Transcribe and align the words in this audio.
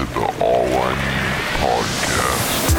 to 0.00 0.06
the 0.16 0.24
All 0.40 0.64
I 0.64 0.96
Need 0.96 1.36
podcast. 1.60 2.72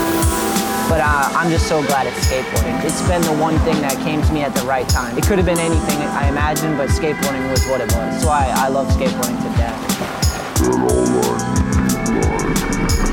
But 0.90 1.02
uh, 1.06 1.30
I'm 1.38 1.52
just 1.52 1.68
so 1.68 1.86
glad 1.86 2.08
it's 2.08 2.18
skateboarding. 2.26 2.74
It's 2.84 3.02
been 3.08 3.22
the 3.22 3.38
one 3.38 3.58
thing 3.62 3.80
that 3.86 3.94
came 4.02 4.22
to 4.24 4.34
me 4.34 4.42
at 4.42 4.56
the 4.56 4.66
right 4.66 4.90
time. 4.90 5.16
It 5.18 5.24
could 5.30 5.38
have 5.38 5.46
been 5.46 5.62
anything 5.62 6.02
I 6.18 6.30
imagined, 6.30 6.78
but 6.78 6.90
skateboarding 6.90 7.46
was 7.52 7.62
what 7.70 7.80
it 7.80 7.94
was. 7.94 8.22
So 8.26 8.30
I, 8.30 8.50
I 8.66 8.68
love 8.70 8.90
skateboarding 8.98 9.38
to 9.38 9.50
death. 9.54 9.78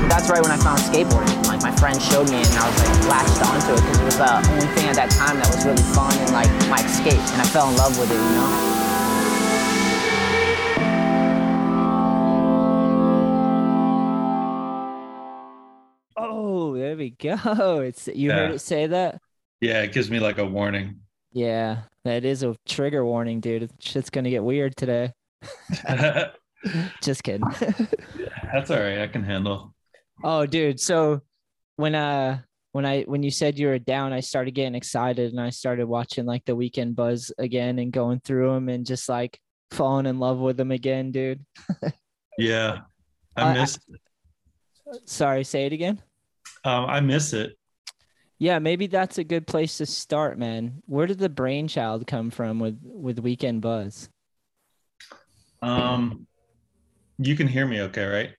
That's 0.09 0.25
right 0.27 0.41
when 0.41 0.51
I 0.51 0.57
found 0.57 0.81
skateboarding. 0.81 1.45
Like 1.45 1.61
my 1.61 1.71
friend 1.77 2.01
showed 2.01 2.33
me, 2.33 2.41
and 2.41 2.55
I 2.57 2.65
was 2.65 2.81
like 2.81 3.13
latched 3.13 3.41
onto 3.45 3.77
it 3.77 3.81
because 3.85 3.99
it 4.01 4.05
was 4.09 4.17
the 4.17 4.33
only 4.57 4.69
thing 4.73 4.89
at 4.89 4.97
that 4.97 5.13
time 5.13 5.37
that 5.37 5.53
was 5.53 5.61
really 5.69 5.85
fun 5.93 6.17
and 6.25 6.33
like 6.33 6.49
my 6.65 6.81
escape. 6.81 7.21
And 7.37 7.41
I 7.41 7.45
fell 7.45 7.69
in 7.69 7.77
love 7.77 7.93
with 7.93 8.09
it, 8.09 8.17
you 8.17 8.33
know. 8.33 8.88
We 17.21 17.29
go. 17.29 17.79
It's 17.81 18.07
you 18.07 18.31
heard 18.31 18.51
it 18.51 18.59
say 18.61 18.87
that? 18.87 19.21
Yeah, 19.61 19.81
it 19.83 19.93
gives 19.93 20.09
me 20.09 20.19
like 20.19 20.37
a 20.37 20.45
warning. 20.45 20.99
Yeah, 21.31 21.83
that 22.05 22.25
is 22.25 22.43
a 22.43 22.55
trigger 22.67 23.05
warning, 23.05 23.39
dude. 23.39 23.69
Shit's 23.79 24.09
gonna 24.09 24.29
get 24.29 24.43
weird 24.43 24.75
today. 24.75 25.11
Just 27.01 27.23
kidding. 27.23 27.43
That's 28.51 28.69
all 28.71 28.79
right. 28.79 28.99
I 28.99 29.07
can 29.07 29.23
handle. 29.23 29.73
oh, 30.23 30.45
dude. 30.45 30.79
So 30.79 31.21
when 31.77 31.95
uh 31.95 32.39
when 32.73 32.85
I 32.85 33.03
when 33.03 33.23
you 33.23 33.31
said 33.31 33.57
you 33.57 33.67
were 33.67 33.79
down, 33.79 34.11
I 34.13 34.19
started 34.19 34.51
getting 34.51 34.75
excited 34.75 35.31
and 35.31 35.39
I 35.41 35.49
started 35.51 35.87
watching 35.87 36.25
like 36.25 36.45
the 36.45 36.55
weekend 36.55 36.95
buzz 36.95 37.31
again 37.37 37.79
and 37.79 37.91
going 37.91 38.19
through 38.19 38.53
them 38.53 38.69
and 38.69 38.85
just 38.85 39.07
like 39.09 39.39
falling 39.71 40.05
in 40.05 40.19
love 40.19 40.39
with 40.39 40.57
them 40.57 40.71
again, 40.71 41.11
dude. 41.11 41.45
Yeah, 42.37 42.79
I- 43.35 43.57
I 43.57 43.61
I- 43.63 43.65
Sorry, 45.05 45.43
say 45.43 45.65
it 45.67 45.73
again. 45.73 46.01
Um, 46.63 46.85
I 46.85 46.99
miss 46.99 47.33
it. 47.33 47.57
Yeah, 48.37 48.59
maybe 48.59 48.87
that's 48.87 49.17
a 49.17 49.23
good 49.23 49.45
place 49.47 49.77
to 49.77 49.85
start, 49.85 50.39
man. 50.39 50.81
Where 50.85 51.07
did 51.07 51.19
the 51.19 51.29
brainchild 51.29 52.07
come 52.07 52.29
from 52.31 52.59
with 52.59 52.79
with 52.81 53.19
Weekend 53.19 53.61
Buzz? 53.61 54.09
Um, 55.61 56.25
you 57.17 57.35
can 57.35 57.47
hear 57.47 57.67
me, 57.67 57.81
okay? 57.81 58.05
Right? 58.05 58.29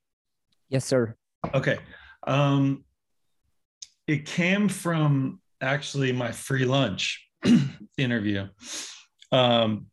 Yes, 0.70 0.86
sir. 0.86 1.16
Okay. 1.54 1.78
Um, 2.26 2.84
it 4.06 4.24
came 4.24 4.68
from 4.68 5.40
actually 5.60 6.12
my 6.12 6.32
free 6.32 6.64
lunch 6.64 7.26
interview. 7.98 8.48
Um, 9.32 9.86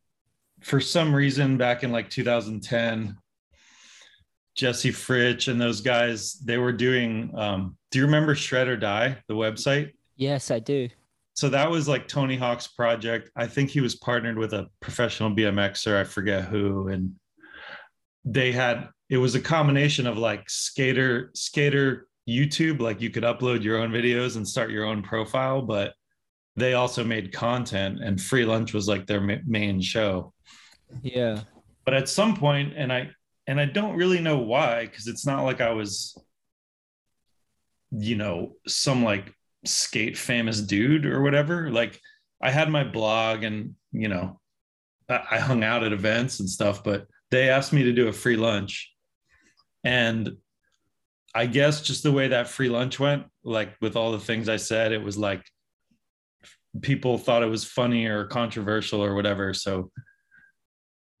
for 0.60 0.80
some 0.80 1.14
reason, 1.14 1.56
back 1.56 1.84
in 1.84 1.92
like 1.92 2.10
2010, 2.10 3.16
Jesse 4.56 4.90
Fritsch 4.90 5.48
and 5.48 5.60
those 5.60 5.80
guys, 5.80 6.32
they 6.44 6.58
were 6.58 6.72
doing. 6.72 7.30
Um, 7.36 7.77
do 7.90 7.98
you 7.98 8.04
remember 8.04 8.34
Shred 8.34 8.68
or 8.68 8.76
Die, 8.76 9.16
the 9.28 9.34
website? 9.34 9.92
Yes, 10.16 10.50
I 10.50 10.58
do. 10.58 10.88
So 11.34 11.48
that 11.50 11.70
was 11.70 11.86
like 11.86 12.08
Tony 12.08 12.36
Hawk's 12.36 12.66
project. 12.66 13.30
I 13.36 13.46
think 13.46 13.70
he 13.70 13.80
was 13.80 13.94
partnered 13.94 14.36
with 14.36 14.52
a 14.54 14.66
professional 14.80 15.30
BMXer, 15.30 15.96
I 15.96 16.04
forget 16.04 16.44
who, 16.44 16.88
and 16.88 17.14
they 18.24 18.52
had 18.52 18.88
it 19.08 19.18
was 19.18 19.34
a 19.34 19.40
combination 19.40 20.06
of 20.06 20.18
like 20.18 20.50
skater 20.50 21.30
skater 21.34 22.08
YouTube, 22.28 22.80
like 22.80 23.00
you 23.00 23.10
could 23.10 23.22
upload 23.22 23.62
your 23.62 23.78
own 23.78 23.90
videos 23.90 24.36
and 24.36 24.46
start 24.46 24.70
your 24.70 24.84
own 24.84 25.02
profile, 25.02 25.62
but 25.62 25.94
they 26.56 26.74
also 26.74 27.04
made 27.04 27.32
content 27.32 28.02
and 28.02 28.20
free 28.20 28.44
lunch 28.44 28.74
was 28.74 28.88
like 28.88 29.06
their 29.06 29.20
ma- 29.20 29.36
main 29.46 29.80
show. 29.80 30.34
Yeah. 31.02 31.42
But 31.84 31.94
at 31.94 32.08
some 32.08 32.36
point 32.36 32.74
and 32.76 32.92
I 32.92 33.10
and 33.46 33.58
I 33.60 33.64
don't 33.64 33.96
really 33.96 34.20
know 34.20 34.38
why 34.38 34.90
cuz 34.92 35.06
it's 35.06 35.24
not 35.24 35.44
like 35.44 35.60
I 35.60 35.70
was 35.70 36.18
you 37.90 38.16
know, 38.16 38.54
some 38.66 39.04
like 39.04 39.32
skate 39.64 40.16
famous 40.16 40.60
dude 40.60 41.06
or 41.06 41.22
whatever. 41.22 41.70
Like 41.70 42.00
I 42.42 42.50
had 42.50 42.70
my 42.70 42.84
blog 42.84 43.42
and, 43.42 43.74
you 43.92 44.08
know, 44.08 44.40
I, 45.08 45.38
hung 45.38 45.64
out 45.64 45.84
at 45.84 45.92
events 45.92 46.40
and 46.40 46.48
stuff, 46.48 46.84
but 46.84 47.06
they 47.30 47.48
asked 47.48 47.72
me 47.72 47.82
to 47.84 47.92
do 47.92 48.08
a 48.08 48.12
free 48.12 48.36
lunch. 48.36 48.92
And 49.84 50.36
I 51.34 51.46
guess 51.46 51.80
just 51.80 52.02
the 52.02 52.12
way 52.12 52.28
that 52.28 52.48
free 52.48 52.68
lunch 52.68 53.00
went, 53.00 53.24
like 53.42 53.74
with 53.80 53.96
all 53.96 54.12
the 54.12 54.18
things 54.18 54.48
I 54.48 54.56
said, 54.56 54.92
it 54.92 55.02
was 55.02 55.16
like 55.16 55.42
people 56.82 57.16
thought 57.18 57.42
it 57.42 57.46
was 57.46 57.64
funny 57.64 58.06
or 58.06 58.24
controversial 58.26 59.02
or 59.02 59.14
whatever. 59.14 59.54
So 59.54 59.90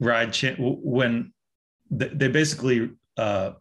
ride 0.00 0.36
when 0.58 1.32
th- 1.98 2.12
they 2.14 2.28
basically 2.28 2.90
uh 3.16 3.52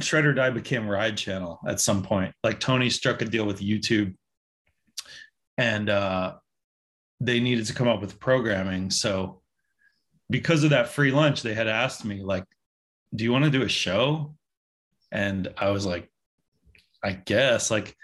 Shred 0.00 0.26
or 0.26 0.34
Die 0.34 0.50
became 0.50 0.88
Ride 0.88 1.16
Channel 1.16 1.60
at 1.68 1.80
some 1.80 2.02
point. 2.02 2.34
Like 2.42 2.60
Tony 2.60 2.90
struck 2.90 3.22
a 3.22 3.24
deal 3.24 3.46
with 3.46 3.60
YouTube 3.60 4.14
and 5.56 5.88
uh, 5.88 6.34
they 7.20 7.40
needed 7.40 7.66
to 7.66 7.74
come 7.74 7.88
up 7.88 8.00
with 8.00 8.18
programming. 8.18 8.90
So 8.90 9.40
because 10.30 10.64
of 10.64 10.70
that 10.70 10.88
free 10.88 11.12
lunch, 11.12 11.42
they 11.42 11.54
had 11.54 11.68
asked 11.68 12.04
me, 12.04 12.22
like, 12.22 12.44
do 13.14 13.22
you 13.22 13.32
want 13.32 13.44
to 13.44 13.50
do 13.50 13.62
a 13.62 13.68
show? 13.68 14.34
And 15.12 15.52
I 15.56 15.70
was 15.70 15.86
like, 15.86 16.10
I 17.04 17.12
guess. 17.12 17.70
Like, 17.70 17.96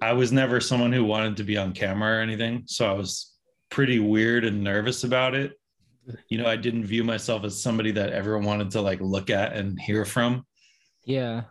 I 0.00 0.14
was 0.14 0.32
never 0.32 0.60
someone 0.60 0.92
who 0.92 1.04
wanted 1.04 1.36
to 1.36 1.44
be 1.44 1.56
on 1.56 1.72
camera 1.72 2.18
or 2.18 2.20
anything. 2.20 2.64
So 2.66 2.90
I 2.90 2.94
was 2.94 3.32
pretty 3.70 4.00
weird 4.00 4.44
and 4.44 4.64
nervous 4.64 5.04
about 5.04 5.36
it. 5.36 5.52
You 6.28 6.38
know, 6.38 6.46
I 6.46 6.56
didn't 6.56 6.84
view 6.84 7.04
myself 7.04 7.44
as 7.44 7.62
somebody 7.62 7.92
that 7.92 8.12
everyone 8.12 8.44
wanted 8.44 8.72
to 8.72 8.80
like 8.80 9.00
look 9.00 9.30
at 9.30 9.52
and 9.52 9.80
hear 9.80 10.04
from 10.04 10.44
Yeah. 11.04 11.42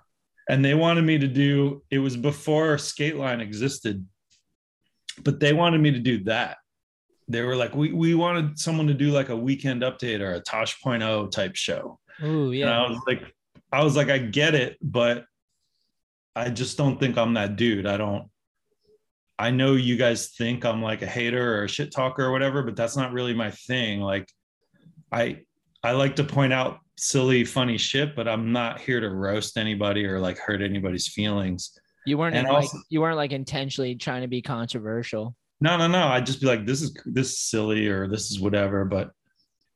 and 0.50 0.64
they 0.64 0.74
wanted 0.74 1.04
me 1.04 1.18
to 1.20 1.28
do 1.28 1.84
it 1.90 2.00
was 2.00 2.18
before 2.18 2.78
skate 2.78 3.16
line 3.16 3.42
existed 3.42 4.06
but 5.24 5.40
they 5.40 5.54
wanted 5.54 5.82
me 5.82 5.92
to 5.92 6.00
do 6.00 6.24
that 6.26 6.58
they 7.28 7.42
were 7.42 7.56
like 7.56 7.76
we, 7.76 7.92
we 7.94 8.14
wanted 8.16 8.60
someone 8.60 8.88
to 8.88 8.94
do 8.94 9.12
like 9.12 9.30
a 9.30 9.36
weekend 9.36 9.82
update 9.82 10.20
or 10.20 10.34
a 10.34 10.40
tosh.0 10.40 11.32
type 11.32 11.56
show 11.56 12.00
and 12.20 12.54
yeah. 12.54 12.84
i 12.84 12.90
was 12.90 13.00
like 13.08 13.34
i 13.72 13.84
was 13.84 13.96
like 13.96 14.10
i 14.10 14.18
get 14.18 14.56
it 14.56 14.78
but 14.82 15.26
i 16.36 16.50
just 16.50 16.78
don't 16.78 17.00
think 17.00 17.18
i'm 17.18 17.34
that 17.34 17.56
dude 17.56 17.86
i 17.86 17.98
don't 17.98 18.30
i 19.40 19.50
know 19.50 19.74
you 19.74 19.96
guys 19.98 20.30
think 20.30 20.66
i'm 20.66 20.82
like 20.82 21.02
a 21.02 21.08
hater 21.08 21.60
or 21.60 21.64
a 21.64 21.70
shit 21.70 21.92
talker 21.92 22.24
or 22.24 22.32
whatever 22.32 22.64
but 22.64 22.76
that's 22.76 22.98
not 22.98 23.14
really 23.14 23.34
my 23.34 23.52
thing 23.52 24.02
like 24.02 24.30
i 25.12 25.40
i 25.84 25.92
like 25.92 26.16
to 26.16 26.24
point 26.24 26.54
out 26.54 26.80
silly 27.04 27.44
funny 27.44 27.80
shit 27.80 28.16
but 28.16 28.28
i'm 28.28 28.52
not 28.52 28.80
here 28.80 29.00
to 29.00 29.10
roast 29.10 29.58
anybody 29.58 30.06
or 30.06 30.20
like 30.20 30.38
hurt 30.38 30.62
anybody's 30.62 31.08
feelings. 31.08 31.72
You 32.06 32.18
weren't 32.18 32.36
and 32.36 32.48
like 32.48 32.56
also- 32.56 32.78
you 32.90 33.02
weren't 33.02 33.18
like 33.18 33.32
intentionally 33.32 33.96
trying 33.96 34.22
to 34.22 34.28
be 34.28 34.42
controversial. 34.42 35.36
no 35.62 35.78
no 35.78 35.88
no. 35.88 36.08
I'd 36.08 36.26
just 36.28 36.42
be 36.42 36.48
like 36.48 36.66
this 36.66 36.82
is 36.84 36.96
this 37.06 37.30
is 37.32 37.40
silly 37.40 37.88
or 37.88 38.08
this 38.08 38.30
is 38.32 38.40
whatever 38.40 38.86
but 38.86 39.12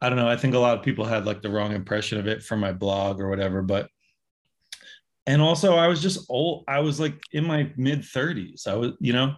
i 0.02 0.10
don't 0.10 0.18
know. 0.20 0.28
I 0.28 0.38
think 0.38 0.54
a 0.54 0.60
lot 0.60 0.78
of 0.78 0.84
people 0.86 1.04
had 1.06 1.26
like 1.26 1.42
the 1.42 1.50
wrong 1.50 1.72
impression 1.74 2.20
of 2.20 2.28
it 2.28 2.44
from 2.44 2.60
my 2.60 2.74
blog 2.74 3.20
or 3.20 3.28
whatever 3.30 3.64
but 3.64 3.90
and 5.26 5.42
also 5.42 5.76
i 5.76 5.88
was 5.88 6.02
just 6.04 6.26
old 6.30 6.64
i 6.68 6.80
was 6.80 7.00
like 7.00 7.20
in 7.32 7.44
my 7.46 7.72
mid 7.76 8.02
30s 8.02 8.68
i 8.68 8.76
was 8.76 8.92
you 9.00 9.14
know 9.14 9.34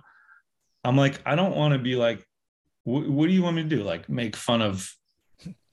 i'm 0.83 0.97
like 0.97 1.21
i 1.25 1.35
don't 1.35 1.55
want 1.55 1.71
to 1.73 1.79
be 1.79 1.95
like 1.95 2.19
wh- 2.83 3.07
what 3.09 3.27
do 3.27 3.33
you 3.33 3.43
want 3.43 3.55
me 3.55 3.63
to 3.63 3.69
do? 3.69 3.83
Like 3.83 4.09
make 4.09 4.35
fun 4.35 4.61
of 4.61 4.89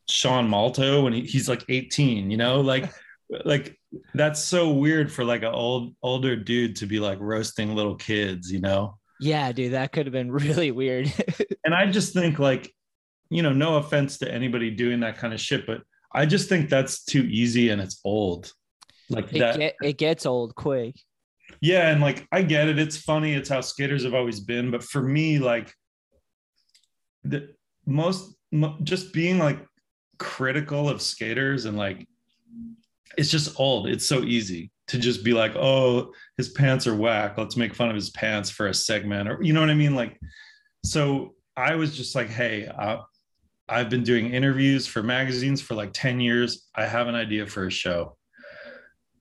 sean 0.08 0.48
malto 0.48 1.04
when 1.04 1.12
he, 1.12 1.22
he's 1.22 1.48
like 1.48 1.64
18 1.68 2.30
you 2.30 2.36
know 2.36 2.60
like 2.60 2.92
like 3.44 3.78
that's 4.12 4.40
so 4.40 4.70
weird 4.70 5.10
for 5.10 5.24
like 5.24 5.42
an 5.42 5.52
old 5.52 5.94
older 6.02 6.36
dude 6.36 6.76
to 6.76 6.86
be 6.86 7.00
like 7.00 7.18
roasting 7.20 7.74
little 7.74 7.94
kids 7.94 8.52
you 8.52 8.60
know 8.60 8.98
Yeah, 9.20 9.52
dude, 9.52 9.72
that 9.72 9.92
could 9.92 10.06
have 10.06 10.12
been 10.12 10.30
really 10.30 10.70
weird. 10.70 11.12
and 11.64 11.74
I 11.74 11.90
just 11.90 12.12
think 12.12 12.38
like, 12.38 12.74
you 13.30 13.42
know, 13.42 13.52
no 13.52 13.76
offense 13.76 14.18
to 14.18 14.30
anybody 14.30 14.70
doing 14.70 15.00
that 15.00 15.16
kind 15.18 15.32
of 15.32 15.40
shit, 15.40 15.66
but 15.66 15.82
I 16.12 16.26
just 16.26 16.48
think 16.48 16.68
that's 16.68 17.04
too 17.04 17.22
easy 17.22 17.70
and 17.70 17.80
it's 17.80 18.00
old. 18.04 18.52
Like 19.08 19.32
it, 19.32 19.38
that. 19.38 19.58
get, 19.58 19.74
it 19.82 19.98
gets 19.98 20.26
old 20.26 20.54
quick. 20.54 20.96
yeah, 21.60 21.90
and 21.90 22.00
like 22.00 22.26
I 22.32 22.42
get 22.42 22.68
it. 22.68 22.78
It's 22.78 22.96
funny. 22.96 23.34
It's 23.34 23.48
how 23.48 23.60
skaters 23.60 24.04
have 24.04 24.14
always 24.14 24.40
been. 24.40 24.70
But 24.70 24.82
for 24.82 25.02
me, 25.02 25.38
like 25.38 25.72
the 27.22 27.54
most 27.86 28.34
mo- 28.50 28.76
just 28.82 29.12
being 29.12 29.38
like 29.38 29.64
critical 30.18 30.88
of 30.88 31.02
skaters 31.02 31.64
and 31.64 31.76
like 31.76 32.06
it's 33.16 33.30
just 33.30 33.58
old. 33.60 33.86
It's 33.86 34.06
so 34.06 34.22
easy 34.22 34.70
to 34.88 34.98
just 34.98 35.24
be 35.24 35.32
like, 35.32 35.54
oh, 35.56 36.12
his 36.36 36.50
pants 36.50 36.86
are 36.86 36.96
whack. 36.96 37.38
Let's 37.38 37.56
make 37.56 37.74
fun 37.74 37.88
of 37.88 37.94
his 37.94 38.10
pants 38.10 38.50
for 38.50 38.66
a 38.66 38.74
segment, 38.74 39.28
or 39.28 39.42
you 39.42 39.52
know 39.52 39.60
what 39.60 39.70
I 39.70 39.74
mean? 39.74 39.94
Like, 39.94 40.18
so 40.84 41.34
I 41.56 41.76
was 41.76 41.96
just 41.96 42.14
like, 42.14 42.28
hey, 42.28 42.66
uh, 42.66 42.98
I've 43.68 43.88
been 43.88 44.02
doing 44.02 44.32
interviews 44.32 44.86
for 44.86 45.02
magazines 45.02 45.62
for 45.62 45.74
like 45.74 45.92
10 45.92 46.20
years. 46.20 46.68
I 46.74 46.84
have 46.86 47.08
an 47.08 47.14
idea 47.14 47.46
for 47.46 47.66
a 47.66 47.70
show. 47.70 48.16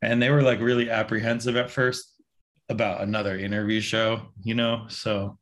And 0.01 0.21
they 0.21 0.29
were 0.29 0.41
like 0.41 0.59
really 0.59 0.89
apprehensive 0.89 1.55
at 1.55 1.71
first 1.71 2.21
about 2.67 3.01
another 3.01 3.37
interview 3.37 3.79
show, 3.79 4.21
you 4.43 4.53
know? 4.53 4.85
So 4.89 5.37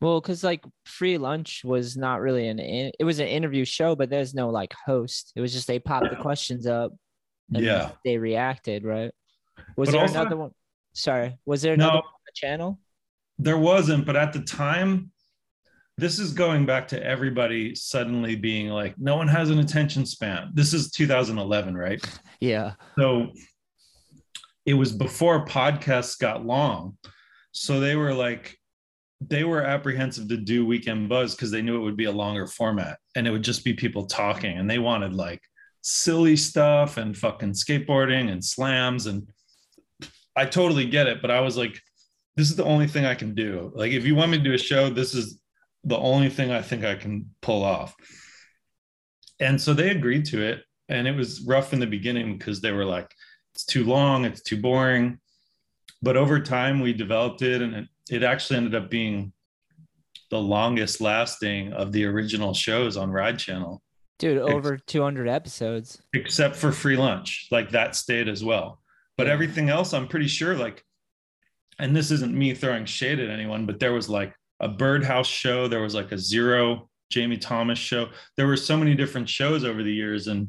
Well, 0.00 0.20
because 0.20 0.44
like 0.44 0.62
free 0.84 1.16
lunch 1.18 1.62
was 1.64 1.96
not 1.96 2.20
really 2.20 2.48
an 2.48 2.58
in, 2.58 2.92
it 2.98 3.04
was 3.04 3.18
an 3.18 3.28
interview 3.28 3.64
show, 3.64 3.96
but 3.96 4.10
there's 4.10 4.34
no 4.34 4.50
like 4.50 4.74
host. 4.84 5.32
It 5.34 5.40
was 5.40 5.52
just 5.52 5.66
they 5.66 5.78
popped 5.78 6.10
the 6.10 6.16
questions 6.22 6.66
up 6.66 6.92
and 7.54 7.64
yeah. 7.64 7.90
they 8.04 8.18
reacted, 8.18 8.84
right? 8.84 9.10
Was 9.76 9.88
But 9.88 9.92
there 9.92 10.00
also- 10.02 10.20
another 10.20 10.36
one? 10.36 10.50
Sorry, 10.92 11.38
was 11.44 11.62
there 11.62 11.74
another 11.74 11.92
No. 11.92 11.96
one 11.96 12.04
on 12.04 12.20
the 12.26 12.32
channel? 12.34 12.78
There 13.38 13.58
wasn't, 13.58 14.06
but 14.06 14.16
at 14.16 14.32
the 14.32 14.40
time, 14.40 15.10
this 15.98 16.18
is 16.18 16.32
going 16.32 16.66
back 16.66 16.88
to 16.88 17.02
everybody 17.02 17.74
suddenly 17.74 18.34
being 18.36 18.68
like, 18.68 18.98
no 18.98 19.16
one 19.16 19.28
has 19.28 19.50
an 19.50 19.58
attention 19.58 20.04
span. 20.06 20.50
This 20.54 20.72
is 20.74 20.90
2011, 20.90 21.74
right? 21.76 22.02
Yeah. 22.40 22.74
So 22.98 23.32
it 24.66 24.74
was 24.74 24.92
before 24.92 25.46
podcasts 25.46 26.18
got 26.18 26.44
long. 26.44 26.98
So 27.52 27.80
they 27.80 27.96
were 27.96 28.12
like, 28.12 28.58
they 29.20 29.44
were 29.44 29.62
apprehensive 29.62 30.28
to 30.28 30.36
do 30.36 30.66
Weekend 30.66 31.08
Buzz 31.08 31.34
because 31.34 31.50
they 31.50 31.62
knew 31.62 31.76
it 31.76 31.84
would 31.84 31.96
be 31.96 32.04
a 32.04 32.12
longer 32.12 32.46
format 32.46 32.98
and 33.14 33.26
it 33.26 33.30
would 33.30 33.42
just 33.42 33.64
be 33.64 33.72
people 33.72 34.06
talking. 34.06 34.58
And 34.58 34.68
they 34.68 34.78
wanted 34.78 35.14
like 35.14 35.42
silly 35.82 36.36
stuff 36.36 36.96
and 36.96 37.16
fucking 37.16 37.52
skateboarding 37.52 38.30
and 38.30 38.44
slams. 38.44 39.06
And 39.06 39.28
I 40.34 40.44
totally 40.44 40.86
get 40.86 41.06
it. 41.06 41.22
But 41.22 41.30
I 41.30 41.40
was 41.40 41.56
like, 41.56 41.80
this 42.36 42.50
is 42.50 42.56
the 42.56 42.64
only 42.64 42.86
thing 42.86 43.06
I 43.06 43.14
can 43.14 43.34
do. 43.34 43.72
Like, 43.74 43.92
if 43.92 44.04
you 44.04 44.14
want 44.14 44.30
me 44.30 44.38
to 44.38 44.44
do 44.44 44.52
a 44.52 44.58
show, 44.58 44.90
this 44.90 45.14
is 45.14 45.40
the 45.84 45.96
only 45.96 46.28
thing 46.28 46.50
I 46.50 46.60
think 46.60 46.84
I 46.84 46.94
can 46.94 47.30
pull 47.40 47.64
off. 47.64 47.94
And 49.40 49.60
so 49.60 49.72
they 49.72 49.90
agreed 49.90 50.26
to 50.26 50.42
it. 50.42 50.62
And 50.88 51.08
it 51.08 51.16
was 51.16 51.42
rough 51.42 51.72
in 51.72 51.80
the 51.80 51.86
beginning 51.86 52.36
because 52.36 52.60
they 52.60 52.72
were 52.72 52.84
like, 52.84 53.10
it's 53.54 53.64
too 53.64 53.84
long, 53.84 54.26
it's 54.26 54.42
too 54.42 54.60
boring. 54.60 55.18
But 56.02 56.16
over 56.18 56.38
time, 56.38 56.80
we 56.80 56.92
developed 56.92 57.40
it, 57.40 57.62
and 57.62 57.74
it, 57.74 57.88
it 58.10 58.22
actually 58.22 58.56
ended 58.58 58.74
up 58.74 58.90
being 58.90 59.32
the 60.30 60.38
longest 60.38 61.00
lasting 61.00 61.72
of 61.72 61.92
the 61.92 62.04
original 62.04 62.52
shows 62.54 62.96
on 62.96 63.10
Ride 63.10 63.38
Channel, 63.38 63.82
Dude, 64.18 64.38
Ex- 64.38 64.50
over 64.50 64.76
200 64.76 65.28
episodes. 65.28 66.02
except 66.14 66.56
for 66.56 66.72
Free 66.72 66.96
Lunch. 66.96 67.48
Like 67.50 67.70
that 67.70 67.94
stayed 67.94 68.28
as 68.28 68.42
well. 68.44 68.80
But 69.16 69.28
everything 69.28 69.68
else, 69.70 69.94
I'm 69.94 70.08
pretty 70.08 70.26
sure, 70.28 70.56
like, 70.56 70.84
and 71.78 71.94
this 71.94 72.10
isn't 72.10 72.34
me 72.34 72.54
throwing 72.54 72.84
shade 72.86 73.20
at 73.20 73.30
anyone, 73.30 73.66
but 73.66 73.78
there 73.78 73.92
was 73.92 74.08
like 74.08 74.34
a 74.60 74.68
Birdhouse 74.68 75.26
show, 75.26 75.68
there 75.68 75.82
was 75.82 75.94
like 75.94 76.12
a 76.12 76.18
Zero 76.18 76.88
Jamie 77.10 77.36
Thomas 77.38 77.78
show. 77.78 78.08
There 78.36 78.46
were 78.46 78.56
so 78.56 78.76
many 78.76 78.94
different 78.94 79.28
shows 79.28 79.64
over 79.64 79.82
the 79.82 79.92
years, 79.92 80.26
and 80.26 80.48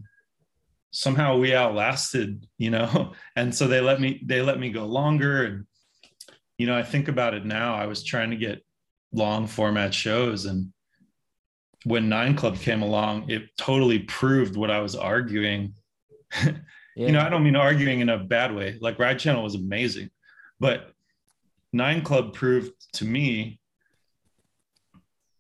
somehow 0.92 1.38
we 1.38 1.54
outlasted, 1.54 2.48
you 2.58 2.72
know. 2.72 3.14
And 3.36 3.54
so 3.54 3.68
they 3.68 3.82
let 3.82 4.02
me 4.02 4.22
they 4.26 4.42
let 4.42 4.60
me 4.60 4.70
go 4.72 4.86
longer. 4.86 5.44
And 5.44 5.66
you 6.58 6.68
know, 6.68 6.78
I 6.78 6.84
think 6.84 7.08
about 7.08 7.34
it 7.34 7.46
now. 7.46 7.76
I 7.76 7.86
was 7.86 8.04
trying 8.04 8.32
to 8.32 8.38
get 8.38 8.64
long 9.12 9.48
format 9.48 9.94
shows, 9.94 10.46
and 10.46 10.72
when 11.84 12.10
Nine 12.10 12.36
Club 12.36 12.58
came 12.58 12.82
along, 12.82 13.30
it 13.30 13.44
totally 13.58 14.00
proved 14.00 14.56
what 14.56 14.72
I 14.72 14.80
was 14.80 14.96
arguing 14.96 15.74
Yeah. 16.44 16.52
you 16.96 17.12
know, 17.12 17.22
I 17.22 17.30
don't 17.30 17.44
mean 17.44 17.56
arguing 17.56 18.00
in 18.00 18.10
a 18.10 18.18
bad 18.18 18.54
way. 18.56 18.78
Like 18.82 19.00
Ride 19.00 19.20
Channel 19.20 19.44
was 19.44 19.56
amazing, 19.56 20.10
but 20.60 20.92
Nine 21.74 22.02
Club 22.02 22.34
proved 22.34 22.72
to 22.94 23.06
me 23.06 23.60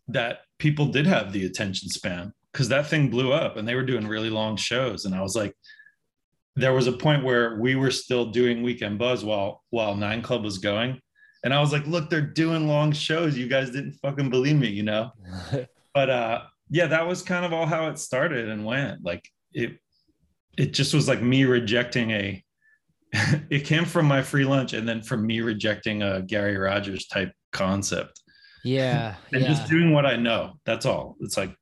that 0.07 0.39
people 0.59 0.85
did 0.85 1.05
have 1.05 1.33
the 1.33 1.45
attention 1.45 1.89
span 1.89 2.33
because 2.51 2.69
that 2.69 2.87
thing 2.87 3.09
blew 3.09 3.33
up 3.33 3.57
and 3.57 3.67
they 3.67 3.75
were 3.75 3.83
doing 3.83 4.07
really 4.07 4.29
long 4.29 4.55
shows. 4.55 5.05
And 5.05 5.13
I 5.13 5.21
was 5.21 5.35
like, 5.35 5.55
there 6.55 6.73
was 6.73 6.87
a 6.87 6.91
point 6.91 7.23
where 7.23 7.59
we 7.59 7.75
were 7.75 7.91
still 7.91 8.27
doing 8.27 8.63
Weekend 8.63 8.97
Buzz 8.97 9.23
while 9.23 9.63
while 9.69 9.95
Nine 9.95 10.21
Club 10.21 10.43
was 10.43 10.57
going. 10.57 10.99
And 11.43 11.53
I 11.53 11.59
was 11.59 11.71
like, 11.71 11.85
look, 11.87 12.09
they're 12.09 12.21
doing 12.21 12.67
long 12.67 12.91
shows. 12.91 13.37
You 13.37 13.47
guys 13.47 13.69
didn't 13.69 13.93
fucking 13.93 14.29
believe 14.29 14.57
me, 14.57 14.69
you 14.69 14.83
know? 14.83 15.11
but 15.97 16.11
uh 16.11 16.41
yeah 16.69 16.85
that 16.85 17.07
was 17.07 17.23
kind 17.23 17.43
of 17.43 17.51
all 17.51 17.65
how 17.65 17.87
it 17.87 17.97
started 17.97 18.49
and 18.49 18.63
went 18.63 19.03
like 19.03 19.27
it 19.53 19.79
it 20.55 20.71
just 20.71 20.93
was 20.93 21.07
like 21.07 21.23
me 21.23 21.43
rejecting 21.43 22.11
a 22.11 22.43
it 23.49 23.65
came 23.65 23.83
from 23.83 24.05
my 24.05 24.21
free 24.21 24.45
lunch 24.45 24.73
and 24.73 24.87
then 24.87 25.01
from 25.01 25.25
me 25.25 25.41
rejecting 25.41 26.03
a 26.03 26.21
gary 26.21 26.55
rogers 26.55 27.07
type 27.07 27.31
concept 27.51 28.21
yeah. 28.63 29.15
and 29.33 29.41
yeah. 29.41 29.47
just 29.47 29.67
doing 29.67 29.91
what 29.91 30.05
i 30.05 30.15
know 30.15 30.53
that's 30.65 30.85
all 30.85 31.15
it's 31.21 31.35
like 31.35 31.55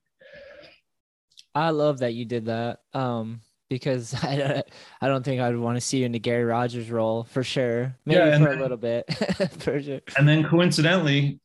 I 1.57 1.69
love 1.69 1.99
that 1.99 2.13
you 2.13 2.25
did 2.25 2.47
that. 2.47 2.79
Um, 2.91 3.39
because 3.69 4.13
I 4.23 4.35
don't, 4.35 4.65
I 5.01 5.07
don't 5.07 5.23
think 5.23 5.41
I'd 5.41 5.57
want 5.57 5.77
to 5.77 5.81
see 5.81 5.99
you 5.99 6.05
in 6.05 6.11
the 6.11 6.19
Gary 6.19 6.43
Rogers 6.45 6.89
role 6.89 7.23
for 7.23 7.43
sure. 7.43 7.95
Maybe 8.05 8.19
Yeah, 8.19 8.37
for 8.37 8.53
a 8.53 8.59
little 8.59 8.77
bit, 8.77 9.05
for 9.59 9.81
sure. 9.81 10.01
and 10.17 10.27
then 10.27 10.43
coincidentally 10.43 11.39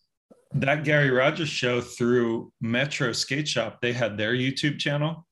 that 0.52 0.82
gary 0.82 1.10
rogers 1.10 1.48
show 1.48 1.80
through 1.80 2.52
metro 2.60 3.12
skate 3.12 3.46
shop 3.46 3.80
they 3.80 3.92
had 3.92 4.18
their 4.18 4.32
youtube 4.32 4.80
channel 4.80 5.24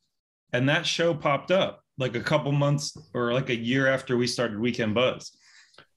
and 0.53 0.69
that 0.69 0.87
show 0.87 1.13
popped 1.13 1.51
up 1.51 1.83
like 1.99 2.15
a 2.15 2.21
couple 2.21 2.53
months 2.53 2.97
or 3.15 3.33
like 3.33 3.49
a 3.49 3.57
year 3.57 3.89
after 3.89 4.17
we 4.17 4.29
started 4.29 4.61
weekend 4.61 4.95
buzz 4.95 5.37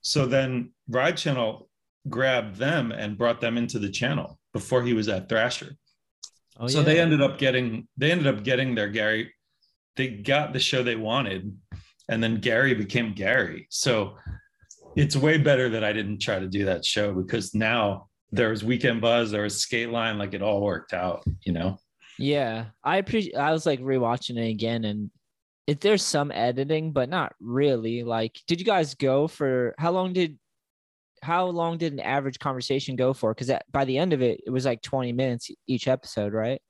so 0.00 0.26
then 0.26 0.72
ride 0.88 1.16
channel 1.16 1.68
grabbed 2.08 2.56
them 2.56 2.90
and 2.90 3.16
brought 3.16 3.40
them 3.40 3.56
into 3.56 3.78
the 3.78 3.88
channel 3.88 4.40
before 4.52 4.82
he 4.82 4.92
was 4.92 5.08
at 5.08 5.28
thrasher 5.28 5.76
Oh, 6.58 6.66
so 6.66 6.82
they 6.82 6.98
ended 7.00 7.22
up 7.22 7.38
getting 7.38 7.86
they 7.96 8.10
ended 8.10 8.26
up 8.26 8.42
getting 8.42 8.74
their 8.74 8.88
gary 8.88 9.32
they 9.96 10.08
got 10.08 10.52
the 10.52 10.60
show 10.60 10.82
they 10.82 10.96
wanted 10.96 11.56
and 12.08 12.22
then 12.22 12.40
gary 12.40 12.74
became 12.74 13.12
gary 13.12 13.66
so 13.70 14.16
it's 14.96 15.16
way 15.16 15.38
better 15.38 15.68
that 15.68 15.84
i 15.84 15.92
didn't 15.92 16.20
try 16.20 16.38
to 16.38 16.48
do 16.48 16.64
that 16.64 16.84
show 16.84 17.12
because 17.12 17.54
now 17.54 18.08
there 18.30 18.50
was 18.50 18.64
weekend 18.64 19.00
buzz 19.00 19.30
there 19.30 19.42
was 19.42 19.60
skate 19.60 19.90
line 19.90 20.18
like 20.18 20.34
it 20.34 20.42
all 20.42 20.60
worked 20.60 20.92
out 20.92 21.22
you 21.44 21.52
know 21.52 21.78
Yeah, 22.18 22.66
I 22.84 22.98
appreciate. 22.98 23.36
I 23.36 23.52
was 23.52 23.66
like 23.66 23.80
rewatching 23.80 24.36
it 24.36 24.50
again, 24.50 24.84
and 24.84 25.10
if 25.66 25.80
there's 25.80 26.02
some 26.02 26.30
editing, 26.30 26.92
but 26.92 27.08
not 27.08 27.34
really. 27.40 28.04
Like, 28.04 28.38
did 28.46 28.60
you 28.60 28.66
guys 28.66 28.94
go 28.94 29.26
for 29.26 29.74
how 29.78 29.92
long 29.92 30.12
did 30.12 30.38
how 31.22 31.46
long 31.46 31.78
did 31.78 31.92
an 31.92 32.00
average 32.00 32.38
conversation 32.38 32.96
go 32.96 33.12
for? 33.12 33.34
Because 33.34 33.50
by 33.72 33.84
the 33.84 33.96
end 33.96 34.12
of 34.12 34.22
it, 34.22 34.40
it 34.46 34.50
was 34.50 34.66
like 34.66 34.82
20 34.82 35.12
minutes 35.12 35.50
each 35.66 35.88
episode, 35.88 36.32
right? 36.32 36.60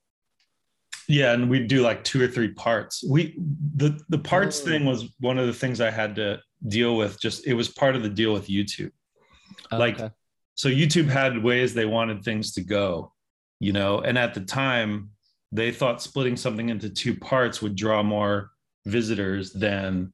Yeah 1.07 1.33
and 1.33 1.49
we'd 1.49 1.67
do 1.67 1.81
like 1.81 2.03
two 2.03 2.21
or 2.23 2.27
three 2.27 2.49
parts 2.53 3.03
we 3.09 3.35
the 3.75 3.99
the 4.09 4.17
parts 4.17 4.61
Oh. 4.61 4.65
thing 4.65 4.85
was 4.85 5.13
one 5.19 5.37
of 5.37 5.47
the 5.47 5.53
things 5.53 5.81
i 5.81 5.89
had 5.91 6.15
to 6.15 6.39
deal 6.67 6.95
with 6.97 7.19
just 7.19 7.45
it 7.47 7.53
was 7.53 7.69
part 7.69 7.95
of 7.95 8.03
the 8.03 8.09
deal 8.09 8.33
with 8.33 8.47
youtube 8.47 8.91
oh, 9.71 9.77
Like, 9.77 9.99
Okay. 9.99 10.13
so 10.55 10.69
youtube 10.69 11.07
had 11.09 11.41
ways 11.43 11.73
they 11.73 11.85
wanted 11.85 12.23
things 12.23 12.53
to 12.53 12.61
go 12.61 13.11
you 13.59 13.73
know 13.73 13.99
and 13.99 14.17
at 14.17 14.33
the 14.33 14.41
time 14.41 15.09
they 15.51 15.71
thought 15.71 16.01
splitting 16.01 16.35
something 16.37 16.69
into 16.69 16.89
two 16.89 17.15
parts 17.15 17.61
would 17.61 17.75
draw 17.75 18.01
more 18.01 18.49
visitors 18.85 19.51
than 19.53 20.11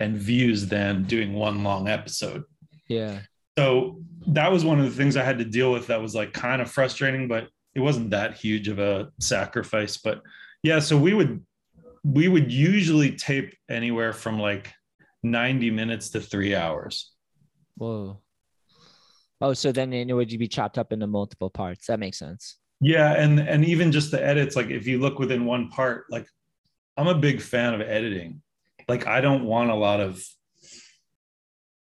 and 0.00 0.16
views 0.16 0.66
than 0.66 1.04
doing 1.04 1.32
one 1.34 1.62
long 1.64 1.88
episode 1.88 2.44
yeah, 2.88 3.18
so 3.58 4.00
that 4.28 4.50
was 4.50 4.64
one 4.64 4.78
of 4.78 4.84
the 4.86 4.90
things 4.96 5.16
i 5.16 5.22
had 5.22 5.38
to 5.38 5.44
deal 5.44 5.70
with 5.72 5.86
that 5.88 6.00
was 6.00 6.14
like 6.14 6.32
kind 6.32 6.62
of 6.62 6.70
frustrating 6.70 7.28
but 7.28 7.48
it 7.78 7.82
wasn't 7.82 8.10
that 8.10 8.36
huge 8.36 8.68
of 8.68 8.78
a 8.78 9.08
sacrifice 9.20 9.96
but 9.96 10.20
yeah 10.62 10.78
so 10.78 10.96
we 10.96 11.14
would 11.14 11.42
we 12.04 12.28
would 12.28 12.52
usually 12.52 13.12
tape 13.12 13.54
anywhere 13.68 14.12
from 14.12 14.38
like 14.38 14.72
90 15.22 15.70
minutes 15.70 16.10
to 16.10 16.20
three 16.20 16.54
hours 16.54 17.12
whoa. 17.76 18.20
Oh, 19.40 19.52
so 19.52 19.70
then 19.70 19.92
it 19.92 20.12
would 20.12 20.28
be 20.28 20.48
chopped 20.48 20.78
up 20.78 20.92
into 20.92 21.06
multiple 21.06 21.50
parts. 21.50 21.86
That 21.86 22.00
makes 22.00 22.18
sense. 22.18 22.56
Yeah, 22.80 23.12
and 23.14 23.38
and 23.38 23.64
even 23.64 23.92
just 23.92 24.10
the 24.10 24.24
edits, 24.24 24.56
like 24.56 24.70
if 24.70 24.86
you 24.86 24.98
look 24.98 25.18
within 25.18 25.44
one 25.44 25.68
part, 25.68 26.06
like 26.10 26.26
I'm 26.96 27.08
a 27.08 27.14
big 27.14 27.40
fan 27.40 27.74
of 27.74 27.80
editing. 27.80 28.42
Like 28.88 29.06
I 29.06 29.20
don't 29.20 29.44
want 29.44 29.70
a 29.70 29.74
lot 29.74 30.00
of 30.00 30.24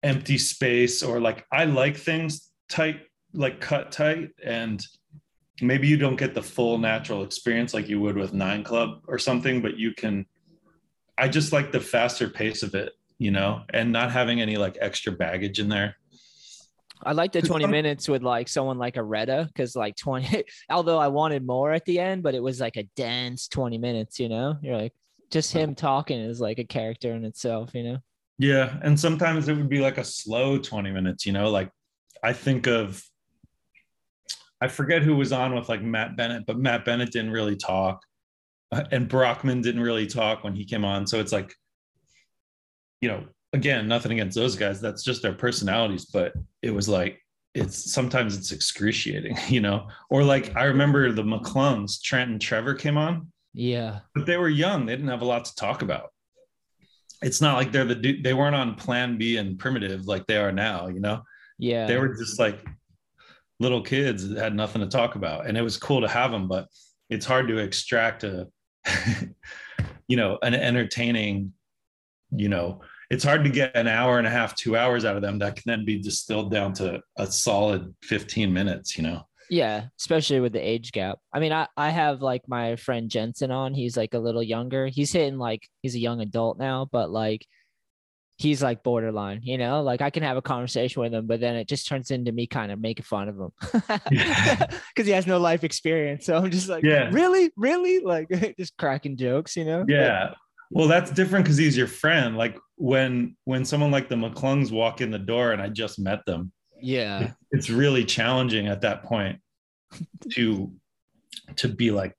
empty 0.03 0.38
space 0.38 1.03
or 1.03 1.21
like 1.21 1.47
I 1.50 1.65
like 1.65 1.97
things 1.97 2.50
tight, 2.69 3.00
like 3.33 3.61
cut 3.61 3.93
tight, 3.93 4.31
and 4.45 4.85
maybe 5.60 5.88
you 5.88 5.96
don't 5.96 6.16
get 6.16 6.34
the 6.34 6.42
full 6.42 6.78
natural 6.78 7.22
experience 7.22 7.75
like 7.75 7.88
you 7.88 8.00
would 8.00 8.16
with 8.16 8.32
Nine 8.32 8.62
Club 8.62 9.02
or 9.06 9.18
something, 9.18 9.62
but 9.62 9.76
you 9.76 9.92
can. 9.92 10.26
I 11.18 11.28
just 11.28 11.52
like 11.52 11.72
the 11.72 11.80
faster 11.80 12.28
pace 12.28 12.62
of 12.62 12.75
it, 12.75 12.92
you 13.18 13.30
know, 13.30 13.62
and 13.72 13.90
not 13.90 14.12
having 14.12 14.42
any 14.42 14.56
like 14.56 14.76
extra 14.80 15.12
baggage 15.12 15.58
in 15.58 15.68
there. 15.68 15.96
I 17.02 17.12
like 17.12 17.32
the 17.32 17.42
20 17.42 17.66
minutes 17.66 18.08
with 18.08 18.22
like 18.22 18.48
someone 18.48 18.78
like 18.78 18.96
a 18.96 19.02
Reda 19.02 19.46
because 19.46 19.76
like 19.76 19.96
20, 19.96 20.44
although 20.70 20.98
I 20.98 21.08
wanted 21.08 21.46
more 21.46 21.72
at 21.72 21.84
the 21.84 21.98
end, 21.98 22.22
but 22.22 22.34
it 22.34 22.42
was 22.42 22.60
like 22.60 22.76
a 22.76 22.84
dense 22.96 23.48
20 23.48 23.78
minutes, 23.78 24.18
you 24.18 24.28
know? 24.28 24.56
You're 24.62 24.76
like, 24.76 24.92
just 25.30 25.52
him 25.52 25.75
talking 25.75 26.18
is 26.18 26.40
like 26.40 26.58
a 26.58 26.64
character 26.64 27.12
in 27.12 27.25
itself, 27.25 27.75
you 27.75 27.82
know? 27.82 27.98
Yeah, 28.38 28.78
and 28.82 28.98
sometimes 28.98 29.48
it 29.48 29.56
would 29.56 29.68
be 29.68 29.80
like 29.80 29.98
a 29.98 30.04
slow 30.04 30.58
20 30.58 30.90
minutes, 30.90 31.26
you 31.26 31.32
know, 31.32 31.50
like 31.50 31.70
I 32.22 32.32
think 32.32 32.66
of 32.66 33.02
I 34.66 34.68
forget 34.68 35.02
who 35.02 35.14
was 35.14 35.30
on 35.32 35.54
with 35.54 35.68
like 35.68 35.80
Matt 35.80 36.16
Bennett, 36.16 36.44
but 36.44 36.58
Matt 36.58 36.85
Bennett 36.85 37.12
didn't 37.12 37.30
really 37.30 37.54
talk. 37.54 38.02
Uh, 38.73 38.82
and 38.90 39.08
Brockman 39.08 39.61
didn't 39.62 39.80
really 39.80 40.08
talk 40.08 40.42
when 40.42 40.56
he 40.56 40.64
came 40.64 40.85
on. 40.85 41.06
So 41.06 41.20
it's 41.20 41.30
like, 41.32 41.54
you 43.00 43.08
know, 43.08 43.25
again, 43.52 43.87
nothing 43.87 44.11
against 44.11 44.35
those 44.37 44.56
guys. 44.56 44.80
That's 44.80 45.04
just 45.04 45.23
their 45.23 45.35
personalities. 45.35 46.06
But 46.06 46.32
it 46.62 46.73
was 46.73 46.88
like, 46.88 47.20
it's 47.54 47.92
sometimes 47.92 48.37
it's 48.37 48.50
excruciating, 48.50 49.37
you 49.49 49.61
know? 49.61 49.87
Or 50.11 50.25
like 50.25 50.56
I 50.56 50.64
remember 50.64 51.12
the 51.12 51.23
McClungs, 51.23 52.02
Trent 52.02 52.30
and 52.32 52.40
Trevor 52.40 52.75
came 52.75 52.99
on, 52.99 53.30
Yeah. 53.54 54.00
but 54.16 54.26
they 54.26 54.37
were 54.37 54.49
young. 54.49 54.85
They 54.85 54.96
didn't 54.96 55.11
have 55.11 55.23
a 55.23 55.26
lot 55.26 55.44
to 55.44 55.54
talk 55.54 55.82
about. 55.82 56.11
it's 57.23 57.40
not 57.40 57.54
like 57.56 57.70
they're 57.73 57.85
the 57.87 58.20
they 58.20 58.35
weren't 58.35 58.56
on 58.56 58.75
plan 58.75 59.16
B 59.16 59.37
and 59.38 59.58
primitive 59.58 60.06
like 60.06 60.26
they 60.26 60.37
are 60.37 60.52
now, 60.52 60.88
you 60.88 61.00
know. 61.00 61.23
Yeah. 61.58 61.87
They 61.87 61.96
were 61.99 62.14
just 62.14 62.38
like 62.40 62.58
little 63.58 63.82
kids 63.82 64.36
had 64.36 64.54
nothing 64.54 64.80
to 64.80 64.88
talk 64.88 65.14
about 65.14 65.46
and 65.46 65.56
it 65.56 65.62
was 65.62 65.76
cool 65.76 66.00
to 66.00 66.08
have 66.08 66.30
them 66.30 66.48
but 66.48 66.66
it's 67.10 67.26
hard 67.26 67.48
to 67.48 67.58
extract 67.58 68.25
a 68.25 68.46
you 70.08 70.16
know 70.16 70.38
an 70.42 70.54
entertaining 70.54 71.52
you 72.30 72.48
know 72.48 72.80
it's 73.10 73.25
hard 73.25 73.44
to 73.44 73.50
get 73.50 73.75
an 73.76 73.86
hour 73.86 74.18
and 74.18 74.26
a 74.26 74.30
half 74.30 74.54
two 74.56 74.76
hours 74.76 75.04
out 75.04 75.16
of 75.16 75.22
them 75.22 75.38
that 75.38 75.54
can 75.54 75.62
then 75.66 75.84
be 75.84 76.00
distilled 76.00 76.50
down 76.50 76.72
to 76.72 77.00
a 77.18 77.26
solid 77.26 77.94
15 78.02 78.52
minutes 78.52 78.96
you 78.96 79.02
know 79.02 79.22
Yeah, 79.48 79.86
especially 79.98 80.40
with 80.40 80.52
the 80.52 80.60
age 80.60 80.92
gap. 80.92 81.18
I 81.32 81.38
mean, 81.38 81.52
I, 81.52 81.68
I 81.76 81.90
have 81.90 82.20
like 82.20 82.42
my 82.48 82.76
friend 82.76 83.08
Jensen 83.08 83.50
on. 83.50 83.75
He's 83.75 83.96
like 83.96 84.14
a 84.14 84.18
little 84.18 84.42
younger. 84.42 84.88
He's 84.88 85.12
hitting 85.12 85.38
like 85.38 85.68
he's 85.82 85.94
a 85.94 86.00
young 86.00 86.20
adult 86.20 86.58
now, 86.58 86.88
but 86.90 87.10
like 87.10 87.46
he's 88.37 88.62
like 88.62 88.83
borderline, 88.83 89.40
you 89.43 89.59
know? 89.59 89.83
Like 89.83 90.00
I 90.02 90.11
can 90.11 90.23
have 90.23 90.37
a 90.37 90.43
conversation 90.43 91.02
with 91.02 91.14
him, 91.14 91.26
but 91.26 91.40
then 91.40 91.57
it 91.57 91.69
just 91.69 91.88
turns 91.88 92.11
into 92.11 92.33
me 92.33 92.47
kind 92.47 92.71
of 92.71 92.81
making 92.81 93.05
fun 93.05 93.28
of 93.28 93.37
him. 93.37 93.52
Cause 94.97 95.07
he 95.07 95.11
has 95.11 95.26
no 95.26 95.38
life 95.38 95.64
experience. 95.64 96.26
So 96.26 96.37
I'm 96.37 96.50
just 96.50 96.69
like, 96.69 96.85
Yeah. 96.85 97.11
really? 97.12 97.50
Really? 97.57 98.00
Like 98.00 98.28
just 98.59 98.76
cracking 98.76 99.16
jokes, 99.16 99.57
you 99.57 99.64
know? 99.64 99.85
But- 99.85 99.93
yeah 99.93 100.35
well 100.71 100.88
that's 100.88 101.11
different 101.11 101.45
because 101.45 101.57
he's 101.57 101.76
your 101.76 101.87
friend 101.87 102.37
like 102.37 102.59
when 102.76 103.37
when 103.45 103.64
someone 103.64 103.90
like 103.90 104.09
the 104.09 104.14
mcclungs 104.14 104.73
walk 104.73 105.00
in 105.00 105.11
the 105.11 105.19
door 105.19 105.52
and 105.52 105.62
i 105.62 105.69
just 105.69 105.99
met 105.99 106.25
them 106.26 106.52
yeah. 106.83 107.33
it's 107.52 107.71
really 107.71 108.05
challenging 108.05 108.66
at 108.66 108.83
that 108.83 109.02
point 109.02 109.40
to 110.31 110.73
to 111.57 111.69
be 111.69 111.90
like 111.90 112.12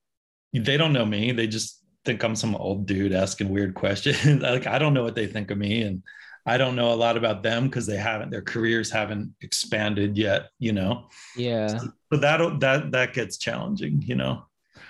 they 0.53 0.77
don't 0.77 0.93
know 0.93 1.05
me 1.05 1.31
they 1.31 1.45
just 1.45 1.83
think 2.07 2.23
i'm 2.23 2.35
some 2.35 2.55
old 2.55 2.85
dude 2.87 3.13
asking 3.13 3.49
weird 3.49 3.73
questions 3.75 4.25
like 4.41 4.65
i 4.65 4.79
don't 4.79 4.93
know 4.95 5.03
what 5.03 5.13
they 5.15 5.27
think 5.27 5.51
of 5.51 5.57
me 5.57 5.81
and 5.83 6.01
i 6.45 6.57
don't 6.57 6.75
know 6.75 6.91
a 6.93 6.95
lot 7.05 7.17
about 7.17 7.43
them 7.43 7.65
because 7.67 7.85
they 7.85 7.97
haven't 7.97 8.31
their 8.31 8.41
careers 8.41 8.89
haven't 8.89 9.31
expanded 9.41 10.17
yet 10.17 10.49
you 10.57 10.71
know 10.71 11.07
Yeah. 11.35 11.79
but 12.09 12.21
that 12.21 12.59
that 12.61 12.91
that 12.91 13.13
gets 13.13 13.37
challenging 13.37 14.01
you 14.01 14.15
know 14.15 14.43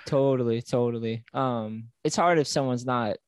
Totally, 0.06 0.62
totally. 0.62 1.22
Um, 1.34 1.88
it's 2.02 2.16
hard 2.16 2.38
if 2.38 2.46
someone's 2.46 2.86
not 2.86 3.18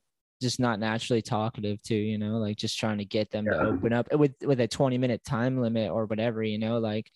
just 0.41 0.59
not 0.59 0.81
naturally 0.81 1.21
talkative 1.21 1.83
too, 1.83 1.95
you 1.95 2.17
know, 2.17 2.39
like 2.39 2.57
just 2.57 2.79
trying 2.79 2.97
to 2.99 3.05
get 3.05 3.31
them 3.31 3.45
to 3.45 3.59
open 3.61 3.93
up 3.93 4.11
with 4.15 4.33
with 4.43 4.61
a 4.61 4.67
20 4.67 4.97
minute 4.97 5.23
time 5.23 5.61
limit 5.61 5.91
or 5.91 6.07
whatever, 6.07 6.43
you 6.43 6.59
know, 6.59 6.79
like 6.79 7.11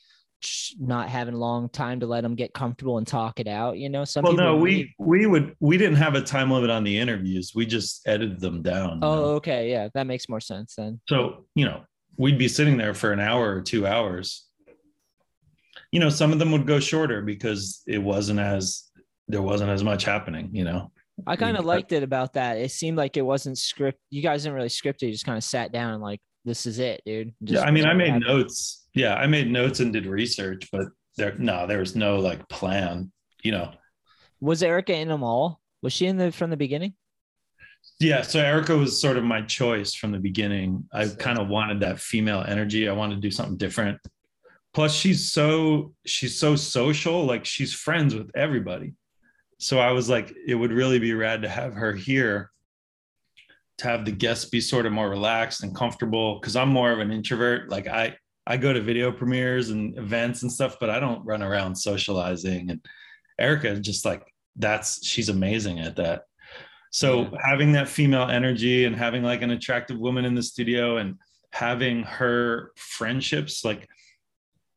not 0.78 1.08
having 1.08 1.34
long 1.34 1.68
time 1.68 2.00
to 2.00 2.06
let 2.06 2.22
them 2.22 2.34
get 2.34 2.52
comfortable 2.54 2.98
and 2.98 3.06
talk 3.06 3.40
it 3.40 3.48
out, 3.48 3.78
you 3.78 3.88
know. 3.88 4.04
Some 4.04 4.24
well 4.24 4.32
no 4.32 4.56
we 4.56 4.94
we 4.98 5.26
would 5.26 5.54
we 5.60 5.76
didn't 5.76 5.96
have 5.96 6.14
a 6.14 6.22
time 6.22 6.50
limit 6.50 6.70
on 6.70 6.84
the 6.84 6.98
interviews 6.98 7.52
we 7.54 7.66
just 7.66 8.06
edited 8.06 8.40
them 8.40 8.62
down 8.62 9.00
you 9.04 9.08
oh, 9.08 9.14
know? 9.14 9.24
Oh, 9.24 9.34
okay, 9.34 9.70
yeah, 9.70 9.88
that 9.94 10.06
makes 10.06 10.28
more 10.28 10.40
sense 10.40 10.74
then. 10.76 11.00
So, 11.08 11.46
you 11.54 11.64
know, 11.64 11.82
we'd 12.16 12.38
be 12.38 12.48
sitting 12.48 12.76
there 12.76 12.94
for 12.94 13.12
an 13.12 13.20
hour 13.20 13.54
or 13.54 13.60
two 13.60 13.86
hours. 13.86 14.46
You 15.92 16.00
know, 16.00 16.08
some 16.08 16.32
of 16.32 16.38
them 16.38 16.50
would 16.52 16.66
go 16.66 16.80
shorter 16.80 17.22
because 17.22 17.82
it 17.86 17.98
wasn't 17.98 18.40
as 18.40 18.84
there 19.28 19.42
wasn't 19.42 19.70
as 19.70 19.84
much 19.84 20.04
happening, 20.04 20.50
you 20.52 20.64
know. 20.64 20.90
I 21.26 21.36
kind 21.36 21.56
of 21.56 21.64
liked 21.64 21.92
it 21.92 22.02
about 22.02 22.32
that. 22.32 22.58
It 22.58 22.72
seemed 22.72 22.96
like 22.96 23.16
it 23.16 23.22
wasn't 23.22 23.58
script. 23.58 24.00
You 24.10 24.20
guys 24.20 24.42
didn't 24.42 24.56
really 24.56 24.68
script 24.68 25.02
it. 25.02 25.06
You 25.06 25.12
just 25.12 25.24
kind 25.24 25.38
of 25.38 25.44
sat 25.44 25.72
down 25.72 25.94
and 25.94 26.02
like, 26.02 26.20
this 26.44 26.66
is 26.66 26.78
it, 26.78 27.02
dude. 27.06 27.34
Yeah, 27.40 27.62
I 27.62 27.70
mean, 27.70 27.86
I 27.86 27.94
made 27.94 28.20
notes. 28.20 28.86
Yeah, 28.94 29.14
I 29.14 29.26
made 29.26 29.50
notes 29.50 29.80
and 29.80 29.92
did 29.92 30.06
research, 30.06 30.68
but 30.70 30.86
there 31.16 31.34
no, 31.38 31.66
there 31.66 31.78
was 31.78 31.96
no 31.96 32.18
like 32.18 32.48
plan, 32.48 33.10
you 33.42 33.52
know. 33.52 33.72
Was 34.40 34.62
Erica 34.62 34.94
in 34.94 35.08
them 35.08 35.22
all? 35.22 35.60
Was 35.82 35.92
she 35.92 36.06
in 36.06 36.16
the 36.16 36.32
from 36.32 36.50
the 36.50 36.56
beginning? 36.56 36.94
Yeah, 38.00 38.22
so 38.22 38.40
Erica 38.40 38.76
was 38.76 39.00
sort 39.00 39.16
of 39.16 39.24
my 39.24 39.42
choice 39.42 39.94
from 39.94 40.12
the 40.12 40.18
beginning. 40.18 40.84
I 40.92 41.08
kind 41.08 41.38
of 41.38 41.48
wanted 41.48 41.80
that 41.80 42.00
female 42.00 42.44
energy. 42.46 42.88
I 42.88 42.92
wanted 42.92 43.16
to 43.16 43.20
do 43.20 43.30
something 43.30 43.56
different. 43.56 43.98
Plus, 44.72 44.94
she's 44.94 45.32
so 45.32 45.94
she's 46.04 46.38
so 46.38 46.56
social. 46.56 47.24
Like 47.24 47.44
she's 47.44 47.72
friends 47.72 48.14
with 48.14 48.30
everybody. 48.34 48.94
So 49.58 49.78
I 49.78 49.92
was 49.92 50.08
like, 50.08 50.34
it 50.46 50.54
would 50.54 50.72
really 50.72 50.98
be 50.98 51.14
rad 51.14 51.42
to 51.42 51.48
have 51.48 51.74
her 51.74 51.92
here, 51.92 52.50
to 53.78 53.88
have 53.88 54.04
the 54.04 54.12
guests 54.12 54.44
be 54.44 54.60
sort 54.60 54.86
of 54.86 54.92
more 54.92 55.08
relaxed 55.10 55.62
and 55.62 55.74
comfortable. 55.74 56.38
Because 56.40 56.56
I'm 56.56 56.68
more 56.68 56.92
of 56.92 57.00
an 57.00 57.10
introvert. 57.10 57.70
Like 57.70 57.86
I 57.88 58.16
I 58.46 58.56
go 58.56 58.72
to 58.72 58.80
video 58.80 59.10
premieres 59.10 59.70
and 59.70 59.96
events 59.98 60.42
and 60.42 60.52
stuff, 60.52 60.76
but 60.78 60.90
I 60.90 61.00
don't 61.00 61.24
run 61.24 61.42
around 61.42 61.74
socializing. 61.74 62.70
And 62.70 62.80
Erica 63.38 63.78
just 63.80 64.04
like 64.04 64.22
that's 64.56 65.04
she's 65.04 65.28
amazing 65.28 65.80
at 65.80 65.96
that. 65.96 66.22
So 66.90 67.22
Yeah. 67.22 67.38
having 67.42 67.72
that 67.72 67.88
female 67.88 68.28
energy 68.28 68.84
and 68.84 68.94
having 68.94 69.22
like 69.22 69.42
an 69.42 69.50
attractive 69.50 69.98
woman 69.98 70.24
in 70.24 70.34
the 70.34 70.42
studio 70.42 70.98
and 70.98 71.16
having 71.52 72.02
her 72.02 72.72
friendships 72.76 73.64
like 73.64 73.88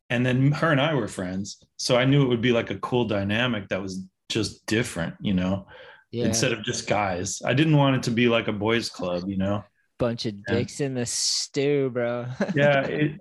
and 0.10 0.25
then 0.25 0.51
her 0.54 0.72
and 0.72 0.80
I 0.80 0.94
were 0.94 1.08
friends. 1.10 1.62
So 1.75 1.98
I 1.98 2.06
knew 2.06 2.24
it 2.24 2.30
would 2.30 2.42
be 2.42 2.54
like 2.54 2.72
a 2.72 2.80
cool 2.80 3.06
dynamic 3.06 3.68
that 3.68 3.82
was 3.82 4.04
just 4.30 4.66
different, 4.66 5.16
you 5.20 5.34
know, 5.34 5.68
Yeah. 6.12 6.26
instead 6.26 6.54
of 6.54 6.64
just 6.64 6.88
guys. 6.88 7.42
I 7.44 7.54
didn't 7.54 7.76
want 7.76 7.98
it 7.98 8.04
to 8.04 8.12
be 8.12 8.28
like 8.30 8.48
a 8.48 8.54
boys 8.54 8.90
club, 8.90 9.24
you 9.28 9.38
know. 9.38 9.64
bunch 10.00 10.26
of 10.26 10.36
Yeah. 10.48 10.56
dicks 10.56 10.80
in 10.80 10.94
the 10.94 11.06
stew, 11.06 11.90
bro. 11.92 12.28
Yeah, 12.56 12.82
it, 12.86 13.20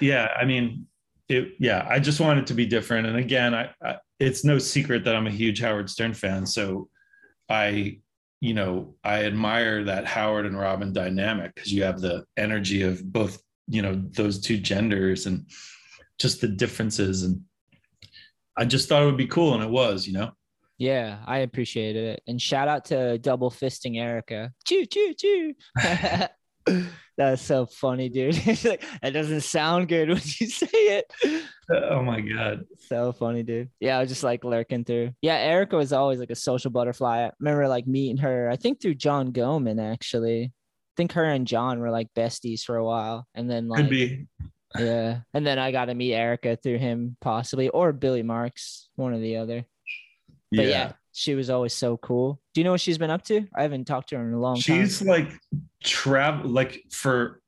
yeah, 0.00 0.28
I 0.38 0.44
mean 0.44 0.86
it 1.28 1.52
yeah, 1.58 1.86
I 1.88 1.98
just 2.00 2.20
wanted 2.20 2.46
to 2.48 2.54
be 2.54 2.66
different 2.66 3.06
and 3.06 3.16
again, 3.16 3.54
I, 3.54 3.70
I 3.82 3.96
it's 4.20 4.44
no 4.44 4.58
secret 4.58 5.04
that 5.04 5.16
I'm 5.16 5.26
a 5.26 5.30
huge 5.30 5.60
Howard 5.60 5.88
Stern 5.90 6.14
fan, 6.14 6.46
so 6.46 6.88
I 7.48 8.00
you 8.40 8.52
know, 8.52 8.94
I 9.02 9.24
admire 9.24 9.84
that 9.84 10.04
Howard 10.04 10.44
and 10.44 10.58
Robin 10.58 10.92
dynamic 10.92 11.54
because 11.54 11.72
you 11.72 11.82
have 11.84 12.00
the 12.02 12.24
energy 12.36 12.82
of 12.82 13.02
both, 13.10 13.40
you 13.68 13.80
know, 13.80 13.94
those 14.10 14.38
two 14.40 14.58
genders 14.58 15.24
and 15.24 15.46
just 16.18 16.42
the 16.42 16.48
differences. 16.48 17.22
And 17.22 17.40
I 18.54 18.66
just 18.66 18.86
thought 18.86 19.02
it 19.02 19.06
would 19.06 19.16
be 19.16 19.28
cool. 19.28 19.54
And 19.54 19.62
it 19.62 19.70
was, 19.70 20.06
you 20.06 20.12
know, 20.12 20.32
yeah, 20.78 21.18
I 21.26 21.38
appreciated 21.38 22.04
it. 22.04 22.22
And 22.26 22.40
shout 22.40 22.68
out 22.68 22.86
to 22.86 23.18
double 23.18 23.50
fisting 23.50 23.98
Erica. 24.00 24.52
Choo 24.64 24.86
choo 24.86 25.14
choo. 25.14 25.54
That's 27.16 27.42
so 27.42 27.66
funny, 27.66 28.08
dude. 28.08 28.34
Like, 28.64 28.82
that 29.02 29.12
doesn't 29.12 29.42
sound 29.42 29.88
good 29.88 30.08
when 30.08 30.16
you 30.40 30.46
say 30.48 30.66
it. 30.72 31.12
oh 31.70 32.02
my 32.02 32.20
God. 32.20 32.64
So 32.88 33.12
funny, 33.12 33.42
dude. 33.44 33.68
Yeah, 33.80 33.98
I 33.98 34.00
was 34.00 34.08
just 34.08 34.24
like 34.24 34.44
lurking 34.44 34.84
through. 34.84 35.12
Yeah, 35.22 35.36
Erica 35.36 35.76
was 35.76 35.92
always 35.92 36.18
like 36.18 36.30
a 36.30 36.34
social 36.36 36.70
butterfly. 36.70 37.26
I 37.26 37.30
remember 37.38 37.68
like 37.68 37.86
meeting 37.86 38.16
her, 38.18 38.50
I 38.50 38.56
think 38.56 38.80
through 38.80 38.94
John 38.96 39.30
Goman, 39.30 39.78
actually. 39.78 40.44
I 40.44 40.50
think 40.96 41.12
her 41.12 41.24
and 41.24 41.46
John 41.46 41.78
were 41.80 41.90
like 41.90 42.08
besties 42.16 42.62
for 42.62 42.76
a 42.76 42.84
while. 42.84 43.26
And 43.34 43.48
then 43.50 43.68
like 43.68 43.82
Could 43.82 43.90
be. 43.90 44.26
yeah. 44.78 45.20
And 45.34 45.46
then 45.46 45.58
I 45.58 45.70
got 45.70 45.84
to 45.86 45.94
meet 45.94 46.14
Erica 46.14 46.56
through 46.56 46.78
him, 46.78 47.16
possibly, 47.20 47.68
or 47.68 47.92
Billy 47.92 48.22
Marks, 48.22 48.88
one 48.96 49.12
or 49.12 49.18
the 49.20 49.36
other. 49.36 49.64
But 50.56 50.66
yeah. 50.66 50.92
she 51.12 51.34
was 51.34 51.50
always 51.50 51.72
so 51.72 51.96
cool. 51.98 52.40
Do 52.52 52.60
you 52.60 52.64
know 52.64 52.72
what 52.72 52.80
she's 52.80 52.98
been 52.98 53.10
up 53.10 53.22
to? 53.24 53.46
I 53.54 53.62
haven't 53.62 53.86
talked 53.86 54.10
to 54.10 54.18
her 54.18 54.26
in 54.26 54.34
a 54.34 54.40
long 54.40 54.54
time. 54.54 54.60
She's 54.62 54.98
time. 54.98 55.08
like 55.08 55.28
travel, 55.82 56.50
like 56.50 56.84
for, 56.90 57.40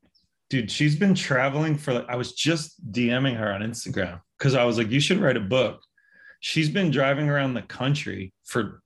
dude, 0.51 0.71
she's 0.71 0.97
been 0.97 1.15
traveling 1.15 1.77
for 1.77 1.95
like, 1.95 2.07
I 2.09 2.17
was 2.17 2.33
just 2.33 2.93
DMing 2.93 3.37
her 3.37 3.53
on 3.53 3.63
Instagram 3.63 4.21
because 4.39 4.55
I 4.55 4.65
was 4.65 4.79
like, 4.79 4.91
you 4.91 5.01
should 5.01 5.19
write 5.19 5.37
a 5.37 5.41
book. 5.41 5.81
She's 6.41 6.69
been 6.69 6.91
driving 6.91 7.29
around 7.29 7.55
the 7.55 7.63
country 7.63 8.33
for, 8.45 8.83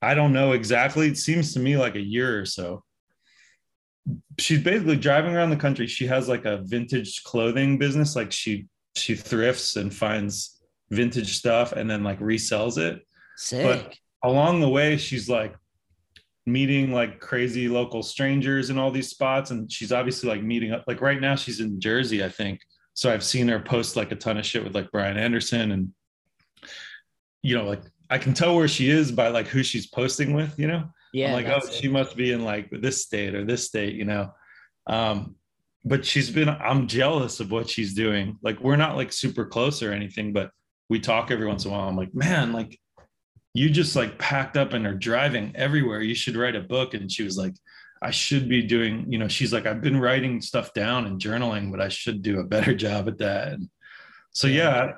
I 0.00 0.14
don't 0.14 0.32
know 0.32 0.52
exactly. 0.52 1.08
It 1.08 1.18
seems 1.18 1.52
to 1.54 1.60
me 1.60 1.76
like 1.76 1.96
a 1.96 2.00
year 2.00 2.40
or 2.40 2.44
so. 2.44 2.84
She's 4.38 4.62
basically 4.62 4.96
driving 4.96 5.34
around 5.34 5.50
the 5.50 5.56
country. 5.56 5.86
She 5.86 6.06
has 6.06 6.28
like 6.28 6.44
a 6.44 6.58
vintage 6.64 7.24
clothing 7.24 7.78
business. 7.78 8.14
Like 8.14 8.32
she, 8.32 8.66
she 8.94 9.14
thrifts 9.14 9.76
and 9.76 9.92
finds 9.92 10.60
vintage 10.90 11.36
stuff 11.36 11.72
and 11.72 11.90
then 11.90 12.04
like 12.04 12.20
resells 12.20 12.78
it. 12.78 13.02
Sick. 13.38 13.96
along 14.24 14.60
the 14.60 14.68
way 14.68 14.96
she's 14.96 15.28
like 15.28 15.54
meeting 16.44 16.92
like 16.92 17.20
crazy 17.20 17.68
local 17.68 18.02
strangers 18.02 18.68
in 18.68 18.78
all 18.78 18.90
these 18.90 19.08
spots 19.08 19.52
and 19.52 19.70
she's 19.70 19.92
obviously 19.92 20.28
like 20.28 20.42
meeting 20.42 20.72
up 20.72 20.82
like 20.88 21.00
right 21.00 21.20
now 21.20 21.36
she's 21.36 21.60
in 21.60 21.80
jersey 21.80 22.24
i 22.24 22.28
think. 22.28 22.60
So 22.94 23.12
i've 23.12 23.22
seen 23.22 23.46
her 23.46 23.60
post 23.60 23.94
like 23.94 24.10
a 24.10 24.16
ton 24.16 24.38
of 24.38 24.44
shit 24.46 24.64
with 24.64 24.74
like 24.74 24.90
brian 24.90 25.16
anderson 25.16 25.70
and 25.70 25.92
you 27.42 27.56
know 27.56 27.64
like 27.64 27.82
i 28.10 28.18
can 28.18 28.34
tell 28.34 28.56
where 28.56 28.66
she 28.66 28.90
is 28.90 29.12
by 29.12 29.28
like 29.28 29.46
who 29.46 29.62
she's 29.62 29.86
posting 29.86 30.32
with 30.32 30.58
you 30.58 30.66
know? 30.66 30.84
Yeah. 31.12 31.28
i'm 31.28 31.32
like 31.34 31.46
oh 31.46 31.60
that's 31.62 31.76
she 31.76 31.86
must 31.86 32.16
be 32.16 32.32
in 32.32 32.44
like 32.44 32.68
this 32.72 33.04
state 33.04 33.36
or 33.36 33.44
this 33.44 33.64
state 33.64 33.94
you 33.94 34.04
know? 34.04 34.32
Um 34.88 35.36
but 35.84 36.04
she's 36.04 36.28
been 36.28 36.48
i'm 36.48 36.88
jealous 36.88 37.38
of 37.38 37.52
what 37.52 37.70
she's 37.70 37.94
doing. 37.94 38.36
Like 38.42 38.58
we're 38.60 38.76
not 38.76 38.96
like 38.96 39.12
super 39.12 39.46
close 39.46 39.80
or 39.80 39.92
anything 39.92 40.32
but 40.32 40.50
we 40.88 40.98
talk 40.98 41.30
every 41.30 41.46
once 41.46 41.66
in 41.66 41.70
a 41.70 41.74
while. 41.74 41.88
I'm 41.88 41.96
like 41.96 42.14
man 42.14 42.52
like 42.52 42.76
you 43.54 43.70
just 43.70 43.96
like 43.96 44.18
packed 44.18 44.56
up 44.56 44.72
and 44.72 44.86
are 44.86 44.94
driving 44.94 45.52
everywhere 45.56 46.00
you 46.00 46.14
should 46.14 46.36
write 46.36 46.56
a 46.56 46.60
book 46.60 46.94
and 46.94 47.10
she 47.10 47.22
was 47.22 47.36
like 47.36 47.54
i 48.02 48.10
should 48.10 48.48
be 48.48 48.62
doing 48.62 49.10
you 49.10 49.18
know 49.18 49.28
she's 49.28 49.52
like 49.52 49.66
i've 49.66 49.80
been 49.80 49.98
writing 49.98 50.40
stuff 50.40 50.72
down 50.74 51.06
and 51.06 51.20
journaling 51.20 51.70
but 51.70 51.80
i 51.80 51.88
should 51.88 52.22
do 52.22 52.40
a 52.40 52.44
better 52.44 52.74
job 52.86 53.08
at 53.08 53.18
that 53.18 53.48
and 53.48 53.68
so 54.32 54.46
yeah 54.46 54.92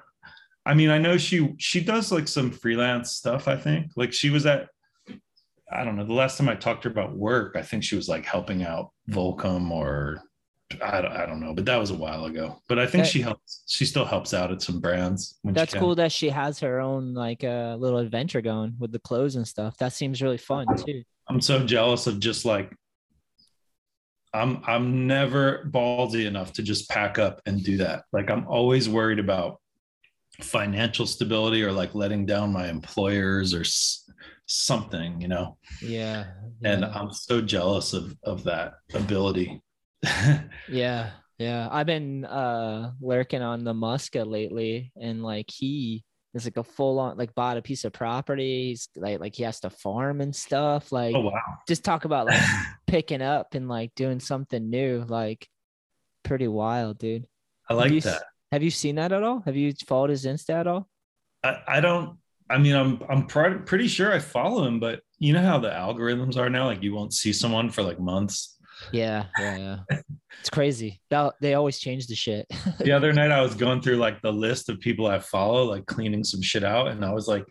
I 0.66 0.74
mean, 0.74 0.90
I 0.90 0.98
know 0.98 1.16
she 1.16 1.54
she 1.58 1.80
does 1.80 2.12
like 2.12 2.28
some 2.28 2.50
freelance 2.50 3.12
stuff. 3.12 3.48
I 3.48 3.56
think 3.56 3.92
like 3.96 4.12
she 4.12 4.30
was 4.30 4.46
at 4.46 4.68
I 5.72 5.84
don't 5.84 5.96
know. 5.96 6.04
The 6.04 6.12
last 6.12 6.36
time 6.36 6.48
I 6.48 6.54
talked 6.54 6.82
to 6.82 6.88
her 6.88 6.92
about 6.92 7.16
work, 7.16 7.56
I 7.56 7.62
think 7.62 7.84
she 7.84 7.96
was 7.96 8.08
like 8.08 8.24
helping 8.24 8.62
out 8.62 8.90
Volcom 9.08 9.70
or 9.70 10.22
I 10.82 11.00
don't, 11.02 11.12
I 11.12 11.26
don't 11.26 11.40
know, 11.40 11.52
but 11.52 11.64
that 11.66 11.76
was 11.78 11.90
a 11.90 11.94
while 11.96 12.26
ago. 12.26 12.62
But 12.68 12.78
I 12.78 12.86
think 12.86 13.04
That- 13.04 13.10
she 13.10 13.20
helps. 13.20 13.64
She 13.66 13.84
still 13.84 14.04
helps 14.04 14.32
out 14.32 14.52
at 14.52 14.62
some 14.62 14.80
brands. 14.80 15.38
When 15.42 15.52
That's 15.54 15.74
cool 15.74 15.94
that 15.96 16.12
she 16.12 16.28
has 16.30 16.60
her 16.60 16.80
own 16.80 17.12
like 17.14 17.42
uh, 17.44 17.76
little 17.78 17.98
adventure 17.98 18.40
going 18.40 18.74
with 18.78 18.92
the 18.92 19.00
clothes 19.00 19.36
and 19.36 19.46
stuff. 19.46 19.76
That 19.78 19.92
seems 19.92 20.22
really 20.22 20.38
fun 20.38 20.66
too. 20.76 21.02
I'm 21.28 21.40
so 21.40 21.64
jealous 21.66 22.06
of 22.06 22.20
just 22.20 22.44
like 22.44 22.72
I'm 24.32 24.62
I'm 24.66 25.06
never 25.08 25.68
ballsy 25.70 26.26
enough 26.26 26.52
to 26.54 26.62
just 26.62 26.88
pack 26.88 27.18
up 27.18 27.40
and 27.46 27.62
do 27.64 27.78
that. 27.78 28.04
Like 28.12 28.30
I'm 28.30 28.46
always 28.46 28.88
worried 28.88 29.18
about 29.18 29.60
financial 30.40 31.06
stability 31.06 31.62
or 31.64 31.72
like 31.72 31.94
letting 31.94 32.26
down 32.26 32.52
my 32.52 32.68
employers 32.68 33.52
or 33.54 33.60
s- 33.60 34.08
something, 34.46 35.20
you 35.20 35.28
know. 35.28 35.56
Yeah. 35.82 36.26
And. 36.64 36.84
I'm 36.84 37.12
so 37.12 37.40
jealous 37.40 37.92
of 37.92 38.16
of 38.22 38.44
that 38.44 38.74
ability. 38.94 39.60
Yeah, 40.68 41.10
yeah. 41.38 41.68
I've 41.70 41.86
been 41.86 42.24
uh 42.24 42.92
lurking 43.00 43.42
on 43.42 43.64
the 43.64 43.74
Muska 43.74 44.26
lately, 44.26 44.92
and 45.00 45.22
like 45.22 45.50
he 45.50 46.04
is 46.34 46.44
like 46.44 46.56
a 46.56 46.64
full 46.64 46.98
on 46.98 47.16
like 47.16 47.34
bought 47.34 47.56
a 47.56 47.62
piece 47.62 47.84
of 47.84 47.92
property. 47.92 48.68
He's 48.68 48.88
like 48.96 49.20
like 49.20 49.34
he 49.34 49.42
has 49.42 49.60
to 49.60 49.70
farm 49.70 50.20
and 50.20 50.34
stuff. 50.34 50.92
Like 50.92 51.14
oh 51.14 51.20
wow. 51.20 51.40
just 51.66 51.84
talk 51.84 52.04
about 52.04 52.26
like 52.26 52.40
picking 52.86 53.22
up 53.22 53.54
and 53.54 53.68
like 53.68 53.94
doing 53.94 54.20
something 54.20 54.70
new. 54.70 55.04
Like 55.08 55.48
pretty 56.22 56.48
wild, 56.48 56.98
dude. 56.98 57.26
I 57.68 57.74
Have 57.74 57.88
you 57.88 57.96
like 57.96 58.04
that. 58.04 58.22
Have 58.52 58.62
you 58.62 58.70
seen 58.70 58.96
that 58.96 59.12
at 59.12 59.22
all? 59.22 59.42
Have 59.44 59.56
you 59.56 59.72
followed 59.86 60.10
his 60.10 60.24
Insta 60.24 60.50
at 60.50 60.66
all? 60.66 60.88
I, 61.42 61.56
I 61.66 61.80
don't 61.80 62.18
I 62.48 62.58
mean 62.58 62.74
I'm 62.74 63.02
I'm 63.08 63.26
pr- 63.26 63.64
pretty 63.64 63.88
sure 63.88 64.12
I 64.12 64.18
follow 64.18 64.64
him, 64.64 64.78
but 64.78 65.00
you 65.18 65.32
know 65.32 65.42
how 65.42 65.58
the 65.58 65.70
algorithms 65.70 66.36
are 66.36 66.50
now? 66.50 66.66
Like 66.66 66.82
you 66.82 66.94
won't 66.94 67.12
see 67.12 67.32
someone 67.32 67.70
for 67.70 67.82
like 67.82 67.98
months. 67.98 68.56
Yeah, 68.92 69.26
yeah, 69.38 69.56
yeah. 69.90 70.00
it's 70.40 70.50
crazy. 70.50 71.00
That 71.10 71.34
they 71.40 71.54
always 71.54 71.78
change 71.78 72.06
the 72.06 72.14
shit. 72.14 72.46
the 72.78 72.92
other 72.92 73.12
night 73.12 73.30
I 73.30 73.42
was 73.42 73.54
going 73.54 73.80
through 73.82 73.96
like 73.96 74.20
the 74.22 74.32
list 74.32 74.68
of 74.68 74.80
people 74.80 75.06
I 75.06 75.18
follow, 75.18 75.64
like 75.64 75.86
cleaning 75.86 76.24
some 76.24 76.42
shit 76.42 76.64
out, 76.64 76.88
and 76.88 77.04
I 77.04 77.12
was 77.12 77.28
like, 77.28 77.44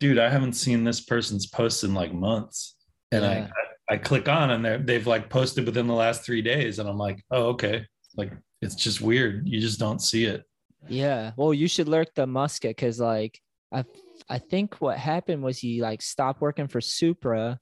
dude, 0.00 0.18
I 0.18 0.28
haven't 0.28 0.54
seen 0.54 0.84
this 0.84 1.00
person's 1.00 1.46
post 1.46 1.84
in 1.84 1.94
like 1.94 2.12
months. 2.12 2.76
And 3.12 3.24
Yeah. 3.24 3.48
I 3.88 3.94
I 3.94 3.96
click 3.96 4.28
on 4.28 4.50
and 4.50 4.86
they've 4.86 5.06
like 5.06 5.28
posted 5.28 5.66
within 5.66 5.88
the 5.88 5.94
last 5.94 6.22
three 6.22 6.42
days, 6.42 6.78
and 6.78 6.88
I'm 6.88 6.98
like, 6.98 7.24
oh, 7.30 7.48
okay. 7.48 7.86
Like 8.16 8.32
it's 8.62 8.74
just 8.76 9.00
weird. 9.00 9.48
You 9.48 9.60
just 9.60 9.78
don't 9.78 10.00
see 10.00 10.24
it. 10.24 10.44
Yeah. 10.88 11.32
Well, 11.36 11.52
you 11.52 11.68
should 11.68 11.88
lurk 11.88 12.14
the 12.14 12.26
Muska 12.26 12.68
because 12.68 13.00
like 13.00 13.40
I 13.72 13.84
I 14.28 14.38
think 14.38 14.76
what 14.80 14.98
happened 14.98 15.42
was 15.42 15.58
he 15.58 15.82
like 15.82 16.02
stopped 16.02 16.40
working 16.40 16.68
for 16.68 16.80
Supra 16.80 17.58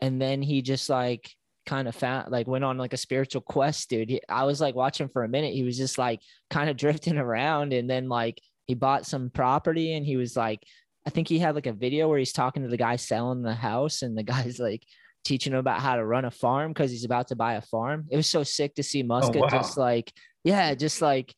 and 0.00 0.20
then 0.20 0.42
he 0.42 0.62
just 0.62 0.90
like 0.90 1.30
kind 1.66 1.88
of 1.88 1.94
found 1.94 2.30
like 2.30 2.46
went 2.46 2.64
on 2.64 2.78
like 2.78 2.92
a 2.92 2.98
spiritual 2.98 3.42
quest, 3.42 3.90
dude. 3.90 4.10
He, 4.10 4.20
I 4.28 4.44
was 4.44 4.60
like 4.60 4.74
watching 4.74 5.08
for 5.08 5.24
a 5.24 5.28
minute. 5.28 5.52
He 5.52 5.64
was 5.64 5.76
just 5.76 5.98
like 5.98 6.20
kind 6.50 6.70
of 6.70 6.76
drifting 6.78 7.18
around 7.18 7.72
and 7.72 7.90
then 7.90 8.08
like 8.08 8.40
he 8.66 8.74
bought 8.74 9.06
some 9.06 9.30
property 9.30 9.94
and 9.94 10.04
he 10.04 10.16
was 10.16 10.36
like 10.36 10.62
I 11.06 11.10
think 11.10 11.28
he 11.28 11.38
had 11.38 11.54
like 11.54 11.66
a 11.66 11.72
video 11.72 12.08
where 12.08 12.18
he's 12.18 12.32
talking 12.32 12.64
to 12.64 12.68
the 12.68 12.76
guy 12.76 12.96
selling 12.96 13.42
the 13.42 13.54
house 13.54 14.02
and 14.02 14.16
the 14.16 14.22
guy's 14.34 14.58
like 14.58 14.82
teaching 15.24 15.52
him 15.52 15.58
about 15.58 15.80
how 15.80 15.96
to 15.96 16.04
run 16.04 16.24
a 16.24 16.30
farm 16.30 16.72
because 16.72 16.90
he's 16.90 17.04
about 17.04 17.28
to 17.28 17.36
buy 17.36 17.54
a 17.54 17.60
farm. 17.62 18.06
It 18.10 18.16
was 18.16 18.28
so 18.28 18.42
sick 18.42 18.74
to 18.76 18.82
see 18.82 19.02
oh, 19.02 19.06
Muska 19.06 19.40
wow. 19.40 19.48
just 19.48 19.76
like 19.76 20.12
yeah, 20.44 20.74
just 20.74 21.02
like 21.02 21.34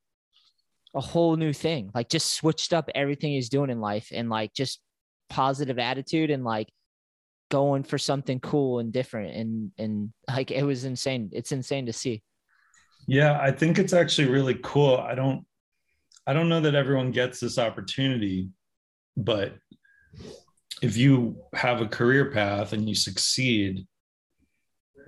a 0.94 1.00
whole 1.00 1.36
new 1.36 1.52
thing. 1.52 1.90
Like 1.94 2.08
just 2.08 2.34
switched 2.34 2.72
up 2.72 2.90
everything 2.94 3.32
he's 3.32 3.48
doing 3.48 3.70
in 3.70 3.80
life 3.80 4.08
and 4.12 4.28
like 4.28 4.52
just 4.54 4.80
positive 5.30 5.78
attitude 5.78 6.30
and 6.30 6.44
like 6.44 6.68
going 7.50 7.82
for 7.82 7.98
something 7.98 8.40
cool 8.40 8.78
and 8.78 8.92
different 8.92 9.34
and 9.34 9.70
and 9.78 10.12
like 10.28 10.50
it 10.50 10.64
was 10.64 10.84
insane. 10.84 11.30
It's 11.32 11.52
insane 11.52 11.86
to 11.86 11.92
see. 11.92 12.22
Yeah, 13.06 13.38
I 13.40 13.50
think 13.50 13.78
it's 13.78 13.92
actually 13.92 14.28
really 14.28 14.58
cool. 14.62 14.96
I 14.96 15.14
don't 15.14 15.44
I 16.26 16.34
don't 16.34 16.48
know 16.48 16.60
that 16.60 16.74
everyone 16.74 17.10
gets 17.10 17.40
this 17.40 17.58
opportunity, 17.58 18.50
but 19.16 19.54
if 20.82 20.96
you 20.96 21.42
have 21.54 21.80
a 21.80 21.88
career 21.88 22.30
path 22.30 22.72
and 22.72 22.86
you 22.88 22.94
succeed, 22.94 23.86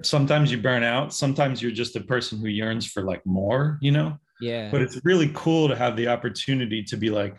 sometimes 0.03 0.51
you 0.51 0.59
burn 0.59 0.83
out, 0.83 1.13
sometimes 1.13 1.61
you're 1.61 1.71
just 1.71 1.95
a 1.97 2.01
person 2.01 2.39
who 2.39 2.47
yearns 2.47 2.87
for 2.87 3.03
like 3.03 3.25
more, 3.27 3.79
you 3.83 3.93
know? 3.93 4.19
Yeah. 4.41 4.71
But 4.71 4.81
it's 4.81 4.99
really 5.05 5.31
cool 5.35 5.69
to 5.69 5.77
have 5.77 5.97
the 5.97 6.09
opportunity 6.09 6.83
to 6.85 6.97
be 6.97 7.11
like 7.11 7.37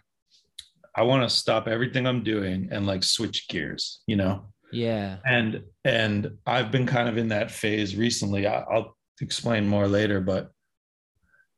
I 0.93 1.03
want 1.03 1.27
to 1.27 1.35
stop 1.35 1.67
everything 1.67 2.05
I'm 2.05 2.23
doing 2.23 2.69
and 2.71 2.85
like 2.85 3.03
switch 3.03 3.47
gears, 3.47 4.01
you 4.07 4.15
know? 4.15 4.50
Yeah. 4.71 5.17
and 5.25 5.61
and 5.85 6.31
i've 6.45 6.71
been 6.71 6.85
kind 6.85 7.07
of 7.09 7.17
in 7.17 7.27
that 7.29 7.51
phase 7.51 7.95
recently 7.95 8.47
I, 8.47 8.61
i'll 8.61 8.95
explain 9.21 9.67
more 9.67 9.87
later 9.87 10.19
but 10.21 10.51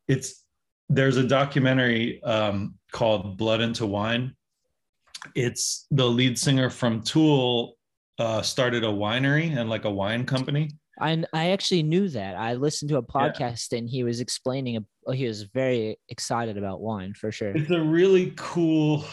it's 0.08 0.43
there's 0.89 1.17
a 1.17 1.23
documentary 1.26 2.21
um, 2.23 2.76
called 2.91 3.38
blood 3.38 3.62
into 3.62 3.86
wine 3.86 4.36
it's 5.36 5.88
the 5.91 6.06
lead 6.06 6.38
singer 6.38 6.69
from 6.69 7.02
tool 7.02 7.76
uh, 8.19 8.41
started 8.41 8.84
a 8.84 8.88
winery 8.88 9.58
and 9.58 9.69
like 9.69 9.86
a 9.86 9.91
wine 9.91 10.26
company 10.26 10.69
I 10.99 11.23
I 11.34 11.49
actually 11.49 11.82
knew 11.82 12.08
that. 12.10 12.36
I 12.36 12.54
listened 12.54 12.89
to 12.89 12.97
a 12.97 13.02
Yeah. 13.02 13.32
podcast 13.32 13.76
and 13.76 13.89
he 13.89 14.04
was 14.04 14.19
explaining 14.19 14.78
a, 14.78 15.15
he 15.15 15.26
was 15.26 15.41
very 15.43 15.97
excited 16.10 16.56
about 16.56 16.82
wine 16.82 17.13
for 17.15 17.32
sure. 17.32 17.49
it's 17.49 17.71
a 17.71 17.82
really 17.82 18.34
cool 18.38 19.04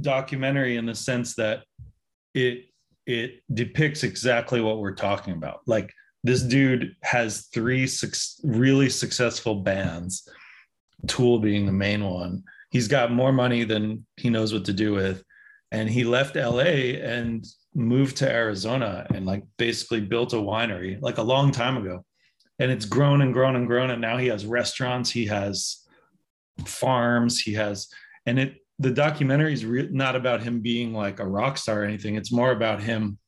documentary 0.00 0.76
in 0.76 0.86
the 0.86 0.94
sense 0.94 1.34
that 1.34 1.64
it 2.34 2.64
it 3.08 3.42
depicts 3.54 4.04
exactly 4.04 4.60
what 4.60 4.78
we're 4.78 4.94
talking 4.94 5.32
about. 5.32 5.62
Like 5.66 5.92
this 6.22 6.42
dude 6.42 6.94
has 7.02 7.48
three 7.54 7.86
suc- 7.86 8.44
really 8.44 8.90
successful 8.90 9.56
bands 9.56 10.28
tool 11.06 11.38
being 11.38 11.64
the 11.64 11.72
main 11.72 12.04
one. 12.04 12.44
He's 12.70 12.86
got 12.86 13.10
more 13.10 13.32
money 13.32 13.64
than 13.64 14.04
he 14.18 14.28
knows 14.28 14.52
what 14.52 14.66
to 14.66 14.74
do 14.74 14.92
with. 14.92 15.24
And 15.72 15.88
he 15.88 16.04
left 16.04 16.36
la 16.36 16.60
and 16.60 17.46
moved 17.74 18.18
to 18.18 18.30
arizona 18.30 19.06
and 19.14 19.24
like 19.24 19.44
basically 19.56 20.00
built 20.00 20.34
a 20.34 20.36
winery 20.36 21.00
like 21.00 21.16
a 21.16 21.22
long 21.22 21.50
time 21.50 21.78
ago. 21.78 22.04
And 22.58 22.70
it's 22.70 22.84
grown 22.84 23.22
and 23.22 23.32
grown 23.32 23.56
and 23.56 23.66
grown. 23.66 23.90
And 23.90 24.02
now 24.02 24.18
he 24.18 24.26
has 24.26 24.44
restaurants 24.44 25.10
he 25.10 25.26
has 25.26 25.86
farms 26.66 27.40
he 27.40 27.54
has 27.54 27.88
and 28.26 28.38
it 28.38 28.56
the 28.78 28.90
documentary 28.90 29.52
is 29.52 29.64
re- 29.64 29.88
not 29.90 30.16
about 30.16 30.42
him 30.42 30.60
being 30.60 30.92
like 30.92 31.20
a 31.20 31.26
rock 31.26 31.58
star 31.58 31.82
or 31.82 31.84
anything. 31.84 32.14
It's 32.14 32.32
more 32.32 32.52
about 32.52 32.80
him 32.80 33.18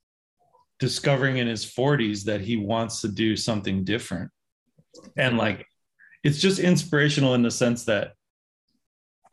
discovering 0.78 1.38
in 1.38 1.46
his 1.46 1.64
40s 1.66 2.24
that 2.24 2.40
he 2.40 2.56
wants 2.56 3.00
to 3.02 3.08
do 3.08 3.36
something 3.36 3.84
different. 3.84 4.30
And 5.16 5.36
like 5.36 5.66
it's 6.22 6.38
just 6.38 6.58
inspirational 6.58 7.34
in 7.34 7.42
the 7.42 7.50
sense 7.50 7.84
that 7.84 8.12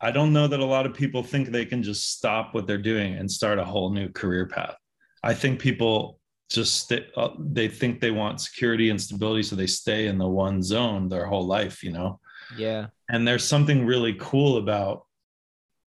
i 0.00 0.10
don't 0.10 0.32
know 0.32 0.46
that 0.46 0.60
a 0.60 0.64
lot 0.64 0.86
of 0.86 0.94
people 0.94 1.22
think 1.22 1.48
they 1.48 1.64
can 1.64 1.82
just 1.82 2.12
stop 2.12 2.54
what 2.54 2.66
they're 2.66 2.78
doing 2.78 3.14
and 3.14 3.30
start 3.30 3.58
a 3.58 3.64
whole 3.64 3.90
new 3.90 4.08
career 4.08 4.46
path. 4.46 4.76
I 5.22 5.34
think 5.34 5.60
people 5.60 6.20
just 6.50 6.84
sta 6.84 7.00
uh, 7.16 7.34
they 7.38 7.68
think 7.68 8.00
they 8.00 8.10
want 8.10 8.40
security 8.40 8.90
and 8.90 9.00
stability 9.00 9.42
so 9.42 9.56
they 9.56 9.66
stay 9.66 10.06
in 10.06 10.16
the 10.16 10.28
one 10.28 10.62
zone 10.62 11.08
their 11.08 11.26
whole 11.26 11.46
life 11.46 11.82
you 11.82 11.92
know? 11.92 12.20
Yeah. 12.56 12.86
and 13.10 13.28
there's 13.28 13.44
something 13.44 13.84
really 13.84 14.14
cool 14.18 14.56
about 14.56 15.04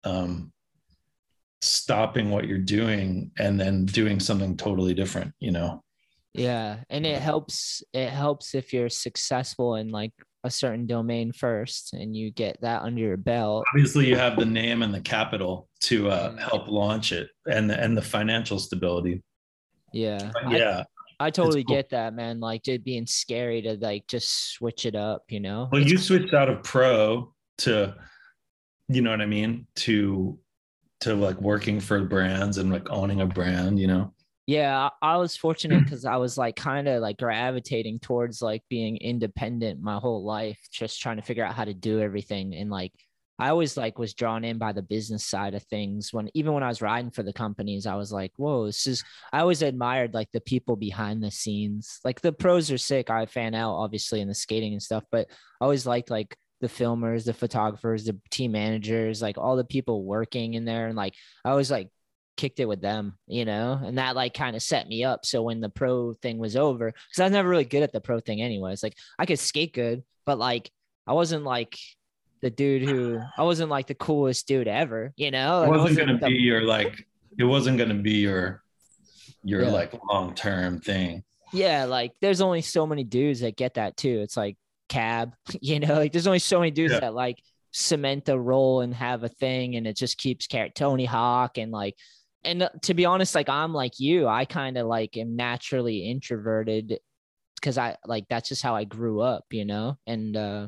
um, 0.04 0.52
stopping 1.62 2.30
what 2.30 2.46
you're 2.48 2.58
doing 2.58 3.32
and 3.40 3.60
then 3.60 3.86
doing 3.86 4.20
something 4.20 4.58
totally 4.58 4.94
different 4.94 5.34
you 5.40 5.52
know 5.52 5.82
Yeah, 6.34 6.78
and 6.90 7.06
it 7.06 7.22
helps. 7.22 7.84
It 7.94 8.10
helps 8.10 8.56
if 8.56 8.74
you're 8.74 8.90
successful 8.90 9.76
in 9.76 9.90
like 9.90 10.12
a 10.44 10.50
certain 10.50 10.88
domain 10.88 11.32
first, 11.32 11.94
and 11.94 12.14
you 12.18 12.32
get 12.32 12.60
that 12.62 12.82
under 12.82 13.00
your 13.00 13.18
belt. 13.18 13.64
obviously 13.72 14.08
you 14.10 14.18
have 14.18 14.36
the 14.38 14.46
name 14.46 14.82
and 14.82 14.94
the 14.94 15.00
capital 15.00 15.70
to 15.82 16.10
uh, 16.10 16.32
Mm. 16.32 16.40
help 16.40 16.68
launch 16.68 17.12
it 17.14 17.30
and 17.46 17.70
the, 17.70 17.80
and 17.80 17.96
the 17.96 18.02
financial 18.02 18.60
stability 18.60 19.22
Yeah, 19.94 20.32
But 20.34 20.46
I- 20.48 20.58
yeah 20.58 20.84
I, 21.20 21.30
totally 21.30 21.64
cool. 21.64 21.76
get 21.78 21.90
that, 21.92 22.14
man. 22.16 22.40
Like 22.42 22.68
it 22.68 22.84
being 22.84 23.06
scary 23.06 23.62
to 23.62 23.74
like 23.80 24.08
just 24.08 24.52
switch 24.56 24.86
it 24.86 24.96
up, 24.96 25.22
you 25.30 25.40
know? 25.40 25.70
well 25.72 25.80
It's- 25.82 25.92
you 25.92 25.98
switched 26.00 26.34
out 26.34 26.50
of 26.50 26.64
pro 26.64 27.32
to 27.60 27.96
you 28.88 29.02
know 29.02 29.12
what 29.12 29.22
i 29.22 29.26
mean 29.26 29.66
to 29.76 30.38
to 31.00 31.14
like 31.16 31.40
working 31.42 31.80
for 31.80 32.02
brands 32.02 32.58
and 32.58 32.72
like 32.72 32.90
owning 32.90 33.22
a 33.22 33.26
brand 33.26 33.80
you 33.80 33.88
know 33.88 34.14
yeah, 34.46 34.90
I, 35.02 35.16
was 35.18 35.38
fortunate 35.38 35.86
because 35.86 36.04
I 36.04 36.18
was 36.18 36.38
like 36.38 36.58
kind 36.58 36.90
of 36.90 37.02
like 37.02 37.18
gravitating 37.18 38.00
towards 38.00 38.42
like 38.42 38.62
being 38.70 38.98
independent 38.98 39.82
my 39.82 39.98
whole 39.98 40.26
life, 40.26 40.60
just 40.70 41.00
trying 41.02 41.16
to 41.16 41.22
figure 41.22 41.46
out 41.46 41.56
how 41.56 41.64
to 41.64 41.74
do 41.74 42.02
everything. 42.02 42.54
And 42.54 42.70
like 42.70 42.92
I 43.40 43.50
always 43.50 43.78
like 43.78 43.98
was 43.98 44.14
drawn 44.14 44.44
in 44.44 44.58
by 44.58 44.74
the 44.74 44.82
business 44.82 45.26
side 45.26 45.54
of 45.54 45.64
things. 45.64 46.12
When 46.12 46.30
even 46.34 46.54
when 46.54 46.62
I 46.62 46.68
was 46.68 46.82
riding 46.82 47.10
for 47.10 47.24
the 47.24 47.32
companies, 47.32 47.88
I 47.88 47.96
was 47.96 48.12
like, 48.12 48.34
whoa, 48.36 48.66
this 48.66 48.86
is 48.86 49.04
I 49.32 49.40
always 49.40 49.62
admired 49.62 50.14
like 50.14 50.30
the 50.34 50.42
people 50.42 50.76
behind 50.76 51.24
the 51.24 51.32
scenes. 51.32 52.00
Like 52.04 52.20
the 52.20 52.34
pros 52.34 52.70
are 52.70 52.78
sick. 52.78 53.10
I 53.10 53.26
fan 53.26 53.56
out 53.56 53.76
obviously 53.76 54.20
in 54.20 54.28
the 54.28 54.36
skating 54.36 54.74
and 54.74 54.84
stuff, 54.84 55.06
but 55.10 55.28
I 55.62 55.64
always 55.64 55.86
liked 55.86 56.10
like 56.10 56.38
the 56.64 56.70
filmers, 56.70 57.26
the 57.26 57.34
photographers, 57.34 58.06
the 58.06 58.18
team 58.32 58.54
managers, 58.54 59.22
like 59.22 59.38
all 59.38 59.56
the 59.56 59.64
people 59.64 60.04
working 60.04 60.56
in 60.56 60.66
there. 60.66 60.88
And 60.88 60.96
like 60.96 61.14
I 61.46 61.52
always 61.52 61.70
like 61.70 61.90
kicked 62.38 62.60
it 62.60 62.66
with 62.68 62.82
them, 62.82 63.16
you 63.28 63.46
know, 63.46 63.80
and 63.84 63.98
that 64.00 64.16
like 64.16 64.34
kind 64.34 64.56
of 64.56 64.64
set 64.64 64.88
me 64.88 65.04
up. 65.04 65.26
So 65.26 65.44
when 65.44 65.60
the 65.62 65.70
pro 65.70 66.14
thing 66.14 66.40
was 66.40 66.56
over, 66.56 66.88
because 66.92 67.20
I 67.20 67.24
was 67.26 67.32
never 67.34 67.48
really 67.50 67.66
good 67.66 67.84
at 67.84 67.92
the 67.94 68.02
pro 68.02 68.20
thing 68.20 68.42
anyways. 68.42 68.82
Like 68.82 68.96
I 69.20 69.26
could 69.28 69.38
skate 69.40 69.74
good, 69.74 70.04
but 70.26 70.40
like 70.40 70.72
I 71.06 71.14
wasn't 71.14 71.44
like 71.44 71.78
the 72.42 72.50
dude 72.50 72.82
who 72.84 73.20
I 73.38 73.44
wasn't 73.44 73.70
like 73.70 73.88
the 73.88 73.94
coolest 73.96 74.48
dude 74.48 74.68
ever, 74.68 75.14
you 75.16 75.30
know. 75.32 75.64
It 75.64 75.68
I 75.68 75.70
wasn't 75.70 76.00
gonna 76.00 76.18
the- 76.18 76.28
be 76.28 76.34
your 76.42 76.62
like. 76.64 77.06
It 77.38 77.44
wasn't 77.46 77.78
gonna 77.78 77.94
be 77.96 78.16
your 78.20 78.64
your 79.44 79.64
Yeah. 79.64 79.70
like 79.72 79.94
long 80.10 80.34
term 80.34 80.80
thing. 80.80 81.24
yeah, 81.52 81.86
like 81.86 82.14
there's 82.22 82.42
only 82.42 82.62
so 82.62 82.88
many 82.88 83.04
dudes 83.04 83.42
that 83.42 83.56
get 83.58 83.74
that 83.76 83.96
too. 83.98 84.22
It's 84.22 84.38
like 84.38 84.56
cab, 84.94 85.34
you 85.62 85.80
know, 85.80 85.96
like 85.96 86.12
there's 86.12 86.28
only 86.28 86.40
so 86.40 86.60
many 86.60 86.72
dudes 86.72 86.94
Yeah. 86.94 87.02
that 87.02 87.14
like 87.14 87.38
cement 87.72 88.30
a 88.30 88.40
role 88.40 88.82
and 88.82 88.94
have 88.94 89.24
a 89.24 89.30
thing 89.30 89.76
and 89.76 89.88
it 89.88 89.98
just 89.98 90.18
keeps 90.18 90.48
car- 90.48 90.70
Tony 90.70 91.06
Hawk 91.06 91.58
and 91.58 91.72
like 91.72 91.96
and 92.46 92.64
uh, 92.64 92.70
to 92.84 92.94
be 92.94 93.06
honest, 93.06 93.36
like 93.36 93.50
I'm 93.50 93.74
like 93.74 94.00
you, 94.00 94.28
I 94.28 94.46
kind 94.46 94.78
of 94.78 94.86
like 94.88 95.18
am 95.18 95.36
naturally 95.36 96.10
introverted 96.10 97.00
because 97.56 97.78
I 97.78 97.96
like 98.06 98.26
that's 98.30 98.50
just 98.50 98.62
how 98.62 98.76
I 98.76 98.84
grew 98.84 99.22
up, 99.22 99.46
you 99.52 99.66
know, 99.66 99.98
and 100.06 100.36
uh 100.38 100.68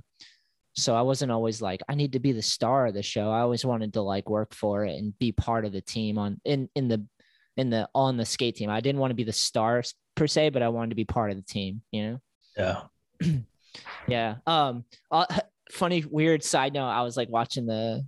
so 0.78 0.96
I 0.96 1.04
wasn't 1.04 1.32
always 1.32 1.62
like 1.62 1.82
I 1.88 1.96
need 1.96 2.14
to 2.14 2.20
be 2.20 2.32
the 2.32 2.42
star 2.42 2.88
of 2.88 2.94
the 2.94 3.04
show. 3.04 3.30
I 3.32 3.42
always 3.42 3.66
wanted 3.66 3.94
to 3.94 4.02
like 4.02 4.30
work 4.30 4.54
for 4.54 4.86
it 4.86 4.96
and 4.98 5.18
be 5.20 5.32
part 5.32 5.64
of 5.66 5.72
the 5.74 5.82
team 5.82 6.18
on 6.18 6.40
in 6.46 6.70
in 6.76 6.88
the 6.88 7.06
in 7.58 7.70
the 7.70 7.88
on 7.94 8.18
the 8.18 8.26
skate 8.26 8.56
team. 8.56 8.70
I 8.70 8.82
didn't 8.82 9.00
want 9.00 9.12
to 9.12 9.16
be 9.16 9.24
the 9.24 9.32
star 9.34 9.84
per 10.16 10.28
se, 10.28 10.50
but 10.50 10.62
I 10.64 10.70
wanted 10.70 10.90
to 10.90 10.96
be 10.96 11.06
part 11.06 11.32
of 11.32 11.38
the 11.38 11.44
team, 11.44 11.82
you 11.92 12.02
know? 12.04 12.20
Yeah. 12.58 12.82
Yeah. 14.08 14.36
Um 14.46 14.86
uh, 15.12 15.26
funny 15.72 16.04
weird 16.10 16.44
side 16.44 16.74
note, 16.74 16.88
I 16.88 17.02
was 17.02 17.18
like 17.18 17.30
watching 17.30 17.66
the 17.66 18.06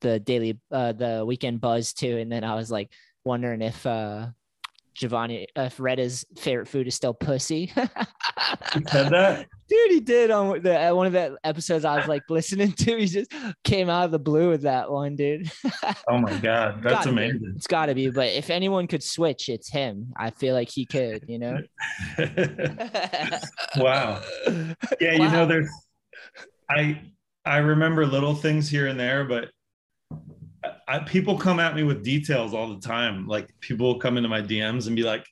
the 0.00 0.20
daily 0.20 0.58
uh 0.70 0.92
the 0.92 1.24
weekend 1.26 1.60
buzz 1.60 1.92
too 1.92 2.18
and 2.18 2.30
then 2.30 2.44
I 2.44 2.54
was 2.54 2.70
like 2.70 2.92
wondering 3.24 3.62
if 3.62 3.84
uh 3.84 4.28
Giovanni 4.94 5.46
if 5.56 5.78
Reda's 5.78 6.24
favorite 6.36 6.66
food 6.66 6.86
is 6.88 6.94
still 6.94 7.14
pussy. 7.14 7.72
You 8.74 8.82
said 8.88 9.10
that? 9.10 9.46
Dude, 9.68 9.90
he 9.90 10.00
did 10.00 10.30
on 10.30 10.62
the 10.62 10.90
uh, 10.90 10.94
one 10.94 11.06
of 11.06 11.12
the 11.12 11.36
episodes 11.44 11.84
I 11.84 11.96
was 11.96 12.06
like 12.06 12.22
listening 12.30 12.72
to. 12.72 12.96
He 12.96 13.06
just 13.06 13.32
came 13.64 13.90
out 13.90 14.04
of 14.04 14.10
the 14.12 14.18
blue 14.18 14.48
with 14.48 14.62
that 14.62 14.90
one, 14.90 15.16
dude. 15.16 15.50
Oh 16.08 16.18
my 16.18 16.34
god, 16.38 16.82
that's 16.82 17.04
Gotta 17.04 17.08
be. 17.08 17.12
amazing. 17.28 17.52
It's 17.56 17.66
got 17.66 17.86
to 17.86 17.94
be. 17.94 18.10
But 18.10 18.28
if 18.28 18.48
anyone 18.48 18.86
could 18.86 19.02
switch, 19.02 19.48
it's 19.48 19.68
him. 19.68 20.12
I 20.16 20.30
feel 20.30 20.54
like 20.54 20.70
he 20.70 20.86
could. 20.86 21.24
You 21.28 21.38
know. 21.40 21.58
wow. 23.76 24.22
Yeah, 25.00 25.12
you 25.12 25.30
know, 25.30 25.44
there's 25.44 25.70
I 26.70 27.02
I 27.44 27.58
remember 27.58 28.06
little 28.06 28.34
things 28.34 28.68
here 28.68 28.86
and 28.86 28.98
there, 28.98 29.24
but 29.24 29.50
I, 30.88 31.00
people 31.00 31.36
come 31.38 31.60
at 31.60 31.76
me 31.76 31.82
with 31.82 32.02
details 32.02 32.54
all 32.54 32.74
the 32.74 32.80
time. 32.80 33.26
Like 33.26 33.48
people 33.60 33.86
will 33.86 33.98
come 34.00 34.16
into 34.16 34.28
my 34.28 34.40
DMs 34.40 34.86
and 34.86 34.96
be 34.96 35.02
like, 35.02 35.26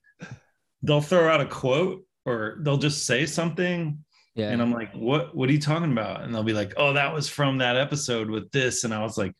they'll 0.83 1.01
throw 1.01 1.29
out 1.33 1.41
a 1.41 1.47
quote 1.47 2.05
or 2.27 2.59
they'll 2.61 2.77
just 2.77 3.07
say 3.07 3.25
something, 3.25 4.05
Yeah. 4.35 4.51
and 4.51 4.61
I'm 4.61 4.73
like, 4.73 4.93
what 4.93 5.35
What 5.35 5.49
are 5.49 5.53
you 5.53 5.61
talking 5.61 5.93
about? 5.93 6.23
And 6.23 6.35
they'll 6.35 6.43
be 6.43 6.53
like, 6.53 6.75
oh, 6.77 6.93
that 6.93 7.15
was 7.15 7.29
from 7.29 7.59
that 7.59 7.77
episode 7.77 8.29
with 8.29 8.51
this, 8.51 8.85
and 8.85 8.93
I 8.93 9.03
was 9.03 9.17
like, 9.17 9.33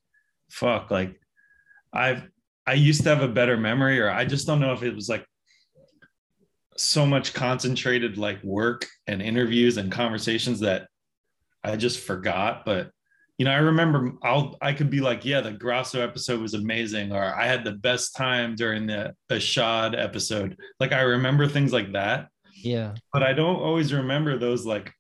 fuck, 0.51 0.91
like 0.91 1.21
I've 1.93 2.23
I 2.67 2.75
used 2.75 3.03
to 3.05 3.11
have 3.15 3.23
a 3.23 3.29
better 3.29 3.57
memory, 3.57 4.01
or 4.01 4.11
I 4.11 4.25
just 4.25 4.47
don't 4.47 4.61
know 4.61 4.73
if 4.73 4.83
it 4.83 4.95
was 4.95 5.09
like 5.09 5.25
so 6.77 7.07
much 7.07 7.33
concentrated 7.35 8.19
like 8.19 8.43
work 8.43 8.87
and 9.07 9.23
interviews 9.23 9.77
and 9.77 9.91
conversations 9.93 10.61
that 10.61 10.89
I 11.65 11.77
just 11.77 12.01
forgot. 12.01 12.65
But 12.65 12.91
you 13.39 13.45
know, 13.45 13.51
I 13.51 13.59
remember 13.59 14.13
I'll 14.23 14.57
I 14.63 14.73
could 14.73 14.91
be 14.91 15.01
like, 15.01 15.25
yeah, 15.25 15.41
the 15.41 15.53
Grosso 15.53 16.01
episode 16.01 16.41
was 16.41 16.55
amazing, 16.55 17.13
or 17.13 17.23
I 17.23 17.47
had 17.47 17.65
the 17.65 17.73
best 17.73 18.17
time 18.17 18.55
during 18.55 18.87
the 18.87 19.15
Ishod 19.31 19.99
episode. 19.99 20.57
Like 20.81 20.93
I 20.93 21.03
remember 21.03 21.47
things 21.47 21.73
like 21.73 21.93
that, 21.93 22.29
yeah. 22.55 22.95
but 23.13 23.23
I 23.23 23.35
don't 23.35 23.57
always 23.57 23.93
remember 23.93 24.39
those 24.39 24.65
like 24.65 24.91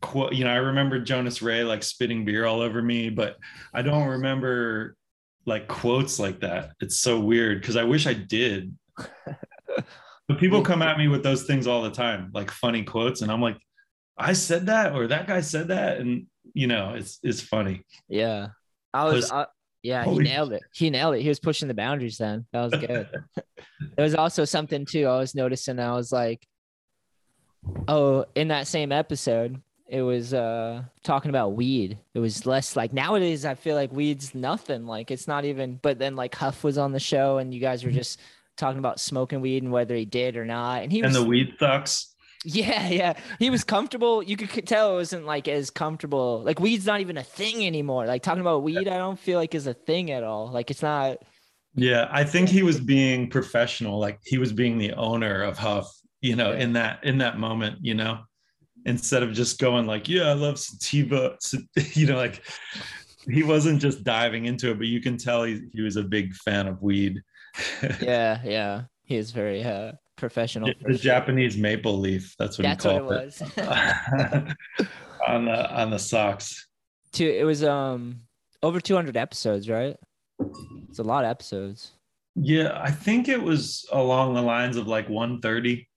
quote. 0.00 0.34
You 0.34 0.44
know, 0.44 0.50
I 0.50 0.56
remember 0.56 1.00
Jonas 1.00 1.42
Ray 1.42 1.64
like 1.64 1.82
spitting 1.82 2.24
beer 2.24 2.46
all 2.46 2.60
over 2.60 2.80
me, 2.80 3.10
but 3.10 3.36
I 3.74 3.82
don't 3.82 4.08
remember 4.08 4.96
like 5.44 5.66
quotes 5.66 6.18
like 6.20 6.40
that. 6.40 6.72
It's 6.80 7.00
so 7.00 7.18
weird 7.18 7.60
because 7.60 7.76
I 7.76 7.84
wish 7.84 8.06
I 8.06 8.14
did. 8.14 8.74
But 10.28 10.38
people 10.38 10.62
come 10.62 10.82
at 10.82 10.98
me 10.98 11.06
with 11.06 11.22
those 11.22 11.44
things 11.44 11.66
all 11.66 11.82
the 11.82 11.90
time, 11.90 12.30
like 12.34 12.50
funny 12.50 12.82
quotes, 12.82 13.22
and 13.22 13.30
I'm 13.30 13.40
like, 13.40 13.58
I 14.18 14.32
said 14.32 14.66
that, 14.66 14.94
or 14.94 15.06
that 15.08 15.26
guy 15.26 15.40
said 15.40 15.68
that, 15.68 15.98
and 15.98 16.26
you 16.54 16.66
know, 16.66 16.94
it's 16.94 17.18
it's 17.22 17.40
funny. 17.40 17.82
Yeah. 18.08 18.48
I 18.94 19.04
was. 19.04 19.30
Uh, 19.30 19.46
yeah, 19.82 20.04
he 20.04 20.18
nailed 20.18 20.52
it. 20.52 20.62
He 20.72 20.90
nailed 20.90 21.14
it. 21.14 21.22
He 21.22 21.28
was 21.28 21.38
pushing 21.38 21.68
the 21.68 21.74
boundaries. 21.74 22.18
Then 22.18 22.44
that 22.52 22.62
was 22.64 22.72
good. 22.72 23.08
there 23.36 24.04
was 24.04 24.16
also 24.16 24.44
something 24.44 24.84
too. 24.84 25.06
I 25.06 25.18
was 25.18 25.34
noticing. 25.34 25.78
I 25.78 25.92
was 25.92 26.10
like, 26.10 26.44
oh, 27.86 28.24
in 28.34 28.48
that 28.48 28.66
same 28.66 28.90
episode, 28.90 29.60
it 29.86 30.02
was 30.02 30.34
uh 30.34 30.82
talking 31.04 31.28
about 31.28 31.52
weed. 31.52 31.98
It 32.14 32.18
was 32.18 32.46
less 32.46 32.74
like 32.74 32.92
nowadays. 32.92 33.44
I 33.44 33.54
feel 33.54 33.76
like 33.76 33.92
weed's 33.92 34.34
nothing. 34.34 34.86
Like 34.86 35.12
it's 35.12 35.28
not 35.28 35.44
even. 35.44 35.78
But 35.80 36.00
then 36.00 36.16
like 36.16 36.34
Huff 36.34 36.64
was 36.64 36.78
on 36.78 36.90
the 36.90 36.98
show, 36.98 37.38
and 37.38 37.54
you 37.54 37.60
guys 37.60 37.84
were 37.84 37.92
just 37.92 38.18
talking 38.56 38.78
about 38.78 38.98
smoking 38.98 39.40
weed 39.40 39.62
and 39.62 39.70
whether 39.70 39.94
he 39.94 40.04
did 40.04 40.36
or 40.36 40.44
not. 40.44 40.82
And 40.82 40.90
he 40.90 40.98
and 40.98 41.08
was 41.08 41.16
the 41.16 41.24
weed 41.24 41.54
sucks. 41.60 42.15
Yeah, 42.46 42.88
yeah. 42.88 43.12
He 43.38 43.50
was 43.50 43.64
comfortable. 43.64 44.22
You 44.22 44.36
could 44.36 44.66
tell 44.66 44.92
it 44.92 44.96
wasn't 44.96 45.26
like 45.26 45.48
as 45.48 45.68
comfortable. 45.70 46.42
Like 46.44 46.60
weed's 46.60 46.86
not 46.86 47.00
even 47.00 47.16
a 47.18 47.22
thing 47.22 47.66
anymore. 47.66 48.06
Like 48.06 48.22
talking 48.22 48.40
about 48.40 48.62
weed, 48.62 48.88
I 48.88 48.96
don't 48.98 49.18
feel 49.18 49.38
like 49.38 49.54
is 49.54 49.66
a 49.66 49.74
thing 49.74 50.12
at 50.12 50.22
all. 50.22 50.50
Like 50.50 50.70
it's 50.70 50.82
not. 50.82 51.18
Yeah, 51.74 52.08
I 52.10 52.24
think 52.24 52.48
he 52.48 52.62
was 52.62 52.80
being 52.80 53.28
professional, 53.28 53.98
like 53.98 54.20
he 54.24 54.38
was 54.38 54.52
being 54.52 54.78
the 54.78 54.92
owner 54.94 55.42
of 55.42 55.58
Huff, 55.58 55.90
you 56.22 56.36
know, 56.36 56.52
Yeah. 56.52 56.58
in 56.60 56.72
that 56.74 57.04
in 57.04 57.18
that 57.18 57.38
moment, 57.38 57.78
you 57.82 57.94
know, 57.94 58.20
instead 58.86 59.22
of 59.22 59.32
just 59.32 59.58
going 59.58 59.86
like, 59.86 60.08
yeah, 60.08 60.30
I 60.30 60.32
love 60.32 60.58
sativa, 60.58 61.36
sa- 61.40 61.58
you 61.92 62.06
know, 62.06 62.16
like 62.16 62.42
he 63.28 63.42
wasn't 63.42 63.82
just 63.82 64.04
diving 64.04 64.44
into 64.46 64.70
it, 64.70 64.78
but 64.78 64.86
you 64.86 65.00
can 65.00 65.16
tell 65.18 65.42
he, 65.42 65.62
he 65.72 65.82
was 65.82 65.96
a 65.96 66.02
big 66.04 66.32
fan 66.36 66.66
of 66.68 66.80
weed. 66.80 67.20
Yeah, 68.00 68.40
yeah. 68.44 68.82
He 69.04 69.16
is 69.16 69.30
very 69.32 69.62
uh, 69.64 69.92
professional. 70.16 70.68
the 70.82 70.92
sure. 70.92 70.98
Japanese 70.98 71.56
maple 71.56 71.98
leaf, 71.98 72.34
that's 72.38 72.58
what 72.58 72.62
That's 72.62 72.84
he 72.84 72.90
what 72.90 72.96
it 72.96 73.42
called 73.60 74.46
was. 74.46 74.56
on 75.28 75.44
the 75.44 75.74
on 75.80 75.90
the 75.90 75.98
socks. 75.98 76.66
Two. 77.12 77.28
It 77.28 77.44
was 77.44 77.62
um 77.64 78.20
over 78.62 78.80
200 78.80 79.16
episodes, 79.16 79.68
right? 79.68 79.96
It's 80.88 80.98
a 80.98 81.02
lot 81.02 81.24
of 81.24 81.30
episodes. 81.30 81.92
Yeah, 82.34 82.78
I 82.82 82.90
think 82.90 83.28
it 83.28 83.42
was 83.42 83.86
along 83.92 84.34
the 84.34 84.42
lines 84.42 84.76
of 84.76 84.86
like 84.86 85.08
130. 85.08 85.88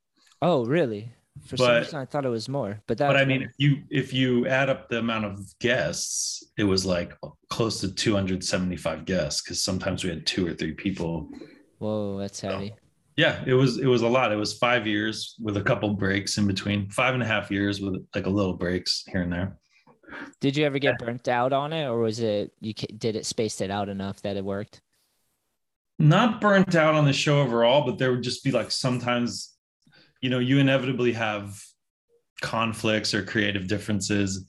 Oh, 0.41 0.65
really? 0.65 1.11
For 1.45 1.57
some 1.57 1.75
reason, 1.75 1.99
I 1.99 2.05
thought 2.05 2.25
it 2.25 2.29
was 2.29 2.49
more. 2.49 2.81
But 2.87 2.97
that. 2.97 3.07
but 3.07 3.17
I 3.17 3.25
mean, 3.25 3.43
if 3.43 3.51
you 3.57 3.77
if 3.89 4.13
you 4.13 4.47
add 4.47 4.69
up 4.69 4.89
the 4.89 4.99
amount 4.99 5.25
of 5.25 5.39
guests, 5.59 6.43
it 6.57 6.63
was 6.65 6.85
like 6.85 7.13
close 7.49 7.79
to 7.81 7.93
275 7.93 9.05
guests 9.05 9.41
because 9.41 9.61
sometimes 9.61 10.03
we 10.03 10.09
had 10.09 10.25
two 10.25 10.45
or 10.47 10.53
three 10.53 10.73
people. 10.73 11.29
whoa, 11.77 12.17
that's 12.17 12.41
heavy. 12.41 12.73
Yeah, 13.19 13.43
it 13.45 13.53
was 13.53 13.79
it 13.79 13.85
was 13.85 14.01
a 14.01 14.07
lot. 14.07 14.31
It 14.31 14.37
was 14.37 14.57
five 14.57 14.87
years 14.87 15.35
with 15.41 15.57
a 15.57 15.61
couple 15.61 15.93
breaks 15.93 16.37
in 16.37 16.47
between, 16.47 16.89
five 16.89 17.13
and 17.15 17.21
a 17.21 17.25
half 17.25 17.51
years 17.51 17.81
with 17.81 18.01
like 18.15 18.27
a 18.27 18.29
little 18.29 18.53
breaks 18.53 19.03
here 19.11 19.23
and 19.23 19.33
there. 19.33 19.57
Did 20.39 20.55
you 20.55 20.63
ever 20.63 20.79
get 20.79 20.97
burnt 20.99 21.27
out 21.27 21.51
on 21.51 21.73
it, 21.73 21.85
or 21.85 21.99
was 21.99 22.21
it 22.21 22.53
you 22.61 22.73
did 22.73 23.17
it 23.17 23.25
spaced 23.25 23.59
it 23.59 23.69
out 23.69 23.89
enough 23.89 24.21
that 24.21 24.37
it 24.37 24.45
worked? 24.45 24.79
Not 25.99 26.39
burnt 26.39 26.75
out 26.75 26.95
on 26.95 27.03
the 27.03 27.11
show 27.11 27.41
overall, 27.41 27.85
but 27.85 27.97
there 27.97 28.11
would 28.11 28.23
just 28.23 28.41
be 28.41 28.51
like 28.51 28.71
sometimes, 28.71 29.53
you 30.21 30.29
know, 30.29 30.39
you 30.39 30.59
inevitably 30.59 31.11
have 31.11 31.61
conflicts 32.39 33.13
or 33.13 33.21
creative 33.21 33.67
differences, 33.67 34.45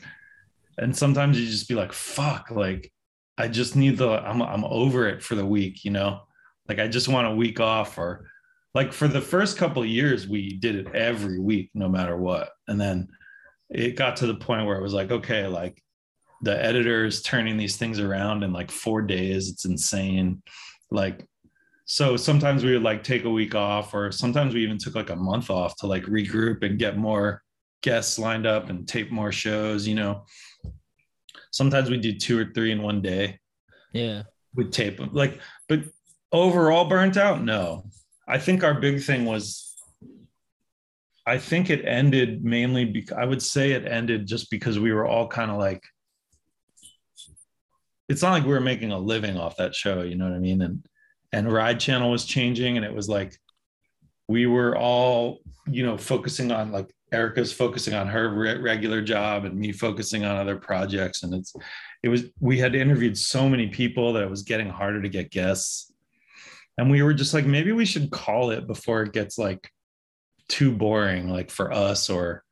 and 0.78 0.96
sometimes 0.96 1.40
you 1.40 1.46
just 1.48 1.68
be 1.68 1.74
like, 1.74 1.92
"Fuck!" 1.92 2.52
Like, 2.52 2.92
I 3.36 3.48
just 3.48 3.74
need 3.74 3.98
the 3.98 4.10
I'm 4.10 4.40
I'm 4.40 4.64
over 4.64 5.08
it 5.08 5.24
for 5.24 5.34
the 5.34 5.44
week, 5.44 5.84
you 5.84 5.90
know. 5.90 6.20
Like 6.68 6.78
I 6.78 6.86
just 6.86 7.08
want 7.08 7.26
a 7.26 7.34
week 7.34 7.58
off, 7.58 7.98
or 7.98 8.29
like 8.74 8.92
for 8.92 9.08
the 9.08 9.20
first 9.20 9.56
couple 9.56 9.82
of 9.82 9.88
years, 9.88 10.28
we 10.28 10.54
did 10.58 10.76
it 10.76 10.94
every 10.94 11.38
week, 11.40 11.70
no 11.74 11.88
matter 11.88 12.16
what, 12.16 12.50
and 12.68 12.80
then 12.80 13.08
it 13.68 13.96
got 13.96 14.16
to 14.16 14.26
the 14.26 14.34
point 14.34 14.66
where 14.66 14.76
it 14.78 14.82
was 14.82 14.92
like, 14.94 15.10
okay, 15.10 15.46
like 15.46 15.82
the 16.42 16.64
editor 16.64 17.04
is 17.04 17.22
turning 17.22 17.56
these 17.56 17.76
things 17.76 18.00
around 18.00 18.42
in 18.42 18.52
like 18.52 18.70
four 18.70 19.02
days. 19.02 19.48
It's 19.50 19.64
insane. 19.64 20.42
Like, 20.90 21.26
so 21.84 22.16
sometimes 22.16 22.64
we 22.64 22.72
would 22.72 22.82
like 22.82 23.02
take 23.04 23.24
a 23.24 23.30
week 23.30 23.54
off, 23.54 23.92
or 23.94 24.10
sometimes 24.12 24.54
we 24.54 24.62
even 24.62 24.78
took 24.78 24.94
like 24.94 25.10
a 25.10 25.16
month 25.16 25.50
off 25.50 25.76
to 25.78 25.86
like 25.86 26.04
regroup 26.04 26.62
and 26.64 26.78
get 26.78 26.96
more 26.96 27.42
guests 27.82 28.18
lined 28.18 28.46
up 28.46 28.70
and 28.70 28.86
tape 28.86 29.10
more 29.10 29.32
shows, 29.32 29.86
you 29.88 29.94
know. 29.94 30.24
Sometimes 31.50 31.90
we 31.90 31.96
do 31.98 32.16
two 32.16 32.38
or 32.38 32.46
three 32.54 32.70
in 32.72 32.82
one 32.82 33.02
day 33.02 33.38
Yeah. 33.92 34.22
we 34.54 34.66
tape. 34.66 34.98
Them 34.98 35.10
like, 35.12 35.40
but 35.68 35.80
overall 36.32 36.84
burnt 36.84 37.16
out? 37.16 37.42
No. 37.42 37.84
I 38.30 38.38
think 38.38 38.62
our 38.62 38.74
big 38.74 39.02
thing 39.02 39.24
was 39.24 39.74
I 41.26 41.38
think 41.38 41.70
it 41.70 41.84
ended 41.84 42.44
mainly 42.44 42.84
because 42.84 43.16
I 43.16 43.24
would 43.24 43.42
say 43.42 43.72
it 43.72 43.86
ended 43.86 44.26
just 44.26 44.50
because 44.50 44.78
we 44.78 44.92
were 44.92 45.06
all 45.06 45.28
kind 45.28 45.50
of 45.50 45.58
like 45.58 45.82
it's 48.08 48.22
not 48.22 48.32
like 48.32 48.42
we 48.42 48.50
were 48.50 48.60
making 48.60 48.90
a 48.90 48.98
living 48.98 49.36
off 49.36 49.56
that 49.58 49.74
show, 49.74 50.02
you 50.02 50.16
know 50.16 50.24
what 50.24 50.34
I 50.34 50.40
mean? 50.40 50.62
And 50.62 50.84
and 51.32 51.52
Ride 51.52 51.78
Channel 51.78 52.10
was 52.10 52.24
changing, 52.24 52.76
and 52.76 52.84
it 52.84 52.92
was 52.92 53.08
like 53.08 53.36
we 54.28 54.46
were 54.46 54.76
all, 54.76 55.38
you 55.66 55.84
know, 55.84 55.96
focusing 55.96 56.50
on 56.50 56.72
like 56.72 56.92
Erica's 57.12 57.52
focusing 57.52 57.94
on 57.94 58.08
her 58.08 58.28
re- 58.28 58.58
regular 58.58 59.00
job 59.02 59.44
and 59.44 59.56
me 59.56 59.70
focusing 59.70 60.24
on 60.24 60.36
other 60.36 60.56
projects, 60.56 61.22
and 61.22 61.34
it's 61.34 61.54
it 62.02 62.08
was 62.08 62.24
we 62.40 62.58
had 62.58 62.74
interviewed 62.74 63.16
so 63.16 63.48
many 63.48 63.68
people 63.68 64.12
that 64.12 64.22
it 64.22 64.30
was 64.30 64.42
getting 64.42 64.68
harder 64.68 65.02
to 65.02 65.08
get 65.08 65.30
guests, 65.30 65.89
and 66.80 66.90
we 66.90 67.02
were 67.02 67.12
just 67.12 67.34
like 67.34 67.44
maybe 67.44 67.72
we 67.72 67.84
should 67.84 68.10
call 68.10 68.52
it 68.52 68.66
before 68.66 69.02
it 69.02 69.12
gets 69.12 69.36
like 69.36 69.70
too 70.48 70.72
boring, 70.72 71.28
like 71.28 71.50
for 71.50 71.70
us 71.70 72.08
or 72.08 72.42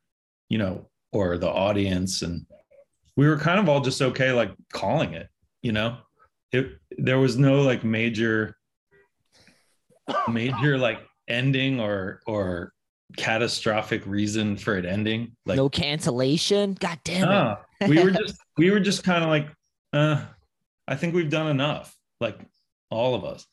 you 0.49 0.59
know 0.59 0.87
or 1.11 1.39
the 1.39 1.49
audience 1.49 2.21
and 2.21 2.45
we 3.17 3.27
were 3.27 3.37
kind 3.37 3.59
of 3.59 3.67
all 3.67 3.81
just 3.81 4.03
okay 4.03 4.31
like 4.31 4.51
calling 4.71 5.13
it 5.13 5.27
you 5.63 5.71
know 5.71 5.97
it 6.51 6.77
there 6.99 7.17
was 7.17 7.37
no 7.37 7.63
like 7.63 7.83
major 7.83 8.55
major 10.27 10.77
like 10.77 10.99
ending 11.27 11.79
or 11.79 12.21
or 12.27 12.71
catastrophic 13.17 14.05
reason 14.05 14.55
for 14.55 14.77
it 14.77 14.85
ending 14.85 15.35
like 15.47 15.57
no 15.57 15.69
cancellation. 15.69 16.75
God 16.79 16.99
damn 17.03 17.57
it. 17.81 17.89
we 17.89 18.03
were 18.03 18.11
just 18.11 18.39
we 18.59 18.69
were 18.69 18.79
just 18.79 19.03
kind 19.03 19.23
of 19.23 19.29
like 19.31 19.47
uh 19.93 20.23
i 20.87 20.95
think 20.95 21.15
we've 21.15 21.31
done 21.31 21.47
enough 21.47 21.95
like 22.21 22.39
all 22.91 23.15
of 23.15 23.23
us 23.23 23.47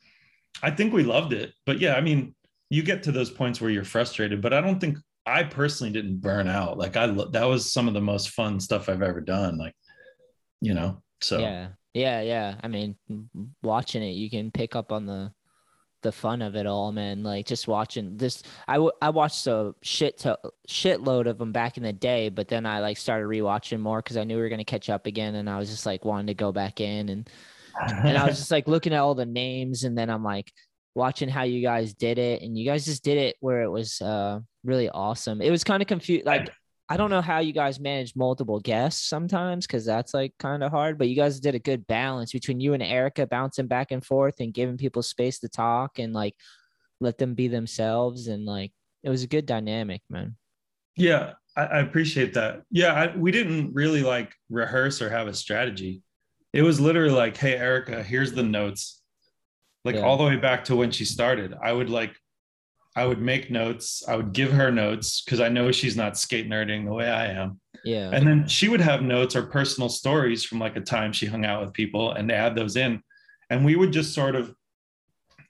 i 0.63 0.71
think 0.71 0.93
we 0.93 1.03
loved 1.03 1.33
it 1.33 1.53
but 1.65 1.79
yeah 1.81 1.95
i 1.95 2.01
mean 2.01 2.35
you 2.71 2.83
get 2.83 3.03
to 3.03 3.13
those 3.13 3.31
points 3.31 3.61
where 3.61 3.71
you're 3.71 3.85
frustrated 3.85 4.41
but 4.41 4.53
i 4.53 4.61
don't 4.61 4.81
think 4.81 4.99
i 5.27 5.43
personally 5.43 5.93
didn't 5.93 6.21
burn 6.21 6.49
out 6.49 6.79
like 6.79 6.97
i 6.97 7.07
that 7.07 7.45
was 7.45 7.73
some 7.73 7.89
of 7.89 7.95
the 7.95 8.01
most 8.01 8.31
fun 8.31 8.59
stuff 8.61 8.89
i've 8.89 9.03
ever 9.03 9.21
done 9.21 9.57
like 9.59 9.75
you 10.61 10.75
know 10.75 11.03
so 11.21 11.39
Yeah. 11.39 11.69
Yeah, 11.95 12.21
yeah. 12.21 12.57
I 12.63 12.69
mean, 12.69 12.95
watching 13.63 14.03
it, 14.03 14.17
you 14.17 14.29
can 14.29 14.51
pick 14.51 14.77
up 14.77 14.93
on 14.93 15.07
the 15.07 15.33
the 16.03 16.13
fun 16.13 16.43
of 16.43 16.55
it 16.55 16.67
all, 16.67 16.93
man. 16.93 17.23
Like 17.23 17.47
just 17.47 17.67
watching 17.67 18.19
this, 18.19 18.43
I, 18.69 18.75
w- 18.75 18.93
I 19.01 19.09
watched 19.09 19.47
a 19.47 19.75
shit 19.81 20.19
to 20.19 20.39
shitload 20.69 21.27
of 21.27 21.39
them 21.39 21.53
back 21.53 21.79
in 21.79 21.83
the 21.83 21.95
day, 21.95 22.29
but 22.29 22.49
then 22.49 22.67
I 22.67 22.81
like 22.81 22.99
started 22.99 23.27
rewatching 23.27 23.81
more 23.81 24.03
because 24.03 24.19
I 24.19 24.25
knew 24.25 24.37
we 24.37 24.43
were 24.43 24.51
gonna 24.51 24.63
catch 24.63 24.91
up 24.91 25.07
again, 25.07 25.37
and 25.37 25.49
I 25.49 25.59
was 25.59 25.71
just 25.71 25.87
like 25.87 26.05
wanting 26.05 26.27
to 26.27 26.35
go 26.35 26.53
back 26.53 26.83
in, 26.83 27.09
and 27.09 27.31
and 27.81 28.17
I 28.17 28.27
was 28.27 28.37
just 28.39 28.51
like 28.51 28.69
looking 28.69 28.93
at 28.93 29.01
all 29.01 29.15
the 29.15 29.27
names, 29.27 29.85
and 29.85 29.97
then 29.97 30.11
I'm 30.11 30.25
like 30.25 30.53
watching 30.95 31.29
how 31.29 31.43
you 31.43 31.63
guys 31.63 31.95
did 31.95 32.19
it, 32.19 32.43
and 32.43 32.57
you 32.57 32.65
guys 32.65 32.85
just 32.85 33.05
did 33.05 33.19
it 33.19 33.37
where 33.41 33.63
it 33.63 33.71
was 33.71 34.01
uh 34.01 34.41
really 34.65 34.89
awesome. 34.91 35.41
It 35.41 35.51
was 35.51 35.65
kind 35.65 35.83
of 35.83 35.89
confused, 35.89 36.27
like. 36.27 36.51
I 36.89 36.97
don't 36.97 37.11
know 37.11 37.21
how 37.21 37.41
you 37.41 37.53
guys 37.53 37.81
manage 37.81 38.15
multiple 38.15 38.61
guests 38.61 39.09
sometimes 39.09 39.67
because 39.67 39.85
that's 39.85 40.15
like 40.15 40.33
kind 40.39 40.63
of 40.63 40.71
hard, 40.71 40.99
but 40.99 41.09
you 41.09 41.17
guys 41.17 41.41
did 41.41 41.57
a 41.57 41.59
good 41.59 41.85
balance 41.89 42.31
between 42.31 42.61
you 42.61 42.75
and 42.75 42.83
Erica 42.83 43.27
bouncing 43.27 43.67
back 43.67 43.91
and 43.91 44.05
forth 44.07 44.37
and 44.39 44.55
giving 44.55 44.77
people 44.77 45.03
space 45.03 45.41
to 45.41 45.49
talk 45.49 45.99
and 45.99 46.13
like 46.13 46.35
let 47.01 47.19
them 47.19 47.35
be 47.35 47.49
themselves. 47.49 48.29
And 48.29 48.45
like 48.45 48.71
it 49.03 49.11
was 49.11 49.25
a 49.25 49.27
good 49.27 49.47
dynamic, 49.47 50.03
man. 50.09 50.37
Yeah, 50.97 51.33
I, 51.57 51.63
I 51.65 51.79
appreciate 51.81 52.35
that. 52.35 52.63
Yeah, 52.71 52.93
I, 52.93 53.17
we 53.17 53.31
didn't 53.31 53.75
really 53.75 54.03
like 54.03 54.33
rehearse 54.49 55.03
or 55.03 55.11
have 55.11 55.27
a 55.27 55.35
strategy. 55.35 56.03
It 56.53 56.63
was 56.63 56.81
literally 56.81 57.15
like, 57.15 57.37
"Hey, 57.37 57.57
Erica, 57.57 58.03
here's 58.03 58.33
the 58.33 58.43
notes." 58.43 59.03
Like 59.85 59.97
Yeah. 59.97 60.03
all 60.03 60.17
the 60.17 60.25
way 60.25 60.37
back 60.37 60.65
to 60.65 60.77
when 60.77 60.91
she 60.91 61.05
started, 61.05 61.55
I 61.63 61.73
would 61.73 61.91
like, 61.91 62.17
I 62.97 63.07
would 63.07 63.21
make 63.21 63.51
notes. 63.51 64.03
I 64.09 64.17
would 64.17 64.33
give 64.33 64.53
her 64.53 64.73
notes 64.73 65.23
because 65.23 65.39
I 65.41 65.49
know 65.49 65.71
she's 65.71 65.97
not 65.97 66.19
skate 66.19 66.49
nerding 66.49 66.87
the 66.87 66.93
way 66.93 67.09
I 67.09 67.27
am. 67.27 67.61
Yeah. 67.85 68.11
And 68.13 68.27
then 68.27 68.49
she 68.49 68.69
would 68.69 68.81
have 68.81 69.03
notes 69.03 69.37
or 69.37 69.43
personal 69.45 69.89
stories 69.89 70.43
from 70.45 70.59
like 70.59 70.77
a 70.77 70.81
time 70.81 71.13
she 71.13 71.27
hung 71.27 71.45
out 71.45 71.61
with 71.63 71.73
people 71.75 72.13
and 72.13 72.33
add 72.33 72.57
those 72.57 72.75
in. 72.77 73.03
And 73.51 73.65
we 73.65 73.77
would 73.77 73.93
just 73.93 74.13
sort 74.15 74.35
of 74.35 74.55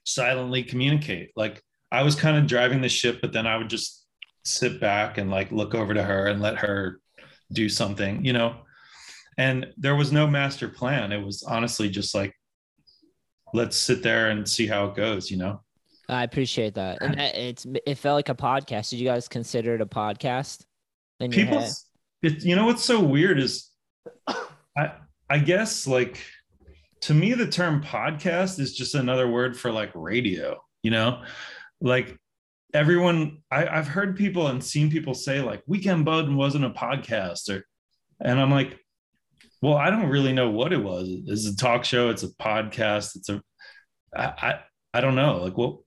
silently 0.03 0.61
communicate. 0.61 1.31
Like 1.35 1.63
I 1.91 2.03
was 2.03 2.15
kind 2.15 2.37
of 2.37 2.47
driving 2.47 2.81
the 2.81 2.89
ship, 2.89 3.19
but 3.21 3.33
then 3.33 3.47
I 3.47 3.57
would 3.57 3.69
just 3.69 4.05
sit 4.43 4.79
back 4.79 5.17
and 5.17 5.31
like 5.31 5.51
look 5.51 5.73
over 5.73 5.93
to 5.93 6.03
her 6.03 6.27
and 6.27 6.41
let 6.41 6.57
her 6.59 6.99
do 7.51 7.69
something, 7.69 8.23
you 8.23 8.33
know? 8.33 8.55
And 9.37 9.67
there 9.77 9.95
was 9.95 10.11
no 10.11 10.27
master 10.27 10.67
plan. 10.67 11.11
It 11.11 11.23
was 11.23 11.43
honestly 11.43 11.89
just 11.89 12.15
like, 12.15 12.33
let's 13.53 13.77
sit 13.77 14.01
there 14.01 14.29
and 14.29 14.47
see 14.47 14.67
how 14.67 14.85
it 14.85 14.95
goes, 14.95 15.29
you 15.29 15.37
know? 15.37 15.61
I 16.09 16.23
appreciate 16.23 16.75
that. 16.75 17.01
And 17.01 17.19
it's 17.19 17.65
it 17.85 17.95
felt 17.95 18.15
like 18.15 18.29
a 18.29 18.35
podcast. 18.35 18.89
Did 18.89 18.99
you 18.99 19.05
guys 19.05 19.27
consider 19.27 19.75
it 19.75 19.81
a 19.81 19.85
podcast? 19.85 20.63
In 21.19 21.31
people 21.31 21.67
it, 22.21 22.43
you 22.43 22.55
know 22.55 22.65
what's 22.65 22.83
so 22.83 22.99
weird 22.99 23.39
is 23.39 23.69
i 24.77 24.91
i 25.29 25.37
guess 25.37 25.87
like 25.87 26.21
to 27.01 27.13
me 27.13 27.33
the 27.33 27.47
term 27.47 27.81
podcast 27.81 28.59
is 28.59 28.75
just 28.75 28.95
another 28.95 29.27
word 29.27 29.57
for 29.57 29.71
like 29.71 29.91
radio 29.93 30.59
you 30.83 30.91
know 30.91 31.23
like 31.81 32.17
everyone 32.73 33.39
I, 33.51 33.67
i've 33.67 33.87
heard 33.87 34.15
people 34.15 34.47
and 34.47 34.63
seen 34.63 34.89
people 34.89 35.13
say 35.13 35.41
like 35.41 35.63
weekend 35.67 36.05
bud 36.05 36.31
wasn't 36.31 36.65
a 36.65 36.69
podcast 36.71 37.49
or 37.49 37.63
and 38.19 38.39
i'm 38.39 38.51
like 38.51 38.79
well 39.61 39.75
i 39.75 39.89
don't 39.89 40.09
really 40.09 40.33
know 40.33 40.49
what 40.49 40.73
it 40.73 40.83
was. 40.83 41.07
It's 41.27 41.47
a 41.47 41.55
talk 41.55 41.83
show. 41.85 42.09
It's 42.09 42.23
a 42.23 42.29
podcast. 42.29 43.15
It's 43.15 43.29
a 43.29 43.41
i 44.15 44.23
i, 44.25 44.59
I 44.93 45.01
don't 45.01 45.15
know. 45.15 45.37
Like 45.43 45.57
what 45.57 45.77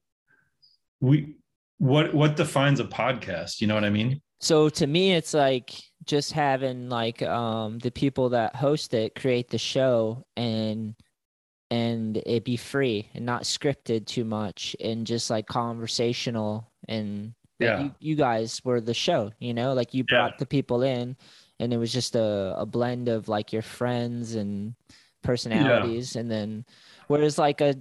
we 1.00 1.36
what 1.78 2.12
what 2.14 2.36
defines 2.36 2.80
a 2.80 2.84
podcast? 2.84 3.60
You 3.60 3.66
know 3.66 3.74
what 3.74 3.84
i 3.84 3.90
mean? 3.90 4.20
So 4.40 4.68
to 4.70 4.86
me, 4.86 5.12
it's 5.12 5.34
like 5.34 5.70
just 6.06 6.32
having 6.32 6.88
like 6.88 7.22
um 7.22 7.78
the 7.78 7.90
people 7.90 8.30
that 8.30 8.56
host 8.56 8.94
it 8.94 9.14
create 9.14 9.48
the 9.50 9.58
show 9.58 10.24
and 10.36 10.94
and 11.70 12.16
it 12.26 12.44
be 12.44 12.56
free 12.56 13.08
and 13.14 13.24
not 13.24 13.42
scripted 13.44 14.06
too 14.06 14.24
much 14.24 14.74
and 14.82 15.06
just 15.06 15.30
like 15.30 15.46
conversational 15.46 16.72
and 16.88 17.32
like, 17.60 17.68
Yeah. 17.68 17.80
you, 17.82 17.94
you 18.00 18.16
guys 18.16 18.60
were 18.64 18.80
the 18.80 18.94
show, 18.94 19.30
you 19.38 19.54
know, 19.54 19.72
like 19.74 19.94
you 19.94 20.04
Yeah. 20.10 20.16
brought 20.18 20.38
the 20.38 20.46
people 20.46 20.82
in 20.82 21.16
and 21.60 21.72
it 21.72 21.76
was 21.76 21.92
just 21.92 22.16
a, 22.16 22.54
a 22.58 22.66
blend 22.66 23.08
of 23.08 23.28
like 23.28 23.52
your 23.52 23.62
friends 23.62 24.34
and 24.34 24.74
personalities 25.22 26.16
and 26.16 26.30
then 26.30 26.64
whereas 27.06 27.38
like 27.38 27.60
a 27.60 27.74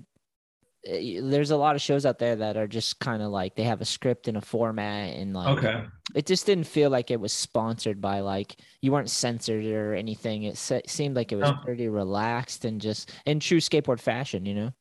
eh, 0.86 1.20
there's 1.24 1.52
a 1.52 1.58
lot 1.58 1.76
of 1.76 1.82
shows 1.82 2.06
out 2.06 2.20
there 2.20 2.36
that 2.36 2.58
are 2.58 2.68
just 2.68 3.00
kind 3.00 3.22
of 3.24 3.32
like 3.32 3.56
they 3.56 3.63
have 3.63 3.82
a 3.82 3.86
script 3.86 4.28
and 4.28 4.38
a 4.38 4.42
format 4.42 5.15
and 5.15 5.34
like 5.34 5.58
okay 5.58 5.86
it 6.15 6.26
just 6.26 6.46
didn't 6.46 6.65
feel 6.65 6.89
like 6.89 7.12
it 7.12 7.20
was 7.20 7.32
sponsored 7.32 8.02
by 8.02 8.20
like 8.20 8.56
you 8.82 8.92
weren't 8.92 9.12
censored 9.12 9.63
or 9.65 9.94
anything. 9.94 10.42
It 10.44 10.58
se- 10.58 10.82
seemed 10.88 11.15
like 11.15 11.32
it 11.32 11.36
was 11.36 11.52
No. 11.52 11.58
pretty 11.63 11.88
relaxed 11.88 12.65
and 12.65 12.82
just 12.82 13.12
in 13.28 13.39
true 13.39 13.60
skateboard 13.60 14.00
fashion, 14.00 14.44
you 14.44 14.56
know. 14.56 14.72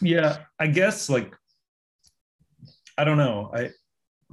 Yeah, 0.00 0.38
I 0.58 0.66
guess 0.66 1.08
like 1.08 1.32
I 2.98 3.04
don't 3.04 3.18
know. 3.18 3.52
I 3.54 3.70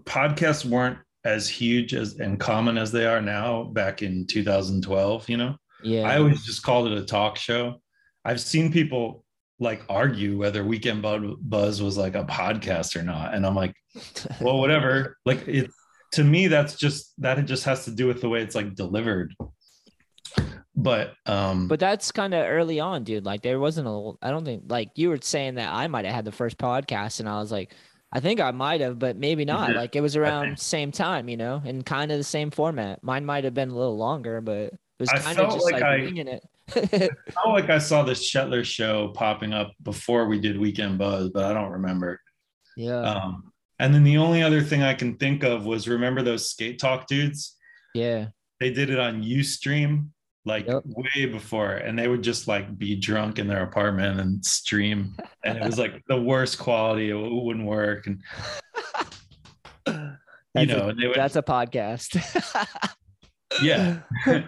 podcasts 0.03 0.65
weren't 0.65 0.97
as 1.23 1.47
huge 1.47 1.93
as 1.93 2.15
and 2.19 2.39
common 2.39 2.77
as 2.77 2.91
they 2.91 3.05
are 3.05 3.21
now 3.21 3.63
back 3.63 4.01
in 4.01 4.25
2012, 4.27 5.29
you 5.29 5.37
know. 5.37 5.55
Yeah, 5.83 6.07
I 6.07 6.17
always 6.17 6.43
just 6.43 6.63
called 6.63 6.91
it 6.91 6.97
a 6.97 7.05
talk 7.05 7.37
show. 7.37 7.81
I've 8.23 8.41
seen 8.41 8.71
people 8.71 9.25
like 9.59 9.83
argue 9.89 10.37
whether 10.37 10.63
Weekend 10.63 11.03
Buzz 11.03 11.81
was 11.81 11.97
like 11.97 12.15
a 12.15 12.23
podcast 12.23 12.95
or 12.95 13.03
not 13.03 13.33
and 13.33 13.45
I'm 13.45 13.55
like, 13.55 13.75
well 14.41 14.59
whatever. 14.59 15.17
Like 15.25 15.47
it 15.47 15.69
to 16.13 16.23
me 16.23 16.47
that's 16.47 16.75
just 16.75 17.13
that 17.19 17.39
it 17.39 17.43
just 17.43 17.63
has 17.65 17.85
to 17.85 17.91
do 17.91 18.07
with 18.07 18.21
the 18.21 18.29
way 18.29 18.41
it's 18.41 18.55
like 18.55 18.75
delivered. 18.75 19.33
But 20.75 21.13
um 21.25 21.67
but 21.67 21.79
that's 21.79 22.11
kind 22.11 22.33
of 22.33 22.45
early 22.47 22.79
on, 22.79 23.03
dude. 23.03 23.25
Like 23.25 23.41
there 23.41 23.59
wasn't 23.59 23.87
a. 23.87 24.13
I 24.21 24.31
don't 24.31 24.45
think 24.45 24.63
like 24.67 24.89
you 24.95 25.09
were 25.09 25.19
saying 25.21 25.55
that 25.55 25.71
I 25.73 25.87
might 25.87 26.05
have 26.05 26.15
had 26.15 26.25
the 26.25 26.31
first 26.31 26.57
podcast, 26.57 27.19
and 27.19 27.29
I 27.29 27.39
was 27.39 27.51
like, 27.51 27.73
I 28.13 28.19
think 28.19 28.39
I 28.41 28.51
might 28.51 28.81
have, 28.81 28.99
but 28.99 29.15
maybe 29.17 29.45
not. 29.45 29.67
did. 29.67 29.75
Like 29.77 29.95
it 29.95 30.01
was 30.01 30.15
around 30.15 30.59
same 30.59 30.91
time, 30.91 31.29
you 31.29 31.37
know, 31.37 31.61
and 31.65 31.85
kind 31.85 32.11
of 32.11 32.17
the 32.17 32.23
same 32.23 32.51
format. 32.51 33.01
Mine 33.03 33.25
might 33.25 33.43
have 33.45 33.53
been 33.53 33.69
a 33.69 33.75
little 33.75 33.97
longer, 33.97 34.41
but 34.41 34.57
it 34.73 34.79
was 34.99 35.09
I 35.09 35.17
kind 35.19 35.39
of 35.39 35.53
just 35.53 35.63
like 35.65 35.73
like, 35.75 35.83
I- 35.83 35.97
it. 35.97 36.43
I 36.75 37.31
felt 37.31 37.49
like 37.53 37.69
I 37.69 37.77
saw 37.79 38.03
this 38.03 38.29
Shetler 38.31 38.63
show 38.63 39.09
popping 39.09 39.53
up 39.53 39.71
before 39.83 40.27
we 40.27 40.39
did 40.39 40.57
Weekend 40.59 40.97
Buzz, 40.97 41.29
but 41.29 41.43
I 41.45 41.53
don't 41.53 41.71
remember. 41.71 42.19
yeah, 42.77 42.99
Um, 43.01 43.51
and 43.79 43.93
then 43.93 44.03
the 44.03 44.17
only 44.17 44.41
other 44.43 44.61
thing 44.61 44.81
I 44.83 44.93
can 44.93 45.17
think 45.17 45.43
of 45.43 45.65
was 45.65 45.87
remember 45.87 46.21
those 46.21 46.49
skate 46.49 46.79
talk 46.79 47.07
dudes? 47.07 47.55
yeah. 47.93 48.27
They 48.59 48.71
did 48.71 48.89
it 48.91 48.99
on 48.99 49.23
Ustream 49.23 50.09
like 50.45 50.67
Yep. 50.67 50.83
way 50.85 51.25
before, 51.27 51.73
and 51.73 51.97
they 51.97 52.07
would 52.07 52.23
just 52.23 52.47
like 52.47 52.77
be 52.77 52.95
drunk 52.95 53.37
in 53.39 53.47
their 53.47 53.63
apartment 53.63 54.19
and 54.19 54.43
stream, 54.45 55.15
and 55.43 55.57
it 55.57 55.63
was 55.63 55.77
like 55.77 56.01
the 56.07 56.19
worst 56.19 56.57
quality. 56.59 57.09
It 57.11 57.13
wouldn't 57.15 57.65
work, 57.65 58.07
and 58.07 58.21
you 59.87 59.93
a- 60.55 60.65
know, 60.65 60.89
and 60.89 60.99
they 60.99 61.07
would, 61.07 61.15
That's 61.17 61.35
a 61.35 61.43
podcast. 61.43 62.15
yeah. 63.63 63.99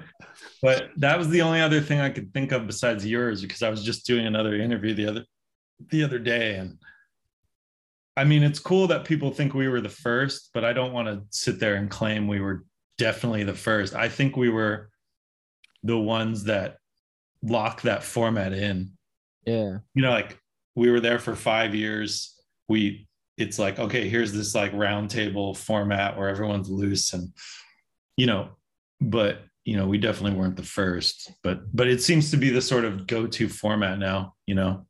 but 0.61 0.89
that 0.97 1.17
was 1.17 1.29
the 1.29 1.41
only 1.41 1.59
other 1.61 1.81
thing 1.81 1.99
I 1.99 2.09
could 2.09 2.33
think 2.33 2.51
of 2.51 2.67
besides 2.67 3.05
yours 3.05 3.41
because 3.41 3.61
I 3.61 3.69
was 3.69 3.83
just 3.83 4.05
doing 4.05 4.25
another 4.25 4.55
interview 4.55 4.93
the 4.93 5.07
other 5.07 5.25
the 5.89 6.03
other 6.03 6.19
day 6.19 6.55
and 6.55 6.77
I 8.15 8.23
mean 8.23 8.43
it's 8.43 8.59
cool 8.59 8.87
that 8.87 9.03
people 9.03 9.31
think 9.31 9.53
we 9.53 9.67
were 9.67 9.81
the 9.81 9.89
first 9.89 10.51
but 10.53 10.63
I 10.63 10.71
don't 10.71 10.93
want 10.93 11.07
to 11.09 11.23
sit 11.31 11.59
there 11.59 11.75
and 11.75 11.89
claim 11.89 12.27
we 12.27 12.39
were 12.39 12.63
definitely 12.97 13.43
the 13.43 13.53
first. 13.55 13.93
I 13.93 14.07
think 14.07 14.37
we 14.37 14.49
were 14.49 14.89
the 15.83 15.97
ones 15.97 16.45
that 16.45 16.77
lock 17.41 17.81
that 17.81 18.03
format 18.03 18.53
in. 18.53 18.91
yeah. 19.45 19.77
You 19.93 20.01
know 20.01 20.11
like 20.11 20.37
we 20.75 20.89
were 20.89 20.99
there 20.99 21.19
for 21.19 21.35
five 21.35 21.75
years. 21.75 22.33
We 22.69 23.07
it's 23.37 23.59
like 23.59 23.79
okay, 23.79 24.07
here's 24.09 24.31
this 24.33 24.55
like 24.55 24.71
round 24.73 25.09
table 25.09 25.53
format 25.53 26.17
where 26.17 26.29
everyone's 26.29 26.69
loose 26.69 27.13
and 27.13 27.29
you 28.17 28.25
know, 28.27 28.49
but 29.01 29.43
you 29.65 29.77
know, 29.77 29.87
we 29.87 29.97
definitely 29.97 30.37
weren't 30.37 30.55
the 30.57 30.63
first, 30.63 31.31
but 31.43 31.61
but 31.75 31.87
it 31.87 32.01
seems 32.01 32.31
to 32.31 32.37
be 32.37 32.49
the 32.49 32.61
sort 32.61 32.85
of 32.85 33.07
go-to 33.07 33.47
format 33.49 33.97
now, 33.97 34.35
you 34.45 34.55
know, 34.55 34.85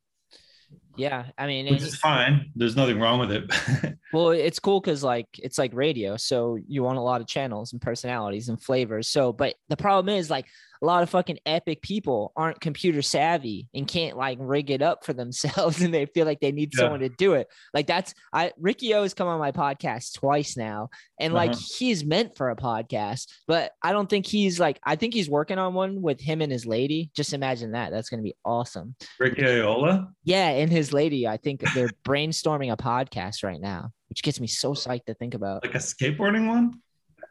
Yeah, 0.96 1.26
I 1.38 1.48
mean, 1.48 1.72
which 1.72 1.82
is 1.84 1.96
fine. 1.96 2.52
There's 2.56 2.76
nothing 2.76 3.00
wrong 3.00 3.20
with 3.20 3.32
it. 3.32 3.98
Well, 4.14 4.30
it's 4.30 4.60
cool 4.60 4.80
because 4.80 5.04
like 5.04 5.28
it's 5.40 5.58
like 5.58 5.74
radio, 5.74 6.18
so 6.18 6.58
you 6.68 6.84
want 6.84 7.00
a 7.00 7.02
lot 7.02 7.20
of 7.20 7.26
channels 7.28 7.72
and 7.74 7.82
personalities 7.82 8.50
and 8.50 8.62
flavors. 8.62 9.08
So, 9.08 9.34
but 9.34 9.56
the 9.70 9.78
problem 9.78 10.16
is 10.16 10.30
like 10.30 10.46
a 10.84 10.86
lot 10.86 11.02
of 11.02 11.10
fucking 11.10 11.40
epic 11.46 11.82
people 11.82 12.34
aren't 12.36 12.60
computer 12.60 13.02
savvy 13.02 13.70
and 13.74 13.88
can't 13.88 14.18
like 14.18 14.38
rig 14.42 14.70
it 14.70 14.82
up 14.82 15.06
for 15.06 15.14
themselves, 15.14 15.82
and 15.82 15.94
they 15.94 16.06
feel 16.08 16.26
like 16.26 16.42
they 16.42 16.52
need 16.52 16.74
Yeah. 16.76 16.82
someone 16.82 17.00
to 17.00 17.08
do 17.10 17.34
it. 17.36 17.48
Like 17.74 17.88
that's 17.88 18.14
I 18.34 18.52
Ricky 18.60 18.94
O 18.94 19.04
has 19.04 19.14
come 19.14 19.28
on 19.30 19.40
my 19.40 19.54
podcast 19.54 20.14
twice 20.16 20.58
now, 20.58 20.90
and 21.20 21.34
like 21.34 21.52
Uh-huh. 21.52 21.62
he's 21.80 22.04
meant 22.04 22.36
for 22.36 22.50
a 22.50 22.56
podcast, 22.58 23.28
but 23.48 23.72
I 23.82 23.94
don't 23.94 24.10
think 24.10 24.26
he's 24.28 24.60
like 24.60 24.78
I 24.84 24.98
think 24.98 25.14
he's 25.14 25.30
working 25.30 25.58
on 25.58 25.74
one 25.74 26.02
with 26.02 26.20
him 26.20 26.42
and 26.42 26.52
his 26.52 26.66
lady. 26.66 27.10
Just 27.16 27.32
imagine 27.34 27.72
that. 27.72 27.92
That's 27.92 28.10
gonna 28.10 28.22
be 28.22 28.36
awesome. 28.44 28.96
Ricky 29.20 29.42
Oyola. 29.44 30.10
Yeah, 30.26 30.50
and 30.50 30.70
his 30.70 30.92
lady, 30.92 31.26
I 31.28 31.38
think 31.38 31.62
they're 31.74 31.90
brainstorming 32.06 32.72
a 32.74 32.78
podcast 32.78 33.44
right 33.44 33.62
now, 33.62 33.92
which 34.10 34.22
gets 34.22 34.40
me 34.42 34.48
so 34.48 34.74
psyched 34.74 35.06
to 35.06 35.14
think 35.14 35.34
about. 35.34 35.64
like 35.64 35.76
a 35.76 35.78
skateboarding 35.78 36.48
one. 36.48 36.82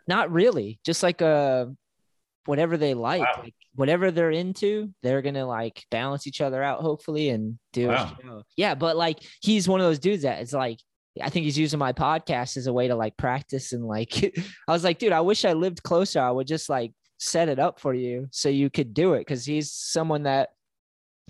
Not 0.08 0.32
really, 0.32 0.80
just 0.84 1.02
like 1.02 1.20
uh 1.20 1.66
whatever 2.46 2.76
they 2.76 2.94
like, 2.94 3.20
Wow. 3.22 3.40
like 3.44 3.54
whatever 3.74 4.10
they're 4.10 4.30
into, 4.30 4.92
they're 5.02 5.22
gonna 5.22 5.46
like 5.46 5.84
balance 5.90 6.26
each 6.26 6.40
other 6.40 6.62
out, 6.62 6.80
hopefully, 6.80 7.28
and 7.30 7.58
do 7.72 7.88
Wow. 7.88 8.16
a 8.18 8.22
show. 8.22 8.42
Yeah, 8.56 8.74
but 8.74 8.96
like 8.96 9.18
he's 9.40 9.68
one 9.68 9.80
of 9.80 9.86
those 9.86 9.98
dudes 9.98 10.22
that 10.22 10.42
is 10.42 10.52
like. 10.52 10.78
I 11.22 11.28
think 11.28 11.44
he's 11.44 11.58
using 11.58 11.78
my 11.78 11.92
podcast 11.92 12.56
as 12.56 12.66
a 12.68 12.72
way 12.72 12.88
to 12.88 12.94
like 12.96 13.18
practice 13.18 13.74
and 13.74 13.84
like 13.84 14.34
I 14.66 14.72
was 14.72 14.82
like, 14.82 14.98
dude, 14.98 15.12
I 15.12 15.20
wish 15.20 15.44
I 15.44 15.52
lived 15.52 15.82
closer. 15.82 16.20
I 16.20 16.30
would 16.30 16.46
just 16.46 16.70
like 16.70 16.92
set 17.18 17.50
it 17.50 17.58
up 17.58 17.78
for 17.80 17.92
you 17.92 18.28
so 18.30 18.48
you 18.48 18.70
could 18.70 18.94
do 18.94 19.12
it 19.12 19.18
because 19.18 19.44
he's 19.44 19.70
someone 19.72 20.22
that 20.22 20.48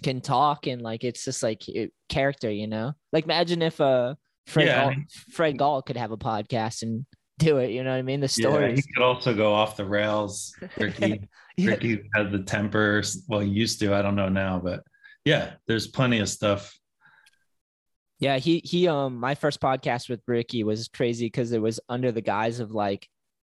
can 0.04 0.20
talk 0.20 0.68
and 0.68 0.82
like 0.82 1.02
it's 1.02 1.24
just 1.24 1.42
like 1.42 1.62
character, 2.08 2.48
you 2.48 2.68
know. 2.68 2.92
Like 3.12 3.24
imagine 3.24 3.60
if 3.60 3.80
uh 3.80 4.14
Fred 4.46 4.66
Yeah, 4.68 4.84
Gall, 4.94 5.02
Fred 5.32 5.58
Gall 5.58 5.82
could 5.82 5.96
have 5.96 6.12
a 6.12 6.16
podcast 6.16 6.82
and 6.82 7.04
do 7.38 7.58
it. 7.58 7.70
You 7.70 7.82
know 7.84 7.90
what 7.90 7.96
I 7.98 8.02
mean? 8.02 8.20
The 8.20 8.28
story. 8.28 8.70
Yeah, 8.70 8.76
he 8.76 8.82
could 8.82 9.02
also 9.02 9.34
go 9.34 9.52
off 9.52 9.76
the 9.76 9.84
rails. 9.84 10.54
Ricky, 10.78 11.28
Yeah. 11.56 11.70
Ricky 11.70 12.02
has 12.14 12.30
the 12.32 12.40
temper. 12.42 13.02
Well, 13.28 13.40
he 13.40 13.48
used 13.50 13.80
to. 13.80 13.94
I 13.94 14.02
don't 14.02 14.16
know 14.16 14.28
now, 14.28 14.58
but 14.62 14.82
yeah, 15.24 15.52
there's 15.66 15.86
plenty 15.86 16.18
of 16.18 16.28
stuff. 16.28 16.76
Yeah, 18.18 18.38
he 18.38 18.60
he 18.64 18.86
um 18.88 19.16
my 19.18 19.34
first 19.34 19.60
podcast 19.60 20.08
with 20.08 20.20
Ricky 20.26 20.62
was 20.62 20.88
crazy 20.88 21.26
because 21.26 21.52
it 21.52 21.60
was 21.60 21.80
under 21.88 22.12
the 22.12 22.20
guise 22.20 22.60
of 22.60 22.70
like 22.70 23.08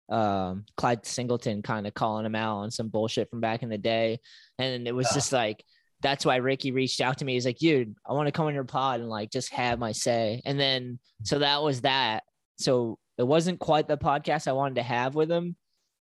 um 0.09 0.65
Clyde 0.77 1.05
Singleton 1.05 1.61
kind 1.61 1.85
of 1.87 1.93
calling 1.93 2.25
him 2.25 2.35
out 2.35 2.57
on 2.59 2.71
some 2.71 2.87
bullshit 2.89 3.29
from 3.29 3.41
back 3.41 3.63
in 3.63 3.69
the 3.69 3.77
day. 3.77 4.19
And 4.57 4.87
it 4.87 4.95
was 4.95 5.07
Yeah. 5.11 5.15
just 5.15 5.33
like 5.33 5.63
that's 6.01 6.25
why 6.25 6.37
Ricky 6.37 6.71
reached 6.71 6.99
out 7.01 7.19
to 7.19 7.25
me. 7.25 7.33
He's 7.33 7.45
like, 7.45 7.59
dude, 7.59 7.95
I 8.09 8.13
want 8.13 8.27
to 8.27 8.31
come 8.31 8.47
on 8.47 8.53
your 8.55 8.63
pod 8.63 9.01
and 9.01 9.09
like 9.09 9.29
just 9.29 9.51
have 9.53 9.77
my 9.77 9.91
say. 9.91 10.41
And 10.45 10.59
then 10.59 10.99
so 11.23 11.39
that 11.39 11.61
was 11.61 11.81
that. 11.81 12.23
So 12.57 12.97
it 13.21 13.27
wasn't 13.27 13.59
quite 13.59 13.87
the 13.87 13.97
podcast 13.97 14.47
I 14.47 14.51
wanted 14.53 14.75
to 14.75 14.83
have 14.83 15.15
with 15.15 15.31
him 15.31 15.55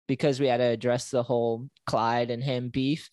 because 0.08 0.40
we 0.40 0.46
had 0.48 0.56
to 0.58 0.64
address 0.64 1.10
the 1.10 1.22
whole 1.22 1.68
Clyde 1.86 2.30
and 2.30 2.42
him 2.42 2.68
beef. 2.70 3.08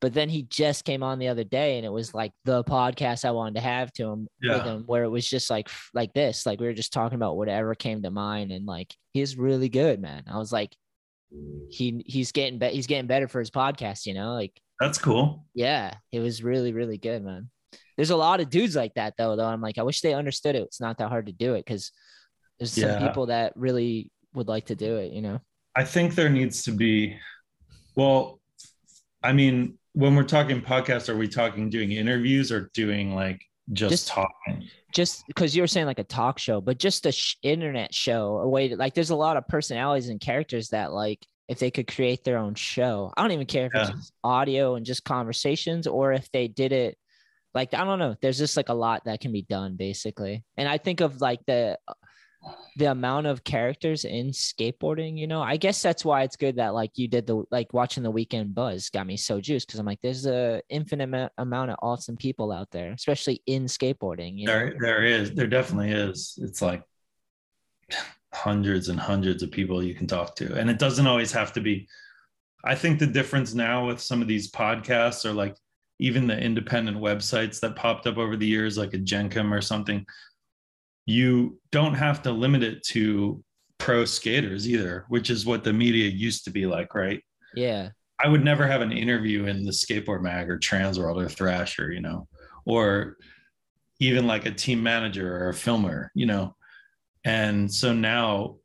But 0.00 0.12
then 0.12 0.28
he 0.28 0.42
just 0.42 0.84
came 0.84 1.02
on 1.02 1.18
the 1.18 1.28
other 1.28 1.44
day 1.44 1.76
and 1.78 1.86
it 1.86 1.90
was 1.92 2.12
like 2.12 2.32
the 2.44 2.62
podcast 2.64 3.24
I 3.24 3.30
wanted 3.30 3.54
to 3.54 3.60
have 3.60 3.92
to 3.94 4.04
him 4.10 4.20
with 4.42 4.50
Yeah. 4.50 4.64
him 4.64 4.82
where 4.86 5.04
it 5.04 5.08
was 5.08 5.26
just 5.26 5.48
like 5.50 5.68
like 5.94 6.12
this. 6.12 6.44
Like 6.44 6.60
we 6.60 6.66
were 6.66 6.74
just 6.74 6.92
talking 6.92 7.16
about 7.16 7.36
whatever 7.36 7.74
came 7.74 8.02
to 8.02 8.10
mind 8.10 8.52
and 8.52 8.66
like 8.66 8.94
he's 9.14 9.36
really 9.38 9.68
good, 9.70 10.00
man. 10.00 10.24
I 10.30 10.36
was 10.38 10.52
like 10.52 10.74
he 11.70 12.02
he's 12.06 12.32
getting 12.32 12.58
be- 12.58 12.68
he's 12.70 12.86
getting 12.86 13.06
better 13.06 13.28
for 13.28 13.38
his 13.40 13.50
podcast, 13.50 14.06
you 14.06 14.14
know? 14.14 14.32
Like 14.34 14.52
That's 14.80 14.98
cool. 14.98 15.46
yeah, 15.54 15.92
it 16.12 16.20
was 16.20 16.42
really, 16.42 16.72
really 16.72 16.98
good, 16.98 17.22
man. 17.24 17.50
There's 17.96 18.10
a 18.10 18.16
lot 18.16 18.40
of 18.40 18.50
dudes 18.50 18.76
like 18.76 18.94
that 18.94 19.14
though, 19.16 19.34
though. 19.36 19.46
I'm 19.46 19.62
like, 19.62 19.78
I 19.78 19.82
wish 19.82 20.02
they 20.02 20.12
understood 20.14 20.54
it. 20.54 20.62
It's 20.62 20.80
not 20.80 20.98
that 20.98 21.08
hard 21.08 21.26
to 21.26 21.32
do 21.32 21.54
it 21.54 21.64
because 21.64 21.90
there's 22.58 22.72
some 22.72 22.84
Yeah. 22.88 23.06
people 23.06 23.26
that 23.26 23.56
really 23.56 24.10
would 24.34 24.48
like 24.48 24.66
to 24.66 24.74
do 24.74 24.96
it, 24.96 25.12
you 25.12 25.22
know. 25.22 25.40
I 25.74 25.84
think 25.84 26.14
there 26.14 26.28
needs 26.30 26.62
to 26.64 26.72
be. 26.72 27.16
Well, 27.94 28.40
I 29.22 29.32
mean, 29.32 29.78
when 29.92 30.14
we're 30.14 30.24
talking 30.24 30.60
podcast, 30.62 31.08
are 31.08 31.16
we 31.16 31.28
talking 31.28 31.70
doing 31.70 31.92
interviews 31.92 32.52
or 32.52 32.70
doing 32.74 33.14
like 33.14 33.40
just, 33.72 33.90
Just- 33.90 34.08
talking? 34.08 34.68
Just 34.94 35.26
because 35.26 35.54
you 35.54 35.62
were 35.62 35.66
saying 35.66 35.84
like 35.86 35.98
a 35.98 36.04
talk 36.04 36.38
show, 36.38 36.60
but 36.62 36.78
just 36.78 37.04
a 37.04 37.12
sh- 37.12 37.36
internet 37.42 37.92
show, 37.92 38.38
a 38.38 38.48
way 38.48 38.68
to 38.68 38.76
like. 38.76 38.94
There's 38.94 39.10
a 39.10 39.16
lot 39.16 39.36
of 39.36 39.46
personalities 39.46 40.08
and 40.08 40.18
characters 40.18 40.70
that 40.70 40.92
like 40.92 41.26
if 41.48 41.58
they 41.58 41.70
could 41.70 41.86
create 41.86 42.24
their 42.24 42.38
own 42.38 42.54
show. 42.54 43.12
I 43.16 43.20
don't 43.22 43.32
even 43.32 43.46
care 43.46 43.66
if 43.66 43.72
it's 43.74 43.90
Yeah. 43.90 43.94
just 43.96 44.12
audio 44.24 44.74
and 44.76 44.86
just 44.86 45.04
conversations, 45.04 45.86
or 45.86 46.12
if 46.14 46.30
they 46.30 46.48
did 46.48 46.72
it 46.72 46.96
like 47.54 47.74
I 47.74 47.84
don't 47.84 47.98
know. 47.98 48.16
There's 48.22 48.38
just 48.38 48.56
like 48.56 48.70
a 48.70 48.74
lot 48.74 49.04
that 49.04 49.20
can 49.20 49.32
be 49.32 49.42
done 49.42 49.76
basically, 49.76 50.44
and 50.56 50.66
I 50.66 50.78
think 50.78 51.00
of 51.02 51.20
like 51.20 51.40
the 51.46 51.78
the 52.76 52.90
amount 52.90 53.26
of 53.26 53.42
characters 53.42 54.04
in 54.04 54.28
skateboarding, 54.28 55.18
you 55.18 55.26
know, 55.26 55.40
I 55.40 55.56
guess 55.56 55.80
that's 55.82 56.04
why 56.04 56.22
it's 56.22 56.36
good 56.36 56.56
that 56.56 56.74
like 56.74 56.92
you 56.94 57.08
did 57.08 57.26
the 57.26 57.42
like 57.50 57.72
watching 57.72 58.02
the 58.02 58.10
weekend 58.10 58.54
buzz 58.54 58.90
got 58.90 59.06
me 59.06 59.16
so 59.16 59.40
juiced 59.40 59.66
because 59.66 59.80
I'm 59.80 59.86
like, 59.86 60.00
there's 60.02 60.26
a 60.26 60.60
infinite 60.68 61.32
amount 61.38 61.70
of 61.70 61.76
awesome 61.80 62.16
people 62.16 62.52
out 62.52 62.70
there, 62.70 62.92
especially 62.92 63.42
in 63.46 63.64
skateboarding. 63.64 64.38
You 64.38 64.46
know? 64.46 64.52
There, 64.52 64.76
there 64.80 65.04
is. 65.04 65.32
There 65.32 65.46
definitely 65.46 65.92
is. 65.92 66.38
It's 66.42 66.60
like 66.60 66.82
hundreds 68.34 68.90
and 68.90 69.00
hundreds 69.00 69.42
of 69.42 69.50
people 69.50 69.82
you 69.82 69.94
can 69.94 70.06
talk 70.06 70.36
to, 70.36 70.54
and 70.54 70.68
it 70.68 70.78
doesn't 70.78 71.06
always 71.06 71.32
have 71.32 71.52
to 71.54 71.60
be. 71.60 71.88
I 72.64 72.74
think 72.74 72.98
the 72.98 73.06
difference 73.06 73.54
now 73.54 73.86
with 73.86 74.00
some 74.00 74.20
of 74.20 74.28
these 74.28 74.50
podcasts 74.50 75.24
or 75.24 75.32
like 75.32 75.56
even 75.98 76.26
the 76.26 76.38
independent 76.38 76.98
websites 76.98 77.58
that 77.60 77.76
popped 77.76 78.06
up 78.06 78.18
over 78.18 78.36
the 78.36 78.46
years, 78.46 78.76
like 78.76 78.92
a 78.92 78.98
Jenkem 78.98 79.50
or 79.50 79.62
something, 79.62 80.04
you 81.06 81.58
don't 81.70 81.94
have 81.94 82.22
to 82.22 82.32
limit 82.32 82.62
it 82.62 82.82
to 82.84 83.42
pro 83.78 84.04
skaters 84.04 84.68
either, 84.68 85.06
which 85.08 85.30
is 85.30 85.46
what 85.46 85.64
the 85.64 85.72
media 85.72 86.08
used 86.08 86.44
to 86.44 86.50
be 86.50 86.66
like, 86.66 86.94
right? 86.94 87.22
Yeah. 87.54 87.90
I 88.22 88.28
would 88.28 88.44
never 88.44 88.66
have 88.66 88.80
an 88.80 88.92
interview 88.92 89.46
in 89.46 89.64
the 89.64 89.70
skateboard 89.70 90.22
mag 90.22 90.50
or 90.50 90.58
Transworld 90.58 91.22
or 91.22 91.28
Thrasher, 91.28 91.92
you 91.92 92.00
know, 92.00 92.26
or 92.64 93.16
even 94.00 94.26
like 94.26 94.46
a 94.46 94.50
team 94.50 94.82
manager 94.82 95.36
or 95.36 95.50
a 95.50 95.54
filmer, 95.54 96.10
you 96.14 96.26
know. 96.26 96.56
And 97.24 97.72
so 97.72 97.92
now 97.92 98.56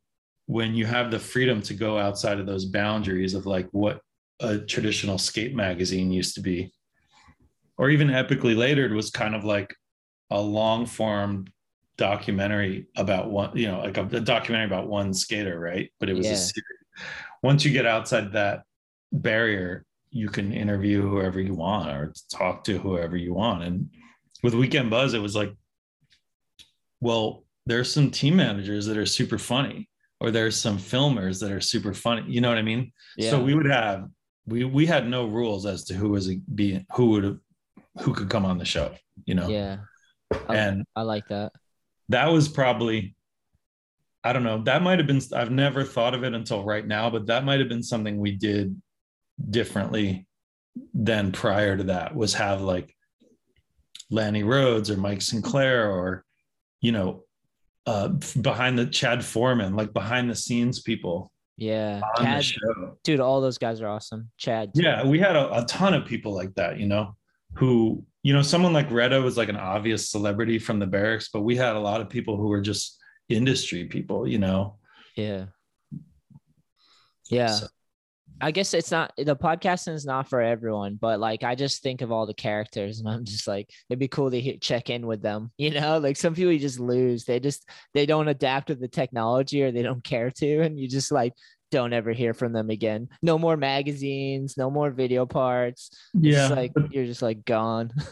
when 0.46 0.74
you 0.74 0.86
have 0.86 1.10
the 1.10 1.18
freedom 1.18 1.62
to 1.62 1.74
go 1.74 1.98
outside 1.98 2.40
of 2.40 2.46
those 2.46 2.64
boundaries 2.64 3.34
of 3.34 3.46
like 3.46 3.68
what 3.72 4.00
a 4.40 4.58
traditional 4.58 5.18
skate 5.18 5.54
magazine 5.54 6.10
used 6.10 6.34
to 6.34 6.40
be, 6.40 6.72
or 7.78 7.90
even 7.90 8.08
epically 8.08 8.56
later, 8.56 8.84
it 8.84 8.94
was 8.94 9.10
kind 9.10 9.34
of 9.34 9.44
like 9.44 9.74
a 10.30 10.40
long 10.40 10.86
form 10.86 11.46
documentary 11.96 12.86
about 12.96 13.30
one, 13.30 13.56
you 13.56 13.66
know, 13.68 13.80
like 13.80 13.96
a, 13.96 14.02
a 14.02 14.20
documentary 14.20 14.66
about 14.66 14.88
one 14.88 15.12
skater, 15.14 15.58
right? 15.58 15.90
But 16.00 16.08
it 16.08 16.14
was 16.14 16.26
Yeah. 16.26 16.32
a 16.32 16.36
series. 16.36 16.64
Once 17.42 17.64
you 17.64 17.72
get 17.72 17.86
outside 17.86 18.32
that 18.32 18.62
barrier, 19.12 19.84
you 20.10 20.28
can 20.28 20.52
interview 20.52 21.02
whoever 21.08 21.40
you 21.40 21.54
want 21.54 21.88
or 21.90 22.12
talk 22.30 22.64
to 22.64 22.78
whoever 22.78 23.16
you 23.16 23.34
want. 23.34 23.62
And 23.64 23.90
with 24.42 24.54
Weekend 24.54 24.90
Buzz, 24.90 25.14
it 25.14 25.20
was 25.22 25.34
like, 25.34 25.52
well, 27.00 27.44
there's 27.66 27.92
some 27.92 28.10
team 28.10 28.36
managers 28.36 28.86
that 28.86 28.96
are 28.96 29.06
super 29.06 29.38
funny, 29.38 29.88
or 30.20 30.30
there's 30.30 30.56
some 30.56 30.78
filmers 30.78 31.40
that 31.40 31.50
are 31.52 31.60
super 31.60 31.94
funny. 31.94 32.24
You 32.30 32.40
know 32.40 32.48
what 32.48 32.58
I 32.58 32.62
mean? 32.62 32.92
Yeah. 33.16 33.30
So 33.30 33.42
we 33.42 33.54
would 33.54 33.66
have 33.66 34.08
we 34.46 34.64
we 34.64 34.86
had 34.86 35.08
no 35.08 35.26
rules 35.26 35.66
as 35.66 35.84
to 35.84 35.94
who 35.94 36.10
was 36.10 36.28
being 36.54 36.84
who 36.94 37.06
would 37.10 37.38
who 38.00 38.12
could 38.14 38.28
come 38.30 38.44
on 38.44 38.58
the 38.58 38.64
show, 38.64 38.92
you 39.24 39.34
know. 39.34 39.48
yeah. 39.48 39.78
I, 40.48 40.56
And 40.56 40.84
I 40.96 41.02
like 41.02 41.28
that. 41.28 41.52
That 42.08 42.26
was 42.26 42.48
probably 42.48 43.14
I 44.24 44.32
don't 44.32 44.44
know, 44.44 44.62
that 44.64 44.82
might 44.82 44.98
have 44.98 45.06
been 45.08 45.20
I've 45.34 45.50
never 45.50 45.82
thought 45.84 46.14
of 46.14 46.22
it 46.24 46.32
until 46.34 46.62
right 46.64 46.86
now, 46.86 47.10
but 47.10 47.26
that 47.26 47.44
might 47.44 47.58
have 47.60 47.68
been 47.68 47.82
something 47.82 48.18
we 48.18 48.32
did 48.32 48.80
differently 49.50 50.26
than 50.94 51.32
prior 51.32 51.76
to 51.76 51.84
that 51.84 52.14
was 52.14 52.34
have 52.34 52.60
like 52.62 52.94
Lanny 54.10 54.42
Rhodes 54.42 54.90
or 54.90 54.96
Mike 54.96 55.22
Sinclair 55.22 55.90
or 55.90 56.24
you 56.80 56.92
know 56.92 57.24
uh 57.86 58.08
behind 58.40 58.78
the 58.78 58.86
Chad 58.86 59.24
Foreman, 59.24 59.74
like 59.74 59.92
behind 59.92 60.30
the 60.30 60.36
scenes 60.36 60.80
people 60.82 61.32
Yeah. 61.56 62.00
Chad, 62.18 62.44
show. 62.44 62.96
dude, 63.04 63.20
all 63.20 63.40
those 63.40 63.58
guys 63.58 63.80
are 63.80 63.88
awesome. 63.88 64.30
Chad. 64.38 64.72
too. 64.74 64.82
Yeah, 64.82 65.04
we 65.06 65.18
had 65.18 65.34
a, 65.36 65.62
a 65.62 65.64
ton 65.66 65.94
of 65.94 66.06
people 66.06 66.32
like 66.34 66.54
that, 66.54 66.78
you 66.78 66.86
know, 66.86 67.16
who, 67.54 68.04
you 68.22 68.32
know, 68.32 68.42
someone 68.42 68.72
like 68.72 68.90
Reda 68.90 69.20
was 69.20 69.36
like 69.36 69.48
an 69.48 69.56
obvious 69.56 70.10
celebrity 70.10 70.58
from 70.58 70.78
the 70.78 70.86
barracks, 70.86 71.28
but 71.32 71.42
we 71.42 71.56
had 71.56 71.76
a 71.76 71.80
lot 71.80 72.00
of 72.00 72.08
people 72.08 72.36
who 72.36 72.48
were 72.48 72.60
just 72.60 72.98
industry 73.28 73.84
people, 73.84 74.26
you 74.26 74.38
know. 74.38 74.76
Yeah. 75.16 75.46
Yeah. 77.30 77.48
So- 77.48 77.66
I 78.40 78.50
guess 78.50 78.74
it's 78.74 78.90
not 78.90 79.12
the 79.16 79.36
podcasting 79.36 79.94
is 79.94 80.04
not 80.04 80.28
for 80.28 80.40
everyone, 80.40 80.98
but 81.00 81.20
like 81.20 81.44
I 81.44 81.54
just 81.54 81.80
think 81.80 82.00
of 82.00 82.10
all 82.10 82.26
the 82.26 82.34
characters 82.34 82.98
and 82.98 83.08
I'm 83.08 83.24
just 83.24 83.46
like 83.46 83.70
it'd 83.88 84.00
be 84.00 84.08
cool 84.08 84.32
to 84.32 84.40
hit, 84.40 84.60
check 84.60 84.90
in 84.90 85.06
with 85.06 85.22
them. 85.22 85.52
You 85.58 85.70
know, 85.70 85.98
like 85.98 86.16
some 86.16 86.34
people 86.34 86.50
you 86.50 86.58
just 86.58 86.80
lose. 86.80 87.24
They 87.24 87.38
just 87.38 87.68
they 87.94 88.04
don't 88.04 88.26
adapt 88.26 88.66
to 88.66 88.74
the 88.74 88.88
technology 88.88 89.62
or 89.62 89.70
they 89.70 89.82
don't 89.82 90.02
care 90.02 90.28
to, 90.32 90.60
and 90.62 90.76
you 90.76 90.88
just 90.88 91.12
like 91.12 91.34
don't 91.72 91.92
ever 91.92 92.12
hear 92.12 92.34
from 92.34 92.52
them 92.52 92.70
again. 92.70 93.08
No 93.22 93.38
more 93.38 93.56
magazines, 93.56 94.56
no 94.56 94.70
more 94.70 94.90
video 94.90 95.26
parts. 95.26 95.90
It's 96.14 96.22
Yeah, 96.22 96.48
like 96.48 96.72
you're 96.90 97.06
just 97.06 97.22
like 97.22 97.44
gone. 97.44 97.92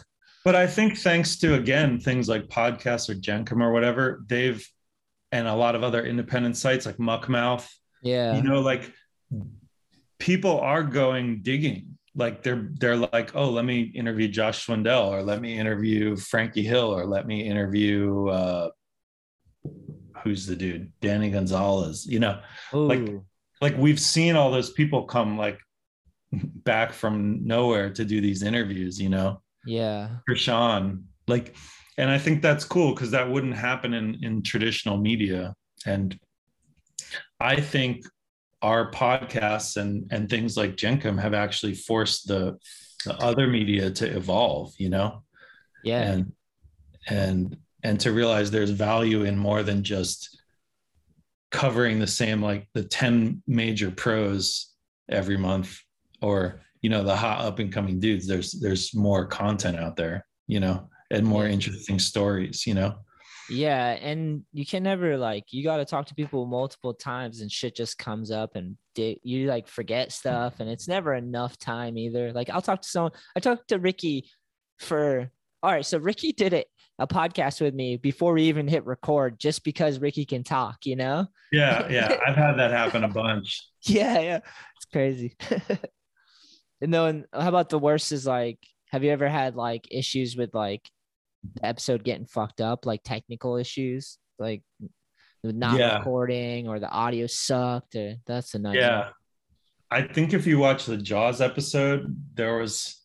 But 0.43 0.55
I 0.55 0.65
think 0.65 0.97
thanks 0.97 1.37
to 1.41 1.53
again 1.53 1.99
things 1.99 2.27
like 2.27 2.47
podcasts 2.47 3.09
or 3.09 3.13
Jenkem 3.13 3.61
or 3.61 3.71
whatever, 3.71 4.23
they've 4.25 4.67
and 5.31 5.47
a 5.47 5.53
lot 5.53 5.75
of 5.75 5.83
other 5.83 6.03
independent 6.03 6.57
sites 6.57 6.87
like 6.87 6.97
Muckmouth, 6.97 7.69
yeah. 8.01 8.35
you 8.35 8.41
know, 8.41 8.59
like 8.59 8.91
people 10.17 10.59
are 10.59 10.81
going 10.81 11.43
digging. 11.43 11.95
Like 12.15 12.41
they're 12.41 12.69
they're 12.73 12.97
like, 12.97 13.35
oh, 13.35 13.51
let 13.51 13.65
me 13.65 13.81
interview 13.81 14.27
Josh 14.29 14.65
Swindell 14.65 15.09
or 15.09 15.21
let 15.21 15.41
me 15.41 15.59
interview 15.59 16.15
Frankie 16.15 16.63
Hill 16.63 16.89
or 16.89 17.05
let 17.05 17.27
me 17.27 17.43
interview 17.43 18.27
uh 18.27 18.69
who's 20.23 20.45
the 20.45 20.55
dude? 20.55 20.91
Danny 21.01 21.29
Gonzalez, 21.29 22.05
you 22.07 22.19
know, 22.19 22.39
Ooh, 22.73 22.87
like 22.87 23.07
we've 23.77 23.99
seen 23.99 24.35
all 24.35 24.51
those 24.51 24.71
people 24.71 25.03
come 25.03 25.37
like 25.37 25.59
back 26.31 26.93
from 26.93 27.45
nowhere 27.45 27.89
to 27.91 28.05
do 28.05 28.21
these 28.21 28.43
interviews, 28.43 28.99
you 28.99 29.09
know. 29.09 29.41
yeah. 29.65 30.09
for 30.27 30.35
Sean. 30.35 31.05
Like, 31.27 31.55
and 31.97 32.09
I 32.09 32.17
think 32.17 32.41
that's 32.41 32.63
cool 32.65 32.93
because 32.93 33.11
that 33.11 33.29
wouldn't 33.29 33.55
happen 33.55 33.93
in 33.93 34.17
in 34.23 34.41
traditional 34.41 34.97
media. 34.97 35.53
And 35.85 36.17
I 37.39 37.59
think 37.61 38.05
our 38.61 38.91
podcasts 38.91 39.77
and 39.77 40.05
and 40.11 40.29
things 40.29 40.57
like 40.57 40.75
Jenkem 40.77 41.19
have 41.19 41.33
actually 41.33 41.73
forced 41.75 42.27
the 42.27 42.57
the 43.05 43.15
other 43.17 43.47
media 43.47 43.89
to 43.91 44.05
evolve, 44.15 44.73
you 44.77 44.89
know, 44.89 45.23
Yeah. 45.83 46.03
and 46.11 46.31
and 47.09 47.57
and 47.83 47.99
to 47.99 48.11
realize 48.11 48.51
there's 48.51 48.69
value 48.71 49.23
in 49.23 49.37
more 49.37 49.63
than 49.63 49.83
just 49.83 50.40
covering 51.51 51.99
the 51.99 52.07
same 52.07 52.41
like 52.41 52.67
the 52.73 52.83
10 52.83 53.43
major 53.47 53.91
pros 53.91 54.73
every 55.09 55.37
month 55.37 55.79
or 56.21 56.61
you 56.81 56.89
know 56.89 57.03
the 57.03 57.15
hot 57.15 57.41
up 57.41 57.59
and 57.59 57.71
coming 57.73 57.99
dudes 57.99 58.25
there's 58.25 58.53
there's 58.53 58.95
more 58.95 59.25
content 59.25 59.77
out 59.77 59.95
there 59.95 60.25
you 60.47 60.59
know 60.59 60.89
and 61.11 61.25
more 61.25 61.45
interesting 61.45 61.99
stories 61.99 62.65
you 62.65 62.73
know 62.73 62.95
Yeah, 63.49 63.97
and 64.01 64.43
you 64.53 64.65
can 64.65 64.83
never 64.83 65.17
like 65.17 65.51
you 65.51 65.61
got 65.61 65.77
to 65.77 65.85
talk 65.85 66.05
to 66.05 66.15
people 66.15 66.45
multiple 66.45 66.93
times 66.93 67.41
and 67.41 67.51
shit 67.51 67.75
just 67.75 67.97
comes 67.97 68.31
up 68.31 68.55
and 68.55 68.77
di- 68.95 69.19
you 69.23 69.47
like 69.47 69.67
forget 69.67 70.13
stuff 70.13 70.61
and 70.61 70.69
it's 70.69 70.87
never 70.87 71.13
enough 71.13 71.57
time 71.57 71.97
either. 71.97 72.31
Like 72.31 72.49
I'll 72.49 72.61
talk 72.61 72.81
to 72.81 72.87
someone. 72.87 73.11
I 73.35 73.41
talked 73.41 73.67
to 73.69 73.77
Ricky 73.77 74.29
for 74.79 75.29
all 75.61 75.71
right. 75.71 75.85
So 75.85 75.97
Ricky 75.97 76.31
did 76.31 76.53
it 76.53 76.67
a 77.01 77.07
podcast 77.07 77.59
with 77.61 77.73
me 77.73 77.97
before 77.97 78.33
we 78.33 78.43
even 78.43 78.67
hit 78.67 78.85
record, 78.85 79.39
just 79.39 79.63
because 79.63 79.99
Ricky 79.99 80.25
can 80.25 80.43
talk. 80.43 80.85
You 80.85 80.95
know? 80.95 81.27
yeah 81.51 81.87
yeah 81.91 82.15
i've 82.25 82.35
had 82.35 82.53
that 82.57 82.71
happen 82.71 83.03
a 83.03 83.07
bunch 83.09 83.65
Yeah, 83.83 84.19
yeah. 84.19 84.39
It's 84.77 84.85
crazy. 84.93 85.35
and 86.81 86.93
then 86.93 87.25
how 87.33 87.49
about 87.49 87.69
the 87.69 87.79
worst 87.79 88.11
is 88.11 88.25
like, 88.25 88.59
have 88.91 89.03
you 89.03 89.11
ever 89.11 89.27
had 89.29 89.55
like 89.55 89.87
issues 89.91 90.35
with 90.37 90.53
like 90.53 90.87
the 91.55 91.65
episode 91.65 92.03
getting 92.03 92.25
fucked 92.25 92.61
up, 92.61 92.85
like 92.85 93.01
technical 93.03 93.57
issues, 93.57 94.17
like 94.39 94.61
not 95.43 95.79
Yeah. 95.79 95.97
recording 95.97 96.67
or 96.67 96.79
the 96.79 96.89
audio 96.89 97.25
sucked 97.27 97.95
or 97.95 98.15
that's 98.27 98.53
a 98.53 98.59
nightmare. 98.59 98.81
yeah 98.81 99.09
i 99.89 100.01
think 100.03 100.33
if 100.35 100.45
you 100.45 100.59
watch 100.59 100.85
the 100.85 100.97
jaws 100.97 101.41
episode 101.41 102.15
there 102.35 102.57
was 102.57 103.00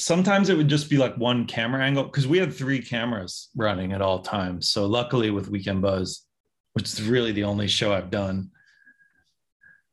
sometimes 0.00 0.48
it 0.48 0.56
would 0.56 0.68
just 0.68 0.88
be 0.90 0.96
like 0.96 1.16
one 1.16 1.46
camera 1.46 1.84
angle 1.84 2.04
because 2.04 2.26
we 2.26 2.38
had 2.38 2.52
three 2.52 2.80
cameras 2.80 3.50
running 3.54 3.92
at 3.92 4.02
all 4.02 4.20
times. 4.20 4.70
So 4.70 4.86
luckily 4.86 5.30
with 5.30 5.48
weekend 5.48 5.82
buzz 5.82 6.26
which 6.72 6.84
is 6.84 7.02
really 7.02 7.32
the 7.32 7.44
only 7.44 7.66
show 7.66 7.92
i've 7.92 8.10
done. 8.10 8.50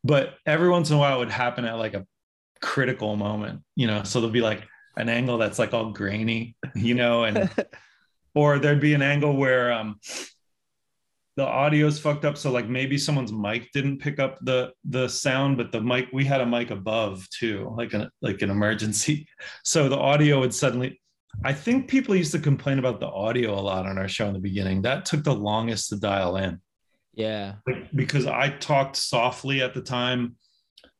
But 0.04 0.36
every 0.46 0.70
once 0.70 0.90
in 0.90 0.96
a 0.96 1.00
while 1.00 1.18
it 1.18 1.20
would 1.20 1.32
happen 1.32 1.66
at 1.66 1.78
like 1.78 1.94
a 1.94 2.06
critical 2.62 3.16
moment 3.16 3.62
you 3.76 3.88
know? 3.88 4.04
So 4.04 4.20
there'll 4.20 4.32
be 4.34 4.42
like 4.42 4.64
an 4.96 5.10
angle 5.10 5.38
that's 5.38 5.60
like 5.60 5.74
all 5.74 5.92
grainy 5.92 6.56
you 6.76 6.94
know? 6.94 7.24
And 7.24 7.50
or 8.36 8.60
there'd 8.60 8.80
be 8.80 8.94
an 8.94 9.02
angle 9.02 9.36
where 9.36 9.72
um 9.72 10.00
the 11.38 11.46
audio's 11.46 12.00
fucked 12.00 12.26
up 12.26 12.36
so 12.36 12.52
like 12.52 12.68
maybe 12.68 12.98
someone's 12.98 13.32
mic 13.32 13.72
didn't 13.72 14.00
pick 14.00 14.20
up 14.20 14.40
the 14.42 14.72
the 14.90 15.08
sound 15.08 15.56
but 15.56 15.72
the 15.72 15.80
mic 15.80 16.08
we 16.12 16.26
had 16.26 16.42
a 16.42 16.46
mic 16.46 16.72
above 16.72 17.30
too 17.30 17.72
like 17.78 17.94
an 17.94 18.10
like 18.22 18.42
an 18.42 18.50
emergency. 18.50 19.28
So 19.64 19.88
the 19.88 19.98
audio 19.98 20.40
would 20.40 20.54
suddenly 20.54 21.00
i 21.46 21.54
think 21.54 21.88
people 21.88 22.16
used 22.16 22.32
to 22.32 22.40
complain 22.40 22.80
about 22.80 23.00
the 23.00 23.08
audio 23.08 23.54
a 23.54 23.62
lot 23.62 23.86
on 23.86 23.98
our 23.98 24.08
show 24.08 24.28
in 24.28 24.34
the 24.34 24.40
beginning. 24.40 24.82
That 24.82 25.06
took 25.06 25.24
the 25.24 25.36
longest 25.36 25.90
to 25.90 25.98
dial 25.98 26.38
in. 26.38 26.60
Yeah. 27.14 27.56
like, 27.68 27.92
because 27.96 28.26
i 28.26 28.50
talked 28.50 28.96
softly 28.96 29.62
at 29.62 29.74
the 29.74 29.82
time 29.82 30.36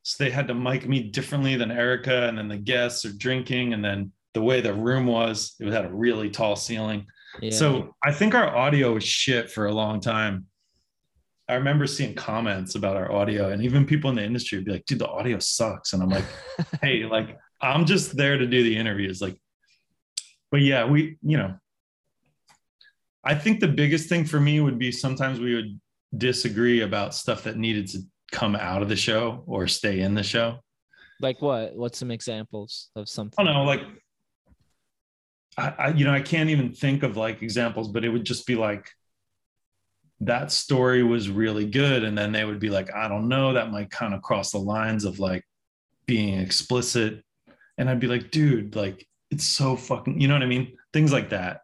so 0.02 0.22
they 0.22 0.30
had 0.30 0.48
to 0.48 0.54
mic 0.54 0.88
me 0.88 1.02
differently 1.02 1.56
than 1.56 1.70
erica 1.70 2.28
and 2.28 2.38
then 2.38 2.48
the 2.48 2.56
guests 2.56 3.04
are 3.04 3.12
drinking 3.12 3.72
and 3.72 3.84
then 3.84 4.12
the 4.34 4.42
way 4.42 4.60
the 4.60 4.74
room 4.74 5.06
was 5.06 5.54
it 5.58 5.72
had 5.72 5.84
a 5.84 5.92
really 5.92 6.30
tall 6.30 6.54
ceiling 6.54 7.06
Yeah. 7.40 7.50
so 7.50 7.94
I 8.02 8.12
think 8.12 8.34
our 8.34 8.54
audio 8.56 8.94
was 8.94 9.04
shit 9.04 9.50
for 9.50 9.66
a 9.66 9.72
long 9.72 10.00
time. 10.00 10.46
I 11.48 11.54
remember 11.54 11.86
seeing 11.86 12.14
comments 12.14 12.74
about 12.74 12.96
our 12.96 13.10
audio, 13.10 13.50
and 13.50 13.62
even 13.62 13.86
people 13.86 14.10
in 14.10 14.16
the 14.16 14.24
industry 14.24 14.58
would 14.58 14.66
be 14.66 14.72
like, 14.72 14.84
dude, 14.84 14.98
the 14.98 15.08
audio 15.08 15.38
sucks. 15.38 15.94
And 15.94 16.02
I'm 16.02 16.10
like, 16.10 16.24
hey, 16.82 17.04
like, 17.04 17.38
I'm 17.62 17.86
just 17.86 18.16
there 18.16 18.36
to 18.36 18.46
do 18.46 18.62
the 18.62 18.76
interviews. 18.76 19.22
Like, 19.22 19.40
but 20.50 20.60
yeah, 20.60 20.84
we, 20.84 21.16
you 21.22 21.38
know, 21.38 21.54
I 23.24 23.34
think 23.34 23.60
the 23.60 23.68
biggest 23.68 24.08
thing 24.08 24.24
for 24.24 24.38
me 24.38 24.60
would 24.60 24.78
be 24.78 24.92
sometimes 24.92 25.40
we 25.40 25.54
would 25.54 25.80
disagree 26.16 26.82
about 26.82 27.14
stuff 27.14 27.44
that 27.44 27.56
needed 27.56 27.86
to 27.88 28.00
come 28.30 28.54
out 28.54 28.82
of 28.82 28.88
the 28.88 28.96
show 28.96 29.42
or 29.46 29.66
stay 29.66 30.00
in 30.00 30.14
the 30.14 30.22
show. 30.22 30.58
like 31.20 31.40
what? 31.40 31.74
What's 31.74 31.98
some 31.98 32.10
examples 32.10 32.90
of 32.94 33.08
something? 33.08 33.34
I 33.38 33.44
don't 33.44 33.54
know, 33.54 33.64
like 33.64 33.80
I, 35.58 35.74
I 35.78 35.88
you 35.88 36.04
know, 36.04 36.12
I 36.14 36.20
can't 36.22 36.48
even 36.50 36.72
think 36.72 37.02
of 37.02 37.16
like 37.16 37.42
examples, 37.42 37.88
but 37.88 38.04
it 38.04 38.08
would 38.08 38.24
just 38.24 38.46
be 38.46 38.54
like 38.54 38.88
that 40.20 40.50
story 40.50 41.02
was 41.02 41.28
really 41.28 41.66
good. 41.66 42.04
And 42.04 42.16
then 42.16 42.32
they 42.32 42.44
would 42.44 42.58
be 42.60 42.70
like, 42.70 42.92
I 42.94 43.08
don't 43.08 43.28
know, 43.28 43.52
that 43.52 43.70
might 43.70 43.90
kind 43.90 44.14
of 44.14 44.22
cross 44.22 44.50
the 44.52 44.58
lines 44.58 45.04
of 45.04 45.18
like 45.18 45.44
being 46.06 46.38
explicit. 46.40 47.22
And 47.76 47.88
I'd 47.88 48.00
be 48.00 48.08
like, 48.08 48.30
dude, 48.30 48.74
like 48.74 49.06
it's 49.30 49.44
so 49.44 49.76
fucking, 49.76 50.20
you 50.20 50.26
know 50.28 50.34
what 50.34 50.42
I 50.42 50.46
mean? 50.46 50.76
Things 50.92 51.12
like 51.12 51.30
that. 51.30 51.60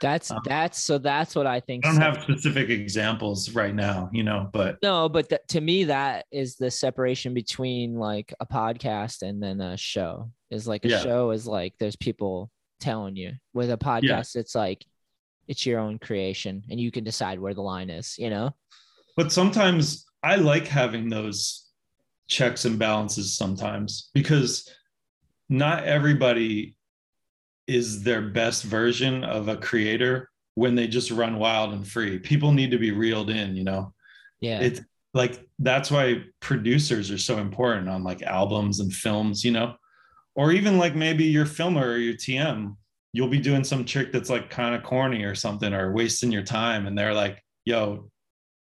That's 0.00 0.30
Um, 0.30 0.38
that's 0.46 0.82
so 0.82 0.96
that's 0.98 1.34
what 1.34 1.46
I 1.46 1.60
think. 1.60 1.84
I 1.84 1.88
don't 1.90 2.00
sep- 2.00 2.14
have 2.14 2.22
specific 2.22 2.70
examples 2.70 3.50
right 3.54 3.74
now, 3.74 4.08
you 4.12 4.22
know, 4.22 4.48
but 4.52 4.78
No, 4.82 5.08
but 5.08 5.28
th- 5.28 5.42
to 5.48 5.60
me, 5.60 5.84
that 5.84 6.24
is 6.32 6.56
the 6.56 6.70
separation 6.70 7.34
between 7.34 7.96
like 7.96 8.32
a 8.40 8.46
podcast 8.46 9.22
and 9.22 9.42
then 9.42 9.60
a 9.60 9.76
show. 9.76 10.30
Is 10.50 10.66
like 10.66 10.84
a 10.84 10.88
Yeah. 10.88 11.00
show 11.00 11.32
is 11.32 11.46
like 11.46 11.74
there's 11.78 11.96
people 11.96 12.50
telling 12.80 13.16
you. 13.16 13.32
With 13.52 13.70
a 13.70 13.76
podcast, 13.76 14.36
it's 14.36 14.54
like 14.54 14.84
it's 15.48 15.66
your 15.66 15.80
own 15.80 15.98
creation, 15.98 16.64
and 16.70 16.80
you 16.80 16.90
can 16.90 17.04
decide 17.04 17.38
where 17.38 17.54
the 17.54 17.62
line 17.62 17.90
is. 17.90 18.16
You 18.18 18.30
know? 18.30 18.54
but 19.16 19.32
sometimes 19.32 20.06
I 20.22 20.36
like 20.36 20.66
having 20.66 21.10
those 21.10 21.68
checks 22.26 22.64
and 22.64 22.78
balances 22.78 23.36
sometimes 23.36 24.10
because 24.14 24.68
not 25.48 25.84
everybody 25.84 26.76
is 27.66 28.02
their 28.02 28.22
best 28.22 28.62
version 28.64 29.24
of 29.24 29.48
a 29.48 29.56
creator 29.56 30.30
when 30.54 30.74
they 30.74 30.86
just 30.86 31.10
run 31.10 31.38
wild 31.38 31.72
and 31.72 31.86
free. 31.86 32.18
People 32.18 32.52
need 32.52 32.70
to 32.70 32.78
be 32.78 32.92
reeled 32.92 33.30
in, 33.30 33.56
you 33.56 33.64
know. 33.64 33.92
Yeah. 34.40 34.60
It's 34.60 34.80
like 35.12 35.46
that's 35.58 35.90
why 35.90 36.22
producers 36.40 37.10
are 37.10 37.18
so 37.18 37.38
important 37.38 37.88
on 37.88 38.04
like 38.04 38.22
albums 38.22 38.80
and 38.80 38.92
films, 38.92 39.44
you 39.44 39.50
know. 39.50 39.74
Or 40.40 40.52
even 40.52 40.78
like 40.78 40.94
maybe 40.94 41.24
your 41.24 41.44
filmer 41.44 41.86
or 41.86 41.98
your 41.98 42.14
TM, 42.14 42.74
you'll 43.12 43.28
be 43.28 43.38
doing 43.38 43.62
some 43.62 43.84
trick 43.84 44.10
that's 44.10 44.30
like 44.30 44.48
kind 44.48 44.74
of 44.74 44.82
corny 44.82 45.22
or 45.22 45.34
something 45.34 45.74
or 45.74 45.92
wasting 45.92 46.32
your 46.32 46.42
time 46.42 46.86
and 46.86 46.96
they're 46.96 47.12
like, 47.12 47.44
"Yo, 47.66 48.08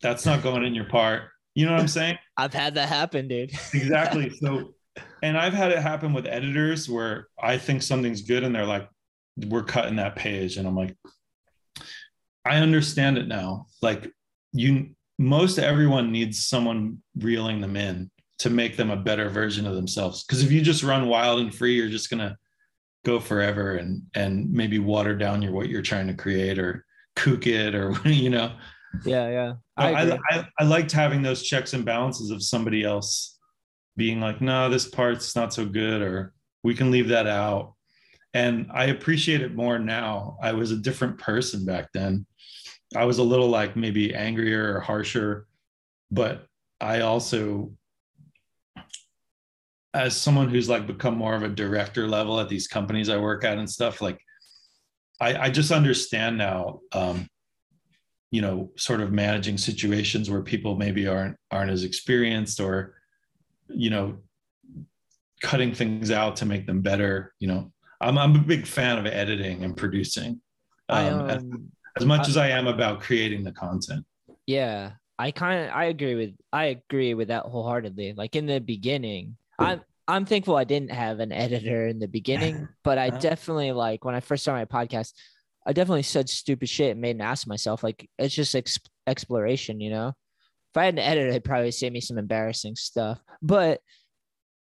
that's 0.02 0.26
not 0.26 0.42
going 0.42 0.64
in 0.64 0.74
your 0.74 0.86
part." 0.86 1.24
You 1.54 1.66
know 1.66 1.74
what 1.74 1.82
I'm 1.82 1.90
saying? 1.90 2.18
I've 2.38 2.54
had 2.54 2.76
that 2.76 2.88
happen, 2.88 3.28
dude. 3.28 3.52
exactly. 3.74 4.30
So, 4.30 4.74
and 5.22 5.38
I've 5.38 5.52
had 5.52 5.74
it 5.74 5.80
happen 5.80 6.14
with 6.14 6.28
editors 6.28 6.88
where 6.88 7.28
I 7.38 7.58
think 7.58 7.82
something's 7.82 8.22
good 8.22 8.46
and 8.46 8.56
they're 8.56 8.66
like, 8.66 8.88
we're 9.36 9.64
cutting 9.64 9.98
that 9.98 10.16
page. 10.16 10.56
And 10.56 10.66
I'm 10.66 10.78
like, 10.78 10.96
I 12.46 12.60
understand 12.60 13.18
it 13.18 13.28
now. 13.28 13.66
Like, 13.82 14.10
you, 14.54 14.92
most 15.20 15.60
everyone 15.60 16.14
needs 16.14 16.46
someone 16.46 17.02
reeling 17.18 17.60
them 17.60 17.76
in 17.76 18.12
to 18.40 18.50
make 18.50 18.78
them 18.78 18.92
a 18.92 18.98
better 18.98 19.30
version 19.30 19.66
of 19.66 19.76
themselves. 19.76 20.24
Because 20.24 20.44
if 20.44 20.52
you 20.52 20.62
just 20.62 20.84
run 20.84 21.08
wild 21.08 21.40
and 21.40 21.54
free, 21.54 21.76
you're 21.76 21.90
just 21.90 22.10
going 22.10 22.20
to 22.20 22.38
go 23.06 23.20
forever 23.20 23.76
and, 23.76 24.02
and 24.14 24.52
maybe 24.52 24.80
water 24.80 25.16
down 25.16 25.42
your, 25.42 25.54
what 25.54 25.70
you're 25.70 25.82
trying 25.82 26.08
to 26.08 26.14
create 26.14 26.60
or 26.60 26.86
kook 27.16 27.48
it 27.48 27.76
or, 27.76 27.96
you 28.06 28.30
know, 28.30 28.52
yeah, 29.04 29.30
yeah. 29.30 29.54
I, 29.78 29.94
I. 29.94 30.20
I, 30.30 30.48
I, 30.60 30.64
liked 30.64 30.92
having 30.92 31.22
those 31.22 31.44
checks 31.44 31.74
and 31.74 31.84
balances 31.84 32.32
of 32.32 32.44
somebody 32.44 32.84
else 32.84 33.38
being 33.98 34.20
like, 34.20 34.42
no, 34.42 34.70
this 34.70 34.88
part's 34.88 35.36
not 35.36 35.54
so 35.54 35.66
good, 35.66 36.02
or 36.02 36.34
we 36.64 36.76
can 36.76 36.92
leave 36.92 37.10
that 37.10 37.28
out. 37.28 37.74
And 38.34 38.70
I 38.74 38.86
appreciate 38.86 39.42
it 39.42 39.56
more 39.56 39.80
now. 39.80 40.38
I 40.42 40.52
was 40.52 40.72
a 40.72 40.78
different 40.78 41.18
person 41.20 41.66
back 41.66 41.90
then. 41.94 42.26
I 42.96 43.06
was 43.06 43.18
a 43.18 43.24
little 43.24 43.48
like 43.48 43.76
maybe 43.76 44.14
angrier 44.14 44.76
or 44.76 44.82
harsher, 44.82 45.48
but 46.12 46.46
I 46.82 47.02
also, 47.02 47.72
as 49.96 50.20
someone 50.20 50.50
who's 50.50 50.68
like 50.68 50.86
become 50.86 51.18
more 51.18 51.36
of 51.36 51.44
a 51.44 51.50
director 51.50 52.08
level 52.08 52.40
at 52.40 52.50
these 52.50 52.68
companies 52.68 53.08
I 53.10 53.18
work 53.18 53.46
at 53.46 53.58
and 53.58 53.70
stuff, 53.70 54.02
like 54.02 54.20
I, 55.22 55.36
I 55.46 55.50
just 55.50 55.72
understand 55.72 56.38
now 56.38 56.82
um, 56.92 57.28
you 58.32 58.42
know 58.42 58.72
sort 58.76 59.00
of 59.00 59.14
managing 59.14 59.58
situations 59.58 60.30
where 60.30 60.42
people 60.42 60.76
maybe 60.76 61.08
aren't 61.08 61.38
aren't 61.52 61.72
as 61.72 61.84
experienced 61.86 62.60
or 62.60 62.96
you 63.70 63.90
know 63.90 64.18
cutting 65.42 65.74
things 65.74 66.12
out 66.12 66.36
to 66.38 66.46
make 66.46 66.66
them 66.66 66.82
better 66.82 67.34
you 67.40 67.48
know 67.48 67.72
i'm, 68.02 68.18
I'm 68.18 68.36
a 68.36 68.40
big 68.40 68.66
fan 68.66 68.98
of 68.98 69.06
editing 69.06 69.64
and 69.64 69.78
producing 69.78 70.42
I, 70.90 71.08
um, 71.08 71.30
as, 71.30 71.38
um, 71.44 71.72
as 71.98 72.06
much 72.06 72.22
I- 72.22 72.30
as 72.30 72.38
i 72.38 72.48
am 72.50 72.68
about 72.68 73.00
creating 73.02 73.44
the 73.44 73.52
content 73.52 74.06
Yeah, 74.48 74.92
I 75.18 75.32
kind 75.32 75.66
of 75.66 75.72
I 75.72 75.86
agree 75.86 76.16
with 76.16 76.34
I 76.52 76.66
agree 76.78 77.14
with 77.14 77.30
that 77.30 77.44
wholeheartedly. 77.46 78.14
Like 78.18 78.36
in 78.36 78.46
the 78.46 78.60
beginning, 78.60 79.38
I'm 79.60 79.82
I'm 80.08 80.26
thankful 80.26 80.56
I 80.56 80.64
didn't 80.66 80.92
have 80.92 81.20
an 81.20 81.32
editor 81.32 81.88
in 81.88 82.00
the 82.00 82.08
beginning, 82.08 82.70
but 82.84 82.98
I 82.98 83.10
Uh-huh. 83.10 83.18
definitely 83.20 83.72
like 83.72 84.06
when 84.06 84.16
I 84.16 84.20
first 84.20 84.44
started 84.44 84.68
my 84.72 84.86
podcast, 84.86 85.14
I 85.66 85.74
definitely 85.74 86.04
said 86.04 86.30
stupid 86.30 86.70
shit 86.70 86.92
and 86.92 87.02
made 87.02 87.16
an 87.16 87.22
ass 87.22 87.44
of 87.44 87.50
myself. 87.50 87.84
Like 87.84 88.10
it's 88.20 88.36
just 88.36 88.56
ex- 88.56 88.78
exploration, 89.08 89.80
you 89.80 89.90
know. 89.90 90.10
If 90.74 90.78
I 90.78 90.86
had 90.86 90.96
an 90.96 91.00
editor, 91.00 91.30
it'd 91.30 91.44
probably 91.46 91.72
say 91.72 91.90
me 91.90 92.02
some 92.02 92.18
embarrassing 92.18 92.76
stuff. 92.76 93.20
But 93.42 93.80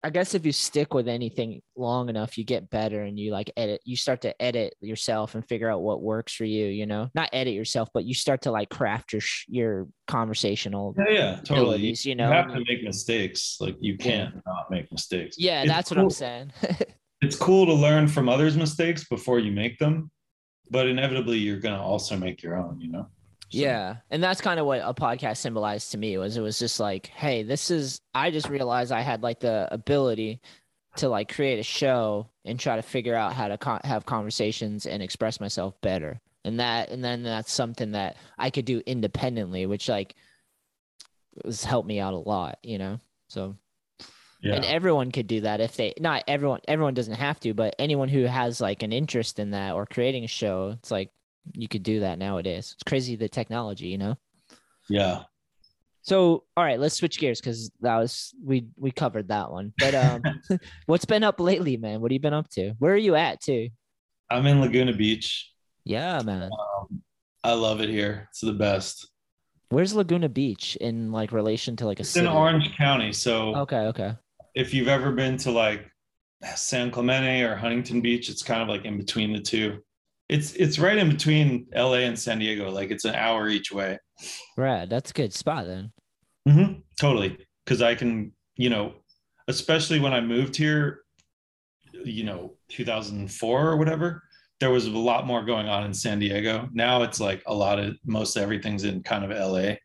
I 0.03 0.09
guess 0.09 0.33
if 0.33 0.45
you 0.45 0.51
stick 0.51 0.93
with 0.93 1.07
anything 1.07 1.61
long 1.75 2.09
enough, 2.09 2.37
you 2.37 2.43
get 2.43 2.69
better 2.71 3.03
and 3.03 3.19
you 3.19 3.31
like 3.31 3.51
edit. 3.55 3.81
You 3.85 3.95
start 3.95 4.21
to 4.21 4.41
edit 4.41 4.73
yourself 4.81 5.35
and 5.35 5.47
figure 5.47 5.69
out 5.69 5.81
what 5.81 6.01
works 6.01 6.33
for 6.33 6.45
you. 6.45 6.65
You 6.67 6.87
know, 6.87 7.09
not 7.13 7.29
edit 7.33 7.53
yourself, 7.53 7.89
but 7.93 8.05
you 8.05 8.15
start 8.15 8.41
to 8.43 8.51
like 8.51 8.69
craft 8.69 9.13
your 9.13 9.21
your 9.47 9.87
conversational. 10.07 10.95
yeah 10.97 11.05
yeah 11.09 11.35
totally 11.37 11.55
you, 11.55 11.61
abilities, 11.67 12.05
you 12.05 12.15
know? 12.15 12.31
have 12.31 12.47
to 12.47 12.63
make 12.67 12.83
mistakes 12.83 13.57
like 13.59 13.75
you 13.79 13.97
can't 13.97 14.35
not 14.45 14.69
make 14.69 14.91
mistakes 14.91 15.35
Yeah, 15.37 15.61
It's 15.61 15.71
that's 15.71 15.91
what 15.91 15.99
I'm 15.99 16.09
saying. 16.09 16.51
it's 17.21 17.35
cool 17.35 17.65
to 17.65 17.73
learn 17.73 18.07
from 18.07 18.27
others 18.27 18.57
mistakes 18.57 19.05
before 19.05 19.39
you 19.39 19.51
make 19.51 19.77
them 19.79 20.11
but 20.71 20.87
inevitably 20.87 21.37
you're 21.37 21.59
going 21.59 21.75
to 21.75 21.81
also 21.81 22.17
make 22.17 22.41
your 22.41 22.57
own 22.57 22.79
you 22.81 22.91
know 22.91 23.07
So- 23.51 23.59
Yeah. 23.59 23.97
And 24.09 24.23
that's 24.23 24.41
kind 24.41 24.59
of 24.59 24.65
what 24.65 24.81
a 24.83 24.93
podcast 24.93 25.37
symbolized 25.37 25.91
to 25.91 25.97
me 25.97 26.17
was 26.17 26.37
it 26.37 26.41
was 26.41 26.57
just 26.59 26.79
like, 26.79 27.07
hey, 27.07 27.43
this 27.43 27.69
is 27.71 28.01
I 28.13 28.31
just 28.31 28.49
realized 28.49 28.91
I 28.91 29.01
had 29.01 29.23
like 29.23 29.39
the 29.39 29.67
ability 29.71 30.41
to 30.97 31.07
like 31.09 31.33
create 31.33 31.59
a 31.59 31.63
show 31.63 32.27
and 32.43 32.59
try 32.59 32.75
to 32.75 32.81
figure 32.81 33.15
out 33.15 33.33
how 33.33 33.47
to 33.47 33.57
con- 33.57 33.81
have 33.83 34.05
conversations 34.05 34.85
and 34.85 35.01
express 35.03 35.39
myself 35.39 35.79
better. 35.81 36.19
And 36.43 36.59
that 36.59 36.89
and 36.89 37.03
then 37.03 37.23
that's 37.23 37.53
something 37.53 37.91
that 37.91 38.17
I 38.37 38.49
could 38.49 38.65
do 38.65 38.81
independently, 38.85 39.65
which 39.67 39.87
like 39.87 40.15
has 41.45 41.63
helped 41.63 41.87
me 41.87 41.99
out 41.99 42.13
a 42.13 42.17
lot, 42.17 42.57
you 42.63 42.77
know. 42.77 42.99
So 43.27 43.55
yeah 44.43 44.55
and 44.55 44.65
everyone 44.65 45.11
could 45.11 45.27
do 45.27 45.41
that 45.41 45.61
if 45.61 45.75
they 45.77 45.93
not 45.99 46.23
everyone 46.27 46.61
everyone 46.67 46.93
doesn't 46.95 47.13
have 47.15 47.39
to, 47.41 47.53
but 47.53 47.75
anyone 47.79 48.09
who 48.09 48.23
has 48.23 48.59
like 48.59 48.81
an 48.83 48.91
interest 48.91 49.37
in 49.39 49.51
that 49.51 49.73
or 49.75 49.85
creating 49.85 50.23
a 50.23 50.27
show, 50.27 50.75
it's 50.79 50.91
like 50.91 51.11
you 51.53 51.67
could 51.67 51.83
do 51.83 52.01
that 52.01 52.19
nowadays. 52.19 52.71
It's 52.73 52.83
crazy 52.83 53.15
the 53.15 53.29
technology, 53.29 53.87
you 53.87 53.97
know. 53.97 54.15
yeah 54.89 55.23
So, 56.03 56.43
all 56.57 56.63
right, 56.63 56.79
let's 56.79 56.95
switch 56.95 57.19
gears 57.19 57.39
because 57.39 57.71
that 57.81 57.97
was 57.97 58.33
we 58.43 58.67
we 58.77 58.91
covered 58.91 59.27
that 59.29 59.51
one. 59.51 59.73
But 59.77 59.93
um, 59.95 60.21
what's 60.87 61.05
been 61.05 61.23
up 61.23 61.39
lately, 61.39 61.77
man? 61.77 62.01
What 62.01 62.11
have 62.11 62.13
you 62.13 62.19
been 62.19 62.33
up 62.33 62.49
to? 62.51 62.73
Where 62.79 62.93
are 62.93 62.97
you 62.97 63.15
at 63.15 63.41
too? 63.41 63.69
i'm 64.29 64.47
in 64.47 64.61
laguna 64.61 64.93
beach 64.93 65.51
Yeah, 65.83 66.21
man. 66.23 66.43
um, 66.43 67.01
i 67.43 67.51
love 67.51 67.81
it 67.81 67.89
here 67.89 68.27
it's 68.29 68.39
the 68.39 68.53
best 68.53 69.09
Where's 69.69 69.93
Laguna 69.93 70.27
Beach 70.29 70.75
in 70.81 71.11
like 71.13 71.31
relation 71.31 71.75
to 71.77 71.85
like 71.85 71.99
a 71.99 72.01
it's 72.01 72.11
city? 72.11 72.25
in 72.25 72.31
orange 72.31 72.75
county 72.77 73.11
so 73.13 73.55
Okay, 73.55 73.83
okay. 73.91 74.13
if 74.55 74.73
you've 74.73 74.87
ever 74.87 75.11
been 75.11 75.35
to 75.37 75.51
like 75.51 75.91
san 76.55 76.91
clemente 76.91 77.41
or 77.41 77.55
huntington 77.57 77.99
beach 77.99 78.29
it's 78.29 78.41
kind 78.41 78.61
of 78.61 78.69
like 78.69 78.85
in 78.85 78.97
between 78.97 79.33
the 79.33 79.39
two 79.41 79.83
it's 80.31 80.53
it's 80.53 80.79
right 80.79 80.97
in 80.97 81.09
between 81.09 81.67
la 81.75 81.93
and 81.93 82.17
san 82.17 82.39
diego 82.39 82.71
like 82.71 82.89
it's 82.89 83.05
an 83.05 83.13
hour 83.13 83.47
each 83.47 83.71
way 83.71 83.97
Right, 84.57 84.89
that's 84.89 85.11
a 85.11 85.13
good 85.13 85.33
spot 85.33 85.65
then. 85.65 85.91
Mm-hmm. 86.47 86.79
Totally. 86.99 87.37
Because 87.65 87.81
I 87.81 87.95
can, 87.95 88.31
you 88.55 88.69
know, 88.69 88.93
especially 89.47 89.99
when 89.99 90.13
I 90.13 90.21
moved 90.21 90.55
here, 90.55 91.01
you 92.03 92.23
know, 92.23 92.55
2004 92.69 93.67
or 93.67 93.77
whatever, 93.77 94.23
there 94.59 94.69
was 94.69 94.85
a 94.85 94.91
lot 94.91 95.25
more 95.25 95.43
going 95.43 95.67
on 95.67 95.83
in 95.83 95.93
San 95.93 96.19
Diego. 96.19 96.69
Now 96.73 97.03
it's 97.03 97.19
like 97.19 97.41
a 97.47 97.53
lot 97.53 97.79
of 97.79 97.95
most 98.05 98.37
everything's 98.37 98.83
in 98.83 99.03
kind 99.03 99.29
of 99.29 99.31
LA. 99.31 99.75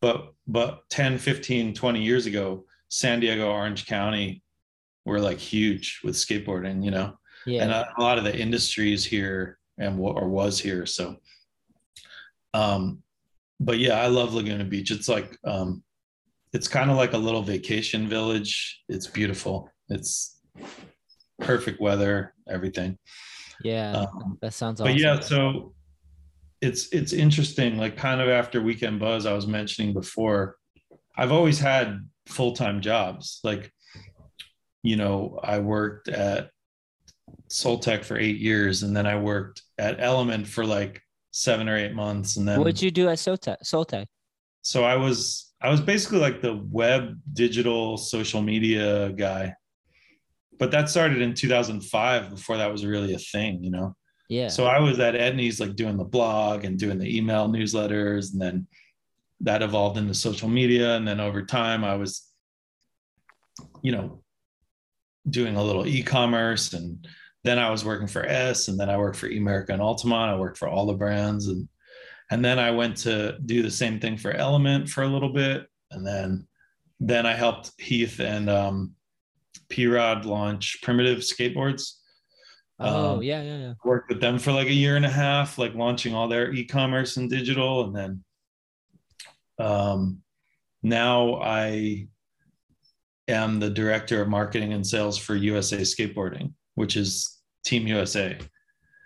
But 0.00 0.32
but 0.46 0.80
10, 0.90 1.18
15, 1.18 1.74
20 1.74 2.02
years 2.02 2.26
ago, 2.26 2.64
San 2.88 3.20
Diego, 3.20 3.50
Orange 3.50 3.86
County 3.86 4.42
were 5.04 5.20
like 5.20 5.38
huge 5.38 6.00
with 6.04 6.14
skateboarding, 6.16 6.84
you 6.84 6.90
know 6.90 7.16
Yeah, 7.46 7.62
and 7.62 7.72
a, 7.72 7.88
a 7.96 8.02
lot 8.02 8.18
of 8.18 8.24
the 8.24 8.36
industries 8.36 9.04
here 9.04 9.55
and 9.78 9.98
or 10.00 10.28
was 10.28 10.58
here 10.58 10.86
so 10.86 11.16
um 12.54 13.02
but 13.60 13.78
yeah 13.78 14.00
i 14.00 14.06
love 14.06 14.34
laguna 14.34 14.64
beach 14.64 14.90
it's 14.90 15.08
like 15.08 15.36
um 15.44 15.82
it's 16.52 16.68
kind 16.68 16.90
of 16.90 16.96
like 16.96 17.12
a 17.12 17.18
little 17.18 17.42
vacation 17.42 18.08
village 18.08 18.82
it's 18.88 19.06
beautiful 19.06 19.70
it's 19.88 20.40
perfect 21.40 21.80
weather 21.80 22.34
everything 22.48 22.96
yeah. 23.62 23.92
um, 23.92 24.38
that 24.40 24.52
sounds 24.52 24.80
but 24.80 24.88
awesome. 24.90 24.98
yeah 24.98 25.20
so 25.20 25.74
it's 26.60 26.88
it's 26.92 27.12
interesting 27.12 27.76
like 27.76 27.96
kind 27.96 28.20
of 28.20 28.28
after 28.28 28.62
weekend 28.62 28.98
buzz 28.98 29.26
i 29.26 29.32
was 29.32 29.46
mentioning 29.46 29.92
before 29.92 30.56
i've 31.16 31.32
always 31.32 31.58
had 31.58 31.98
full-time 32.26 32.80
jobs 32.80 33.40
like 33.44 33.70
you 34.82 34.96
know 34.96 35.38
i 35.42 35.58
worked 35.58 36.08
at 36.08 36.50
Sole 37.48 37.78
Tech 37.78 38.04
for 38.04 38.18
eight 38.18 38.38
years 38.38 38.82
and 38.82 38.96
then 38.96 39.06
i 39.06 39.18
worked 39.18 39.62
at 39.78 39.96
element 40.00 40.46
for 40.46 40.64
like 40.64 41.02
seven 41.30 41.68
or 41.68 41.76
eight 41.76 41.94
months 41.94 42.36
and 42.36 42.46
then 42.48 42.58
what 42.58 42.66
did 42.66 42.82
you 42.82 42.90
do 42.90 43.08
at 43.08 43.18
Sole 43.18 43.36
Tech? 43.36 43.58
Soltech. 43.62 44.06
so 44.62 44.84
i 44.84 44.96
was 44.96 45.52
i 45.60 45.68
was 45.68 45.80
basically 45.80 46.18
like 46.18 46.40
the 46.40 46.56
web 46.70 47.18
digital 47.32 47.96
social 47.96 48.40
media 48.42 49.10
guy 49.12 49.52
but 50.58 50.70
that 50.70 50.88
started 50.88 51.20
in 51.20 51.34
2005 51.34 52.30
before 52.30 52.56
that 52.56 52.70
was 52.72 52.84
really 52.86 53.14
a 53.14 53.18
thing 53.18 53.62
you 53.62 53.70
know 53.70 53.94
Yeah. 54.28 54.48
so 54.48 54.64
I 54.66 54.80
was 54.80 54.98
at 54.98 55.14
Etnies 55.14 55.60
like 55.60 55.76
doing 55.76 55.96
the 55.98 56.04
blog 56.16 56.64
and 56.64 56.78
doing 56.78 56.98
the 56.98 57.16
email 57.16 57.46
newsletters, 57.48 58.32
and 58.32 58.40
then 58.42 58.66
that 59.40 59.62
evolved 59.62 59.98
into 59.98 60.14
social 60.14 60.48
media. 60.48 60.96
And 60.96 61.06
then 61.06 61.20
over 61.20 61.42
time, 61.44 61.84
I 61.84 61.94
was, 61.94 62.26
you 63.82 63.92
know, 63.92 64.22
doing 65.28 65.56
a 65.56 65.62
little 65.62 65.86
e-commerce, 65.86 66.72
and 66.72 67.06
then 67.44 67.58
I 67.58 67.70
was 67.70 67.84
working 67.84 68.06
for 68.06 68.24
S, 68.24 68.68
and 68.68 68.78
then 68.78 68.90
I 68.90 68.96
worked 68.96 69.16
for 69.16 69.28
Emerica 69.28 69.70
and 69.70 69.82
Altamont. 69.82 70.30
I 70.30 70.38
worked 70.38 70.58
for 70.58 70.68
all 70.68 70.86
the 70.86 70.94
brands, 70.94 71.48
and 71.48 71.68
and 72.30 72.44
then 72.44 72.58
I 72.58 72.72
went 72.72 72.96
to 72.98 73.38
do 73.44 73.62
the 73.62 73.70
same 73.70 74.00
thing 74.00 74.16
for 74.16 74.32
Element 74.32 74.88
for 74.88 75.02
a 75.02 75.08
little 75.08 75.32
bit, 75.32 75.66
and 75.90 76.06
then 76.06 76.46
then 77.00 77.26
I 77.26 77.34
helped 77.34 77.72
Heath 77.78 78.20
and 78.20 78.48
um, 78.48 78.94
P 79.68 79.86
Rod 79.86 80.24
launch 80.24 80.78
Primitive 80.82 81.18
Skateboards 81.18 81.92
oh 82.80 83.14
um, 83.14 83.22
yeah, 83.22 83.42
yeah, 83.42 83.58
yeah. 83.58 83.74
worked 83.84 84.08
with 84.08 84.20
them 84.20 84.38
for 84.38 84.52
like 84.52 84.68
a 84.68 84.72
year 84.72 84.96
and 84.96 85.06
a 85.06 85.10
half, 85.10 85.58
like 85.58 85.74
launching 85.74 86.14
all 86.14 86.28
their 86.28 86.52
e-commerce 86.52 87.16
and 87.16 87.30
digital. 87.30 87.84
And 87.84 87.96
then 87.96 88.24
um, 89.58 90.22
now 90.82 91.36
I 91.36 92.08
am 93.28 93.58
the 93.58 93.70
director 93.70 94.22
of 94.22 94.28
marketing 94.28 94.72
and 94.72 94.86
sales 94.86 95.18
for 95.18 95.34
USA 95.34 95.78
Skateboarding, 95.78 96.52
which 96.74 96.96
is 96.96 97.38
Team 97.64 97.86
USA. 97.86 98.38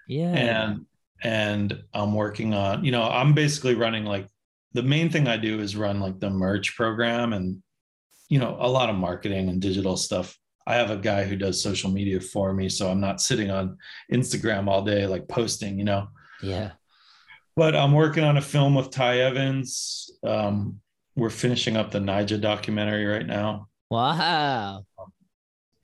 Yeah. 0.09 0.33
And 0.33 0.87
and 1.23 1.83
I'm 1.93 2.15
working 2.15 2.55
on, 2.55 2.85
you 2.85 2.93
know, 2.93 3.03
I'm 3.03 3.35
basically 3.35 3.75
running 3.75 4.05
like 4.05 4.27
the 4.73 4.83
main 4.83 5.11
thing 5.11 5.29
I 5.29 5.37
do 5.37 5.61
is 5.61 5.77
run 5.77 6.01
like 6.01 6.21
the 6.21 6.31
merch 6.31 6.77
program 6.77 7.33
and 7.33 7.63
you 8.29 8.39
know, 8.39 8.57
a 8.61 8.69
lot 8.69 8.89
of 8.89 8.97
marketing 8.97 9.49
and 9.49 9.61
digital 9.61 9.97
stuff. 9.97 10.39
I 10.67 10.77
have 10.77 10.91
a 10.91 10.97
guy 10.97 11.25
who 11.25 11.35
does 11.35 11.61
social 11.61 11.91
media 11.91 12.21
for 12.21 12.53
me, 12.53 12.69
so 12.69 12.89
I'm 12.89 13.01
not 13.01 13.21
sitting 13.21 13.51
on 13.51 13.77
Instagram 14.13 14.69
all 14.69 14.83
day 14.83 15.05
like 15.07 15.27
posting, 15.27 15.79
you 15.79 15.85
know. 15.85 16.09
yeah. 16.43 16.73
But 17.57 17.75
I'm 17.75 17.93
working 17.93 18.23
on 18.23 18.37
a 18.37 18.41
film 18.41 18.77
with 18.77 18.91
Ty 18.91 19.19
Evans. 19.19 20.11
Um, 20.23 20.81
we're 21.17 21.29
finishing 21.29 21.77
up 21.77 21.91
the 21.91 21.99
Nyjah 21.99 22.41
documentary 22.41 23.05
right 23.05 23.27
now. 23.27 23.69
Wow. 23.91 24.85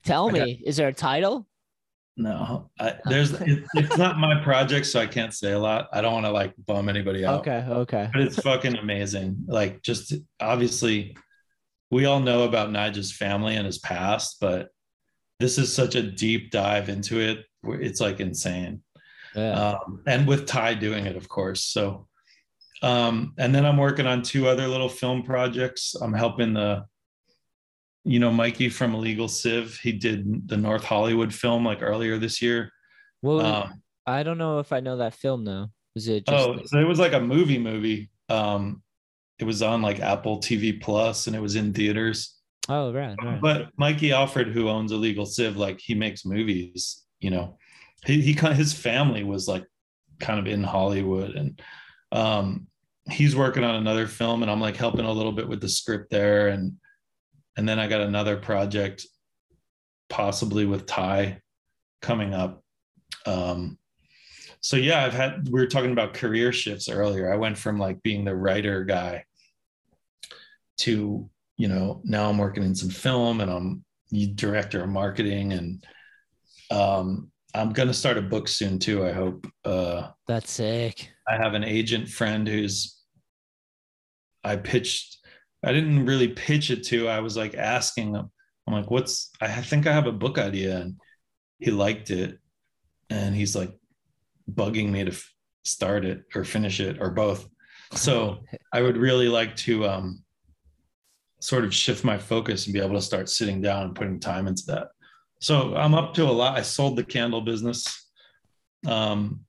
Tell 0.05 0.29
got- 0.29 0.33
me, 0.33 0.61
is 0.65 0.77
there 0.77 0.87
a 0.87 0.93
title? 0.93 1.47
No, 2.19 2.71
I, 2.79 2.95
there's 3.05 3.33
it, 3.33 3.63
it's 3.75 3.97
not 3.97 4.17
my 4.17 4.41
project, 4.41 4.87
so 4.87 4.99
I 4.99 5.05
can't 5.05 5.33
say 5.33 5.51
a 5.51 5.59
lot. 5.59 5.87
I 5.93 6.01
don't 6.01 6.13
want 6.13 6.25
to 6.25 6.31
like 6.31 6.53
bum 6.65 6.89
anybody 6.89 7.23
out. 7.23 7.41
Okay, 7.41 7.63
okay. 7.69 8.09
but 8.11 8.23
it's 8.23 8.41
fucking 8.41 8.75
amazing. 8.75 9.45
Like 9.47 9.83
just 9.83 10.15
obviously 10.39 11.15
we 11.91 12.05
all 12.05 12.19
know 12.19 12.43
about 12.43 12.71
Nyjah's 12.71 13.15
family 13.15 13.55
and 13.55 13.65
his 13.65 13.77
past, 13.77 14.37
but 14.41 14.69
this 15.39 15.57
is 15.57 15.73
such 15.73 15.95
a 15.95 16.01
deep 16.01 16.51
dive 16.51 16.89
into 16.89 17.19
it. 17.19 17.45
It's 17.63 18.01
like 18.01 18.19
insane. 18.19 18.81
Yeah. 19.35 19.51
Um, 19.51 20.01
and 20.07 20.27
with 20.27 20.47
Ty 20.47 20.75
doing 20.75 21.05
it, 21.05 21.15
of 21.15 21.29
course. 21.29 21.63
So, 21.63 22.07
um, 22.81 23.33
and 23.37 23.53
then 23.53 23.65
I'm 23.65 23.77
working 23.77 24.07
on 24.07 24.23
two 24.23 24.47
other 24.47 24.67
little 24.67 24.89
film 24.89 25.23
projects. 25.23 25.95
I'm 25.95 26.13
helping 26.13 26.53
the, 26.53 26.85
you 28.07 28.19
know, 28.19 28.31
Mikey 28.31 28.69
from 28.69 28.95
Illegal 28.95 29.27
Civ. 29.27 29.77
He 29.77 29.91
did 29.91 30.47
the 30.47 30.57
North 30.57 30.83
Hollywood 30.83 31.33
film 31.33 31.65
like 31.65 31.81
earlier 31.81 32.17
this 32.17 32.41
year. 32.41 32.71
well, 33.21 33.41
Um, 33.41 33.81
I 34.05 34.23
don't 34.23 34.37
know 34.37 34.59
if 34.59 34.71
I 34.71 34.79
know 34.79 34.97
that 34.97 35.13
film 35.13 35.43
though. 35.43 35.67
Is 35.95 36.07
it 36.07 36.25
just 36.25 36.47
oh, 36.47 36.59
so 36.65 36.79
it 36.79 36.87
was 36.87 36.99
like 36.99 37.13
a 37.13 37.19
movie 37.19 37.57
movie. 37.57 38.09
Um, 38.29 38.81
it 39.39 39.43
was 39.43 39.61
on 39.61 39.81
like 39.81 39.99
Apple 39.99 40.39
TV 40.39 40.79
Plus 40.81 41.27
and 41.27 41.35
it 41.35 41.41
was 41.41 41.55
in 41.55 41.73
theaters. 41.73 42.35
oh 42.69 42.93
right, 42.93 43.15
right. 43.21 43.41
But 43.41 43.69
Mikey 43.77 44.11
Alfred, 44.13 44.49
who 44.49 44.69
owns 44.69 44.91
Illegal 44.91 45.25
Civ, 45.25 45.57
like 45.57 45.79
he 45.79 45.93
makes 45.93 46.25
movies. 46.25 47.03
You 47.19 47.31
know, 47.31 47.57
he 48.05 48.21
he 48.21 48.33
kind 48.33 48.55
his 48.55 48.73
family 48.73 49.23
was 49.23 49.47
like 49.47 49.65
kind 50.19 50.39
of 50.39 50.47
in 50.47 50.63
Hollywood, 50.63 51.35
and 51.35 51.61
um, 52.11 52.67
he's 53.09 53.35
working 53.35 53.63
on 53.63 53.75
another 53.75 54.07
film, 54.07 54.41
and 54.41 54.51
I'm 54.51 54.61
like 54.61 54.77
helping 54.77 55.05
a 55.05 55.11
little 55.11 55.31
bit 55.33 55.49
with 55.49 55.61
the 55.61 55.69
script 55.69 56.09
there, 56.11 56.47
and 56.49 56.73
and 57.57 57.67
then 57.67 57.79
I 57.79 57.87
got 57.87 58.01
another 58.01 58.37
project, 58.37 59.05
possibly 60.09 60.65
with 60.65 60.85
Ty, 60.85 61.41
coming 62.01 62.33
up. 62.33 62.63
Um, 63.25 63.77
so 64.61 64.77
yeah, 64.77 65.03
I've 65.03 65.13
had 65.13 65.49
we 65.49 65.59
were 65.59 65.67
talking 65.67 65.91
about 65.91 66.13
career 66.13 66.53
shifts 66.53 66.89
earlier. 66.89 67.31
I 67.31 67.37
went 67.37 67.57
from 67.57 67.77
like 67.77 68.01
being 68.03 68.23
the 68.23 68.35
writer 68.35 68.83
guy 68.83 69.25
to 70.77 71.29
you 71.57 71.67
know 71.67 72.01
now 72.03 72.29
i'm 72.29 72.37
working 72.37 72.63
in 72.63 72.75
some 72.75 72.89
film 72.89 73.41
and 73.41 73.51
i'm 73.51 73.83
director 74.35 74.83
of 74.83 74.89
marketing 74.89 75.53
and 75.53 75.85
um, 76.71 77.29
i'm 77.53 77.73
going 77.73 77.87
to 77.87 77.93
start 77.93 78.17
a 78.17 78.21
book 78.21 78.47
soon 78.47 78.79
too 78.79 79.05
i 79.05 79.11
hope 79.11 79.45
uh, 79.65 80.09
That's 80.27 80.51
sick. 80.51 81.11
i 81.27 81.35
have 81.35 81.55
an 81.55 81.63
agent 81.63 82.07
friend 82.07 82.47
who's 82.47 83.01
i 84.43 84.55
pitched 84.55 85.16
i 85.63 85.71
didn't 85.71 86.05
really 86.05 86.29
pitch 86.29 86.69
it 86.71 86.83
to 86.83 87.07
i 87.07 87.19
was 87.19 87.35
like 87.37 87.55
asking 87.55 88.13
him 88.13 88.29
i'm 88.67 88.73
like 88.73 88.91
what's 88.91 89.31
i 89.41 89.47
think 89.47 89.87
i 89.87 89.91
have 89.91 90.07
a 90.07 90.11
book 90.11 90.37
idea 90.37 90.77
and 90.77 90.95
he 91.59 91.71
liked 91.71 92.09
it 92.11 92.37
and 93.09 93.35
he's 93.35 93.55
like 93.55 93.73
bugging 94.53 94.89
me 94.89 95.03
to 95.03 95.11
f- 95.11 95.33
start 95.63 96.05
it 96.05 96.23
or 96.35 96.43
finish 96.43 96.79
it 96.79 96.97
or 96.99 97.09
both 97.09 97.47
so 97.93 98.37
i 98.73 98.81
would 98.81 98.97
really 98.97 99.27
like 99.27 99.55
to 99.55 99.87
um, 99.87 100.23
sort 101.39 101.63
of 101.63 101.73
shift 101.73 102.03
my 102.03 102.17
focus 102.17 102.65
and 102.65 102.73
be 102.73 102.79
able 102.79 102.95
to 102.95 103.01
start 103.01 103.29
sitting 103.29 103.61
down 103.61 103.83
and 103.83 103.95
putting 103.95 104.19
time 104.19 104.47
into 104.47 104.63
that. 104.67 104.89
So 105.39 105.75
I'm 105.75 105.93
up 105.93 106.13
to 106.15 106.23
a 106.23 106.31
lot. 106.31 106.57
I 106.57 106.61
sold 106.61 106.95
the 106.95 107.03
candle 107.03 107.41
business 107.41 108.09
um, 108.87 109.41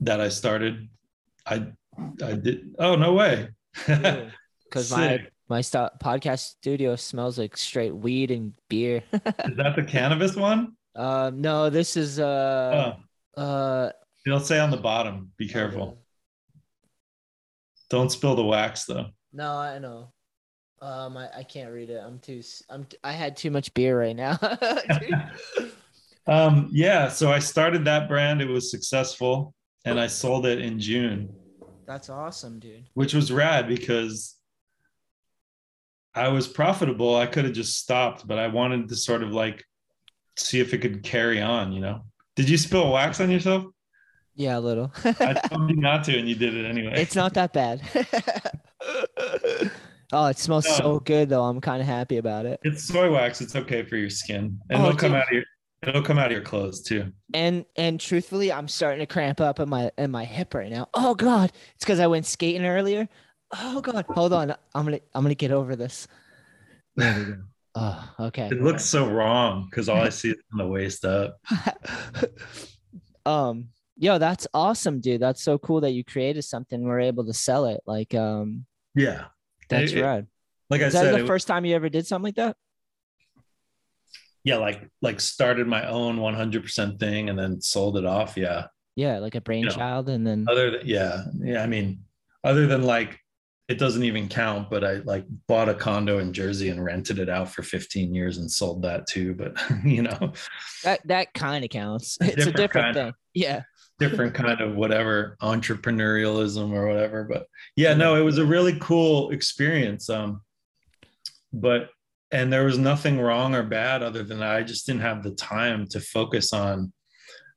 that 0.00 0.20
I 0.20 0.28
started. 0.28 0.88
I 1.46 1.66
I 2.22 2.32
did. 2.32 2.74
Oh 2.78 2.96
no 2.96 3.12
way! 3.12 3.48
Because 4.64 4.90
my. 4.90 5.26
My 5.48 5.60
st- 5.60 5.90
podcast 6.02 6.40
studio 6.40 6.96
smells 6.96 7.38
like 7.38 7.56
straight 7.56 7.94
weed 7.94 8.30
and 8.30 8.52
beer. 8.68 9.02
Is 9.12 9.56
that 9.56 9.74
the 9.76 9.84
cannabis 9.86 10.36
one? 10.36 10.72
um, 10.96 11.40
no, 11.40 11.70
this 11.70 11.96
is 11.96 12.18
uh 12.20 12.94
Oh, 13.36 13.40
uh. 13.42 13.90
it'll 14.26 14.40
say 14.40 14.58
on 14.60 14.70
the 14.70 14.76
bottom. 14.76 15.32
Be 15.36 15.48
careful. 15.48 15.98
Don't 17.90 18.10
spill 18.10 18.34
the 18.36 18.44
wax 18.44 18.84
though. 18.84 19.06
No, 19.32 19.52
I 19.52 19.78
know. 19.78 20.12
Um, 20.80 21.16
I, 21.16 21.28
I 21.38 21.42
can't 21.42 21.70
read 21.72 21.90
it. 21.90 22.00
I'm 22.04 22.18
too. 22.18 22.42
I'm. 22.70 22.86
I 23.02 23.12
had 23.12 23.36
too 23.36 23.50
much 23.50 23.72
beer 23.74 23.98
right 23.98 24.16
now. 24.16 24.38
Um, 26.26 26.70
yeah. 26.72 27.08
So 27.08 27.30
I 27.30 27.38
started 27.38 27.84
that 27.84 28.08
brand. 28.08 28.40
It 28.40 28.48
was 28.48 28.70
successful, 28.70 29.54
and 29.84 30.00
I 30.00 30.06
sold 30.06 30.46
it 30.46 30.58
in 30.58 30.80
June. 30.80 31.28
That's 31.86 32.08
awesome, 32.08 32.58
dude. 32.58 32.84
which 32.94 33.12
was 33.12 33.30
rad 33.30 33.68
because 33.68 34.34
I 36.14 36.28
was 36.28 36.46
profitable. 36.46 37.16
I 37.16 37.26
could 37.26 37.44
have 37.44 37.54
just 37.54 37.78
stopped, 37.78 38.26
but 38.26 38.38
I 38.38 38.46
wanted 38.48 38.88
to 38.88 38.96
sort 38.96 39.22
of 39.22 39.32
like 39.32 39.64
see 40.36 40.60
if 40.60 40.72
it 40.74 40.78
could 40.78 41.02
carry 41.02 41.40
on, 41.42 41.72
you 41.72 41.80
know. 41.80 42.02
Did 42.36 42.48
you 42.48 42.56
spill 42.58 42.90
wax 42.92 43.20
on 43.20 43.30
yourself? 43.30 43.64
Yeah, 44.36 44.58
a 44.58 44.60
little. 44.60 44.92
I 45.04 45.34
told 45.48 45.70
you 45.70 45.76
not 45.76 46.02
to, 46.04 46.18
and 46.18 46.28
you 46.28 46.34
did 46.34 46.54
it 46.56 46.64
anyway. 46.68 46.94
it's 46.96 47.14
not 47.14 47.34
that 47.34 47.52
bad. 47.52 47.80
oh, 50.12 50.26
it 50.26 50.38
smells 50.38 50.66
so 50.76 51.00
good 51.00 51.28
though. 51.28 51.44
I'm 51.44 51.60
kind 51.60 51.80
of 51.80 51.86
happy 51.86 52.16
about 52.18 52.46
it. 52.46 52.60
It's 52.62 52.84
soy 52.84 53.10
wax. 53.12 53.40
It's 53.40 53.56
okay 53.56 53.82
for 53.84 53.96
your 53.96 54.10
skin, 54.10 54.58
and 54.70 54.82
Oh, 54.82 54.86
it'll 54.88 54.98
come 54.98 55.12
dude. 55.12 55.20
out 55.20 55.26
of 55.28 55.32
your 55.32 55.44
it'll 55.82 56.02
come 56.02 56.18
out 56.18 56.26
of 56.26 56.32
your 56.32 56.42
clothes 56.42 56.82
too. 56.82 57.12
And 57.32 57.64
and 57.76 58.00
truthfully, 58.00 58.52
I'm 58.52 58.68
starting 58.68 59.00
to 59.00 59.06
cramp 59.06 59.40
up 59.40 59.60
in 59.60 59.68
my 59.68 59.90
in 59.98 60.10
my 60.10 60.24
hip 60.24 60.54
right 60.54 60.70
now. 60.70 60.88
Oh 60.94 61.14
god, 61.14 61.52
it's 61.76 61.84
because 61.84 62.00
I 62.00 62.06
went 62.06 62.26
skating 62.26 62.66
earlier. 62.66 63.08
Oh 63.56 63.80
god, 63.80 64.04
hold 64.08 64.32
on. 64.32 64.50
I'm 64.74 64.84
gonna 64.84 65.00
I'm 65.14 65.22
gonna 65.22 65.34
get 65.34 65.50
over 65.52 65.76
this. 65.76 66.08
There 66.96 67.18
we 67.18 67.24
go. 67.26 67.36
Oh, 67.76 68.08
okay. 68.20 68.46
It 68.46 68.62
looks 68.62 68.84
so 68.84 69.10
wrong 69.10 69.66
because 69.68 69.88
all 69.88 70.00
I 70.00 70.08
see 70.10 70.30
is 70.30 70.36
from 70.48 70.58
the 70.58 70.66
waist 70.68 71.04
up. 71.04 71.40
um 73.26 73.68
yo 73.96 74.18
that's 74.18 74.46
awesome 74.54 75.00
dude 75.00 75.20
that's 75.20 75.42
so 75.42 75.58
cool 75.58 75.80
that 75.80 75.90
you 75.92 76.04
created 76.04 76.42
something 76.42 76.80
and 76.80 76.88
we're 76.88 77.00
able 77.00 77.24
to 77.24 77.32
sell 77.32 77.66
it 77.66 77.80
like 77.86 78.14
um 78.14 78.64
Yeah, 78.94 79.24
that's 79.68 79.92
It- 79.92 80.26
like 80.70 80.82
I 80.82 80.84
is 80.86 80.92
that 80.92 81.02
said, 81.04 81.14
the 81.14 81.22
was- 81.22 81.26
first 81.28 81.46
time 81.48 81.64
you 81.64 81.74
ever 81.74 81.88
did 81.88 82.06
something 82.06 82.24
like 82.28 82.36
that 82.36 82.56
yeah, 84.44 84.56
like 84.58 84.88
like 85.00 85.20
started 85.20 85.66
my 85.66 85.88
own 85.88 86.18
100% 86.18 87.00
thing 87.00 87.30
and 87.30 87.38
then 87.38 87.60
sold 87.62 87.96
it 87.96 88.04
off. 88.04 88.36
Yeah, 88.36 88.66
yeah 88.94 89.18
like 89.18 89.34
a 89.36 89.40
brainchild 89.40 90.08
and 90.10 90.24
then 90.26 90.46
other 90.48 90.70
than 90.70 90.80
yeah 90.86 91.22
yeah 91.40 91.62
i 91.62 91.66
mean 91.66 92.04
other 92.44 92.66
than 92.66 92.82
like 92.82 93.18
it 93.68 93.78
doesn't 93.78 94.04
even 94.04 94.28
count 94.28 94.68
but 94.68 94.84
i 94.84 94.94
like 95.04 95.24
bought 95.48 95.68
a 95.68 95.74
condo 95.74 96.18
in 96.18 96.32
jersey 96.32 96.68
and 96.68 96.84
rented 96.84 97.18
it 97.18 97.28
out 97.30 97.48
for 97.48 97.62
15 97.62 98.14
years 98.14 98.36
and 98.38 98.50
sold 98.50 98.82
that 98.82 99.06
too 99.06 99.34
but 99.34 99.56
you 99.84 100.02
know. 100.02 100.32
That 100.82 101.00
that 101.06 101.32
kind 101.34 101.64
of 101.64 101.70
counts. 101.70 102.18
It's 102.20 102.32
a 102.32 102.52
different 102.52 102.56
different 102.56 102.72
kind 102.72 102.96
of- 102.96 103.04
thing. 103.06 103.14
Yeah. 103.34 103.62
different 103.98 104.34
kind 104.34 104.60
of 104.60 104.76
whatever 104.76 105.36
entrepreneurialism 105.42 106.72
or 106.72 106.86
whatever 106.86 107.24
but 107.24 107.46
yeah 107.76 107.94
no 107.94 108.16
it 108.16 108.22
was 108.22 108.38
a 108.38 108.44
really 108.44 108.76
cool 108.80 109.30
experience 109.30 110.08
um 110.10 110.40
but 111.52 111.90
and 112.32 112.52
there 112.52 112.64
was 112.64 112.78
nothing 112.78 113.20
wrong 113.20 113.54
or 113.54 113.62
bad 113.62 114.02
other 114.02 114.22
than 114.22 114.42
i 114.42 114.62
just 114.62 114.86
didn't 114.86 115.00
have 115.02 115.22
the 115.22 115.30
time 115.32 115.86
to 115.86 116.00
focus 116.00 116.52
on 116.52 116.92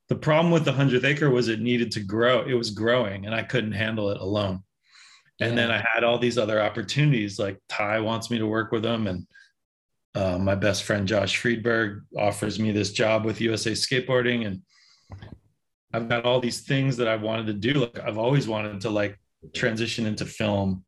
the 0.08 0.14
problem 0.16 0.50
with 0.52 0.64
the 0.64 0.72
100th 0.72 1.04
acre 1.04 1.28
was 1.30 1.48
it 1.48 1.60
needed 1.60 1.90
to 1.92 2.00
grow 2.00 2.42
it 2.46 2.54
was 2.54 2.70
growing 2.70 3.26
and 3.26 3.34
i 3.34 3.42
couldn't 3.42 3.72
handle 3.72 4.10
it 4.10 4.18
alone 4.20 4.62
and 5.40 5.56
then 5.56 5.70
i 5.70 5.84
had 5.92 6.04
all 6.04 6.18
these 6.18 6.38
other 6.38 6.60
opportunities 6.60 7.38
like 7.38 7.58
ty 7.68 8.00
wants 8.00 8.30
me 8.30 8.38
to 8.38 8.46
work 8.46 8.72
with 8.72 8.84
him 8.84 9.06
and 9.06 9.26
uh, 10.14 10.38
my 10.38 10.54
best 10.54 10.84
friend 10.84 11.06
josh 11.06 11.36
friedberg 11.36 12.02
offers 12.16 12.58
me 12.58 12.72
this 12.72 12.92
job 12.92 13.24
with 13.24 13.40
usa 13.40 13.72
skateboarding. 13.72 14.46
And 14.46 14.62
i've 15.92 16.08
got 16.08 16.24
all 16.24 16.40
these 16.40 16.62
things 16.62 16.96
that 16.96 17.08
i 17.08 17.16
wanted 17.16 17.46
to 17.46 17.52
do. 17.54 17.74
Like 17.74 17.98
i've 18.00 18.18
always 18.18 18.48
wanted 18.48 18.80
to 18.82 18.90
like 18.90 19.18
transition 19.54 20.06
into 20.06 20.26
film 20.26 20.84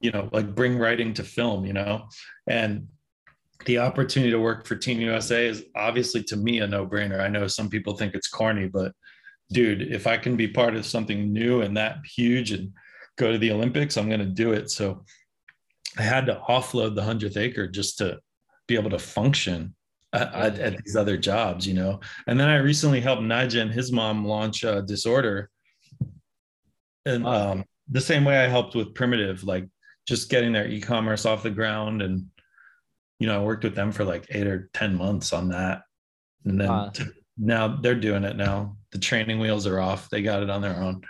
you 0.00 0.10
know 0.10 0.28
like 0.32 0.54
bring 0.54 0.78
writing 0.78 1.14
to 1.14 1.22
film 1.22 1.64
you 1.64 1.72
know? 1.72 2.08
And 2.46 2.88
the 3.64 3.78
opportunity 3.78 4.30
to 4.30 4.38
work 4.38 4.66
for 4.66 4.76
team 4.76 5.00
usa 5.00 5.46
is 5.46 5.64
obviously 5.76 6.22
to 6.24 6.36
me 6.36 6.60
a 6.60 6.66
no-brainer. 6.66 7.20
I 7.20 7.28
know 7.28 7.48
some 7.48 7.68
people 7.68 7.96
think 7.96 8.14
it's 8.14 8.28
corny 8.28 8.66
but 8.66 8.92
dude 9.52 9.82
if 9.82 10.06
i 10.06 10.16
can 10.16 10.36
be 10.36 10.48
part 10.48 10.74
of 10.74 10.84
something 10.84 11.32
new 11.32 11.62
and 11.62 11.76
that 11.76 11.98
huge 12.04 12.52
and 12.52 12.72
go 13.18 13.32
to 13.32 13.38
the 13.38 13.50
olympics 13.50 13.96
i'm 13.96 14.08
going 14.08 14.20
to 14.20 14.26
do 14.26 14.52
it. 14.52 14.70
So 14.70 15.04
i 15.98 16.02
had 16.02 16.26
to 16.26 16.40
offload 16.48 16.94
the 16.94 17.02
100th 17.02 17.36
acre 17.36 17.66
just 17.66 17.98
to 17.98 18.18
be 18.66 18.76
able 18.76 18.90
to 18.90 18.98
function 18.98 19.74
at, 20.12 20.58
at, 20.58 20.84
these 20.84 20.96
other 20.96 21.16
jobs 21.16 21.66
you 21.66 21.74
know? 21.74 22.00
And 22.26 22.38
then 22.38 22.48
i 22.48 22.56
recently 22.56 23.00
helped 23.00 23.22
Nyjah 23.22 23.60
and 23.60 23.72
his 23.72 23.92
mom 23.92 24.24
launch 24.24 24.64
uh, 24.64 24.80
disorder. 24.80 25.50
And 27.04 27.26
um, 27.26 27.64
the 27.90 28.00
same 28.00 28.24
way 28.24 28.38
i 28.38 28.48
helped 28.48 28.74
with 28.74 28.94
primitive 28.94 29.44
like 29.44 29.66
just 30.06 30.30
getting 30.30 30.52
their 30.52 30.68
e-commerce 30.68 31.26
off 31.26 31.42
the 31.42 31.50
ground 31.50 32.00
and 32.00 32.24
you 33.18 33.26
know 33.26 33.38
i 33.38 33.44
worked 33.44 33.64
with 33.64 33.74
them 33.74 33.92
for 33.92 34.04
like 34.04 34.26
eight 34.30 34.46
or 34.46 34.70
ten 34.72 34.94
months 34.94 35.32
on 35.32 35.48
that. 35.48 35.82
And 36.44 36.60
then 36.60 36.92
to- 36.92 37.12
now 37.38 37.68
they're 37.68 37.94
doing 37.94 38.24
it 38.24 38.36
now. 38.36 38.76
The 38.90 38.98
training 38.98 39.38
wheels 39.38 39.66
are 39.66 39.80
off. 39.80 40.10
They 40.10 40.22
got 40.22 40.42
it 40.42 40.50
on 40.50 40.60
their 40.60 40.76
own 40.76 41.02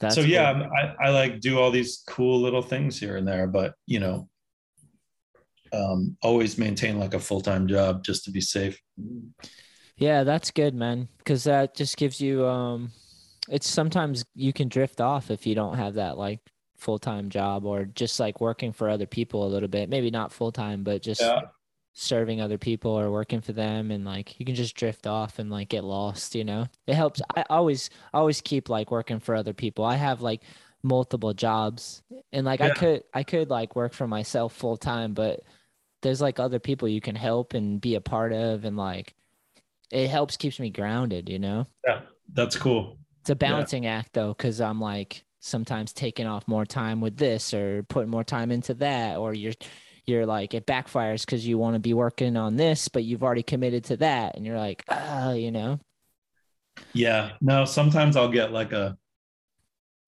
that's 0.00 0.14
so 0.14 0.22
yeah 0.22 0.52
cool. 0.52 0.68
I, 0.72 1.06
I 1.06 1.10
like 1.10 1.40
do 1.40 1.58
all 1.58 1.70
these 1.70 2.02
cool 2.08 2.40
little 2.40 2.62
things 2.62 2.98
here 2.98 3.16
and 3.16 3.26
there 3.26 3.46
but 3.46 3.74
you 3.86 4.00
know 4.00 4.28
um, 5.72 6.16
always 6.20 6.58
maintain 6.58 6.98
like 6.98 7.14
a 7.14 7.20
full-time 7.20 7.68
job 7.68 8.02
just 8.02 8.24
to 8.24 8.32
be 8.32 8.40
safe 8.40 8.80
yeah 9.96 10.24
that's 10.24 10.50
good 10.50 10.74
man 10.74 11.08
because 11.18 11.44
that 11.44 11.76
just 11.76 11.96
gives 11.96 12.20
you 12.20 12.44
um 12.46 12.90
it's 13.48 13.68
sometimes 13.68 14.24
you 14.34 14.52
can 14.52 14.68
drift 14.68 15.00
off 15.00 15.30
if 15.30 15.46
you 15.46 15.54
don't 15.54 15.76
have 15.76 15.94
that 15.94 16.18
like 16.18 16.40
full-time 16.76 17.28
job 17.28 17.64
or 17.64 17.84
just 17.84 18.18
like 18.18 18.40
working 18.40 18.72
for 18.72 18.88
other 18.88 19.06
people 19.06 19.46
a 19.46 19.48
little 19.48 19.68
bit 19.68 19.88
maybe 19.88 20.10
not 20.10 20.32
full-time 20.32 20.82
but 20.82 21.02
just 21.02 21.20
Yeah. 21.20 21.42
Serving 21.92 22.40
other 22.40 22.58
people 22.58 22.92
or 22.92 23.10
working 23.10 23.40
for 23.40 23.52
them 23.52 23.90
and 23.90 24.04
like 24.04 24.38
you 24.38 24.46
can 24.46 24.54
just 24.54 24.76
drift 24.76 25.06
off 25.06 25.38
and 25.38 25.50
like 25.50 25.68
get 25.68 25.84
lost 25.84 26.34
you 26.34 26.44
know? 26.44 26.66
It 26.86 26.94
helps. 26.94 27.20
I 27.36 27.44
always 27.50 27.90
always 28.14 28.40
keep 28.40 28.68
like 28.68 28.90
working 28.90 29.20
for 29.20 29.34
other 29.34 29.52
people. 29.52 29.84
I 29.84 29.96
have 29.96 30.22
like 30.22 30.42
multiple 30.82 31.34
jobs 31.34 32.02
and 32.32 32.46
like 32.46 32.60
i 32.60 32.70
could 32.70 33.02
i 33.12 33.22
could 33.22 33.50
like 33.50 33.76
work 33.76 33.92
for 33.92 34.06
myself 34.06 34.54
full 34.54 34.76
time 34.76 35.12
but 35.12 35.40
there's 36.02 36.20
like 36.20 36.40
other 36.40 36.58
people 36.58 36.88
you 36.88 37.00
can 37.00 37.14
help 37.14 37.52
and 37.52 37.80
be 37.80 37.96
a 37.96 38.00
part 38.00 38.32
of 38.32 38.64
and 38.64 38.76
like 38.76 39.14
it 39.90 40.08
helps 40.08 40.36
keeps 40.36 40.58
me 40.58 40.70
grounded 40.70 41.28
you 41.28 41.38
know? 41.38 41.66
Yeah, 41.86 42.00
that's 42.32 42.56
cool. 42.56 42.96
it's 43.20 43.30
a 43.30 43.34
balancing 43.34 43.86
act 43.86 44.14
though 44.14 44.28
because 44.28 44.60
i'm 44.60 44.80
like 44.80 45.24
sometimes 45.40 45.92
taking 45.92 46.26
off 46.26 46.48
more 46.48 46.64
time 46.64 47.00
with 47.00 47.16
this 47.16 47.52
or 47.52 47.82
putting 47.84 48.10
more 48.10 48.24
time 48.24 48.50
into 48.50 48.72
that 48.74 49.18
or 49.18 49.34
you're 49.34 49.52
you're 50.10 50.26
like 50.26 50.52
it 50.52 50.66
backfires 50.66 51.24
because 51.24 51.46
you 51.46 51.56
want 51.56 51.74
to 51.74 51.80
be 51.80 51.94
working 51.94 52.36
on 52.36 52.56
this 52.56 52.88
but 52.88 53.04
you've 53.04 53.22
already 53.22 53.42
committed 53.42 53.84
to 53.84 53.96
that 53.96 54.36
and 54.36 54.44
you're 54.44 54.58
like 54.58 54.84
ah 54.90 55.32
you 55.32 55.50
know 55.50 55.78
Yeah. 56.94 57.32
No, 57.40 57.64
sometimes 57.64 58.16
I'll 58.16 58.30
get 58.30 58.52
like 58.52 58.72
a 58.72 58.96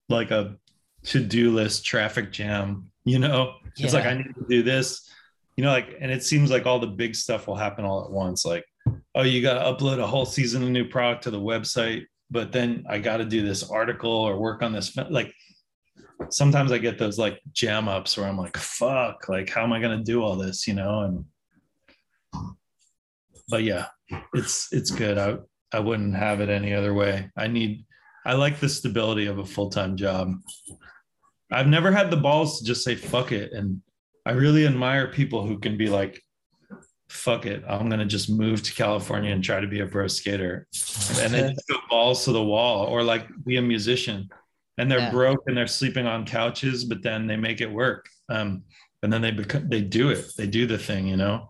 like 0.09 0.31
a 0.31 0.57
to-do 1.05 1.53
list 1.53 1.85
traffic 1.85 2.33
jam, 2.33 2.91
you 3.05 3.19
know? 3.19 3.55
It's 3.77 3.95
like 3.95 4.07
I 4.07 4.15
need 4.15 4.35
to 4.35 4.47
do 4.49 4.63
this, 4.63 5.11
you 5.57 5.65
know, 5.65 5.71
like 5.71 5.97
and 6.01 6.11
it 6.11 6.23
seems 6.23 6.51
like 6.51 6.67
all 6.67 6.79
the 6.79 6.87
big 6.87 7.15
stuff 7.15 7.47
will 7.47 7.57
happen 7.57 7.85
all 7.85 8.05
at 8.05 8.11
once. 8.11 8.45
Like, 8.45 8.65
oh, 9.15 9.23
you 9.23 9.43
got 9.43 9.55
to 9.55 9.85
upload 9.85 9.99
a 9.99 10.07
whole 10.07 10.27
season 10.27 10.63
of 10.63 10.69
new 10.71 10.89
product 10.89 11.25
to 11.25 11.31
the 11.31 11.41
website, 11.41 12.05
but 12.31 12.53
then 12.53 12.85
I 12.89 12.99
got 12.99 13.19
to 13.19 13.25
do 13.25 13.43
this 13.43 13.69
article 13.69 14.11
or 14.13 14.39
work 14.39 14.63
on 14.63 14.73
this 14.73 14.97
like 15.11 15.35
sometimes 16.31 16.73
I 16.73 16.79
get 16.79 16.99
those 16.99 17.19
like 17.19 17.41
jam 17.53 17.89
ups 17.89 18.17
where 18.17 18.27
I'm 18.27 18.39
like, 18.39 18.57
fuck, 18.57 19.29
like 19.29 19.49
how 19.49 19.63
am 19.63 19.73
I 19.73 19.81
gonna 19.81 20.03
do 20.03 20.23
all 20.23 20.37
this, 20.37 20.67
you 20.67 20.75
know? 20.75 21.01
And 21.01 21.25
but 23.49 23.63
yeah, 23.63 23.87
it's 24.35 24.73
it's 24.73 24.91
good. 24.91 25.19
I 25.19 25.37
I 25.73 25.81
wouldn't 25.81 26.17
have 26.17 26.41
it 26.41 26.49
any 26.49 26.75
other 26.75 26.95
way. 26.95 27.31
I 27.37 27.47
need 27.49 27.85
I 28.25 28.35
like 28.35 28.61
the 28.61 28.69
stability 28.69 29.27
of 29.27 29.39
a 29.39 29.47
full-time 29.47 29.97
job. 29.97 30.35
I've 31.51 31.67
never 31.67 31.91
had 31.91 32.11
the 32.11 32.17
balls 32.17 32.59
to 32.59 32.65
just 32.65 32.85
say 32.85 32.95
fuck 32.95 33.33
it. 33.33 33.53
And 33.53 33.83
I 34.25 34.33
really 34.33 34.67
admire 34.67 35.09
people 35.09 35.47
who 35.47 35.59
can 35.59 35.77
be 35.77 35.89
like, 35.89 36.23
fuck 37.09 37.47
it. 37.47 37.63
I'm 37.69 37.89
gonna 37.89 38.07
just 38.07 38.31
move 38.31 38.63
to 38.63 38.75
California 38.75 39.33
and 39.33 39.45
try 39.45 39.61
to 39.61 39.67
be 39.67 39.81
a 39.81 39.87
pro 39.87 40.07
skater. 40.07 40.67
And 41.21 41.35
then 41.35 41.51
just 41.55 41.69
go 41.69 41.77
balls 41.91 42.25
to 42.25 42.33
the 42.33 42.43
wall 42.43 42.87
or 42.87 43.03
like 43.03 43.27
be 43.45 43.57
a 43.57 43.63
musician. 43.63 44.31
And 44.79 44.91
they're 44.91 45.01
Yeah. 45.01 45.11
broke 45.11 45.43
and 45.47 45.57
they're 45.57 45.67
sleeping 45.67 46.07
on 46.07 46.25
couches, 46.25 46.85
but 46.85 47.03
then 47.03 47.27
they 47.27 47.37
make 47.37 47.61
it 47.61 47.71
work. 47.71 48.09
Um, 48.29 48.65
and 49.03 49.13
then 49.13 49.21
they 49.21 49.31
become 49.31 49.69
they 49.69 49.83
do 49.83 50.11
it, 50.11 50.33
they 50.37 50.47
do 50.47 50.67
the 50.67 50.79
thing, 50.79 51.07
you 51.07 51.17
know 51.17 51.49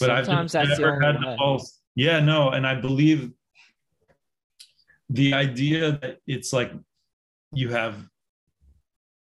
but 0.00 0.10
I've 0.10 0.26
sometimes 0.26 0.52
the 0.52 0.64
never 0.64 1.00
had 1.00 1.16
the 1.16 1.36
balls. 1.38 1.80
Yeah, 1.94 2.20
no, 2.20 2.50
and 2.50 2.66
I 2.66 2.74
believe 2.74 3.32
the 5.08 5.34
idea 5.34 5.98
that 6.02 6.18
it's 6.26 6.52
like 6.52 6.72
you 7.52 7.70
have 7.70 8.08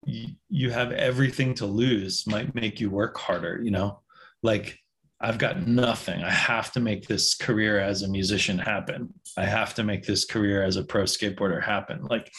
you 0.06 0.70
have 0.70 0.92
everything 0.92 1.54
to 1.54 1.66
lose 1.66 2.28
might 2.28 2.54
make 2.56 2.82
you 2.82 2.90
work 2.90 3.18
harder, 3.18 3.62
you 3.64 3.72
know? 3.72 4.00
Like 4.42 4.78
I've 5.22 5.38
got 5.38 5.66
nothing. 5.66 6.22
I 6.22 6.30
have 6.30 6.74
to 6.74 6.82
make 6.82 7.08
this 7.08 7.36
career 7.36 7.80
as 7.80 8.02
a 8.02 8.10
musician 8.10 8.58
happen. 8.58 9.14
I 9.38 9.46
have 9.46 9.74
to 9.76 9.84
make 9.84 10.06
this 10.06 10.26
career 10.26 10.62
as 10.64 10.76
a 10.76 10.84
pro 10.84 11.04
skateboarder 11.04 11.64
happen. 11.64 12.04
Like 12.04 12.30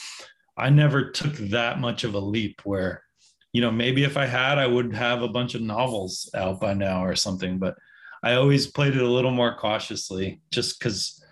I 0.57 0.71
never 0.71 1.11
took 1.11 1.35
that 1.35 1.81
much 1.81 2.05
of 2.05 2.15
a 2.15 2.21
leap 2.21 2.61
where 2.65 3.05
you 3.55 3.61
know, 3.61 3.71
maybe 3.71 4.03
if 4.03 4.17
I 4.17 4.27
had, 4.27 4.59
I 4.59 4.67
would 4.67 4.95
have 4.95 5.23
a 5.23 5.29
bunch 5.29 5.55
of 5.55 5.63
novels 5.63 6.29
out 6.35 6.61
by 6.61 6.75
now 6.75 7.05
or 7.05 7.15
something, 7.15 7.59
but 7.59 7.77
I 8.23 8.35
always 8.35 8.67
played 8.67 8.97
it 8.97 9.03
a 9.03 9.09
little 9.09 9.31
more 9.31 9.57
cautiously 9.57 10.43
just 10.51 10.79
because, 10.79 11.25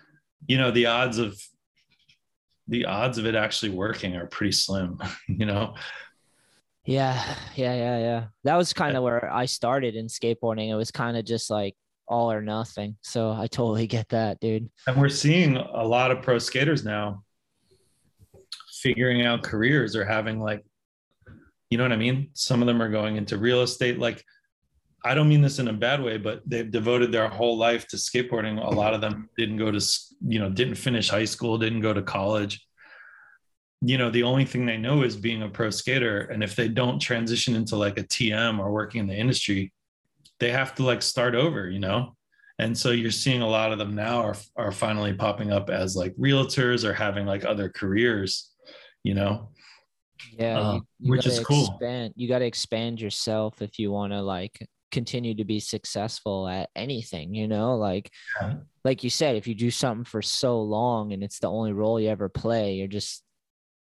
you 0.47 0.57
know, 0.57 0.71
the 0.71 0.85
odds 0.85 1.17
of 1.17 1.37
the 2.69 2.85
odds 2.85 3.17
of 3.17 3.25
it 3.25 3.35
actually 3.35 3.71
working 3.73 4.15
are 4.15 4.25
pretty 4.25 4.53
slim, 4.53 4.99
you 5.27 5.45
know? 5.45 5.75
Yeah, 6.85 7.21
yeah, 7.55 7.75
yeah, 7.75 7.99
yeah. 7.99 8.25
That 8.45 8.55
was 8.55 8.71
kind 8.71 8.95
of 8.95 9.03
where 9.03 9.31
I 9.31 9.45
started 9.45 9.95
in 9.95 10.07
skateboarding. 10.07 10.69
It 10.69 10.75
was 10.75 10.91
kind 10.91 11.17
of 11.17 11.25
just 11.25 11.49
like 11.49 11.75
all 12.07 12.31
or 12.31 12.41
nothing. 12.41 12.95
So 13.01 13.31
I 13.31 13.47
totally 13.47 13.87
get 13.87 14.07
that, 14.09 14.39
dude. 14.39 14.69
And 14.87 14.95
we're 14.95 15.09
seeing 15.09 15.57
a 15.57 15.83
lot 15.83 16.11
of 16.11 16.21
pro 16.21 16.39
skaters 16.39 16.85
now 16.85 17.22
figuring 18.83 19.25
out 19.25 19.41
careers 19.41 19.95
or 19.95 20.05
having 20.05 20.39
like, 20.39 20.63
you 21.69 21.77
know 21.77 21.85
what 21.85 21.93
I 21.93 21.97
mean? 21.97 22.29
Some 22.33 22.61
of 22.61 22.67
them 22.67 22.81
are 22.81 22.89
going 22.89 23.15
into 23.15 23.37
real 23.37 23.61
estate. 23.61 23.97
Like, 23.97 24.23
I 25.05 25.15
don't 25.15 25.27
mean 25.27 25.41
this 25.41 25.59
in 25.59 25.69
a 25.69 25.73
bad 25.73 26.03
way, 26.03 26.17
but 26.17 26.41
they've 26.45 26.69
devoted 26.69 27.11
their 27.11 27.27
whole 27.27 27.57
life 27.57 27.87
to 27.87 27.97
skateboarding. 27.97 28.63
A 28.63 28.69
lot 28.69 28.93
of 28.93 29.01
them 29.01 29.29
didn't 29.37 29.57
go 29.57 29.71
to, 29.71 29.81
you 30.27 30.39
know, 30.39 30.49
didn't 30.49 30.75
finish 30.75 31.09
high 31.09 31.25
school, 31.25 31.57
didn't 31.57 31.81
go 31.81 31.93
to 31.93 32.01
college. 32.01 32.65
You 33.81 33.97
know, 33.97 34.09
the 34.09 34.23
only 34.23 34.45
thing 34.45 34.65
they 34.65 34.77
know 34.77 35.03
is 35.03 35.17
being 35.17 35.41
a 35.41 35.49
pro 35.49 35.69
skater. 35.69 36.19
And 36.21 36.43
if 36.43 36.55
they 36.55 36.67
don't 36.67 36.99
transition 36.99 37.55
into 37.55 37.75
like 37.75 37.97
a 37.97 38.03
TM 38.03 38.59
or 38.59 38.71
working 38.71 39.01
in 39.01 39.07
the 39.07 39.15
industry, 39.15 39.73
they 40.39 40.51
have 40.51 40.75
to 40.75 40.83
like 40.83 41.01
start 41.01 41.35
over, 41.35 41.69
you 41.69 41.79
know? 41.79 42.15
And 42.59 42.77
so 42.77 42.91
you're 42.91 43.11
seeing 43.11 43.41
a 43.41 43.49
lot 43.49 43.71
of 43.71 43.79
them 43.79 43.95
now 43.95 44.21
are, 44.21 44.35
are 44.55 44.71
finally 44.71 45.13
popping 45.13 45.51
up 45.51 45.69
as 45.69 45.95
like 45.95 46.15
realtors 46.15 46.85
or 46.85 46.93
having 46.93 47.25
like 47.25 47.43
other 47.43 47.67
careers, 47.67 48.52
you 49.03 49.13
know? 49.13 49.49
Yeah, 50.37 50.59
Uh, 50.59 50.73
you, 50.73 50.81
you 50.99 51.11
which 51.11 51.27
is 51.27 51.39
cool. 51.41 51.65
Expand, 51.67 52.13
you 52.15 52.27
got 52.27 52.39
to 52.39 52.45
expand 52.45 53.01
yourself 53.01 53.61
if 53.61 53.77
you 53.77 53.91
want 53.91 54.13
to 54.13 54.21
like 54.21 54.67
continue 54.91 55.35
to 55.35 55.43
be 55.43 55.59
successful 55.59 56.47
at 56.47 56.69
anything. 56.75 57.33
You 57.33 57.47
know, 57.47 57.75
like 57.75 58.09
Yeah. 58.41 58.53
like 58.83 59.03
you 59.03 59.09
said, 59.09 59.35
if 59.35 59.47
you 59.47 59.55
do 59.55 59.71
something 59.71 60.05
for 60.05 60.21
so 60.21 60.61
long 60.61 61.13
and 61.13 61.23
it's 61.23 61.39
the 61.39 61.49
only 61.49 61.73
role 61.73 61.99
you 61.99 62.09
ever 62.09 62.29
play, 62.29 62.75
you're 62.75 62.87
just 62.87 63.23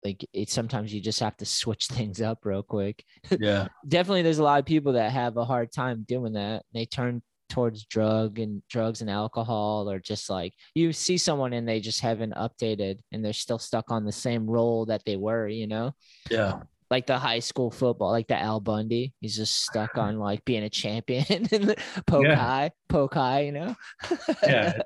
like 0.04 0.24
it. 0.32 0.50
Sometimes 0.50 0.92
you 0.92 1.00
just 1.00 1.20
have 1.20 1.36
to 1.38 1.46
switch 1.46 1.86
things 1.92 2.20
up 2.20 2.44
real 2.44 2.62
quick. 2.62 3.04
Yeah. 3.38 3.68
Definitely, 3.88 4.22
there's 4.22 4.38
a 4.38 4.44
lot 4.44 4.60
of 4.60 4.66
people 4.66 4.92
that 4.94 5.12
have 5.12 5.36
a 5.36 5.44
hard 5.44 5.72
time 5.72 6.04
doing 6.06 6.34
that. 6.34 6.64
They 6.74 6.86
turn 6.86 7.22
towards 7.48 7.84
drug 7.84 8.38
and 8.38 8.62
drugs 8.68 9.00
and 9.00 9.10
alcohol 9.10 9.88
or 9.90 9.98
just 9.98 10.28
like 10.30 10.52
you 10.74 10.92
see 10.92 11.16
someone 11.18 11.52
and 11.52 11.68
they 11.68 11.80
just 11.80 12.00
haven't 12.00 12.34
updated 12.34 12.98
and 13.12 13.24
they're 13.24 13.32
still 13.32 13.58
stuck 13.58 13.90
on 13.90 14.04
the 14.04 14.12
same 14.12 14.46
role 14.48 14.86
that 14.86 15.02
they 15.06 15.16
were 15.16 15.46
you 15.48 15.66
know 15.66 15.94
Yeah. 16.30 16.60
like 16.90 17.06
the 17.06 17.18
high 17.18 17.40
school 17.40 17.70
football, 17.70 18.10
like 18.10 18.28
the 18.28 18.36
Al 18.38 18.60
Bundy. 18.60 19.12
He's 19.20 19.36
just 19.36 19.64
stuck 19.64 19.96
on 19.98 20.18
like 20.18 20.44
being 20.44 20.62
a 20.64 20.70
champion 20.70 21.24
in 21.52 21.66
the 21.66 21.76
Polk 22.06 22.24
Yeah. 22.24 22.34
high, 22.36 22.70
Polk 22.88 23.14
high, 23.14 23.40
you 23.40 23.52
know? 23.52 23.74
Yeah. 24.42 24.82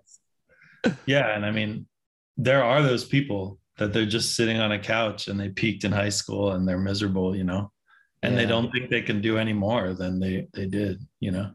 yeah. 1.07 1.35
And 1.37 1.45
I 1.45 1.51
mean, 1.51 1.87
there 2.37 2.65
are 2.65 2.83
those 2.83 3.05
people 3.05 3.59
that 3.79 3.93
they're 3.93 4.07
just 4.07 4.35
sitting 4.37 4.59
on 4.61 4.73
a 4.73 4.79
couch 4.79 5.29
and 5.29 5.39
they 5.39 5.49
peaked 5.51 5.85
in 5.85 5.93
high 5.93 6.09
school 6.11 6.53
and 6.53 6.67
they're 6.67 6.79
miserable, 6.79 7.37
you 7.37 7.45
know, 7.45 7.71
and 8.23 8.37
they 8.37 8.47
don't 8.47 8.71
think 8.73 8.91
they 8.91 9.03
can 9.03 9.21
do 9.21 9.37
any 9.39 9.53
more 9.55 9.93
than 9.95 10.19
they, 10.21 10.47
they 10.55 10.67
did, 10.67 11.01
you 11.21 11.31
know? 11.31 11.51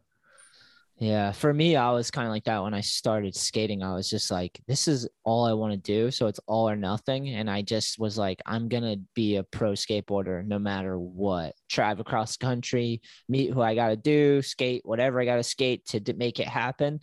Yeah, 0.98 1.34
for 1.34 1.54
me, 1.54 1.76
I 1.76 1.92
was 1.92 2.10
kind 2.10 2.26
of 2.26 2.32
like 2.32 2.46
that 2.46 2.64
when 2.64 2.74
I 2.74 2.80
started 2.80 3.36
skating. 3.36 3.84
I 3.84 3.94
was 3.94 4.10
just 4.10 4.32
like, 4.32 4.62
this 4.66 4.88
is 4.88 5.08
all 5.26 5.46
I 5.46 5.52
want 5.52 5.74
to 5.74 5.78
do. 5.78 6.10
So 6.10 6.28
it's 6.28 6.40
all 6.48 6.70
or 6.70 6.78
nothing. 6.78 7.28
And 7.30 7.50
I 7.50 7.64
just 7.64 8.00
was 8.00 8.18
like, 8.18 8.42
I'm 8.46 8.70
going 8.70 8.84
to 8.84 9.02
be 9.14 9.36
a 9.36 9.44
pro 9.44 9.74
skateboarder 9.74 10.46
no 10.46 10.58
matter 10.58 10.98
what. 10.98 11.54
Drive 11.70 12.00
across 12.00 12.38
the 12.38 12.46
country, 12.46 13.02
meet 13.28 13.52
who 13.52 13.62
I 13.62 13.76
got 13.76 13.90
to 13.90 13.98
do, 13.98 14.42
skate, 14.42 14.84
whatever 14.86 15.20
I 15.20 15.26
got 15.26 15.36
to 15.36 15.44
skate 15.44 15.86
to 15.88 16.00
d- 16.00 16.14
make 16.14 16.40
it 16.40 16.48
happen. 16.48 17.02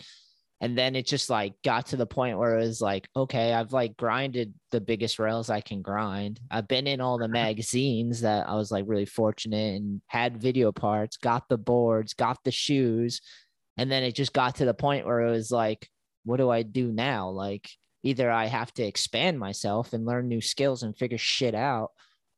And 0.63 0.79
then 0.79 0.97
it 0.97 1.07
just 1.07 1.29
like 1.29 1.55
got 1.63 1.87
to 1.87 1.97
the 1.97 2.07
point 2.07 2.39
where 2.39 2.57
it 2.57 2.65
was 2.65 2.81
like, 2.81 3.09
okay, 3.15 3.53
I've 3.53 3.75
like 3.75 3.97
grinded 3.99 4.55
the 4.71 4.81
biggest 4.81 5.19
rails 5.19 5.51
I 5.51 5.61
can 5.61 5.83
grind. 5.83 6.41
I've 6.51 6.69
been 6.69 6.87
in 6.87 7.03
all 7.03 7.19
the 7.19 7.29
magazines 7.43 8.23
that 8.23 8.49
I 8.49 8.55
was 8.55 8.71
like 8.71 8.85
really 8.87 9.05
fortunate 9.05 9.75
and 9.77 10.01
had 10.07 10.41
video 10.41 10.73
parts, 10.73 11.19
got 11.19 11.49
the 11.51 11.59
boards, 11.59 12.15
got 12.15 12.39
the 12.43 12.53
shoes. 12.53 13.21
And 13.77 13.91
then 13.91 14.03
it 14.03 14.15
just 14.15 14.33
got 14.33 14.57
to 14.57 14.65
the 14.65 14.75
point 14.75 15.07
where 15.07 15.21
it 15.21 15.31
was 15.31 15.51
like, 15.51 15.89
what 16.25 16.37
do 16.37 16.51
I 16.51 16.63
do 16.63 16.93
now? 16.93 17.31
Like, 17.31 17.69
either 18.03 18.31
I 18.31 18.47
have 18.47 18.73
to 18.75 18.83
expand 18.83 19.39
myself 19.39 19.93
and 19.93 20.05
learn 20.07 20.29
new 20.29 20.41
skills 20.41 20.83
and 20.83 20.97
figure 20.97 21.19
shit 21.19 21.55
out, 21.55 21.91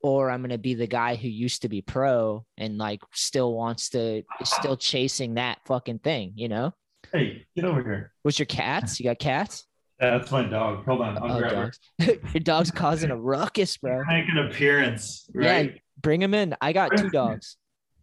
or 0.03 0.31
I'm 0.31 0.41
going 0.41 0.51
to 0.51 0.59
be 0.59 0.75
the 0.75 0.87
guy 0.87 1.17
who 1.17 1.29
used 1.29 1.63
to 1.63 1.69
be 1.69 1.81
pro 1.83 2.45
and 2.59 2.79
like 2.79 3.01
still 3.13 3.55
wants 3.55 3.89
to, 3.91 4.23
still 4.45 4.77
chasing 4.77 5.35
that 5.35 5.59
fucking 5.67 6.01
thing, 6.01 6.33
you 6.37 6.49
know? 6.49 6.73
Hey, 7.13 7.47
get 7.57 7.65
over 7.65 7.83
here. 7.83 8.13
What's 8.23 8.39
your 8.39 8.47
cats? 8.47 9.01
You 9.01 9.05
got 9.05 9.19
cats? 9.19 9.67
Yeah, 10.01 10.19
That's 10.19 10.31
my 10.31 10.43
dog. 10.45 10.85
Hold 10.85 11.01
on. 11.03 11.17
I'll 11.19 11.33
Oh, 11.33 11.39
grab 11.39 11.53
dogs. 11.53 11.79
your 12.35 12.41
dog's 12.43 12.71
causing 12.71 13.11
a 13.11 13.17
ruckus, 13.17 13.77
bro. 13.77 14.03
Make 14.07 14.29
an 14.29 14.39
appearance, 14.39 15.29
Yeah, 15.35 15.51
right? 15.51 15.81
bring 16.01 16.21
him 16.21 16.35
in. 16.35 16.55
I 16.61 16.73
got 16.73 16.97
two 16.97 17.11
dogs. 17.11 17.57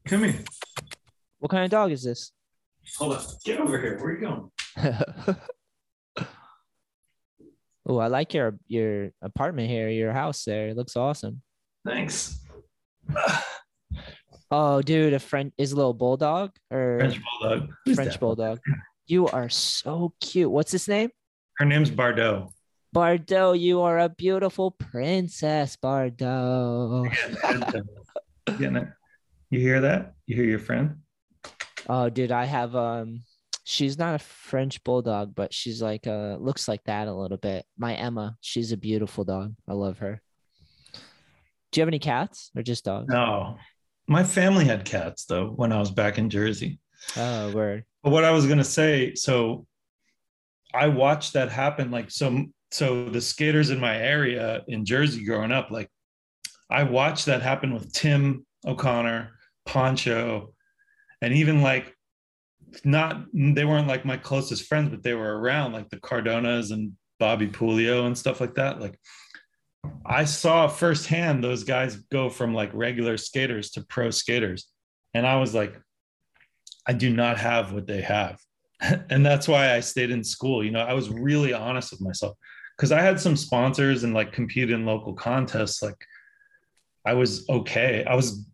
Come 0.05 0.23
here. 0.23 0.39
What 1.39 1.49
kind 1.51 1.63
of 1.65 1.69
dog 1.71 1.91
is 1.91 2.03
this? 2.03 2.31
Hold 2.97 3.17
on. 3.17 3.23
Get 3.45 3.59
over 3.59 3.79
here. 3.79 3.97
Where 3.97 4.07
are 4.07 4.13
you 4.13 4.21
going? 4.21 4.51
oh, 7.87 7.97
I 7.97 8.07
like 8.07 8.33
your 8.33 8.57
your 8.67 9.11
apartment 9.21 9.69
here, 9.69 9.89
your 9.89 10.13
house 10.13 10.43
there. 10.45 10.69
It 10.69 10.77
looks 10.77 10.95
awesome. 10.95 11.41
Thanks. 11.85 12.39
Oh, 14.53 14.81
dude, 14.81 15.13
a 15.13 15.19
friend 15.19 15.53
is 15.57 15.71
a 15.71 15.77
little 15.77 15.93
bulldog 15.93 16.51
or 16.69 16.97
French 16.99 17.13
French, 17.15 17.25
bulldog. 17.39 17.69
Who's 17.85 17.95
that? 17.95 18.19
bulldog. 18.19 18.59
You 19.07 19.27
are 19.27 19.47
so 19.47 20.13
cute. 20.19 20.51
What's 20.51 20.73
his 20.73 20.89
name? 20.89 21.09
Her 21.57 21.63
name's 21.63 21.89
Bardot. 21.89 22.49
Bardot, 22.93 23.57
you 23.57 23.79
are 23.79 23.99
a 23.99 24.09
beautiful 24.09 24.71
princess, 24.71 25.77
Bardot. 25.77 27.09
Getting 28.45 28.75
it? 28.75 28.87
You 29.51 29.59
hear 29.61 29.79
that? 29.79 30.15
You 30.25 30.35
hear 30.35 30.45
your 30.45 30.59
friend? 30.59 30.97
Oh, 31.87 32.09
dude, 32.09 32.31
I 32.31 32.45
have 32.45 32.75
um 32.75 33.23
she's 33.63 33.97
not 33.97 34.15
a 34.15 34.19
French 34.19 34.83
bulldog, 34.83 35.35
but 35.35 35.53
she's 35.53 35.81
like 35.81 36.07
uh 36.07 36.37
looks 36.39 36.67
like 36.67 36.83
that 36.85 37.07
a 37.07 37.13
little 37.13 37.37
bit. 37.37 37.65
My 37.77 37.95
Emma, 37.95 38.37
she's 38.41 38.71
a 38.71 38.77
beautiful 38.77 39.23
dog. 39.23 39.55
I 39.67 39.73
love 39.73 39.99
her. 39.99 40.21
Do 41.71 41.79
you 41.79 41.81
have 41.81 41.89
any 41.89 41.99
cats 41.99 42.51
or 42.55 42.63
just 42.63 42.85
dogs? 42.85 43.07
No. 43.09 43.57
My 44.07 44.23
family 44.23 44.65
had 44.65 44.83
cats 44.83 45.25
though 45.25 45.47
when 45.47 45.71
I 45.71 45.79
was 45.79 45.91
back 45.91 46.17
in 46.17 46.29
Jersey. 46.29 46.79
Oh, 47.15 47.51
word. 47.51 47.85
But 48.03 48.11
what 48.11 48.25
I 48.25 48.31
was 48.31 48.45
gonna 48.45 48.63
say, 48.63 49.15
so 49.15 49.65
I 50.73 50.87
watched 50.87 51.33
that 51.33 51.49
happen. 51.49 51.91
Like 51.91 52.11
so, 52.11 52.45
so 52.71 53.09
the 53.09 53.21
skaters 53.21 53.69
in 53.69 53.79
my 53.79 53.97
area 53.97 54.63
in 54.67 54.85
Jersey 54.85 55.23
growing 55.23 55.51
up, 55.51 55.71
like 55.71 55.89
I 56.69 56.83
watched 56.83 57.25
that 57.27 57.41
happen 57.41 57.73
with 57.73 57.93
Tim 57.93 58.45
O'Connor, 58.65 59.31
Poncho, 59.65 60.53
and 61.21 61.33
even 61.33 61.61
like 61.61 61.95
not 62.83 63.25
they 63.33 63.65
weren't 63.65 63.87
like 63.87 64.05
my 64.05 64.17
closest 64.17 64.65
friends, 64.65 64.89
but 64.89 65.03
they 65.03 65.13
were 65.13 65.39
around, 65.39 65.73
like 65.73 65.89
the 65.89 65.99
Cardonas 65.99 66.71
and 66.71 66.93
Bobby 67.19 67.47
Puleo 67.47 68.05
and 68.05 68.17
stuff 68.17 68.41
like 68.41 68.55
that. 68.55 68.79
Like 68.79 68.97
I 70.05 70.25
saw 70.25 70.67
firsthand 70.67 71.43
those 71.43 71.63
guys 71.63 71.95
go 72.11 72.29
from 72.29 72.53
like 72.53 72.73
regular 72.73 73.17
skaters 73.17 73.71
to 73.71 73.83
pro 73.85 74.11
skaters. 74.11 74.67
And 75.13 75.27
I 75.27 75.37
was 75.37 75.53
like, 75.53 75.79
I 76.87 76.93
do 76.93 77.09
not 77.09 77.37
have 77.37 77.73
what 77.73 77.87
they 77.87 78.01
have. 78.01 78.39
and 78.81 79.25
that's 79.25 79.47
why 79.47 79.75
I 79.75 79.79
stayed 79.79 80.11
in 80.11 80.23
school. 80.23 80.63
You 80.63 80.71
know, 80.71 80.79
I 80.79 80.93
was 80.93 81.09
really 81.09 81.53
honest 81.53 81.91
with 81.91 82.01
myself 82.01 82.37
because 82.75 82.91
I 82.91 83.01
had 83.01 83.19
some 83.19 83.35
sponsors 83.35 84.03
and 84.03 84.13
like 84.13 84.31
compete 84.31 84.71
in 84.71 84.85
local 84.85 85.13
contests. 85.13 85.81
Like 85.81 86.03
I 87.05 87.13
was 87.13 87.47
okay. 87.49 88.03
I 88.05 88.15
was, 88.15 88.45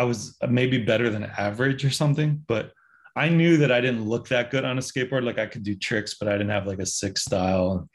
I 0.00 0.04
was 0.04 0.38
maybe 0.48 0.78
better 0.78 1.10
than 1.10 1.24
average 1.24 1.84
or 1.84 1.90
something, 1.90 2.42
but 2.48 2.72
I 3.16 3.28
knew 3.28 3.58
that 3.58 3.70
I 3.70 3.82
didn't 3.82 4.08
look 4.08 4.28
that 4.28 4.50
good 4.50 4.64
on 4.64 4.78
a 4.78 4.80
skateboard. 4.80 5.24
Like 5.24 5.38
I 5.38 5.44
could 5.44 5.62
do 5.62 5.74
tricks, 5.74 6.14
but 6.18 6.26
I 6.26 6.32
didn't 6.32 6.48
have 6.48 6.66
like 6.66 6.78
a 6.78 6.86
six 6.86 7.22
style. 7.22 7.86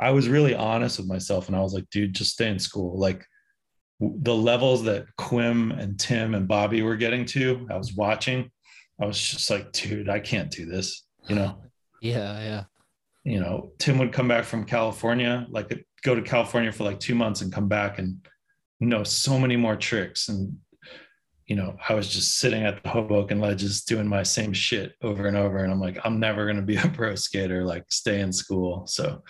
I 0.00 0.10
was 0.10 0.28
really 0.28 0.56
honest 0.56 0.98
with 0.98 1.06
myself 1.06 1.46
and 1.46 1.56
I 1.56 1.60
was 1.60 1.72
like, 1.72 1.88
dude, 1.90 2.14
just 2.14 2.32
stay 2.32 2.48
in 2.48 2.58
school. 2.58 2.98
Like 2.98 3.24
the 4.00 4.34
levels 4.34 4.82
that 4.84 5.06
Quim 5.20 5.78
and 5.80 6.00
Tim 6.00 6.34
and 6.34 6.48
Bobby 6.48 6.82
were 6.82 6.96
getting 6.96 7.24
to, 7.26 7.64
I 7.70 7.76
was 7.76 7.94
watching. 7.94 8.50
I 9.00 9.06
was 9.06 9.20
just 9.20 9.48
like, 9.48 9.70
dude, 9.70 10.08
I 10.08 10.18
can't 10.18 10.50
do 10.50 10.66
this. 10.66 11.06
You 11.28 11.36
know, 11.36 11.62
Yeah, 12.02 12.40
yeah. 12.40 12.64
you 13.22 13.38
know, 13.38 13.70
Tim 13.78 13.98
would 13.98 14.12
come 14.12 14.26
back 14.26 14.44
from 14.44 14.64
California, 14.64 15.46
like 15.48 15.86
go 16.02 16.16
to 16.16 16.22
California 16.22 16.72
for 16.72 16.82
like 16.82 16.98
two 16.98 17.14
months 17.14 17.40
and 17.40 17.52
come 17.52 17.68
back 17.68 18.00
and 18.00 18.18
know 18.80 19.04
so 19.04 19.38
many 19.38 19.54
more 19.54 19.76
tricks. 19.76 20.28
And, 20.28 20.58
you 21.46 21.54
know, 21.54 21.76
I 21.88 21.94
was 21.94 22.08
just 22.08 22.38
sitting 22.38 22.64
at 22.64 22.82
the 22.82 22.88
Hoboken 22.88 23.40
ledges 23.40 23.82
doing 23.82 24.08
my 24.08 24.24
same 24.24 24.52
shit 24.52 24.94
over 25.02 25.28
and 25.28 25.36
over. 25.36 25.58
And 25.58 25.72
I'm 25.72 25.80
like, 25.80 25.98
I'm 26.04 26.18
never 26.18 26.44
going 26.44 26.56
to 26.56 26.62
be 26.62 26.76
a 26.84 26.88
pro 26.88 27.14
skater, 27.14 27.64
like 27.64 27.84
stay 27.88 28.20
in 28.20 28.32
school. 28.32 28.86
So, 28.86 29.22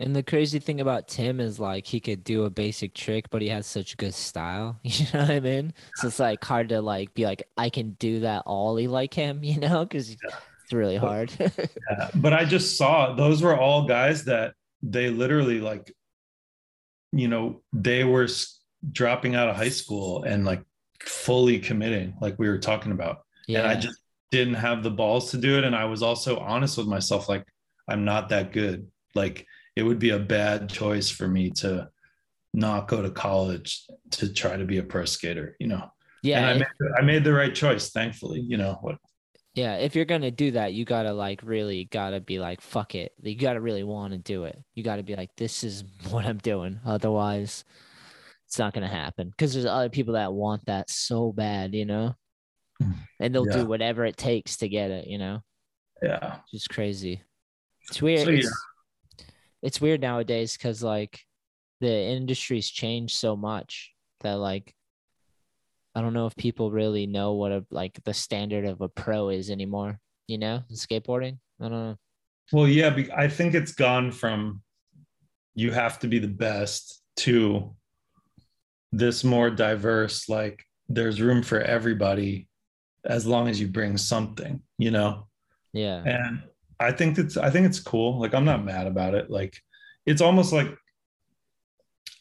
And 0.00 0.14
the 0.14 0.24
crazy 0.24 0.58
thing 0.58 0.80
about 0.80 1.06
Tim 1.06 1.38
is 1.38 1.60
like 1.60 1.86
he 1.86 2.00
could 2.00 2.24
do 2.24 2.44
a 2.44 2.50
basic 2.50 2.94
trick, 2.94 3.30
but 3.30 3.42
he 3.42 3.48
has 3.48 3.66
such 3.66 3.96
good 3.96 4.14
style. 4.14 4.80
You 4.82 5.06
know 5.14 5.20
what 5.20 5.30
I 5.30 5.40
mean? 5.40 5.72
So 5.96 6.08
it's 6.08 6.18
like 6.18 6.44
hard 6.44 6.68
to 6.70 6.80
like 6.82 7.14
be 7.14 7.24
like, 7.24 7.44
I 7.56 7.70
can 7.70 7.92
do 7.92 8.20
that 8.20 8.42
ollie 8.46 8.88
like 8.88 9.14
him, 9.14 9.44
you 9.44 9.60
know, 9.60 9.84
because 9.84 10.10
it's 10.10 10.72
really 10.72 10.96
hard. 10.96 11.32
Yeah, 11.38 12.10
but 12.16 12.32
I 12.32 12.44
just 12.44 12.76
saw 12.76 13.14
those 13.14 13.40
were 13.40 13.56
all 13.56 13.86
guys 13.86 14.24
that 14.24 14.54
they 14.82 15.10
literally 15.10 15.60
like, 15.60 15.94
you 17.12 17.28
know, 17.28 17.62
they 17.72 18.02
were 18.02 18.26
dropping 18.90 19.36
out 19.36 19.48
of 19.48 19.54
high 19.54 19.68
school 19.68 20.24
and 20.24 20.44
like 20.44 20.62
fully 21.04 21.58
committing, 21.58 22.14
like 22.20 22.38
we 22.38 22.48
were 22.48 22.58
talking 22.58 22.92
about. 22.92 23.20
yeah. 23.46 23.60
And 23.60 23.68
I 23.68 23.74
just 23.76 23.98
didn't 24.30 24.54
have 24.54 24.82
the 24.82 24.90
balls 24.90 25.30
to 25.30 25.38
do 25.38 25.58
it. 25.58 25.64
And 25.64 25.74
I 25.74 25.84
was 25.84 26.02
also 26.02 26.38
honest 26.38 26.78
with 26.78 26.86
myself, 26.86 27.28
like, 27.28 27.44
I'm 27.88 28.04
not 28.04 28.28
that 28.30 28.52
good. 28.52 28.88
Like, 29.14 29.46
it 29.76 29.82
would 29.82 29.98
be 29.98 30.10
a 30.10 30.18
bad 30.18 30.68
choice 30.68 31.10
for 31.10 31.28
me 31.28 31.50
to 31.50 31.88
not 32.52 32.88
go 32.88 33.02
to 33.02 33.10
college 33.10 33.86
to 34.12 34.32
try 34.32 34.56
to 34.56 34.64
be 34.64 34.78
a 34.78 34.82
pro 34.82 35.04
skater, 35.04 35.56
you 35.60 35.68
know. 35.68 35.90
yeah. 36.22 36.38
and 36.38 36.46
I 36.46 36.52
made, 36.54 36.92
I 36.98 37.02
made 37.02 37.24
the 37.24 37.32
right 37.32 37.54
choice, 37.54 37.90
thankfully, 37.90 38.40
you 38.40 38.56
know. 38.56 38.78
What 38.80 38.96
Yeah, 39.54 39.76
if 39.76 39.94
you're 39.94 40.06
gonna 40.06 40.30
do 40.30 40.52
that, 40.52 40.72
you 40.72 40.84
gotta 40.84 41.12
like 41.12 41.40
really 41.44 41.84
gotta 41.84 42.20
be 42.20 42.38
like, 42.38 42.60
fuck 42.60 42.94
it. 42.94 43.12
You 43.22 43.36
gotta 43.36 43.60
really 43.60 43.84
want 43.84 44.12
to 44.14 44.18
do 44.18 44.44
it. 44.44 44.58
You 44.74 44.82
gotta 44.82 45.02
be 45.02 45.14
like, 45.14 45.30
this 45.36 45.62
is 45.62 45.84
what 46.10 46.24
I'm 46.24 46.38
doing. 46.38 46.80
Otherwise, 46.84 47.64
it's 48.56 48.58
not 48.58 48.72
gonna 48.72 48.88
happen. 48.88 49.28
Because 49.28 49.52
there's 49.52 49.66
other 49.66 49.90
people 49.90 50.14
that 50.14 50.32
want 50.32 50.64
that 50.64 50.88
so 50.88 51.30
bad, 51.30 51.74
you 51.74 51.84
know, 51.84 52.14
mm. 52.82 52.94
and 53.20 53.34
they'll 53.34 53.46
Yeah. 53.46 53.58
do 53.58 53.66
whatever 53.66 54.06
it 54.06 54.16
takes 54.16 54.56
to 54.58 54.68
get 54.68 54.90
it. 54.90 55.06
You 55.08 55.18
know, 55.18 55.42
yeah. 56.02 56.38
just 56.50 56.70
crazy. 56.70 57.22
It's 57.90 58.00
weird. 58.00 58.24
So, 58.24 58.30
yeah. 58.30 58.38
it's, 58.38 58.64
it's 59.62 59.80
weird 59.80 60.00
nowadays 60.00 60.56
because 60.56 60.82
like 60.82 61.20
the 61.82 61.92
industry's 61.92 62.70
changed 62.70 63.16
so 63.18 63.36
much 63.36 63.92
that 64.20 64.38
like 64.38 64.74
I 65.94 66.00
don't 66.00 66.14
know 66.14 66.26
if 66.26 66.34
people 66.36 66.70
really 66.70 67.06
know 67.06 67.34
what 67.34 67.52
a 67.52 67.66
like 67.70 68.02
the 68.04 68.14
standard 68.14 68.64
of 68.64 68.80
a 68.80 68.88
pro 68.88 69.28
is 69.28 69.50
anymore. 69.50 70.00
You 70.28 70.38
know, 70.38 70.62
in 70.70 70.76
skateboarding. 70.76 71.40
I 71.60 71.64
don't 71.68 71.72
know. 71.72 71.96
Well, 72.52 72.68
yeah, 72.68 72.96
I 73.14 73.28
think 73.28 73.54
it's 73.54 73.72
gone 73.72 74.10
from 74.12 74.62
you 75.54 75.72
have 75.72 75.98
to 75.98 76.08
be 76.08 76.18
the 76.18 76.28
best 76.28 77.02
to 77.16 77.76
this 78.96 79.24
more 79.24 79.50
diverse, 79.50 80.28
like 80.28 80.64
there's 80.88 81.20
room 81.20 81.42
for 81.42 81.60
everybody 81.60 82.48
as 83.04 83.26
long 83.26 83.48
as 83.48 83.60
you 83.60 83.68
bring 83.68 83.96
something, 83.96 84.62
you 84.78 84.90
know? 84.90 85.26
Yeah. 85.72 86.02
And 86.04 86.42
I 86.80 86.92
think 86.92 87.18
it's 87.18 87.36
I 87.36 87.50
think 87.50 87.66
it's 87.66 87.80
cool. 87.80 88.18
Like 88.18 88.34
I'm 88.34 88.44
not 88.44 88.64
mad 88.64 88.86
about 88.86 89.14
it. 89.14 89.30
Like 89.30 89.58
it's 90.06 90.20
almost 90.20 90.52
like 90.52 90.74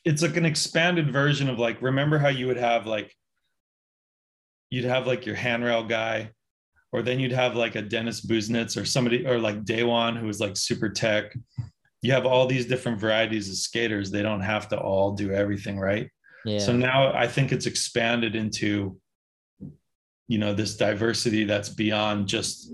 it's 0.04 0.22
like 0.22 0.38
an 0.38 0.46
expanded 0.46 1.12
version 1.12 1.50
of 1.50 1.60
like 1.60 1.82
remember 1.82 2.18
how 2.18 2.28
you 2.28 2.48
would 2.48 2.58
have 2.58 2.86
like 2.86 3.14
you'd 4.70 4.86
have 4.86 5.08
like 5.08 5.26
your 5.26 5.36
handrail 5.36 5.84
guy 5.84 6.32
or 6.92 7.02
then 7.02 7.20
you'd 7.20 7.32
have 7.32 7.56
like 7.56 7.76
a 7.76 7.82
Dennis 7.82 8.26
Busenitz 8.26 8.80
or 8.80 8.86
somebody 8.86 9.26
or 9.26 9.40
like 9.40 9.64
Daewon 9.64 10.18
who 10.18 10.28
was 10.28 10.40
like 10.40 10.58
super 10.58 10.90
tech. 10.90 11.36
You 12.02 12.12
have 12.12 12.26
all 12.26 12.46
these 12.46 12.68
different 12.68 13.00
varieties 13.00 13.50
of 13.50 13.56
skaters. 13.56 14.12
They 14.12 14.22
don't 14.22 14.42
have 14.42 14.68
to 14.70 14.80
all 14.80 15.14
do 15.14 15.32
everything, 15.32 15.80
right? 15.80 16.10
So 16.60 16.76
now 16.76 17.14
I 17.14 17.28
think 17.28 17.52
it's 17.52 17.66
expanded 17.66 18.36
into, 18.36 18.98
you 20.28 20.38
know, 20.38 20.54
this 20.54 20.78
diversity 20.78 21.44
that's 21.44 21.70
beyond 21.70 22.28
just 22.28 22.72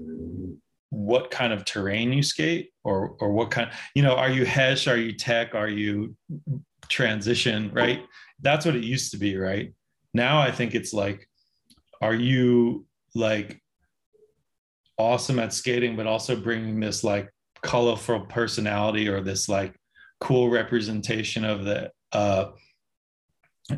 what 0.89 1.31
kind 1.31 1.53
of 1.53 1.63
terrain 1.63 2.11
you 2.11 2.21
skate 2.21 2.71
or 2.83 3.15
or 3.19 3.31
what 3.31 3.49
kind, 3.49 3.71
you 3.95 4.03
know, 4.03 4.15
are 4.15 4.29
you 4.29 4.45
hesh, 4.45 4.87
are 4.87 4.97
you 4.97 5.13
tech, 5.13 5.55
are 5.55 5.69
you 5.69 6.15
transition, 6.89 7.71
right? 7.73 8.03
That's 8.41 8.65
what 8.65 8.75
it 8.75 8.83
used 8.83 9.11
to 9.11 9.17
be, 9.17 9.37
right? 9.37 9.73
Now 10.13 10.41
I 10.41 10.51
think 10.51 10.75
it's 10.75 10.93
like, 10.93 11.27
are 12.01 12.13
you 12.13 12.85
like 13.15 13.61
awesome 14.97 15.39
at 15.39 15.53
skating, 15.53 15.95
but 15.95 16.07
also 16.07 16.35
bringing 16.35 16.79
this 16.79 17.03
like 17.03 17.29
colorful 17.61 18.21
personality 18.21 19.07
or 19.07 19.21
this 19.21 19.47
like 19.47 19.75
cool 20.19 20.49
representation 20.49 21.45
of 21.45 21.63
the 21.63 21.89
uh 22.11 22.45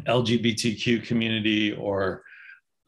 LGBTQ 0.01 1.05
community 1.05 1.73
or, 1.73 2.23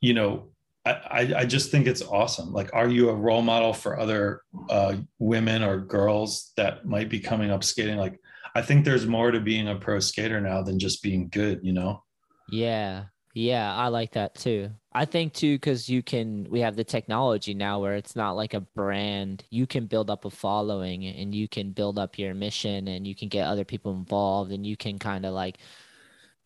you 0.02 0.14
know, 0.14 0.50
I, 0.86 1.34
I, 1.38 1.46
just 1.46 1.72
think 1.72 1.88
it's 1.88 2.04
awesome. 2.04 2.54
Like, 2.54 2.70
are 2.74 2.88
you 2.88 3.10
a 3.10 3.16
role 3.16 3.42
model 3.42 3.74
for 3.74 4.00
other 4.00 4.42
uh, 4.70 4.98
women 5.18 5.64
or 5.64 5.80
girls 5.80 6.52
that 6.58 6.86
might 6.86 7.10
be 7.10 7.20
coming 7.20 7.50
up 7.50 7.64
skating? 7.64 7.98
Like, 7.98 8.20
I 8.54 8.62
think 8.62 8.86
there's 8.86 9.08
more 9.08 9.32
to 9.32 9.40
being 9.40 9.68
a 9.68 9.76
pro 9.76 10.00
skater 10.00 10.40
now 10.40 10.62
than 10.62 10.78
just 10.78 11.02
being 11.02 11.28
good, 11.30 11.62
you 11.64 11.74
know? 11.74 12.04
Yeah. 12.50 13.06
Yeah, 13.34 13.76
I 13.76 13.90
like 13.90 14.14
that 14.14 14.36
too. 14.36 14.70
I 14.94 15.04
think 15.04 15.34
too, 15.34 15.56
because 15.56 15.90
you 15.90 16.02
can, 16.02 16.48
we 16.50 16.62
have 16.62 16.78
the 16.78 16.86
technology 16.86 17.54
now 17.54 17.82
where 17.82 17.96
it's 17.96 18.16
not 18.16 18.38
like 18.38 18.54
a 18.54 18.62
brand. 18.62 19.44
You 19.50 19.68
can 19.68 19.88
build 19.88 20.10
up 20.10 20.24
a 20.24 20.30
following 20.30 21.06
and 21.06 21.36
you 21.36 21.50
can 21.50 21.72
build 21.72 22.00
up 22.00 22.18
your 22.18 22.34
mission 22.34 22.88
and 22.88 23.06
you 23.06 23.14
can 23.14 23.28
get 23.28 23.46
other 23.46 23.66
people 23.66 23.92
involved 23.94 24.54
and 24.54 24.66
you 24.66 24.78
can 24.78 25.00
kind 25.00 25.26
of 25.26 25.34
like 25.34 25.58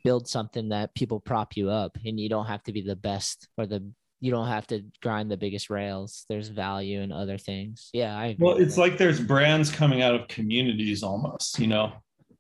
build 0.04 0.28
something 0.28 0.70
that 0.70 0.96
people 0.96 1.20
prop 1.20 1.58
you 1.58 1.70
up 1.70 1.98
and 2.06 2.20
you 2.20 2.30
don't 2.30 2.46
have 2.46 2.64
to 2.64 2.72
be 2.72 2.82
the 2.82 2.96
best 2.96 3.48
or 3.58 3.66
the, 3.66 3.84
you 4.22 4.32
don't 4.32 4.48
have 4.48 4.68
to 4.68 4.84
grind 5.02 5.32
the 5.32 5.38
biggest 5.38 5.70
rails. 5.70 6.26
There's 6.30 6.50
value 6.50 7.02
in 7.02 7.12
other 7.12 7.38
things. 7.38 7.90
Yeah. 7.94 8.18
I 8.18 8.36
Well, 8.40 8.58
it's 8.58 8.78
like 8.78 8.98
there's 8.98 9.20
brands 9.20 9.72
coming 9.72 10.02
out 10.02 10.16
of 10.16 10.28
communities 10.28 11.04
almost, 11.04 11.60
you 11.60 11.68
know, 11.68 11.94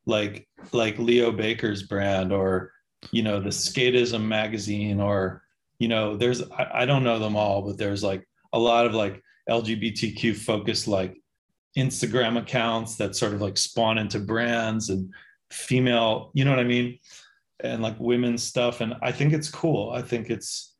like 0.05 0.47
like 0.71 0.97
Leo 0.97 1.31
Baker's 1.31 1.83
brand 1.83 2.33
or 2.33 2.71
you 3.11 3.23
know 3.23 3.39
the 3.39 3.49
Skateism 3.49 4.23
magazine 4.23 4.99
or 4.99 5.43
you 5.79 5.87
know 5.87 6.17
there's 6.17 6.43
I, 6.51 6.69
I 6.81 6.85
don't 6.85 7.03
know 7.03 7.19
them 7.19 7.35
all 7.35 7.61
but 7.61 7.77
there's 7.77 8.03
like 8.03 8.27
a 8.53 8.59
lot 8.59 8.85
of 8.85 8.93
like 8.93 9.23
lgbtq 9.49 10.35
focused 10.35 10.87
like 10.87 11.17
instagram 11.77 12.37
accounts 12.37 12.97
that 12.97 13.15
sort 13.15 13.33
of 13.33 13.41
like 13.41 13.57
spawn 13.57 13.97
into 13.97 14.19
brands 14.19 14.89
and 14.89 15.11
female 15.51 16.31
you 16.33 16.45
know 16.45 16.51
what 16.51 16.59
i 16.59 16.63
mean 16.63 16.99
and 17.63 17.81
like 17.81 17.99
women's 17.99 18.43
stuff 18.43 18.81
and 18.81 18.93
i 19.01 19.11
think 19.11 19.33
it's 19.33 19.49
cool 19.49 19.91
i 19.91 20.01
think 20.01 20.29
it's 20.29 20.75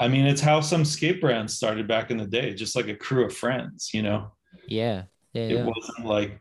i 0.00 0.06
mean 0.08 0.26
it's 0.26 0.40
how 0.40 0.60
some 0.60 0.84
skate 0.84 1.20
brands 1.20 1.54
started 1.54 1.86
back 1.88 2.10
in 2.10 2.16
the 2.16 2.26
day 2.26 2.54
just 2.54 2.76
like 2.76 2.88
a 2.88 2.94
crew 2.96 3.24
of 3.24 3.34
friends 3.34 3.90
you 3.92 4.02
know 4.02 4.32
Yeah. 4.68 5.04
Yeah. 5.32 5.42
it 5.42 5.50
yeah. 5.56 5.64
wasn't 5.64 6.06
like 6.06 6.40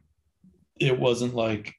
it 0.80 1.00
wasn't 1.00 1.34
like 1.36 1.74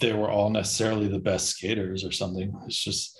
they 0.00 0.12
were 0.12 0.30
all 0.30 0.50
necessarily 0.50 1.08
the 1.08 1.18
best 1.18 1.48
skaters 1.48 2.04
or 2.04 2.12
something 2.12 2.54
it's 2.66 2.82
just 2.82 3.18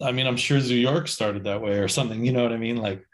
i 0.00 0.12
mean 0.12 0.26
i'm 0.26 0.36
sure 0.36 0.58
new 0.58 0.74
york 0.74 1.08
started 1.08 1.44
that 1.44 1.60
way 1.62 1.78
or 1.78 1.88
something 1.88 2.24
you 2.24 2.32
know 2.32 2.42
what 2.42 2.52
i 2.52 2.56
mean 2.58 2.76
like 2.76 3.04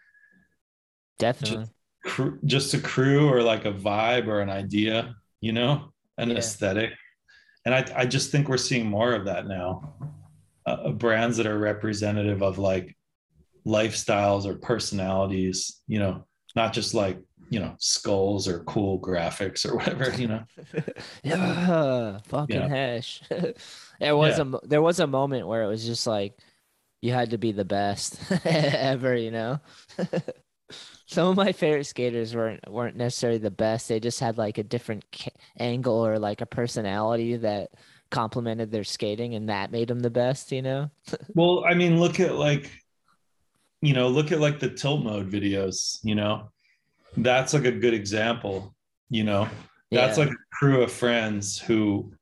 Definitely. 1.18 1.66
crew, 2.04 2.38
just 2.44 2.74
a 2.74 2.78
crew 2.80 3.28
or 3.28 3.42
like 3.42 3.64
a 3.64 3.72
vibe 3.72 4.28
or 4.28 4.40
an 4.40 4.50
idea 4.50 5.14
you 5.40 5.52
know 5.52 5.92
an 6.16 6.30
Yeah. 6.30 6.36
aesthetic 6.38 6.90
and 7.68 7.74
I, 7.74 7.84
I 7.94 8.06
just 8.06 8.30
think 8.32 8.48
we're 8.48 8.56
seeing 8.56 8.86
more 8.86 9.12
of 9.12 9.26
that 9.26 9.46
now 9.46 9.92
uh, 10.64 10.88
brands 10.92 11.36
that 11.36 11.46
are 11.46 11.58
representative 11.58 12.42
of 12.42 12.56
like 12.58 12.96
lifestyles 13.66 14.46
or 14.46 14.54
personalities 14.54 15.82
you 15.86 15.98
know 15.98 16.24
not 16.56 16.72
just 16.72 16.94
like 16.94 17.18
you 17.50 17.60
know 17.60 17.74
skulls 17.78 18.48
or 18.48 18.60
cool 18.64 18.98
graphics 19.00 19.66
or 19.68 19.76
whatever 19.76 20.10
you 20.18 20.28
know 20.28 20.42
yeah. 21.22 22.18
Fucking 22.24 22.68
hash. 22.68 23.20
there 24.00 24.16
was 24.16 24.38
Yeah. 24.38 24.44
a 24.62 24.66
there 24.66 24.82
was 24.82 24.98
a 25.00 25.06
moment 25.06 25.46
where 25.46 25.62
it 25.62 25.68
was 25.68 25.84
just 25.84 26.06
like 26.06 26.38
you 27.02 27.12
had 27.12 27.30
to 27.30 27.38
be 27.38 27.52
the 27.52 27.64
best 27.64 28.18
ever, 28.44 29.14
you 29.14 29.30
know. 29.30 29.60
Some 31.08 31.28
of 31.28 31.36
my 31.36 31.52
favorite 31.52 31.84
skaters 31.86 32.36
weren't 32.36 32.60
weren't 32.70 32.96
necessarily 32.96 33.38
the 33.38 33.50
best. 33.50 33.88
They 33.88 33.98
just 33.98 34.20
had 34.20 34.36
like 34.36 34.58
a 34.58 34.62
different 34.62 35.04
angle 35.58 36.04
or 36.06 36.18
like 36.18 36.42
a 36.42 36.46
personality 36.46 37.36
that 37.38 37.70
complemented 38.10 38.70
their 38.70 38.84
skating, 38.84 39.34
and 39.34 39.48
that 39.48 39.72
made 39.72 39.88
them 39.88 40.00
the 40.00 40.10
best. 40.10 40.52
You 40.52 40.62
know? 40.62 40.90
Well, 41.34 41.64
I 41.66 41.72
mean, 41.74 41.98
look 41.98 42.20
at 42.20 42.34
like, 42.34 42.70
you 43.80 43.94
know, 43.94 44.08
look 44.08 44.32
at 44.32 44.40
like 44.40 44.60
the 44.60 44.68
tilt 44.68 45.02
mode 45.02 45.30
videos, 45.30 45.98
you 46.02 46.14
know, 46.14 46.50
that's 47.16 47.54
like 47.54 47.64
a 47.64 47.72
good 47.72 47.94
example, 47.94 48.74
you 49.08 49.24
know, 49.24 49.48
that's 49.90 50.18
Yeah. 50.18 50.24
like 50.24 50.32
a 50.34 50.56
crew 50.58 50.82
of 50.82 50.92
friends 50.92 51.58
who 51.58 52.12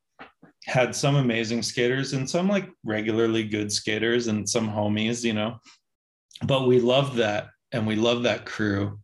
had 0.67 0.95
some 0.95 1.17
amazing 1.17 1.63
skaters 1.63 2.13
and 2.13 2.29
some 2.29 2.49
like 2.49 2.69
regularly 2.85 3.43
good 3.45 3.73
skaters 3.73 4.29
and 4.29 4.49
some 4.49 4.69
homies, 4.69 5.25
you 5.25 5.33
know, 5.33 5.59
but 6.45 6.69
we 6.69 6.79
loved 6.81 7.17
that 7.17 7.49
and 7.77 7.87
we 7.87 7.97
loved 7.97 8.25
that 8.25 8.47
crew 8.47 8.99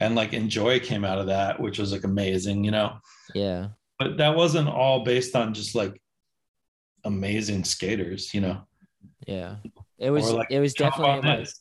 and 0.00 0.14
like 0.14 0.30
Enjoi 0.32 0.82
came 0.82 1.04
out 1.04 1.18
of 1.18 1.26
that, 1.26 1.60
which 1.60 1.78
was 1.78 1.92
like 1.92 2.04
amazing, 2.04 2.62
you 2.64 2.70
know, 2.70 2.98
yeah, 3.34 3.68
but 3.98 4.16
that 4.18 4.36
wasn't 4.36 4.68
all 4.68 5.04
based 5.04 5.34
on 5.34 5.54
just 5.54 5.74
like 5.74 6.00
amazing 7.04 7.64
skaters, 7.64 8.32
you 8.32 8.40
know. 8.40 8.62
yeah. 9.26 9.56
It 9.98 10.10
was 10.10 10.30
like, 10.30 10.48
it 10.50 10.60
was 10.60 10.74
definitely 10.74 11.10
on 11.14 11.24
like 11.24 11.38
this, 11.40 11.60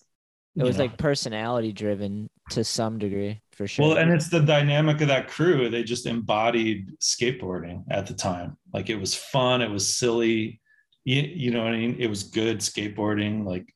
it 0.55 0.63
was 0.63 0.77
know? 0.77 0.83
like 0.83 0.97
personality 0.97 1.71
driven 1.71 2.29
to 2.51 2.63
some 2.63 2.99
degree 2.99 3.41
for 3.51 3.67
sure. 3.67 3.87
Well, 3.87 3.97
and 3.97 4.11
it's 4.11 4.29
the 4.29 4.39
dynamic 4.39 5.01
of 5.01 5.07
that 5.07 5.27
crew. 5.27 5.69
They 5.69 5.83
just 5.83 6.05
embodied 6.05 6.91
skateboarding 6.99 7.83
at 7.89 8.05
the 8.05 8.13
time. 8.13 8.57
Like 8.73 8.89
it 8.91 8.95
was 8.95 9.15
fun, 9.15 9.61
it 9.61 9.71
was 9.71 9.95
silly. 9.95 10.61
You, 11.03 11.21
you 11.21 11.51
know 11.51 11.63
what 11.63 11.73
I 11.73 11.77
mean? 11.77 11.95
It 11.97 12.07
was 12.07 12.23
good 12.23 12.59
skateboarding. 12.59 13.45
Like, 13.45 13.73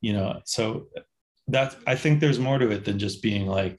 you 0.00 0.12
know, 0.12 0.40
so 0.44 0.88
that 1.48 1.76
I 1.86 1.94
think 1.96 2.20
there's 2.20 2.38
more 2.38 2.58
to 2.58 2.70
it 2.70 2.84
than 2.84 2.98
just 2.98 3.22
being 3.22 3.46
like 3.46 3.78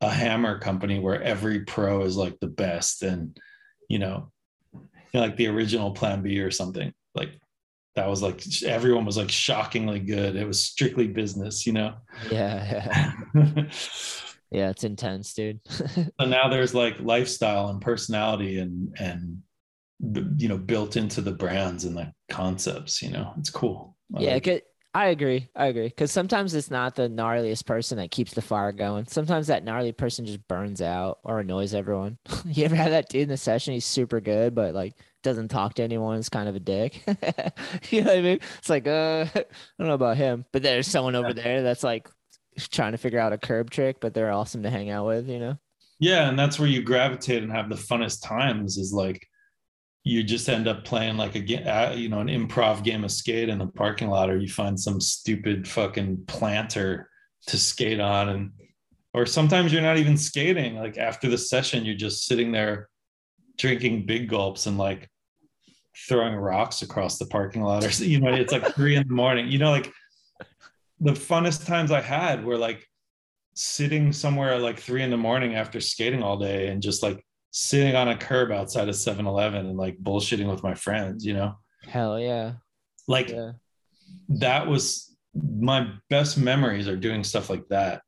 a 0.00 0.10
hammer 0.10 0.58
company 0.58 0.98
where 0.98 1.20
every 1.22 1.64
pro 1.64 2.02
is 2.02 2.16
like 2.16 2.38
the 2.40 2.46
best 2.46 3.02
and 3.02 3.36
you 3.88 3.98
know, 3.98 4.30
you 4.72 4.80
know, 5.14 5.20
like 5.20 5.36
the 5.36 5.46
original 5.48 5.92
plan 5.92 6.22
B 6.22 6.40
or 6.40 6.50
something. 6.50 6.92
Like 7.14 7.30
that 7.96 8.08
was 8.08 8.22
like 8.22 8.42
everyone 8.64 9.04
was 9.06 9.16
like 9.16 9.30
shockingly 9.30 9.98
good. 10.00 10.36
It 10.36 10.46
was 10.46 10.62
strictly 10.62 11.08
business, 11.08 11.66
you 11.66 11.72
know. 11.72 11.94
yeah, 12.30 13.12
yeah, 13.34 13.62
yeah. 14.50 14.70
It's 14.70 14.84
intense, 14.84 15.34
dude. 15.34 15.60
so 15.68 16.26
now 16.26 16.48
there's 16.48 16.74
like 16.74 17.00
lifestyle 17.00 17.68
and 17.68 17.80
personality 17.80 18.58
and 18.58 18.94
and 19.00 19.42
you 20.40 20.48
know 20.48 20.56
built 20.58 20.96
into 20.96 21.20
the 21.20 21.32
brands 21.32 21.84
and 21.84 21.96
the 21.96 22.12
concepts 22.30 23.02
you 23.02 23.10
know 23.10 23.32
it's 23.36 23.50
cool 23.50 23.96
I 24.16 24.20
Yeah, 24.20 24.34
like 24.34 24.46
it. 24.46 24.64
I 24.98 25.10
agree. 25.10 25.48
I 25.54 25.66
agree. 25.66 25.86
Because 25.86 26.10
sometimes 26.10 26.56
it's 26.56 26.72
not 26.72 26.96
the 26.96 27.08
gnarliest 27.08 27.66
person 27.66 27.98
that 27.98 28.10
keeps 28.10 28.34
the 28.34 28.42
fire 28.42 28.72
going. 28.72 29.06
Sometimes 29.06 29.46
that 29.46 29.62
gnarly 29.62 29.92
person 29.92 30.26
just 30.26 30.48
burns 30.48 30.82
out 30.82 31.20
or 31.22 31.38
annoys 31.38 31.72
everyone. 31.72 32.18
you 32.44 32.64
ever 32.64 32.74
have 32.74 32.90
that 32.90 33.08
dude 33.08 33.22
in 33.22 33.28
the 33.28 33.36
session? 33.36 33.74
He's 33.74 33.84
super 33.84 34.20
good, 34.20 34.56
but 34.56 34.74
like 34.74 34.94
doesn't 35.22 35.50
talk 35.50 35.74
to 35.74 35.84
anyone. 35.84 36.18
Is 36.18 36.28
kind 36.28 36.48
of 36.48 36.56
a 36.56 36.58
dick. 36.58 37.00
you 37.90 38.02
know 38.02 38.10
what 38.10 38.18
I 38.18 38.22
mean? 38.22 38.40
It's 38.58 38.68
like, 38.68 38.88
uh, 38.88 39.26
I 39.36 39.44
don't 39.78 39.86
know 39.86 39.94
about 39.94 40.16
him, 40.16 40.44
but 40.50 40.64
there's 40.64 40.88
someone 40.88 41.14
over 41.14 41.32
there 41.32 41.62
that's 41.62 41.84
like 41.84 42.08
trying 42.58 42.90
to 42.90 42.98
figure 42.98 43.20
out 43.20 43.32
a 43.32 43.38
curb 43.38 43.70
trick, 43.70 44.00
but 44.00 44.14
they're 44.14 44.32
awesome 44.32 44.64
to 44.64 44.70
hang 44.70 44.90
out 44.90 45.06
with. 45.06 45.28
You 45.28 45.38
know? 45.38 45.58
yeah 46.00 46.28
and 46.28 46.38
that's 46.38 46.58
where 46.58 46.68
you 46.68 46.80
gravitate 46.82 47.42
and 47.42 47.50
have 47.50 47.68
the 47.68 47.74
funnest 47.74 48.24
times 48.24 48.76
is 48.76 48.92
like 48.92 49.27
you 50.04 50.22
just 50.22 50.48
end 50.48 50.68
up 50.68 50.84
playing 50.84 51.16
like 51.16 51.36
a 51.36 51.70
uh, 51.70 51.92
you 51.92 52.08
know 52.08 52.20
an 52.20 52.28
improv 52.28 52.82
game 52.82 53.04
of 53.04 53.10
skate 53.10 53.48
in 53.48 53.58
the 53.58 53.66
parking 53.66 54.08
lot 54.08 54.30
or 54.30 54.38
you 54.38 54.48
find 54.48 54.78
some 54.78 55.00
stupid 55.00 55.66
fucking 55.68 56.24
planter 56.26 57.08
to 57.46 57.56
skate 57.56 58.00
on 58.00 58.28
and 58.28 58.50
or 59.14 59.26
sometimes 59.26 59.72
you're 59.72 59.82
not 59.82 59.96
even 59.96 60.16
skating. 60.16 60.76
Like 60.76 60.98
after 60.98 61.28
the 61.28 61.38
session 61.38 61.84
you're 61.84 61.96
just 61.96 62.26
sitting 62.26 62.52
there 62.52 62.88
drinking 63.56 64.06
big 64.06 64.28
gulps 64.28 64.66
and 64.66 64.78
like 64.78 65.10
throwing 66.08 66.36
rocks 66.36 66.82
across 66.82 67.18
the 67.18 67.26
parking 67.26 67.62
lot 67.62 67.84
or 67.84 68.04
you 68.04 68.20
know 68.20 68.32
it's 68.32 68.52
like 68.52 68.66
three 68.74 68.96
in 68.96 69.06
the 69.06 69.14
morning. 69.14 69.48
You 69.48 69.58
know 69.58 69.70
like 69.70 69.92
the 71.00 71.12
funnest 71.12 71.64
times 71.66 71.92
i 71.92 72.00
had 72.00 72.44
were 72.44 72.58
like 72.58 72.84
sitting 73.54 74.12
somewhere 74.12 74.54
at 74.54 74.62
like 74.62 74.78
three 74.78 75.02
in 75.02 75.10
the 75.10 75.16
morning 75.16 75.54
after 75.54 75.80
skating 75.80 76.22
all 76.22 76.36
day 76.36 76.68
and 76.68 76.82
just 76.82 77.02
like 77.02 77.24
sitting 77.50 77.96
on 77.96 78.08
a 78.08 78.16
curb 78.16 78.50
outside 78.52 78.88
of 78.88 78.94
7-eleven 78.94 79.66
and 79.66 79.76
like 79.78 79.96
bullshitting 79.98 80.50
with 80.50 80.62
my 80.62 80.74
friends 80.74 81.24
you 81.24 81.34
know 81.34 81.54
Hell 81.86 82.18
yeah. 82.20 82.52
like 83.06 83.30
Yeah. 83.30 83.52
that 84.28 84.66
was 84.66 85.16
my 85.34 85.90
best 86.10 86.36
memories 86.38 86.88
are 86.88 86.96
doing 86.96 87.24
stuff 87.24 87.48
like 87.50 87.66
that 87.68 88.02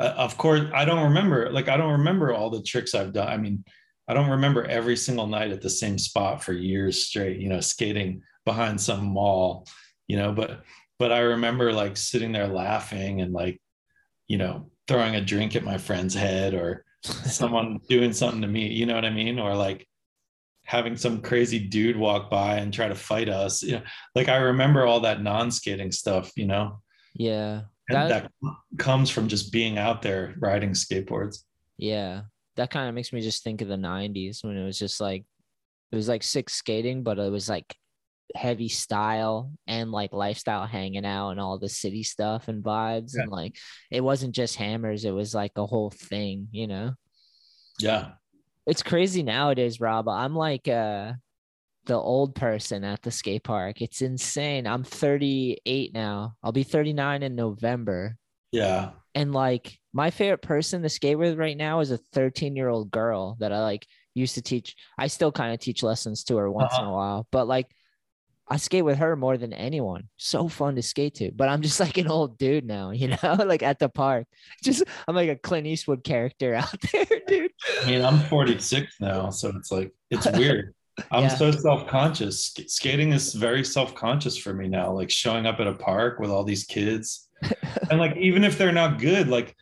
uh, 0.00 0.14
of 0.16 0.36
course 0.38 0.62
i 0.74 0.84
don't 0.84 1.04
remember 1.04 1.50
like 1.50 1.68
i 1.68 1.76
don't 1.76 1.92
remember 1.92 2.32
all 2.32 2.50
the 2.50 2.62
tricks 2.62 2.94
i've 2.94 3.12
done 3.12 3.28
i 3.28 3.36
mean 3.36 3.64
i 4.08 4.14
don't 4.14 4.30
remember 4.30 4.64
every 4.64 4.96
single 4.96 5.26
night 5.26 5.50
at 5.52 5.60
the 5.60 5.70
same 5.70 5.98
spot 5.98 6.42
for 6.42 6.52
years 6.52 7.04
straight 7.04 7.38
you 7.38 7.48
know 7.48 7.60
skating 7.60 8.22
behind 8.44 8.80
some 8.80 9.04
mall 9.04 9.66
you 10.08 10.16
know 10.16 10.32
but 10.32 10.62
but 10.98 11.12
i 11.12 11.18
remember 11.18 11.72
like 11.72 11.96
sitting 11.96 12.32
there 12.32 12.48
laughing 12.48 13.20
and 13.20 13.32
like 13.32 13.60
you 14.28 14.38
know 14.38 14.70
throwing 14.88 15.14
a 15.16 15.20
drink 15.20 15.54
at 15.54 15.64
my 15.64 15.76
friend's 15.78 16.14
head 16.14 16.54
or 16.54 16.84
someone 17.04 17.80
doing 17.88 18.12
something 18.12 18.42
to 18.42 18.48
me 18.48 18.68
you 18.68 18.86
know 18.86 18.94
what 18.94 19.04
i 19.04 19.10
mean? 19.10 19.38
Or 19.38 19.54
like 19.54 19.86
having 20.64 20.96
some 20.96 21.20
crazy 21.20 21.58
dude 21.58 21.96
walk 21.96 22.30
by 22.30 22.58
and 22.58 22.72
try 22.72 22.86
to 22.88 22.94
fight 22.94 23.28
us. 23.28 23.62
You 23.62 23.72
know 23.72 23.82
like 24.14 24.28
i 24.28 24.36
remember 24.36 24.86
all 24.86 25.00
that 25.00 25.22
non-skating 25.22 25.92
stuff 25.92 26.30
you 26.36 26.46
know? 26.46 26.80
Yeah. 27.14 27.62
and 27.88 27.96
That- 27.96 28.08
that, 28.42 28.52
comes 28.78 29.10
from 29.10 29.28
just 29.28 29.52
being 29.52 29.78
out 29.78 30.00
there 30.02 30.34
riding 30.38 30.70
skateboards. 30.70 31.38
Yeah, 31.76 32.22
that 32.56 32.70
kind 32.70 32.88
of 32.88 32.94
makes 32.94 33.12
me 33.12 33.20
just 33.20 33.42
think 33.42 33.62
of 33.62 33.68
the 33.68 33.76
90s 33.76 34.44
when 34.44 34.56
it 34.56 34.64
was 34.64 34.78
just 34.78 35.00
like 35.00 35.24
it 35.90 35.96
was 35.96 36.08
like 36.08 36.22
six 36.22 36.52
skating, 36.54 37.02
but 37.02 37.18
it 37.18 37.32
was 37.32 37.48
like 37.48 37.74
heavy 38.34 38.68
style 38.68 39.52
and 39.66 39.90
like 39.92 40.12
lifestyle 40.12 40.66
hanging 40.66 41.04
out 41.04 41.30
and 41.30 41.40
all 41.40 41.58
the 41.58 41.68
city 41.68 42.02
stuff 42.02 42.48
and 42.48 42.62
vibes 42.64 43.12
Yeah. 43.14 43.22
and 43.22 43.30
like 43.30 43.56
it 43.90 44.00
wasn't 44.02 44.34
just 44.34 44.56
hammers, 44.56 45.04
it 45.04 45.10
was 45.14 45.34
like 45.34 45.52
a 45.56 45.66
whole 45.66 45.90
thing, 45.90 46.48
you 46.52 46.66
know. 46.66 46.94
yeah 47.78 48.12
It's 48.66 48.82
crazy 48.82 49.22
nowadays, 49.22 49.80
Rob. 49.80 50.08
I'm 50.08 50.34
like 50.36 50.68
uh 50.68 51.14
the 51.86 51.94
old 51.96 52.34
person 52.34 52.84
at 52.84 53.02
the 53.02 53.10
skate 53.10 53.42
park. 53.42 53.80
It's 53.80 54.02
insane. 54.02 54.66
I'm 54.66 54.84
38 54.84 55.92
now. 55.94 56.34
I'll 56.42 56.52
be 56.52 56.62
39 56.62 57.22
in 57.22 57.34
November. 57.34 58.16
yeah 58.52 58.90
And 59.14 59.32
like 59.32 59.78
my 59.92 60.10
favorite 60.10 60.42
person 60.42 60.82
to 60.82 60.88
skate 60.88 61.18
with 61.18 61.38
right 61.38 61.56
now 61.56 61.80
is 61.80 61.90
a 61.90 61.98
13 62.12 62.54
year 62.54 62.68
old 62.68 62.90
girl 62.90 63.36
that 63.40 63.52
I 63.52 63.60
like 63.60 63.86
used 64.14 64.34
to 64.34 64.42
teach. 64.42 64.76
I 64.98 65.06
still 65.08 65.32
kind 65.32 65.52
of 65.54 65.58
teach 65.60 65.82
lessons 65.82 66.22
to 66.24 66.36
her 66.36 66.50
once 66.50 66.76
in 66.78 66.84
a 66.84 66.92
while, 66.92 67.26
but 67.32 67.48
like 67.48 67.66
I 68.52 68.56
skate 68.56 68.84
with 68.84 68.98
her 68.98 69.14
more 69.14 69.38
than 69.38 69.52
anyone. 69.52 70.08
So 70.16 70.48
fun 70.48 70.74
to 70.74 70.82
skate 70.82 71.14
to. 71.16 71.30
But 71.30 71.48
I'm 71.48 71.62
just 71.62 71.78
like 71.78 71.96
an 71.98 72.08
old 72.08 72.36
dude 72.36 72.64
now, 72.66 72.90
you 73.00 73.08
know, 73.08 73.36
like 73.46 73.62
at 73.62 73.78
the 73.78 73.88
park. 73.88 74.26
Just 74.62 74.82
I'm 75.06 75.14
like 75.14 75.28
a 75.30 75.36
Clint 75.36 75.66
Eastwood 75.68 76.02
character 76.04 76.54
out 76.62 76.74
there, 76.92 77.06
dude. 77.28 77.50
i 77.82 77.86
mean 77.90 78.04
i'm 78.04 78.18
46 78.28 78.96
now 79.00 79.30
so 79.30 79.52
it's 79.56 79.70
like 79.70 79.92
it's 80.10 80.26
weird 80.36 80.74
I'm 81.10 81.22
Yeah. 81.22 81.28
so 81.28 81.50
self-conscious. 81.50 82.44
Sk- 82.46 82.68
Skating 82.68 83.12
is 83.12 83.32
very 83.32 83.64
self-conscious 83.64 84.36
for 84.36 84.52
me 84.52 84.68
now. 84.68 84.92
Like 84.92 85.08
showing 85.10 85.46
up 85.46 85.58
at 85.58 85.66
a 85.66 85.72
park 85.72 86.18
with 86.18 86.28
all 86.30 86.44
these 86.44 86.64
kids, 86.64 87.26
and 87.90 87.98
like 87.98 88.16
even 88.18 88.44
if 88.44 88.58
they're 88.58 88.72
not 88.72 88.98
good, 88.98 89.28
like 89.28 89.56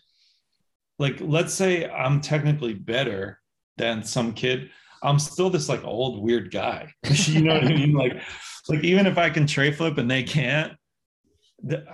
like 0.99 1.19
let's 1.21 1.55
say 1.55 1.89
I'm 1.89 2.21
technically 2.21 2.75
better 2.75 3.39
than 3.77 4.03
some 4.03 4.33
kid, 4.33 4.71
I'm 5.01 5.21
still 5.21 5.49
this 5.49 5.69
like 5.69 5.85
old 5.85 6.21
weird 6.25 6.51
guy. 6.51 6.93
you 7.05 7.43
know 7.43 7.55
what 7.55 7.65
I 7.65 7.69
mean? 7.69 7.93
Like 7.93 8.21
like 8.69 8.85
even 8.85 9.07
if 9.07 9.19
I 9.19 9.31
can 9.31 9.47
tray 9.47 9.71
flip 9.73 9.99
and 9.99 10.11
they 10.11 10.23
can't, 10.23 10.75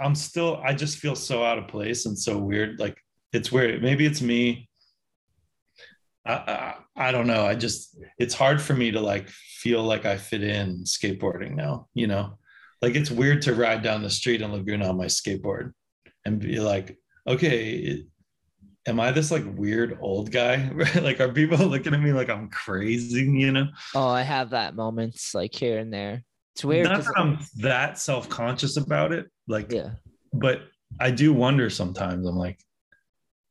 I'm 0.00 0.14
still 0.14 0.60
I 0.64 0.74
just 0.74 0.98
feel 0.98 1.14
so 1.16 1.44
out 1.44 1.58
of 1.58 1.68
place 1.68 2.06
and 2.06 2.18
so 2.18 2.38
weird. 2.38 2.78
Like 2.78 2.98
it's 3.32 3.50
weird. 3.50 3.82
Maybe 3.82 4.06
it's 4.06 4.20
me. 4.20 4.68
I, 6.26 6.32
I 6.32 6.74
I 7.08 7.12
don't 7.12 7.26
know. 7.26 7.46
I 7.46 7.54
just 7.54 7.98
it's 8.18 8.34
hard 8.34 8.60
for 8.60 8.74
me 8.74 8.90
to 8.92 9.00
like 9.00 9.28
feel 9.28 9.82
like 9.82 10.04
I 10.04 10.16
fit 10.16 10.42
in 10.42 10.84
skateboarding 10.84 11.54
now. 11.54 11.88
You 11.94 12.06
know, 12.06 12.38
like 12.82 12.94
it's 12.94 13.10
weird 13.10 13.42
to 13.42 13.54
ride 13.54 13.82
down 13.82 14.02
the 14.02 14.10
street 14.10 14.42
in 14.42 14.52
Laguna 14.52 14.88
on 14.88 14.96
my 14.96 15.06
skateboard 15.06 15.72
and 16.24 16.38
be 16.38 16.60
like, 16.60 16.98
okay, 17.26 18.04
am 18.86 19.00
I 19.00 19.10
this 19.10 19.30
like 19.30 19.44
weird 19.56 19.98
old 20.00 20.30
guy? 20.30 20.70
like, 21.00 21.20
are 21.20 21.32
people 21.32 21.58
looking 21.66 21.94
at 21.94 22.00
me 22.00 22.12
like 22.12 22.30
I'm 22.30 22.50
crazy? 22.50 23.24
You 23.24 23.52
know, 23.52 23.66
Oh, 23.94 24.08
I 24.08 24.22
have 24.22 24.50
that 24.50 24.74
moments 24.74 25.34
like 25.34 25.54
here 25.54 25.78
and 25.78 25.92
there. 25.92 26.22
It's 26.54 26.64
weird. 26.64 26.86
not 26.86 27.04
that 27.04 27.14
I'm 27.16 27.38
that 27.56 27.98
self 27.98 28.28
conscious 28.28 28.76
about 28.76 29.12
it. 29.12 29.26
Like, 29.48 29.72
yeah. 29.72 29.90
but 30.32 30.62
I 31.00 31.10
do 31.10 31.32
wonder 31.32 31.68
sometimes. 31.68 32.26
I'm 32.26 32.36
like, 32.36 32.60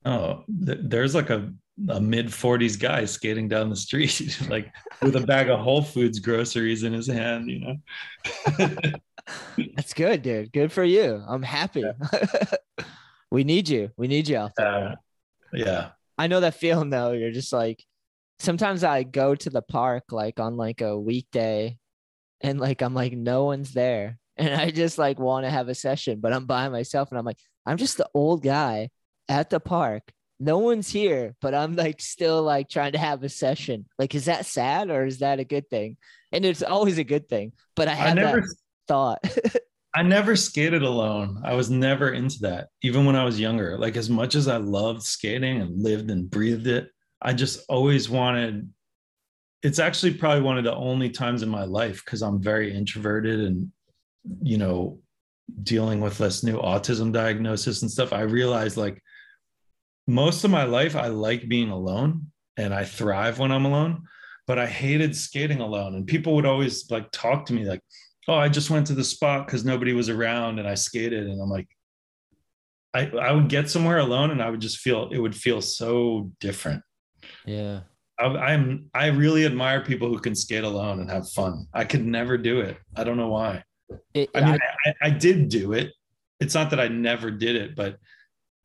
oh, 0.06 0.44
th- 0.66 0.80
there's 0.84 1.14
like 1.14 1.30
a, 1.30 1.52
a 1.90 2.00
mid 2.00 2.28
40s 2.28 2.80
guy 2.80 3.04
skating 3.04 3.50
down 3.50 3.70
the 3.70 3.76
street, 3.76 4.40
like 4.50 4.72
with 5.02 5.18
a 5.18 5.26
bag 5.26 5.50
of 5.50 5.60
Whole 5.60 5.82
Foods 5.82 6.20
groceries 6.20 6.84
in 6.84 6.94
his 6.94 7.08
hand, 7.08 7.50
you 7.50 7.60
know? 7.60 8.94
That's 9.76 9.94
good, 9.94 10.22
dude. 10.22 10.54
Good 10.54 10.72
for 10.72 10.84
you. 10.84 11.22
I'm 11.28 11.44
happy. 11.44 11.84
we 13.32 13.44
need 13.44 13.68
you. 13.68 13.92
We 13.98 14.08
need 14.08 14.30
you 14.30 14.38
out 14.38 14.52
there. 14.56 14.68
Uh, 14.68 14.96
yeah. 15.54 15.90
I 16.18 16.28
know 16.28 16.40
that 16.40 16.56
feeling 16.56 16.90
though. 16.90 17.12
You're 17.12 17.32
just 17.32 17.52
like 17.52 17.84
sometimes 18.40 18.84
I 18.84 19.04
go 19.04 19.36
to 19.36 19.50
the 19.50 19.62
park 19.62 20.12
like 20.12 20.40
on 20.40 20.58
like 20.58 20.82
a 20.82 20.98
weekday 20.98 21.78
and 22.44 22.60
like 22.60 22.82
I'm 22.82 22.94
like 22.94 23.14
no 23.14 23.46
one's 23.46 23.74
there. 23.74 24.18
And 24.36 24.52
I 24.52 24.72
just 24.72 24.98
like 24.98 25.20
want 25.20 25.46
to 25.46 25.52
have 25.52 25.70
a 25.70 25.76
session, 25.76 26.20
but 26.20 26.34
I'm 26.34 26.48
by 26.48 26.68
myself 26.68 27.12
and 27.12 27.20
I'm 27.20 27.26
like, 27.26 27.38
I'm 27.68 27.78
just 27.78 27.98
the 27.98 28.10
old 28.16 28.42
guy 28.42 28.90
at 29.30 29.52
the 29.52 29.60
park. 29.60 30.12
No 30.40 30.58
one's 30.58 30.90
here, 30.90 31.36
but 31.40 31.54
I'm 31.54 31.76
like 31.76 32.02
still 32.02 32.42
like 32.42 32.68
trying 32.68 32.94
to 32.94 32.98
have 32.98 33.24
a 33.24 33.30
session. 33.30 33.86
Like, 34.00 34.16
is 34.16 34.26
that 34.26 34.48
sad 34.48 34.90
or 34.90 35.06
is 35.06 35.20
that 35.20 35.40
a 35.40 35.44
good 35.44 35.70
thing? 35.70 35.98
And 36.32 36.46
it's 36.46 36.64
always 36.64 36.98
a 36.98 37.04
good 37.04 37.30
thing. 37.30 37.54
But 37.76 37.88
I 37.88 38.10
I 38.10 38.14
never 38.16 38.42
that 38.42 38.56
thought. 38.88 39.20
I 39.96 40.02
never 40.02 40.36
skated 40.36 40.82
alone. 40.82 41.42
I 41.46 41.54
was 41.54 41.70
never 41.70 42.12
into 42.12 42.40
that, 42.40 42.70
even 42.82 43.06
when 43.06 43.16
I 43.16 43.24
was 43.24 43.40
younger. 43.40 43.78
Like, 43.78 43.96
as 43.96 44.10
much 44.10 44.34
as 44.34 44.48
I 44.48 44.58
loved 44.58 45.04
skating 45.04 45.62
and 45.62 45.82
lived 45.82 46.10
and 46.10 46.30
breathed 46.30 46.66
it, 46.66 46.90
I 47.22 47.34
just 47.34 47.64
always 47.70 48.10
wanted. 48.10 48.72
It's 49.64 49.80
actually 49.80 50.14
probably 50.16 50.42
one 50.42 50.58
of 50.58 50.64
the 50.64 50.76
only 50.76 51.10
times 51.10 51.42
in 51.42 51.50
my 51.50 51.64
life 51.64 52.04
because 52.04 52.22
I'm 52.22 52.42
very 52.42 52.76
introverted 52.76 53.40
and, 53.40 53.72
you 54.42 54.58
know, 54.58 55.00
dealing 55.64 56.02
with 56.02 56.18
this 56.18 56.44
new 56.44 56.58
autism 56.58 57.12
diagnosis 57.12 57.82
and 57.82 57.90
stuff. 57.90 58.14
I 58.14 58.22
realized 58.22 58.78
like 58.78 59.02
most 60.08 60.44
of 60.44 60.52
my 60.52 60.64
life, 60.64 60.96
I 60.96 61.08
like 61.08 61.48
being 61.48 61.70
alone 61.70 62.28
and 62.58 62.74
I 62.74 62.84
thrive 62.84 63.40
when 63.40 63.52
I'm 63.52 63.66
alone, 63.66 64.04
but 64.48 64.60
I 64.60 64.68
hated 64.68 65.16
skating 65.16 65.62
alone. 65.62 65.96
And 65.96 66.06
people 66.06 66.36
would 66.36 66.46
always 66.46 66.90
like 66.92 67.10
talk 67.12 67.46
to 67.48 67.54
me 67.54 67.66
like, 67.66 67.82
oh, 68.28 68.36
I 68.36 68.50
just 68.50 68.70
went 68.70 68.88
to 68.88 68.96
the 68.96 69.04
spot 69.04 69.46
because 69.46 69.66
nobody 69.66 69.94
was 69.94 70.10
around 70.10 70.60
and 70.60 70.68
I 70.68 70.76
skated. 70.76 71.28
And 71.28 71.42
I'm 71.42 71.50
like, 71.50 71.68
I, 72.94 73.08
I 73.08 73.32
would 73.32 73.50
get 73.50 73.70
somewhere 73.70 74.00
alone 74.00 74.32
and 74.32 74.42
I 74.42 74.50
would 74.50 74.62
just 74.62 74.78
feel 74.78 75.10
it 75.12 75.20
would 75.20 75.36
feel 75.36 75.62
so 75.62 76.32
different. 76.40 76.84
yeah. 77.46 77.82
I, 78.20 78.26
I'm 78.26 78.90
I 78.94 79.08
really 79.08 79.46
admire 79.46 79.82
people 79.82 80.08
who 80.08 80.20
can 80.20 80.36
skate 80.36 80.64
alone 80.64 81.00
and 81.00 81.10
have 81.10 81.30
fun. 81.30 81.68
I 81.74 81.86
could 81.86 82.06
never 82.06 82.38
do 82.38 82.62
it. 82.62 82.78
I 82.96 83.04
don't 83.04 83.18
know 83.18 83.30
why. 83.30 83.64
It, 84.14 84.30
I 84.36 84.42
mean, 84.42 84.60
I, 84.86 84.94
I 85.02 85.10
did 85.10 85.50
do 85.50 85.74
it. 85.74 85.92
It's 86.40 86.54
not 86.54 86.70
that 86.72 86.80
I 86.80 86.88
never 86.88 87.32
did 87.32 87.56
it, 87.56 87.76
but 87.76 87.98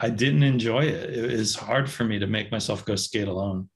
I 0.01 0.11
didn't 0.11 0.43
enjoy 0.43 0.85
it. 0.85 1.11
It 1.11 1.33
is 1.33 1.55
hard 1.55 1.91
for 1.91 2.05
me 2.05 2.19
to 2.19 2.27
make 2.27 2.53
myself 2.53 2.85
go 2.85 2.97
skate 2.97 3.29
alone. 3.29 3.69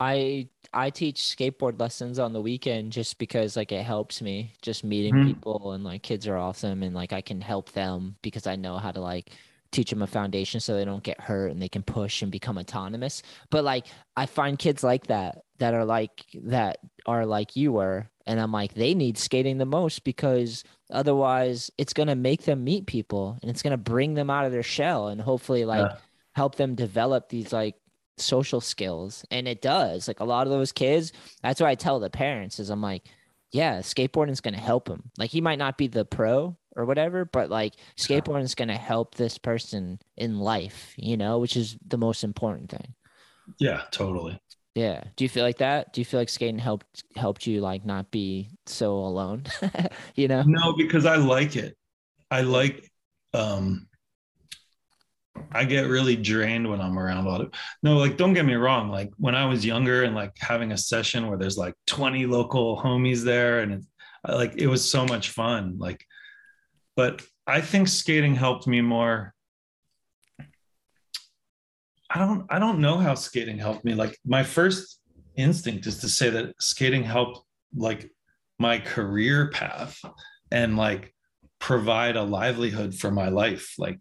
I 0.00 0.48
I 0.72 0.90
teach 0.90 1.18
skateboard 1.18 1.78
lessons 1.80 2.18
on 2.18 2.32
the 2.32 2.40
weekend 2.40 2.92
just 2.92 3.18
because 3.18 3.56
like 3.56 3.70
it 3.72 3.84
helps 3.84 4.20
me 4.20 4.52
just 4.60 4.82
meeting 4.82 5.14
Mhm. 5.14 5.24
people 5.24 5.72
and 5.72 5.84
like 5.84 6.02
kids 6.02 6.26
are 6.26 6.36
awesome 6.36 6.82
and 6.82 6.94
like 6.94 7.12
I 7.12 7.20
can 7.20 7.40
help 7.40 7.70
them 7.72 8.16
because 8.22 8.46
I 8.46 8.56
know 8.56 8.78
how 8.78 8.90
to 8.90 9.00
like 9.00 9.30
teach 9.74 9.90
them 9.90 10.02
a 10.02 10.06
foundation 10.06 10.60
so 10.60 10.74
they 10.74 10.84
don't 10.84 11.02
get 11.02 11.20
hurt 11.20 11.50
and 11.50 11.60
they 11.60 11.68
can 11.68 11.82
push 11.82 12.22
and 12.22 12.30
become 12.32 12.56
autonomous. 12.58 13.22
But 13.50 13.64
like 13.64 13.86
I 14.16 14.26
find 14.26 14.58
kids 14.58 14.82
like 14.82 15.08
that 15.08 15.42
that 15.58 15.74
are 15.74 15.84
like 15.84 16.24
that 16.44 16.78
are 17.06 17.26
like 17.26 17.56
you 17.56 17.72
were 17.72 18.08
and 18.26 18.40
I'm 18.40 18.52
like 18.52 18.74
they 18.74 18.94
need 18.94 19.18
skating 19.18 19.58
the 19.58 19.66
most 19.66 20.04
because 20.04 20.64
otherwise 20.90 21.70
it's 21.76 21.92
going 21.92 22.08
to 22.08 22.14
make 22.14 22.44
them 22.44 22.64
meet 22.64 22.86
people 22.86 23.38
and 23.42 23.50
it's 23.50 23.62
going 23.62 23.72
to 23.72 23.76
bring 23.76 24.14
them 24.14 24.30
out 24.30 24.46
of 24.46 24.52
their 24.52 24.62
shell 24.62 25.08
and 25.08 25.20
hopefully 25.20 25.64
like 25.64 25.86
Yeah. 25.90 25.96
help 26.32 26.54
them 26.56 26.74
develop 26.74 27.28
these 27.28 27.52
like 27.52 27.74
social 28.16 28.60
skills 28.60 29.24
and 29.30 29.48
it 29.48 29.60
does 29.60 30.06
like 30.06 30.20
a 30.20 30.24
lot 30.24 30.46
of 30.46 30.52
those 30.52 30.70
kids 30.70 31.12
that's 31.42 31.60
what 31.60 31.68
i 31.68 31.74
tell 31.74 31.98
the 31.98 32.08
parents 32.08 32.60
is 32.60 32.70
i'm 32.70 32.80
like 32.80 33.02
yeah 33.50 33.78
skateboarding 33.80 34.30
is 34.30 34.40
going 34.40 34.54
to 34.54 34.60
help 34.60 34.88
him 34.88 35.10
like 35.18 35.30
he 35.30 35.40
might 35.40 35.58
not 35.58 35.76
be 35.76 35.88
the 35.88 36.04
pro 36.04 36.56
or 36.76 36.84
whatever 36.84 37.24
but 37.24 37.50
like 37.50 37.74
skateboarding 37.96 38.42
is 38.44 38.54
going 38.54 38.68
to 38.68 38.74
help 38.76 39.14
this 39.14 39.38
person 39.38 39.98
in 40.16 40.38
life 40.38 40.94
you 40.96 41.16
know 41.16 41.38
which 41.38 41.56
is 41.56 41.76
the 41.86 41.98
most 41.98 42.24
important 42.24 42.70
thing 42.70 42.94
Yeah, 43.58 43.82
totally. 43.90 44.40
yeah 44.74 45.04
do 45.16 45.24
you 45.24 45.28
feel 45.28 45.44
like 45.44 45.58
that 45.58 45.92
do 45.92 46.00
you 46.00 46.04
feel 46.04 46.20
like 46.20 46.28
skating 46.28 46.58
helped 46.58 47.04
helped 47.16 47.46
you 47.46 47.60
like 47.60 47.84
not 47.84 48.10
be 48.10 48.50
so 48.66 48.94
alone 48.94 49.44
you 50.14 50.28
know 50.28 50.44
No, 50.44 50.74
because 50.76 51.06
I 51.06 51.16
like 51.16 51.56
it. 51.56 51.76
I 52.30 52.42
like 52.42 52.90
um 53.32 53.88
I 55.52 55.64
get 55.64 55.88
really 55.88 56.16
drained 56.16 56.68
when 56.68 56.80
I'm 56.80 56.98
around 56.98 57.26
all 57.26 57.40
of 57.40 57.52
no, 57.82 57.96
like 57.98 58.16
don't 58.16 58.34
get 58.34 58.44
me 58.44 58.54
wrong. 58.54 58.88
Like 58.88 59.10
when 59.16 59.34
I 59.34 59.46
was 59.46 59.64
younger 59.64 60.04
and 60.04 60.14
like 60.14 60.32
having 60.38 60.72
a 60.72 60.78
session 60.78 61.26
where 61.28 61.38
there's 61.38 61.58
like 61.58 61.74
20 61.86 62.26
local 62.26 62.80
homies 62.80 63.22
there 63.24 63.60
and 63.60 63.72
it's 63.74 63.86
like 64.26 64.54
it 64.56 64.66
was 64.68 64.88
so 64.88 65.04
much 65.04 65.30
fun. 65.30 65.76
Like, 65.78 66.04
but 66.96 67.22
I 67.46 67.60
think 67.60 67.88
skating 67.88 68.34
helped 68.34 68.66
me 68.66 68.80
more. 68.80 69.34
I 72.10 72.18
don't 72.18 72.46
I 72.48 72.58
don't 72.58 72.80
know 72.80 72.98
how 72.98 73.14
skating 73.14 73.58
helped 73.58 73.84
me. 73.84 73.94
Like 73.94 74.18
my 74.24 74.42
first 74.42 75.00
instinct 75.36 75.86
is 75.86 75.98
to 75.98 76.08
say 76.08 76.30
that 76.30 76.54
skating 76.60 77.02
helped 77.02 77.40
like 77.76 78.10
my 78.58 78.78
career 78.78 79.50
path 79.50 79.98
and 80.50 80.76
like 80.76 81.12
provide 81.58 82.16
a 82.16 82.22
livelihood 82.22 82.94
for 82.94 83.10
my 83.10 83.28
life 83.28 83.74
like 83.78 84.00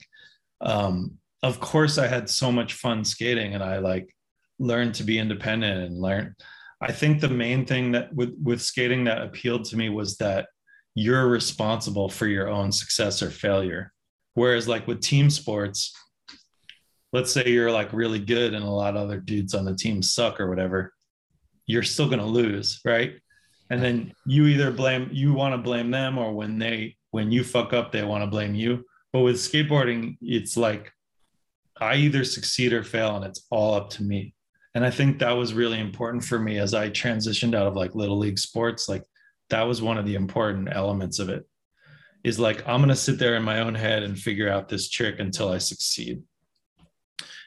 um 0.62 1.18
of 1.42 1.60
course 1.60 1.98
i 1.98 2.08
had 2.08 2.30
so 2.30 2.52
much 2.52 2.74
fun 2.74 3.04
skating 3.04 3.54
and 3.54 3.64
i 3.64 3.78
like 3.78 4.14
learned 4.60 4.94
to 4.94 5.04
be 5.04 5.18
independent 5.18 5.84
and 5.84 6.00
learn 6.00 6.36
i 6.82 6.92
think 6.92 7.20
the 7.20 7.30
main 7.30 7.66
thing 7.66 7.92
that 7.92 8.14
with 8.14 8.36
with 8.44 8.62
skating 8.62 9.06
that 9.06 9.22
appealed 9.22 9.66
to 9.66 9.78
me 9.78 9.90
was 9.90 10.18
that 10.18 10.48
you're 10.96 11.28
responsible 11.28 12.10
for 12.10 12.28
your 12.28 12.50
own 12.50 12.72
success 12.72 13.22
or 13.22 13.30
failure. 13.30 13.92
Whereas 14.36 14.68
like 14.68 14.88
with 14.88 15.02
team 15.02 15.30
sports 15.30 15.94
let's 17.14 17.32
say 17.32 17.48
you're 17.48 17.72
like 17.72 17.94
really 17.94 18.20
good 18.20 18.56
and 18.56 18.66
a 18.66 18.70
lot 18.70 18.98
of 18.98 19.04
other 19.04 19.20
dudes 19.20 19.54
on 19.54 19.64
the 19.64 19.76
team 19.76 20.02
suck 20.02 20.40
or 20.40 20.50
whatever 20.50 20.92
you're 21.68 21.84
still 21.84 22.08
going 22.08 22.20
to 22.20 22.26
lose 22.26 22.82
right? 22.84 23.14
And 23.70 23.82
then 23.82 24.14
you 24.26 24.48
either 24.48 24.72
blame 24.72 25.10
you 25.12 25.34
want 25.34 25.54
to 25.54 25.58
blame 25.58 25.90
them 25.90 26.18
or 26.18 26.34
when 26.34 26.60
they 26.60 26.98
when 27.12 27.32
you 27.32 27.44
fuck 27.44 27.72
up 27.72 27.92
they 27.92 28.04
want 28.04 28.24
to 28.24 28.30
blame 28.30 28.56
you. 28.56 28.84
But 29.14 29.22
with 29.22 29.36
skateboarding 29.36 30.18
it's 30.22 30.58
like 30.58 30.92
i 31.80 31.96
either 31.96 32.24
succeed 32.24 32.72
or 32.72 32.84
fail 32.84 33.16
and 33.16 33.26
it's 33.26 33.46
all 33.50 33.76
up 33.76 33.90
to 33.92 34.04
me. 34.04 34.34
And 34.76 34.84
i 34.86 34.90
think 34.90 35.20
that 35.20 35.32
was 35.32 35.54
really 35.54 35.80
important 35.80 36.24
for 36.24 36.40
me 36.40 36.58
as 36.58 36.74
i 36.74 36.90
transitioned 36.90 37.56
out 37.56 37.68
of 37.68 37.76
like 37.76 37.96
little 37.96 38.18
league 38.18 38.40
sports 38.40 38.90
like 38.90 39.04
that 39.50 39.64
was 39.64 39.82
one 39.82 39.98
of 39.98 40.06
the 40.06 40.16
important 40.16 40.70
elements 40.72 41.20
of 41.20 41.30
it 41.30 41.48
is 42.24 42.40
like 42.40 42.68
i'm 42.68 42.80
going 42.80 42.90
to 42.90 42.96
sit 42.96 43.20
there 43.20 43.36
in 43.36 43.44
my 43.44 43.60
own 43.60 43.76
head 43.76 44.04
and 44.04 44.18
figure 44.18 44.50
out 44.50 44.70
this 44.70 44.90
trick 44.90 45.20
until 45.20 45.50
i 45.50 45.58
succeed. 45.58 46.22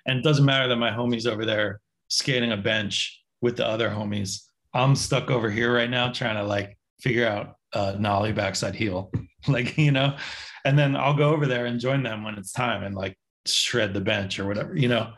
And 0.06 0.18
it 0.18 0.22
doesn't 0.22 0.44
matter 0.44 0.68
that 0.68 0.76
my 0.76 0.90
homies 0.90 1.26
over 1.26 1.44
there 1.44 1.80
skating 2.08 2.52
a 2.52 2.56
bench 2.56 3.22
with 3.40 3.56
the 3.56 3.66
other 3.66 3.90
homies. 3.90 4.42
I'm 4.72 4.94
stuck 4.94 5.30
over 5.30 5.50
here 5.50 5.74
right 5.74 5.90
now 5.90 6.12
trying 6.12 6.36
to 6.36 6.44
like 6.44 6.78
figure 7.00 7.26
out 7.26 7.56
uh, 7.72 7.96
nollie 7.98 8.32
backside 8.32 8.74
heel, 8.74 9.10
like 9.48 9.76
you 9.76 9.90
know, 9.90 10.16
and 10.64 10.78
then 10.78 10.96
I'll 10.96 11.16
go 11.16 11.30
over 11.30 11.46
there 11.46 11.66
and 11.66 11.80
join 11.80 12.02
them 12.02 12.24
when 12.24 12.36
it's 12.36 12.52
time 12.52 12.84
and 12.84 12.94
like 12.94 13.18
shred 13.46 13.94
the 13.94 14.00
bench 14.00 14.38
or 14.38 14.46
whatever, 14.46 14.76
you 14.76 14.88
know. 14.88 15.12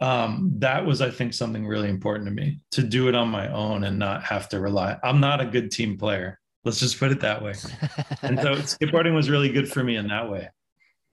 Um, 0.00 0.52
that 0.58 0.84
was, 0.84 1.00
I 1.00 1.10
think, 1.10 1.32
something 1.32 1.66
really 1.66 1.88
important 1.88 2.28
to 2.28 2.34
me 2.34 2.58
to 2.72 2.82
do 2.82 3.08
it 3.08 3.14
on 3.14 3.28
my 3.28 3.48
own 3.48 3.84
and 3.84 3.98
not 3.98 4.22
have 4.24 4.48
to 4.50 4.60
rely. 4.60 4.98
I'm 5.02 5.20
not 5.20 5.40
a 5.40 5.46
good 5.46 5.70
team 5.70 5.96
player. 5.96 6.38
Let's 6.64 6.80
just 6.80 6.98
put 6.98 7.12
it 7.12 7.20
that 7.20 7.42
way. 7.42 7.54
And 8.22 8.40
so 8.40 8.54
skateboarding 8.56 9.14
was 9.14 9.30
really 9.30 9.50
good 9.50 9.70
for 9.70 9.82
me 9.82 9.96
in 9.96 10.08
that 10.08 10.30
way. 10.30 10.50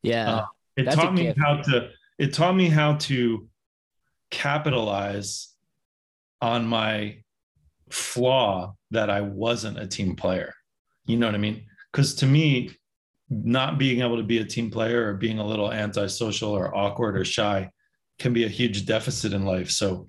yeah. 0.02 0.36
Uh, 0.36 0.46
it 0.76 0.92
taught 0.92 1.14
me 1.14 1.24
gift. 1.24 1.40
how 1.40 1.58
to 1.58 1.90
it 2.18 2.34
taught 2.34 2.56
me 2.56 2.68
how 2.68 2.96
to 2.96 3.48
capitalize 4.32 5.54
on 6.42 6.66
my 6.66 7.18
flaw 7.92 8.76
that 8.92 9.10
I 9.10 9.22
wasn't 9.22 9.80
a 9.80 9.86
team 9.86 10.16
player. 10.16 10.54
You 11.06 11.18
know 11.18 11.28
what 11.28 11.36
I 11.36 11.40
mean? 11.40 11.66
Because 11.92 12.16
to 12.16 12.26
me, 12.26 12.72
not 13.30 13.78
being 13.78 14.02
able 14.02 14.18
to 14.18 14.24
be 14.24 14.40
a 14.40 14.46
team 14.46 14.72
player 14.72 15.08
or 15.08 15.14
being 15.14 15.38
a 15.38 15.46
little 15.46 15.72
antisocial 15.72 16.52
or 16.52 16.76
awkward 16.76 17.16
or 17.18 17.26
shy 17.26 17.70
can 18.24 18.32
be 18.32 18.46
a 18.46 18.50
huge 18.50 18.86
deficit 18.86 19.34
in 19.34 19.44
life. 19.44 19.70
So 19.70 20.08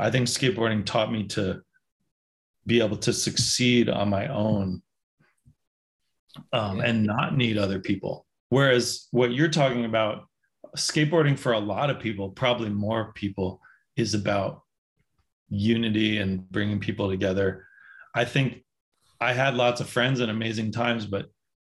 I 0.00 0.10
think 0.10 0.26
skateboarding 0.26 0.86
taught 0.86 1.12
me 1.12 1.26
to 1.28 1.60
be 2.66 2.80
able 2.80 2.96
to 2.96 3.12
succeed 3.12 3.90
on 3.90 4.08
my 4.08 4.26
own 4.28 4.80
um, 6.54 6.80
and 6.80 7.04
not 7.04 7.36
need 7.36 7.58
other 7.58 7.78
people. 7.78 8.24
Whereas 8.48 9.06
what 9.10 9.34
you're 9.34 9.50
talking 9.50 9.84
about, 9.84 10.24
skateboarding 10.78 11.38
for 11.38 11.52
a 11.52 11.58
lot 11.58 11.90
of 11.90 12.00
people, 12.00 12.30
probably 12.30 12.70
more 12.70 13.12
people, 13.12 13.60
is 13.96 14.14
about 14.14 14.62
unity 15.50 16.16
and 16.16 16.50
bringing 16.50 16.80
people 16.80 17.10
together. 17.10 17.66
I 18.14 18.24
think 18.24 18.64
I 19.20 19.34
had 19.34 19.56
lots 19.56 19.82
of 19.82 19.90
friends 19.90 20.20
and 20.20 20.30
amazing 20.30 20.72
times, 20.72 21.04
but 21.04 21.26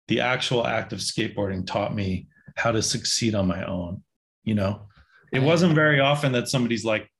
the 0.09 0.21
actual 0.21 0.67
act 0.67 0.95
of 0.95 1.01
skateboarding 1.01 1.67
taught 1.67 1.95
me 1.95 2.29
how 2.57 2.73
to 2.73 2.81
succeed 2.81 3.35
on 3.35 3.47
my 3.47 3.67
own. 3.67 4.03
You 4.45 4.55
know, 4.55 4.89
it 5.35 5.43
wasn't 5.43 5.75
very 5.75 6.01
often 6.01 6.33
that 6.33 6.49
somebody's 6.49 6.85
like 6.85 7.11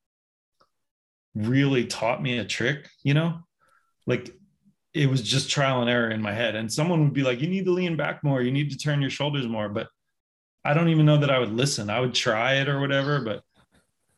really 1.35 1.85
taught 1.87 2.23
me 2.23 2.39
a 2.39 2.45
trick, 2.45 2.89
you 3.03 3.15
know, 3.15 3.41
like 4.07 4.31
it 4.93 5.11
was 5.11 5.23
just 5.23 5.51
trial 5.51 5.81
and 5.81 5.91
error 5.91 6.11
in 6.11 6.23
my 6.23 6.33
head. 6.33 6.55
And 6.55 6.73
someone 6.73 7.03
would 7.05 7.13
be 7.15 7.23
like, 7.23 7.41
you 7.41 7.49
need 7.49 7.65
to 7.65 7.73
lean 7.73 7.97
back 7.97 8.23
more, 8.23 8.43
you 8.43 8.53
need 8.53 8.71
to 8.71 8.79
turn 8.79 9.01
your 9.01 9.11
shoulders 9.11 9.47
more. 9.47 9.69
But 9.69 9.89
I 10.65 10.75
don't 10.75 10.89
even 10.89 11.07
know 11.07 11.19
that 11.19 11.31
I 11.31 11.39
would 11.39 11.53
listen. 11.53 11.91
I 11.91 12.01
would 12.01 12.15
try 12.15 12.55
it 12.55 12.69
or 12.69 12.81
whatever, 12.81 13.21
but 13.21 13.43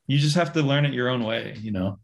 you 0.07 0.19
just 0.19 0.37
have 0.37 0.53
to 0.53 0.63
learn 0.63 0.85
it 0.85 0.93
your 0.93 1.09
own 1.09 1.25
way, 1.25 1.57
you 1.61 1.73
know? 1.73 1.99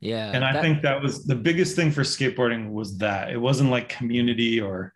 yeah. 0.00 0.30
and 0.34 0.44
I 0.44 0.52
that- 0.52 0.62
think 0.62 0.82
that 0.82 1.02
was 1.02 1.24
the 1.24 1.36
biggest 1.36 1.76
thing 1.76 1.90
for 1.90 2.02
skateboarding 2.02 2.70
was 2.70 2.98
that 2.98 3.30
it 3.30 3.38
wasn't 3.38 3.70
like 3.70 3.88
community 3.88 4.60
or 4.60 4.92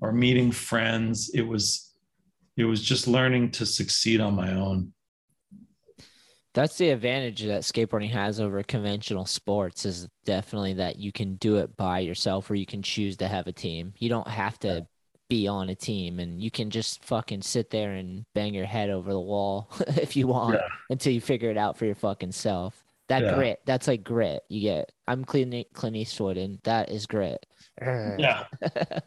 or 0.00 0.12
meeting 0.12 0.50
friends. 0.50 1.30
It 1.34 1.42
was 1.42 1.94
it 2.56 2.64
was 2.64 2.82
just 2.82 3.06
learning 3.06 3.52
to 3.52 3.66
succeed 3.66 4.20
on 4.20 4.34
my 4.34 4.52
own. 4.52 4.92
That's 6.54 6.76
the 6.76 6.90
advantage 6.90 7.42
that 7.42 7.62
skateboarding 7.62 8.10
has 8.10 8.40
over 8.40 8.62
conventional 8.62 9.24
sports 9.24 9.86
is 9.86 10.06
definitely 10.24 10.74
that 10.74 10.96
you 10.98 11.10
can 11.12 11.36
do 11.36 11.56
it 11.56 11.76
by 11.76 12.00
yourself 12.00 12.50
or 12.50 12.54
you 12.54 12.66
can 12.66 12.82
choose 12.82 13.16
to 13.18 13.28
have 13.28 13.46
a 13.46 13.52
team. 13.52 13.94
You 13.98 14.08
don't 14.08 14.28
have 14.28 14.58
to 14.60 14.86
be 15.30 15.48
on 15.48 15.70
a 15.70 15.74
team 15.74 16.18
and 16.20 16.42
you 16.42 16.50
can 16.50 16.68
just 16.68 17.02
fucking 17.04 17.40
sit 17.40 17.70
there 17.70 17.92
and 17.92 18.24
bang 18.34 18.52
your 18.52 18.66
head 18.66 18.90
over 18.90 19.12
the 19.12 19.20
wall 19.20 19.70
if 19.96 20.14
you 20.14 20.26
want 20.26 20.56
Yeah. 20.60 20.68
until 20.90 21.12
you 21.12 21.20
figure 21.22 21.50
it 21.50 21.56
out 21.56 21.78
for 21.78 21.86
your 21.86 21.94
fucking 21.94 22.32
self. 22.32 22.84
That 23.08 23.22
Yeah. 23.22 23.34
grit, 23.34 23.60
that's 23.64 23.88
like 23.88 24.04
grit 24.04 24.42
you 24.50 24.60
get. 24.60 24.92
I'm 25.08 25.24
Clint, 25.24 25.54
Clint 25.72 25.96
Eastwood 25.96 26.36
and 26.36 26.58
that 26.64 26.90
is 26.90 27.06
grit. 27.06 27.44
Yeah. 27.80 28.44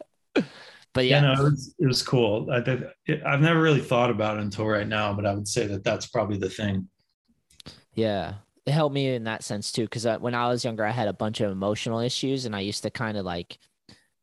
But 0.94 1.04
Yeah, 1.04 1.20
yeah, 1.20 1.34
no, 1.34 1.40
it 1.42 1.50
was, 1.50 1.74
it 1.78 1.86
was 1.86 2.02
cool. 2.02 2.50
I, 2.50 2.58
it, 3.06 3.22
I've 3.26 3.42
never 3.42 3.60
really 3.60 3.82
thought 3.82 4.08
about 4.08 4.38
it 4.38 4.40
until 4.42 4.64
right 4.66 4.88
now, 4.88 5.12
but 5.12 5.26
I 5.26 5.34
would 5.34 5.46
say 5.46 5.66
that 5.66 5.84
that's 5.84 6.06
probably 6.06 6.38
the 6.38 6.48
thing. 6.48 6.88
Yeah, 7.96 8.34
it 8.66 8.72
helped 8.72 8.94
me 8.94 9.08
in 9.14 9.24
that 9.24 9.42
sense 9.42 9.72
too. 9.72 9.82
Because 9.84 10.06
uh, 10.06 10.18
when 10.18 10.34
I 10.34 10.48
was 10.48 10.64
younger, 10.64 10.84
I 10.84 10.90
had 10.92 11.08
a 11.08 11.12
bunch 11.12 11.40
of 11.40 11.50
emotional 11.50 11.98
issues, 11.98 12.44
and 12.44 12.54
I 12.54 12.60
used 12.60 12.84
to 12.84 12.90
kind 12.90 13.16
of 13.16 13.24
like 13.24 13.58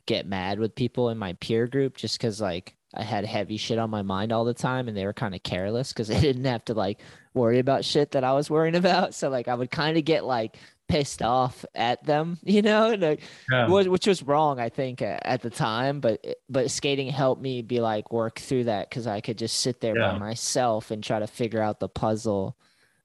get 0.06 0.26
mad 0.26 0.60
with 0.60 0.76
people 0.76 1.10
in 1.10 1.18
my 1.18 1.34
peer 1.34 1.66
group 1.68 1.98
just 1.98 2.18
because 2.18 2.40
like 2.40 2.76
I 2.94 3.04
had 3.04 3.26
heavy 3.26 3.58
shit 3.58 3.80
on 3.80 3.90
my 3.90 4.02
mind 4.04 4.32
all 4.32 4.46
the 4.46 4.54
time, 4.54 4.88
and 4.88 4.96
they 4.96 5.06
were 5.06 5.14
kind 5.14 5.36
of 5.36 5.44
careless 5.44 5.92
because 5.92 6.08
they 6.10 6.22
didn't 6.22 6.46
have 6.46 6.64
to 6.66 6.74
like 6.74 7.00
worry 7.34 7.60
about 7.60 7.84
shit 7.84 8.12
that 8.12 8.24
I 8.24 8.34
was 8.34 8.50
worrying 8.50 8.76
about. 8.76 9.14
So 9.16 9.30
like 9.30 9.48
I 9.48 9.56
would 9.56 9.72
kind 9.72 9.98
of 9.98 10.06
get 10.06 10.24
like 10.24 10.58
pissed 10.88 11.24
off 11.24 11.66
at 11.74 12.04
them, 12.06 12.38
you 12.44 12.62
know, 12.62 12.92
and, 12.92 13.02
like, 13.02 13.22
Yeah. 13.50 13.68
which 13.68 14.06
was 14.06 14.22
wrong, 14.22 14.60
I 14.60 14.70
think, 14.70 15.02
at 15.02 15.42
the 15.42 15.50
time. 15.50 16.00
But 16.00 16.24
but 16.48 16.70
skating 16.70 17.10
helped 17.10 17.42
me 17.42 17.64
be 17.64 17.80
like 17.80 18.12
work 18.12 18.38
through 18.38 18.66
that 18.66 18.90
because 18.90 19.08
I 19.08 19.20
could 19.22 19.40
just 19.40 19.58
sit 19.62 19.82
there 19.82 19.96
by 19.96 20.20
myself 20.20 20.92
and 20.92 21.04
try 21.04 21.18
to 21.18 21.26
figure 21.28 21.62
out 21.62 21.80
the 21.80 21.90
puzzle 21.90 22.56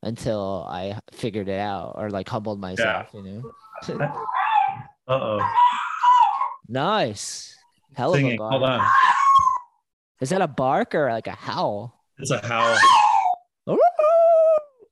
until 0.03 0.67
I 0.69 0.99
figured 1.13 1.49
it 1.49 1.59
out 1.59 1.95
or 1.97 2.11
like 2.11 2.29
humbled 2.29 2.61
myself. 2.61 3.09
You 3.15 3.23
know, 3.23 3.53
Uh 5.09 5.13
oh. 5.13 5.53
nice, 6.69 7.57
hell 7.95 8.11
of 8.13 8.17
a 8.19 8.23
Singing. 8.23 8.39
Hold 8.39 8.63
on. 8.63 8.87
Is 10.21 10.31
that 10.31 10.43
a 10.43 10.49
bark 10.49 10.95
or 10.95 11.11
like 11.11 11.27
a 11.27 11.33
howl? 11.33 11.95
It's 12.19 12.31
a 12.31 12.45
howl. 12.47 12.77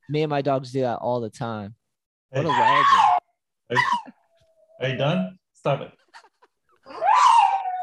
Me 0.09 0.21
and 0.23 0.29
my 0.29 0.41
dogs 0.41 0.71
do 0.71 0.81
that 0.81 0.95
all 0.97 1.19
the 1.19 1.29
time. 1.29 1.75
Hey, 2.31 2.43
What 2.43 2.45
a 2.45 2.49
legend! 3.69 3.83
are 4.81 4.87
you 4.89 4.95
done? 4.97 5.37
Stop 5.53 5.81
it. 5.81 5.91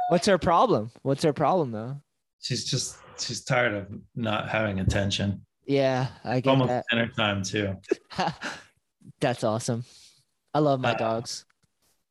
What's 0.08 0.26
her 0.26 0.38
problem? 0.38 0.90
What's 1.02 1.22
her 1.22 1.32
problem 1.32 1.70
though? 1.72 1.96
She's 2.40 2.64
just 2.64 2.96
she's 3.18 3.42
tired 3.44 3.74
of 3.74 3.86
not 4.14 4.48
having 4.48 4.80
attention. 4.80 5.44
Yeah, 5.66 6.08
I 6.24 6.40
get 6.40 6.50
Almost 6.50 6.68
that. 6.68 6.84
dinner 6.90 7.08
time 7.08 7.42
too. 7.42 7.74
That's 9.20 9.44
awesome. 9.44 9.84
I 10.52 10.58
love 10.58 10.80
my 10.80 10.92
Uh, 10.92 10.98
dogs. 10.98 11.44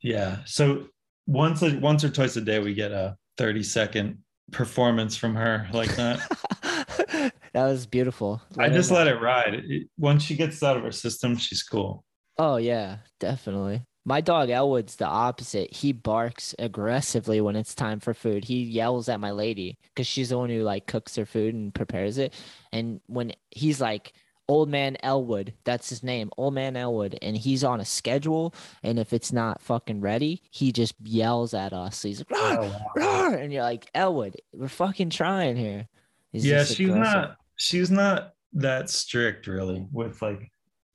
Yeah. 0.02 0.40
So 0.46 0.88
once 1.28 1.62
a, 1.62 1.78
once 1.80 2.04
or 2.04 2.10
twice 2.10 2.36
a 2.36 2.42
day 2.42 2.60
we 2.60 2.74
get 2.74 2.92
a 2.92 3.16
30 3.38 3.64
second 3.64 4.18
performance 4.52 5.16
from 5.16 5.36
her 5.36 5.68
like 5.72 5.96
that. 5.96 6.20
that 7.54 7.66
was 7.66 7.86
beautiful. 7.86 8.42
I 8.58 8.70
just 8.70 8.92
know. 8.92 8.98
let 8.98 9.08
it 9.08 9.22
ride. 9.22 9.64
Once 9.98 10.24
she 10.24 10.36
gets 10.36 10.62
out 10.64 10.78
of 10.78 10.84
her 10.84 10.92
system, 10.92 11.38
she's 11.38 11.64
cool. 11.64 12.04
Oh 12.38 12.58
yeah, 12.58 12.98
definitely. 13.20 13.84
My 14.06 14.20
dog 14.20 14.50
Elwood's 14.50 14.98
the 14.98 15.06
opposite. 15.08 15.74
He 15.74 15.94
barks 15.94 16.54
aggressively 16.60 17.40
when 17.40 17.56
it's 17.56 17.74
time 17.74 18.00
for 18.02 18.14
food. 18.14 18.44
He 18.44 18.64
yells 18.64 19.08
at 19.08 19.20
my 19.22 19.32
lady 19.32 19.78
because 19.94 20.08
she's 20.08 20.30
the 20.30 20.38
one 20.38 20.50
who 20.50 20.62
like 20.62 20.88
cooks 20.88 21.16
her 21.16 21.26
food 21.26 21.54
and 21.54 21.74
prepares 21.74 22.18
it. 22.18 22.34
And 22.74 23.00
when 23.08 23.32
he's 23.52 23.80
like 23.80 24.12
old 24.50 24.68
man 24.68 24.98
Elwood, 25.04 25.54
that's 25.64 25.88
his 25.88 26.04
name, 26.04 26.30
old 26.38 26.54
man 26.54 26.76
Elwood, 26.76 27.18
and 27.22 27.38
he's 27.38 27.64
on 27.64 27.80
a 27.80 27.86
schedule. 27.86 28.54
And 28.84 29.00
if 29.00 29.14
it's 29.14 29.32
not 29.32 29.62
fucking 29.62 30.02
ready, 30.02 30.42
he 30.52 30.74
just 30.74 30.96
yells 31.02 31.54
at 31.54 31.72
us. 31.72 32.02
He's 32.02 32.20
like, 32.20 32.32
"Roar, 32.32 32.60
Oh, 32.62 32.82
roar," 32.98 33.34
and 33.36 33.54
you're 33.54 33.64
like, 33.64 33.90
Elwood, 33.96 34.36
we're 34.54 34.68
fucking 34.68 35.12
trying 35.12 35.56
here. 35.56 35.88
He's 36.34 36.46
yeah, 36.46 36.66
she's 36.66 36.90
aggressive. 36.90 37.00
not 37.14 37.38
she's 37.56 37.90
not 37.90 38.34
that 38.52 38.90
strict 38.90 39.48
really 39.48 39.88
with 39.94 40.22
like 40.22 40.52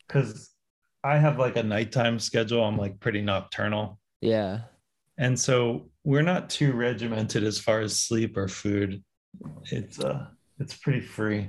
because 0.06 0.50
I 1.04 1.16
have 1.18 1.38
like 1.38 1.56
a 1.56 1.62
nighttime 1.62 2.18
schedule. 2.18 2.64
I'm 2.64 2.76
like 2.76 2.98
pretty 3.00 3.22
nocturnal. 3.22 3.98
Yeah. 4.20 4.60
And 5.16 5.38
so 5.38 5.90
we're 6.04 6.22
not 6.22 6.50
too 6.50 6.72
regimented 6.72 7.44
as 7.44 7.58
far 7.58 7.80
as 7.80 7.98
sleep 7.98 8.36
or 8.36 8.48
food. 8.48 9.02
It's 9.70 10.00
uh 10.00 10.26
it's 10.58 10.74
pretty 10.74 11.00
free. 11.00 11.48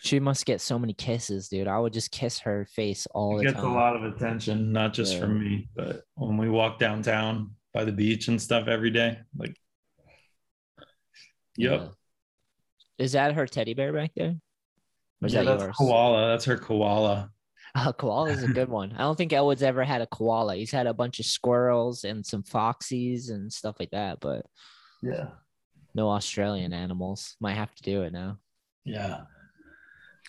She 0.00 0.20
must 0.20 0.46
get 0.46 0.60
so 0.60 0.78
many 0.78 0.92
kisses, 0.92 1.48
dude. 1.48 1.68
I 1.68 1.78
would 1.78 1.92
just 1.92 2.10
kiss 2.10 2.38
her 2.40 2.66
face 2.66 3.06
all 3.14 3.36
It 3.36 3.38
the 3.38 3.44
gets 3.50 3.56
time. 3.56 3.70
a 3.70 3.74
lot 3.74 3.96
of 3.96 4.04
attention, 4.04 4.72
not 4.72 4.92
just 4.92 5.14
Yeah. 5.14 5.20
from 5.20 5.40
me, 5.40 5.68
but 5.74 6.02
when 6.14 6.36
we 6.36 6.48
walk 6.48 6.78
downtown 6.78 7.52
by 7.72 7.84
the 7.84 7.92
beach 7.92 8.28
and 8.28 8.40
stuff 8.40 8.68
every 8.68 8.90
day. 8.90 9.18
Like 9.36 9.56
Yep. 11.56 11.80
Yeah. 11.80 11.88
Is 12.98 13.12
that 13.12 13.34
her 13.34 13.46
teddy 13.46 13.74
bear 13.74 13.92
back 13.92 14.12
there? 14.16 14.36
Yeah, 15.22 15.28
that 15.28 15.44
that's 15.44 15.62
yours? 15.62 15.76
koala. 15.76 16.28
That's 16.28 16.44
her 16.44 16.58
koala. 16.58 17.30
Koala 17.98 18.30
is 18.30 18.42
a 18.42 18.48
good 18.48 18.68
one. 18.68 18.92
I 18.92 18.98
don't 19.02 19.16
think 19.16 19.32
Elwood's 19.32 19.62
ever 19.62 19.84
had 19.84 20.00
a 20.00 20.06
koala. 20.06 20.56
He's 20.56 20.70
had 20.70 20.86
a 20.86 20.94
bunch 20.94 21.20
of 21.20 21.26
squirrels 21.26 22.04
and 22.04 22.24
some 22.24 22.42
foxies 22.42 23.30
and 23.30 23.52
stuff 23.52 23.76
like 23.78 23.90
that, 23.90 24.20
but 24.20 24.46
Yeah. 25.02 25.28
no 25.94 26.08
Australian 26.10 26.72
animals. 26.72 27.36
Might 27.40 27.54
have 27.54 27.74
to 27.74 27.82
do 27.82 28.02
it 28.02 28.12
now. 28.12 28.38
Yeah. 28.84 29.22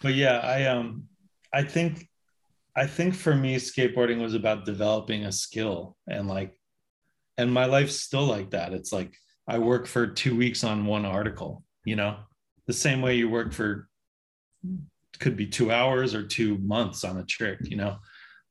But 0.02 0.16
yeah, 0.16 0.40
I 0.40 0.66
um 0.66 1.08
I 1.54 1.64
think 1.64 2.08
I 2.76 2.86
think 2.86 3.16
for 3.16 3.34
me 3.36 3.56
skateboarding 3.56 4.22
was 4.22 4.34
about 4.36 4.66
developing 4.66 5.26
a 5.26 5.32
skill 5.32 5.96
and 6.08 6.28
like 6.28 6.54
and 7.38 7.52
my 7.54 7.66
life's 7.66 8.02
still 8.02 8.26
like 8.26 8.52
that. 8.52 8.74
It's 8.74 8.92
like 8.92 9.14
I 9.48 9.58
work 9.60 9.88
for 9.88 10.06
2 10.08 10.36
weeks 10.36 10.64
on 10.64 10.86
one 10.86 11.06
article, 11.06 11.64
you 11.86 11.96
know? 11.96 12.18
The 12.66 12.74
same 12.74 13.02
way 13.02 13.16
you 13.16 13.30
work 13.30 13.54
for 13.54 13.88
could 15.20 15.36
be 15.36 15.48
2 15.48 15.72
hours 15.72 16.14
or 16.14 16.26
2 16.26 16.58
months 16.60 17.04
on 17.04 17.18
a 17.18 17.26
trick, 17.26 17.60
you 17.64 17.78
know? 17.78 17.98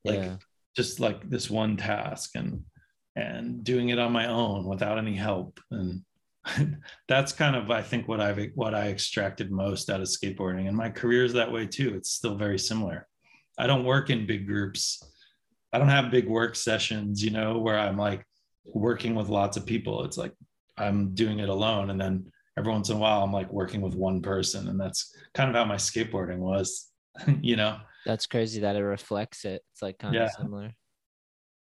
Like 0.03 0.19
yeah. 0.19 0.35
just 0.75 0.99
like 0.99 1.29
this 1.29 1.49
one 1.49 1.77
task 1.77 2.31
and 2.35 2.63
and 3.15 3.63
doing 3.63 3.89
it 3.89 3.97
on 3.97 4.11
my 4.11 4.27
own 4.27 4.65
without 4.65 4.99
any 4.99 5.15
help 5.15 5.59
and 5.71 6.03
that's 7.07 7.33
kind 7.33 7.55
of 7.55 7.71
i 7.71 7.81
think 7.81 8.07
what 8.07 8.21
i've 8.21 8.39
what 8.53 8.75
i 8.75 8.89
extracted 8.89 9.51
most 9.51 9.89
out 9.89 9.99
of 9.99 10.07
skateboarding 10.07 10.67
and 10.67 10.77
my 10.77 10.87
career 10.87 11.25
is 11.25 11.33
that 11.33 11.51
way 11.51 11.65
too 11.65 11.95
it's 11.95 12.11
still 12.11 12.35
very 12.35 12.59
similar 12.59 13.07
I 13.57 13.67
don't 13.67 13.85
work 13.85 14.09
in 14.09 14.27
big 14.27 14.45
groups. 14.45 15.03
I 15.73 15.79
don't 15.79 15.89
have 15.89 16.11
big 16.11 16.27
work 16.27 16.55
sessions, 16.55 17.23
you 17.23 17.31
know, 17.31 17.57
where 17.57 17.77
I'm 17.77 17.97
like 17.97 18.23
working 18.65 19.15
with 19.15 19.29
lots 19.29 19.57
of 19.57 19.65
people. 19.65 20.03
It's 20.03 20.17
like 20.17 20.33
I'm 20.77 21.13
doing 21.13 21.39
it 21.39 21.49
alone. 21.49 21.89
And 21.89 21.99
then 21.99 22.31
every 22.57 22.71
once 22.71 22.89
in 22.89 22.97
a 22.97 22.99
while, 22.99 23.23
I'm 23.23 23.31
like 23.31 23.51
working 23.53 23.81
with 23.81 23.93
one 23.95 24.21
person. 24.21 24.67
And 24.67 24.79
that's 24.79 25.15
kind 25.33 25.49
of 25.49 25.55
how 25.55 25.65
my 25.65 25.75
skateboarding 25.75 26.39
was, 26.39 26.91
you 27.41 27.55
know? 27.55 27.77
That's 28.05 28.25
crazy 28.25 28.61
that 28.61 28.75
it 28.75 28.83
reflects 28.83 29.45
it. 29.45 29.63
It's 29.73 29.81
like 29.81 29.99
kind 29.99 30.15
Yeah. 30.15 30.25
of 30.25 30.31
similar. 30.31 30.73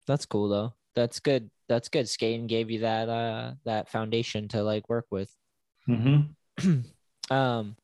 That's 0.08 0.26
cool 0.26 0.50
though. 0.50 0.74
That's 0.96 1.20
good. 1.20 1.50
That's 1.70 1.90
good. 1.90 2.10
Skating 2.10 2.48
gave 2.48 2.70
you 2.70 2.82
that 2.82 3.08
uh 3.10 3.54
that 3.66 3.90
foundation 3.90 4.48
to 4.50 4.64
like 4.64 4.90
work 4.90 5.06
with. 5.12 5.34
Mm-hmm. 5.88 6.82
um 7.34 7.76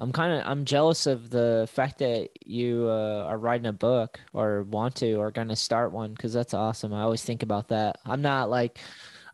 i'm 0.00 0.12
kind 0.12 0.32
of 0.40 0.46
i'm 0.46 0.64
jealous 0.64 1.06
of 1.06 1.30
the 1.30 1.68
fact 1.72 1.98
that 1.98 2.28
you 2.44 2.86
uh, 2.88 3.24
are 3.26 3.38
writing 3.38 3.66
a 3.66 3.72
book 3.72 4.18
or 4.32 4.62
want 4.64 4.94
to 4.96 5.14
or 5.14 5.30
going 5.30 5.48
to 5.48 5.56
start 5.56 5.92
one 5.92 6.12
because 6.12 6.32
that's 6.32 6.52
awesome 6.54 6.92
i 6.92 7.02
always 7.02 7.22
think 7.22 7.42
about 7.42 7.68
that 7.68 7.96
i'm 8.04 8.20
not 8.20 8.50
like 8.50 8.78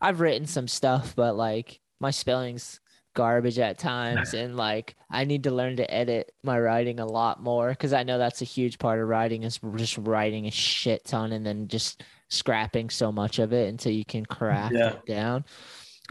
i've 0.01 0.19
written 0.19 0.45
some 0.45 0.67
stuff 0.67 1.15
but 1.15 1.35
like 1.35 1.79
my 1.99 2.11
spelling's 2.11 2.79
garbage 3.13 3.59
at 3.59 3.77
times 3.91 4.33
and 4.33 4.55
like 4.57 4.95
i 5.09 5.23
need 5.23 5.43
to 5.43 5.51
learn 5.51 5.75
to 5.77 5.93
edit 5.93 6.31
my 6.43 6.59
writing 6.59 6.99
a 6.99 7.05
lot 7.05 7.41
more 7.41 7.69
because 7.69 7.93
i 7.93 8.03
know 8.03 8.17
that's 8.17 8.41
a 8.41 8.45
huge 8.45 8.77
part 8.79 8.99
of 8.99 9.07
writing 9.07 9.43
is 9.43 9.59
just 9.75 9.97
writing 9.99 10.47
a 10.47 10.51
shit 10.51 11.03
ton 11.05 11.31
and 11.31 11.45
then 11.45 11.67
just 11.67 12.03
scrapping 12.29 12.89
so 12.89 13.11
much 13.11 13.39
of 13.39 13.53
it 13.53 13.69
until 13.69 13.91
you 13.91 14.03
can 14.05 14.25
craft 14.25 14.73
Yeah. 14.73 14.93
it 14.93 15.05
down 15.05 15.45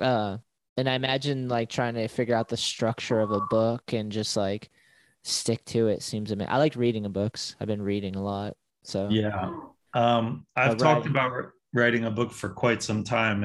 uh 0.00 0.38
and 0.78 0.88
I 0.88 0.94
imagine 0.94 1.48
like 1.48 1.68
trying 1.68 1.92
to 1.94 2.08
figure 2.08 2.34
out 2.34 2.48
the 2.48 2.56
structure 2.56 3.20
of 3.20 3.30
a 3.30 3.40
book 3.50 3.92
and 3.92 4.10
just 4.10 4.38
like 4.38 4.70
stick 5.22 5.62
to 5.66 5.88
it 5.88 6.02
seems 6.02 6.30
amazing. 6.30 6.50
I 6.50 6.56
like 6.56 6.76
reading 6.76 7.02
books. 7.12 7.56
I've 7.60 7.66
been 7.68 7.82
reading 7.82 8.16
a 8.16 8.22
lot. 8.22 8.56
So 8.82 9.08
Yeah. 9.10 9.50
Um, 9.92 10.46
I've 10.56 10.70
Uh, 10.70 10.74
talked 10.76 10.82
writing. 11.04 11.10
about 11.10 11.32
writing 11.74 12.04
a 12.06 12.10
book 12.10 12.32
for 12.32 12.48
quite 12.48 12.82
some 12.82 13.04
time 13.04 13.44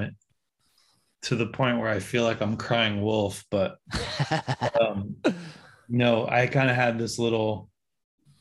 to 1.27 1.35
the 1.35 1.45
point 1.45 1.77
where 1.77 1.89
I 1.89 1.99
feel 1.99 2.23
like 2.23 2.39
I'm 2.39 2.55
crying 2.55 3.01
wolf, 3.01 3.43
but 3.51 3.79
um, 4.81 5.17
no, 5.89 6.25
I 6.25 6.47
kind 6.47 6.69
of 6.69 6.75
had 6.77 6.97
this 6.97 7.19
little 7.19 7.69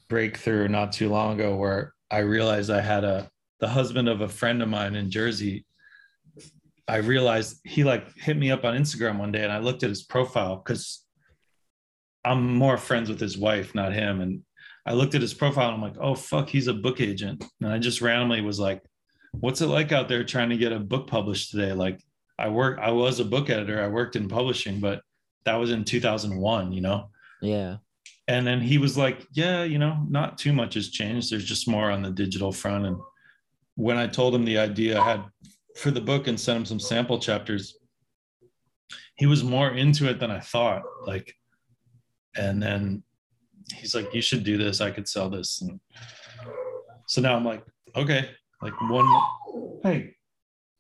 breakthrough 0.09 0.69
not 0.69 0.93
too 0.93 1.09
long 1.09 1.35
ago 1.35 1.57
where 1.57 1.95
I 2.13 2.19
realized 2.19 2.71
I 2.71 2.81
had 2.81 3.03
a 3.03 3.29
the 3.59 3.67
husband 3.67 4.09
of 4.09 4.21
a 4.21 4.29
friend 4.29 4.63
of 4.63 4.69
mine 4.69 4.95
in 4.95 5.11
Jersey. 5.11 5.67
I 6.87 6.99
realized 6.99 7.59
he 7.65 7.83
like 7.83 8.07
hit 8.15 8.37
me 8.37 8.53
up 8.53 8.65
on 8.65 8.77
Instagram 8.77 9.19
one 9.19 9.33
day 9.33 9.43
and 9.43 9.53
I 9.53 9.59
looked 9.59 9.83
at 9.83 9.89
his 9.89 10.05
profile 10.05 10.63
because 10.65 11.05
I'm 12.25 12.55
more 12.55 12.77
friends 12.77 13.09
with 13.09 13.19
his 13.19 13.37
wife, 13.37 13.75
not 13.75 13.95
him. 13.95 14.21
And 14.21 14.43
I 14.87 14.93
looked 14.93 15.17
at 15.17 15.23
his 15.23 15.35
profile 15.35 15.71
and 15.71 15.75
I'm 15.75 15.83
like, 15.83 15.99
oh 16.01 16.15
fuck, 16.15 16.49
he's 16.49 16.69
a 16.69 16.75
book 16.75 17.01
agent. 17.01 17.43
And 17.61 17.73
I 17.73 17.79
just 17.79 18.01
randomly 18.01 18.43
was 18.43 18.61
like, 18.61 18.81
what's 19.33 19.61
it 19.61 19.67
like 19.67 19.91
out 19.91 20.09
there 20.09 20.23
trying 20.23 20.51
to 20.51 20.57
get 20.57 20.71
a 20.71 20.79
book 20.79 21.09
published 21.09 21.51
today? 21.51 21.73
Like 21.73 22.01
I 22.39 22.49
work, 22.49 22.79
I 22.81 22.91
was 22.91 23.21
a 23.21 23.25
book 23.25 23.51
editor, 23.51 23.83
I 23.83 23.89
worked 23.89 24.17
in 24.17 24.29
publishing, 24.29 24.81
but 24.81 25.03
that 25.45 25.57
was 25.57 25.71
in 25.71 25.85
2001, 25.85 26.73
you 26.73 26.81
know? 26.81 27.11
yeah. 27.41 27.77
And 28.29 28.47
then 28.47 28.61
he 28.61 28.79
was 28.79 28.99
like, 28.99 29.25
Yeah, 29.33 29.63
you 29.63 29.79
know, 29.79 30.05
not 30.09 30.37
too 30.39 30.53
much 30.53 30.75
has 30.75 30.91
changed. 30.91 31.31
There's 31.31 31.45
just 31.45 31.69
more 31.69 31.91
on 31.91 32.03
the 32.03 32.11
digital 32.11 32.51
front. 32.51 32.87
And 32.87 32.97
when 33.77 33.97
I 33.99 34.07
told 34.09 34.35
him 34.35 34.45
the 34.45 34.59
idea 34.59 35.01
I 35.01 35.05
had 35.05 35.25
for 35.77 35.91
the 35.93 36.01
book 36.01 36.27
and 36.27 36.39
sent 36.39 36.59
him 36.59 36.65
some 36.65 36.81
sample 36.81 37.21
chapters, 37.21 37.79
he 39.15 39.27
was 39.27 39.45
more 39.45 39.71
into 39.71 40.09
it 40.11 40.19
than 40.19 40.31
I 40.31 40.41
thought. 40.41 40.83
Like, 41.07 41.35
and 42.37 42.61
then 42.61 43.05
he's 43.73 43.95
like, 43.95 44.13
You 44.13 44.21
should 44.21 44.43
do 44.43 44.59
this. 44.59 44.81
I 44.81 44.91
could 44.91 45.07
sell 45.07 45.31
this. 45.31 45.63
And 45.63 45.79
so 47.07 47.21
now 47.21 47.37
I'm 47.37 47.45
like, 47.45 47.65
Okay, 47.95 48.29
like 48.61 48.75
one, 48.91 49.07
hey, 49.85 50.16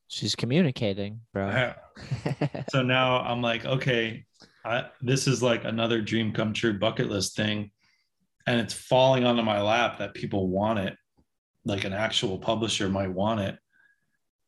She's 0.08 0.36
communicating, 0.36 1.20
bro. 1.32 1.72
so 2.70 2.82
now 2.82 3.20
I'm 3.20 3.42
like, 3.42 3.64
okay, 3.64 4.24
I, 4.64 4.86
this 5.02 5.26
is 5.26 5.42
like 5.42 5.64
another 5.64 6.00
dream 6.00 6.32
come 6.32 6.52
true 6.52 6.78
bucket 6.78 7.08
list 7.08 7.36
thing. 7.36 7.70
And 8.46 8.60
it's 8.60 8.74
falling 8.74 9.24
onto 9.24 9.42
my 9.42 9.60
lap 9.60 9.98
that 9.98 10.14
people 10.14 10.48
want 10.48 10.78
it, 10.78 10.96
like 11.64 11.84
an 11.84 11.92
actual 11.92 12.38
publisher 12.38 12.88
might 12.88 13.10
want 13.10 13.40
it. 13.40 13.58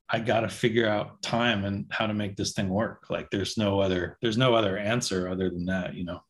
I 0.08 0.20
got 0.20 0.40
to 0.40 0.48
figure 0.48 0.88
out 0.88 1.20
time 1.22 1.64
and 1.64 1.86
how 1.90 2.06
to 2.06 2.14
make 2.14 2.36
this 2.36 2.52
thing 2.52 2.68
work. 2.68 3.06
Like 3.10 3.28
there's 3.30 3.58
no 3.58 3.80
other, 3.80 4.16
there's 4.22 4.38
no 4.38 4.54
other 4.54 4.78
answer 4.78 5.28
other 5.28 5.50
than 5.50 5.66
that, 5.66 5.94
you 5.94 6.04
know? 6.04 6.20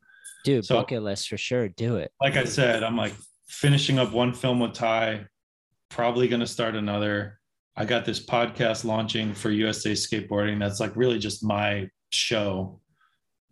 Dude, 0.44 0.64
So- 0.64 0.76
bucket 0.76 1.02
list 1.02 1.28
for 1.28 1.36
sure. 1.36 1.68
Do 1.68 1.96
it. 1.96 2.10
Like 2.20 2.36
I 2.36 2.44
said, 2.44 2.82
I'm 2.82 2.96
like 2.96 3.14
finishing 3.48 3.98
up 3.98 4.12
one 4.12 4.32
film 4.32 4.60
with 4.60 4.72
Ty, 4.72 5.26
probably 5.90 6.28
going 6.28 6.40
to 6.40 6.46
start 6.46 6.74
another. 6.74 7.38
I 7.78 7.84
got 7.84 8.05
this 8.05 8.18
podcast 8.18 8.84
launching 8.84 9.32
for 9.32 9.50
USA 9.52 9.92
Skateboarding. 9.92 10.59
That's 10.59 10.80
like 10.80 10.96
really 10.96 11.20
just 11.20 11.44
my 11.44 11.88
show, 12.10 12.80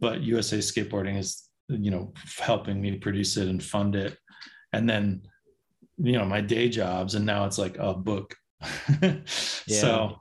but 0.01 0.21
USA 0.23 0.59
Skateboarding 0.59 1.17
is, 1.17 1.49
you 1.69 1.93
know, 1.93 2.13
helping 2.37 2.81
me 2.81 2.97
produce 2.97 3.37
it 3.37 3.47
and 3.47 3.63
fund 3.63 3.95
it. 3.95 4.19
And 4.73 4.91
then, 4.91 5.23
you 5.97 6.11
know, 6.13 6.25
my 6.25 6.41
day 6.41 6.69
jobs. 6.69 7.15
And 7.15 7.25
now 7.25 7.45
it's 7.45 7.57
like 7.57 7.79
a 7.79 7.95
book. 7.95 8.35
So, 9.69 10.21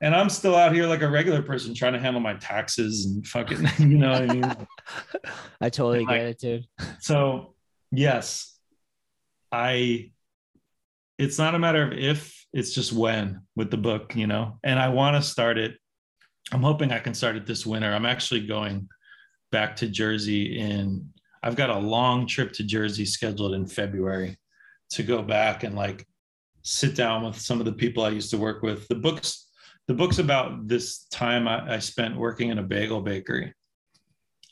and 0.00 0.14
I'm 0.14 0.30
still 0.30 0.56
out 0.56 0.72
here 0.72 0.86
like 0.86 1.02
a 1.02 1.08
regular 1.08 1.42
person 1.42 1.74
trying 1.74 1.92
to 1.92 2.00
handle 2.00 2.20
my 2.20 2.34
taxes 2.34 3.06
and 3.06 3.24
fucking, 3.24 3.68
you 3.78 3.98
know 3.98 4.10
what 4.10 4.30
I 4.30 4.34
mean? 4.34 4.66
I 5.60 5.68
totally 5.70 6.04
get 6.04 6.26
it, 6.26 6.38
dude. 6.38 6.66
so 7.00 7.54
yes 7.92 8.58
i 9.52 10.10
it's 11.18 11.38
not 11.38 11.54
a 11.54 11.58
matter 11.58 11.84
of 11.84 11.92
if 11.92 12.43
it's 12.54 12.72
just 12.72 12.92
when 12.92 13.42
with 13.56 13.70
the 13.70 13.76
book 13.76 14.16
you 14.16 14.26
know 14.26 14.58
and 14.64 14.78
i 14.78 14.88
want 14.88 15.14
to 15.14 15.28
start 15.28 15.58
it 15.58 15.74
i'm 16.52 16.62
hoping 16.62 16.92
i 16.92 16.98
can 16.98 17.12
start 17.12 17.36
it 17.36 17.46
this 17.46 17.66
winter 17.66 17.92
i'm 17.92 18.06
actually 18.06 18.46
going 18.46 18.88
back 19.52 19.76
to 19.76 19.88
jersey 19.88 20.58
in 20.58 21.06
i've 21.42 21.56
got 21.56 21.68
a 21.68 21.78
long 21.78 22.26
trip 22.26 22.52
to 22.52 22.64
jersey 22.64 23.04
scheduled 23.04 23.54
in 23.54 23.66
february 23.66 24.38
to 24.88 25.02
go 25.02 25.20
back 25.20 25.64
and 25.64 25.74
like 25.74 26.06
sit 26.62 26.94
down 26.94 27.24
with 27.24 27.38
some 27.38 27.58
of 27.58 27.66
the 27.66 27.72
people 27.72 28.04
i 28.04 28.08
used 28.08 28.30
to 28.30 28.38
work 28.38 28.62
with 28.62 28.88
the 28.88 28.94
books 28.94 29.50
the 29.88 29.94
book's 29.94 30.18
about 30.18 30.66
this 30.66 31.04
time 31.10 31.46
i, 31.46 31.74
I 31.74 31.78
spent 31.80 32.16
working 32.16 32.48
in 32.48 32.58
a 32.58 32.62
bagel 32.62 33.02
bakery 33.02 33.52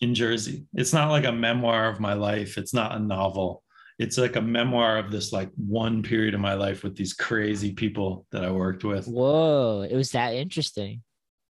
in 0.02 0.14
Jersey. 0.16 0.66
It's 0.74 0.92
not 0.92 1.10
like 1.10 1.24
a 1.24 1.32
memoir 1.32 1.88
of 1.88 2.00
my 2.00 2.14
life. 2.14 2.58
It's 2.58 2.74
not 2.74 2.94
a 2.94 2.98
novel. 2.98 3.62
It's 4.02 4.18
like 4.18 4.34
a 4.34 4.40
memoir 4.42 4.98
of 4.98 5.12
this 5.12 5.32
like 5.32 5.50
one 5.56 6.02
period 6.02 6.34
of 6.34 6.40
my 6.40 6.54
life 6.54 6.82
with 6.82 6.96
these 6.96 7.14
crazy 7.14 7.72
people 7.72 8.26
that 8.32 8.44
I 8.44 8.50
worked 8.50 8.82
with. 8.82 9.06
Whoa, 9.06 9.86
it 9.88 9.94
was 9.94 10.10
that 10.10 10.34
interesting. 10.34 11.02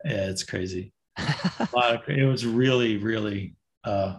Yeah, 0.03 0.29
it's 0.29 0.43
crazy. 0.43 0.93
A 1.17 1.69
lot 1.73 1.95
of, 1.95 2.01
it 2.07 2.23
was 2.25 2.45
really, 2.45 2.97
really 2.97 3.55
uh 3.83 4.17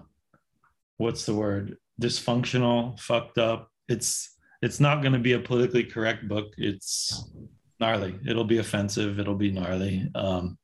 what's 0.97 1.25
the 1.25 1.35
word? 1.35 1.77
Dysfunctional, 2.03 2.99
fucked 2.99 3.39
up. 3.39 3.71
It's 3.89 4.37
it's 4.61 4.81
not 4.81 5.03
going 5.03 5.13
to 5.13 5.21
be 5.21 5.35
a 5.35 5.39
politically 5.39 5.85
correct 5.85 6.27
book. 6.27 6.49
It's 6.57 7.31
gnarly. 7.79 8.19
It'll 8.27 8.45
be 8.45 8.59
offensive. 8.59 9.21
It'll 9.21 9.37
be 9.37 9.53
gnarly. 9.53 10.11
Um 10.17 10.59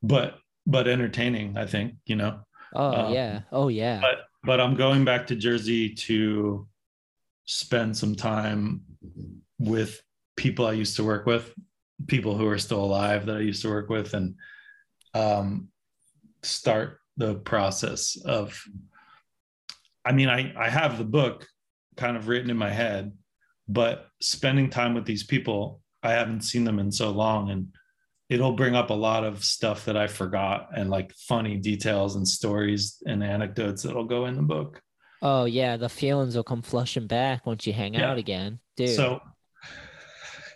but 0.00 0.38
but 0.64 0.86
entertaining, 0.86 1.56
I 1.58 1.66
think, 1.66 1.94
you 2.06 2.14
know. 2.14 2.40
oh 2.74 3.06
Um, 3.06 3.12
yeah. 3.12 3.40
Oh 3.50 3.66
yeah. 3.66 3.98
but 4.00 4.18
but 4.44 4.60
I'm 4.60 4.74
going 4.74 5.04
back 5.04 5.26
to 5.28 5.36
Jersey 5.36 5.94
to 5.94 6.66
spend 7.44 7.96
some 7.96 8.14
time 8.14 8.82
with 9.58 10.02
people 10.36 10.66
I 10.66 10.72
used 10.72 10.96
to 10.96 11.04
work 11.04 11.26
with, 11.26 11.52
people 12.08 12.36
who 12.36 12.46
are 12.46 12.58
still 12.58 12.82
alive 12.82 13.26
that 13.26 13.36
I 13.36 13.40
used 13.40 13.62
to 13.62 13.70
work 13.70 13.88
with, 13.88 14.14
and 14.14 14.34
um, 15.14 15.68
start 16.42 16.98
the 17.16 17.36
process 17.36 18.16
of. 18.24 18.60
I 20.04 20.12
mean, 20.12 20.28
I 20.28 20.52
I 20.58 20.68
have 20.68 20.98
the 20.98 21.04
book 21.04 21.46
kind 21.96 22.16
of 22.16 22.26
written 22.26 22.50
in 22.50 22.56
my 22.56 22.70
head, 22.70 23.12
but 23.68 24.08
spending 24.20 24.70
time 24.70 24.94
with 24.94 25.04
these 25.04 25.22
people, 25.22 25.80
I 26.02 26.12
haven't 26.12 26.42
seen 26.42 26.64
them 26.64 26.80
in 26.80 26.90
so 26.90 27.10
long, 27.10 27.50
and 27.50 27.68
it'll 28.32 28.52
bring 28.52 28.74
up 28.74 28.90
a 28.90 28.94
lot 28.94 29.24
of 29.24 29.44
stuff 29.44 29.84
that 29.84 29.96
I 29.96 30.06
forgot 30.06 30.70
and 30.76 30.88
like 30.90 31.12
funny 31.28 31.56
details 31.56 32.16
and 32.16 32.26
stories 32.26 33.02
and 33.06 33.22
anecdotes 33.22 33.82
that'll 33.82 34.04
go 34.06 34.26
in 34.26 34.36
the 34.36 34.42
book. 34.42 34.80
oh 35.20 35.44
yeah. 35.44 35.76
The 35.76 35.88
feelings 35.88 36.34
will 36.34 36.42
come 36.44 36.62
flushing 36.62 37.06
back 37.06 37.46
once 37.46 37.66
you 37.66 37.72
hang 37.72 37.94
Yeah. 37.94 38.10
out 38.10 38.18
again, 38.18 38.58
dude. 38.76 38.90
So 38.96 39.20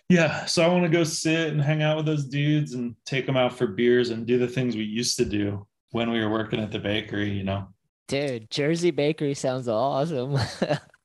yeah, 0.08 0.44
so 0.44 0.62
I 0.64 0.68
want 0.68 0.84
to 0.84 0.88
go 0.88 1.02
sit 1.04 1.48
and 1.52 1.60
hang 1.60 1.82
out 1.82 1.96
with 1.96 2.06
those 2.06 2.24
dudes 2.26 2.74
and 2.74 2.94
take 3.04 3.26
them 3.26 3.36
out 3.36 3.52
for 3.52 3.66
beers 3.66 4.10
and 4.10 4.24
do 4.24 4.38
the 4.38 4.46
things 4.46 4.76
we 4.76 4.84
used 4.84 5.16
to 5.16 5.24
do 5.24 5.66
when 5.90 6.10
we 6.10 6.20
were 6.20 6.30
working 6.30 6.60
at 6.60 6.70
the 6.70 6.78
bakery, 6.78 7.30
you 7.30 7.42
know. 7.42 7.66
dude, 8.06 8.48
Jersey 8.50 8.90
Bakery 8.92 9.34
sounds 9.34 9.68
awesome. 9.68 10.38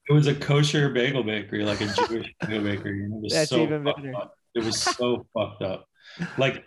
It 0.10 0.14
was 0.14 0.28
a 0.28 0.36
kosher 0.36 0.90
bagel 0.90 1.24
bakery, 1.24 1.64
like 1.64 1.80
a 1.80 1.86
Jewish 1.86 2.34
bagel 2.42 2.64
bakery. 2.64 3.04
And 3.06 3.14
it 3.14 3.22
was 3.22 3.32
That's 3.34 3.50
so 3.50 3.62
even 3.64 3.84
better. 3.84 4.14
up. 4.18 4.34
It 4.56 4.64
was 4.66 4.78
so 4.82 5.26
fucked 5.34 5.62
up. 5.62 5.86
Like 6.38 6.66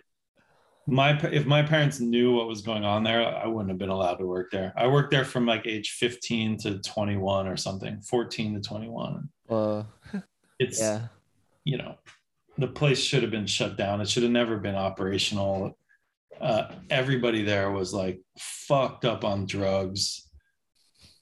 my 0.87 1.19
if 1.31 1.45
my 1.45 1.63
parents 1.63 1.99
knew 1.99 2.33
what 2.33 2.47
was 2.47 2.61
going 2.61 2.85
on 2.85 3.03
there, 3.03 3.25
I 3.25 3.47
wouldn't 3.47 3.69
have 3.69 3.79
been 3.79 3.89
allowed 3.89 4.15
to 4.15 4.25
work 4.25 4.51
there. 4.51 4.73
I 4.77 4.87
worked 4.87 5.11
there 5.11 5.25
from 5.25 5.45
like 5.45 5.65
age 5.65 5.91
15 5.91 6.57
to 6.59 6.79
21 6.79 7.47
or 7.47 7.57
something, 7.57 8.01
14 8.01 8.55
to 8.55 8.61
21. 8.61 9.29
Well, 9.47 9.87
It's 10.59 10.79
yeah. 10.79 11.07
you 11.65 11.77
know, 11.77 11.95
the 12.57 12.67
place 12.67 12.99
should 12.99 13.23
have 13.23 13.31
been 13.31 13.47
shut 13.47 13.77
down. 13.77 13.99
It 13.99 14.07
should 14.07 14.23
have 14.23 14.31
never 14.31 14.57
been 14.57 14.75
operational. 14.75 15.77
Uh, 16.39 16.71
everybody 16.89 17.43
there 17.43 17.71
was 17.71 17.93
like 17.93 18.21
fucked 18.39 19.05
up 19.05 19.25
on 19.25 19.45
drugs, 19.45 20.29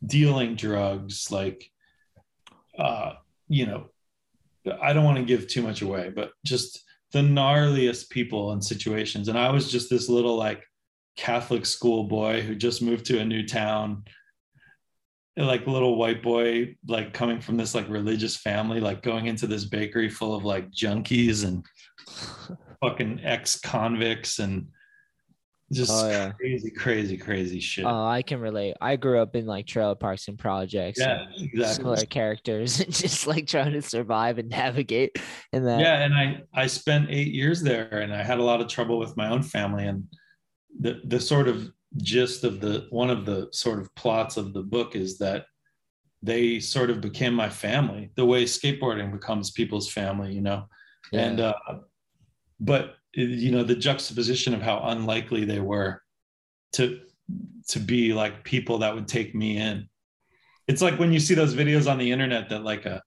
dealing 0.05 0.55
drugs. 0.55 1.31
Like, 1.31 1.69
uh, 2.77 3.13
you 3.47 3.65
know, 3.65 3.87
I 4.81 4.93
don't 4.93 5.03
want 5.03 5.17
to 5.17 5.23
give 5.23 5.47
too 5.47 5.63
much 5.63 5.81
away, 5.81 6.11
but 6.15 6.31
just 6.45 6.82
the 7.13 7.19
gnarliest 7.19 8.09
people 8.09 8.51
and 8.51 8.63
situations. 8.63 9.27
And 9.29 9.37
I 9.37 9.49
was 9.51 9.71
just 9.71 9.89
this 9.89 10.09
little 10.09 10.35
like 10.35 10.63
Catholic 11.15 11.65
school 11.65 12.05
boy 12.05 12.41
who 12.41 12.55
just 12.55 12.81
moved 12.81 13.05
to 13.05 13.19
a 13.19 13.25
new 13.25 13.47
town 13.47 14.03
like 15.35 15.65
little 15.65 15.97
white 15.97 16.21
boy 16.21 16.75
like 16.87 17.13
coming 17.13 17.41
from 17.41 17.57
this 17.57 17.73
like 17.73 17.89
religious 17.89 18.37
family 18.37 18.79
like 18.79 19.01
going 19.01 19.25
into 19.25 19.47
this 19.47 19.65
bakery 19.65 20.07
full 20.07 20.35
of 20.35 20.45
like 20.45 20.69
junkies 20.71 21.43
and 21.43 21.65
fucking 22.81 23.19
ex-convicts 23.23 24.37
and 24.37 24.67
just 25.73 25.91
Oh, 25.91 26.07
yeah. 26.09 26.31
crazy 26.31 26.69
crazy 26.71 27.17
crazy 27.17 27.59
shit 27.59 27.85
Oh, 27.85 28.05
I 28.05 28.21
can 28.21 28.39
relate. 28.39 28.75
I 28.79 28.95
grew 28.95 29.19
up 29.19 29.35
in 29.35 29.45
like 29.45 29.65
trailer 29.67 29.95
parks 29.95 30.27
and 30.27 30.37
projects. 30.39 30.99
yeah 30.99 31.23
and 31.35 31.45
exactly 31.45 31.75
Similar 31.75 32.05
characters, 32.05 32.79
and 32.81 32.93
just 32.93 33.27
like 33.27 33.47
trying 33.47 33.73
to 33.73 33.81
survive 33.81 34.37
and 34.37 34.49
navigate 34.49 35.17
in 35.51 35.63
that. 35.65 35.79
yeah 35.79 36.03
and 36.03 36.13
i 36.13 36.41
i 36.53 36.67
spent 36.67 37.09
eight 37.09 37.33
years 37.33 37.61
there 37.61 37.99
and 37.99 38.13
i 38.13 38.23
had 38.23 38.39
a 38.39 38.43
lot 38.43 38.61
of 38.61 38.67
trouble 38.67 38.97
with 38.99 39.15
my 39.17 39.29
own 39.29 39.43
family 39.43 39.85
and 39.87 40.05
the 40.79 41.01
the 41.05 41.19
sort 41.19 41.47
of 41.47 41.71
gist 41.97 42.43
of 42.43 42.59
the 42.59 42.87
one 42.89 43.09
of 43.09 43.25
the 43.25 43.47
sort 43.51 43.79
of 43.79 43.93
plots 43.95 44.37
of 44.37 44.53
the 44.53 44.63
book 44.63 44.95
is 44.95 45.17
that 45.19 45.45
they 46.23 46.59
sort 46.59 46.89
of 46.89 47.01
became 47.01 47.33
my 47.33 47.49
family 47.49 48.09
the 48.15 48.25
way 48.25 48.45
skateboarding 48.45 49.11
becomes 49.11 49.51
people's 49.51 49.91
family 49.91 50.33
you 50.33 50.41
know 50.41 50.65
and 51.11 51.39
uh 51.39 51.53
but 52.59 52.95
you 53.13 53.51
know 53.51 53.63
the 53.63 53.75
juxtaposition 53.75 54.53
of 54.53 54.61
how 54.61 54.79
unlikely 54.85 55.45
they 55.45 55.59
were 55.59 56.01
to 56.73 57.01
to 57.67 57.79
be 57.79 58.13
like 58.13 58.43
people 58.43 58.79
that 58.79 58.93
would 58.93 59.07
take 59.07 59.33
me 59.35 59.57
in. 59.57 59.87
It's 60.67 60.81
like 60.81 60.97
when 60.99 61.11
you 61.13 61.19
see 61.19 61.33
those 61.35 61.55
videos 61.55 61.89
on 61.91 61.97
the 61.97 62.11
internet 62.11 62.49
that 62.49 62.63
like 62.63 62.85
a 62.85 63.01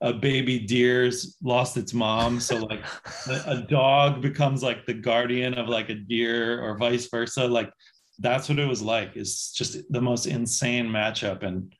a 0.00 0.12
baby 0.12 0.58
deer's 0.58 1.36
lost 1.42 1.76
its 1.76 1.94
mom 1.94 2.38
so 2.38 2.58
like 2.58 2.84
a, 3.28 3.42
a 3.46 3.56
dog 3.62 4.20
becomes 4.20 4.62
like 4.62 4.84
the 4.84 4.92
guardian 4.92 5.54
of 5.54 5.68
like 5.68 5.88
a 5.88 5.94
deer 5.94 6.60
or 6.60 6.76
vice 6.76 7.08
versa. 7.08 7.46
Like 7.46 7.70
that's 8.18 8.48
what 8.48 8.58
it 8.58 8.68
was 8.68 8.82
like. 8.82 9.16
It's 9.16 9.52
just 9.52 9.78
the 9.90 10.00
most 10.00 10.26
insane 10.26 10.86
matchup 10.88 11.42
and 11.42 11.74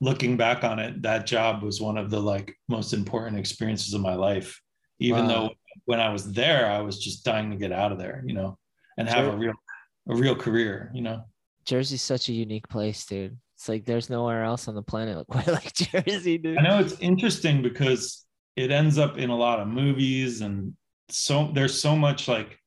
looking 0.00 0.36
back 0.36 0.64
on 0.64 0.78
it 0.78 1.02
that 1.02 1.26
job 1.26 1.62
was 1.62 1.80
one 1.80 1.98
of 1.98 2.10
the 2.10 2.20
like 2.20 2.54
most 2.68 2.92
important 2.92 3.38
experiences 3.38 3.92
of 3.92 4.00
my 4.00 4.14
life 4.14 4.60
even 4.98 5.26
Wow. 5.26 5.28
though 5.28 5.50
when 5.86 6.00
i 6.00 6.10
was 6.10 6.32
there 6.32 6.70
i 6.70 6.80
was 6.80 6.98
just 6.98 7.24
dying 7.24 7.50
to 7.50 7.56
get 7.56 7.72
out 7.72 7.92
of 7.92 7.98
there 7.98 8.22
you 8.26 8.34
know 8.34 8.56
and 8.98 9.08
have 9.08 9.26
a 9.26 9.36
real 9.36 9.54
a 10.08 10.14
real 10.14 10.34
career 10.34 10.90
you 10.94 11.02
know 11.02 11.22
Jersey's 11.64 12.02
such 12.02 12.28
a 12.28 12.32
unique 12.32 12.68
place, 12.68 13.04
dude. 13.06 13.38
It's 13.56 13.68
like 13.68 13.84
there's 13.84 14.10
nowhere 14.10 14.42
else 14.42 14.68
on 14.68 14.74
the 14.74 14.82
planet 14.82 15.24
quite 15.30 15.46
like 15.46 15.72
Jersey, 15.74 16.38
dude. 16.38 16.58
I 16.58 16.62
know 16.62 16.78
it's 16.80 16.98
interesting 17.00 17.62
because 17.62 18.26
it 18.56 18.70
ends 18.70 18.98
up 18.98 19.18
in 19.18 19.30
a 19.30 19.36
lot 19.36 19.60
of 19.60 19.68
movies 19.68 20.40
and 20.40 20.74
so 21.10 21.50
there's 21.54 21.80
so 21.80 21.96
much 21.96 22.28
like 22.28 22.58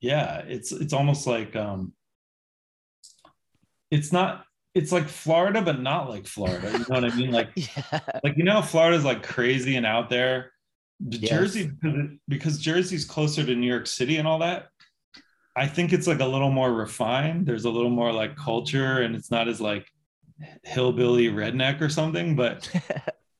yeah, 0.00 0.42
it's 0.46 0.72
it's 0.72 0.92
almost 0.92 1.26
like 1.26 1.56
um 1.56 1.92
it's 3.90 4.12
not 4.12 4.44
it's 4.74 4.92
like 4.92 5.08
Florida 5.08 5.62
but 5.62 5.80
not 5.80 6.08
like 6.08 6.26
Florida. 6.26 6.70
You 6.72 6.78
know 6.78 7.00
what 7.00 7.04
I 7.04 7.16
mean? 7.16 7.30
Like 7.30 7.50
Yeah. 7.56 8.00
like 8.22 8.36
you 8.36 8.44
know 8.44 8.62
Florida's 8.62 9.04
like 9.04 9.22
crazy 9.22 9.76
and 9.76 9.86
out 9.86 10.10
there. 10.10 10.52
Yes. 11.00 11.30
Jersey 11.30 11.70
because 11.80 12.08
because 12.28 12.58
Jersey's 12.58 13.04
closer 13.04 13.44
to 13.44 13.54
New 13.54 13.66
York 13.66 13.86
City 13.86 14.16
and 14.16 14.26
all 14.26 14.38
that. 14.38 14.68
I 15.54 15.66
think 15.66 15.92
it's 15.92 16.06
like 16.06 16.20
a 16.20 16.26
little 16.26 16.50
more 16.50 16.72
refined. 16.72 17.46
There's 17.46 17.64
a 17.64 17.70
little 17.70 17.90
more 17.90 18.12
like 18.12 18.36
culture 18.36 19.02
and 19.02 19.14
it's 19.16 19.30
not 19.30 19.48
as 19.48 19.60
like 19.60 19.90
hillbilly 20.64 21.28
redneck 21.28 21.80
or 21.80 21.88
something, 21.88 22.36
but 22.36 22.68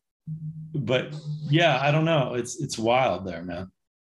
but 0.75 1.15
yeah, 1.51 1.79
I 1.81 1.91
don't 1.91 2.05
know. 2.05 2.35
It's 2.35 2.61
it's 2.61 2.79
wild 2.79 3.27
there, 3.27 3.43
man. 3.43 3.71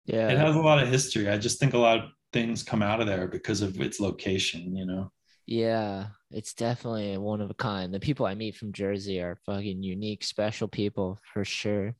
yeah. 0.05 0.29
It 0.29 0.37
has 0.37 0.55
a 0.55 0.61
lot 0.61 0.81
of 0.81 0.89
history. 0.89 1.29
I 1.29 1.37
just 1.37 1.59
think 1.59 1.73
a 1.73 1.77
lot 1.77 1.99
of 1.99 2.09
things 2.33 2.63
come 2.63 2.81
out 2.81 3.01
of 3.01 3.07
there 3.07 3.27
because 3.27 3.61
of 3.61 3.79
its 3.81 3.99
location, 3.99 4.75
you 4.75 4.85
know. 4.85 5.11
Yeah, 5.47 6.07
it's 6.31 6.53
definitely 6.53 7.17
one 7.17 7.41
of 7.41 7.49
a 7.49 7.55
kind. 7.55 7.93
The 7.93 7.99
people 7.99 8.25
I 8.25 8.35
meet 8.35 8.55
from 8.55 8.71
Jersey 8.71 9.19
are 9.19 9.37
fucking 9.45 9.83
unique, 9.83 10.23
special 10.23 10.67
people 10.67 11.19
for 11.33 11.43
sure. 11.43 11.95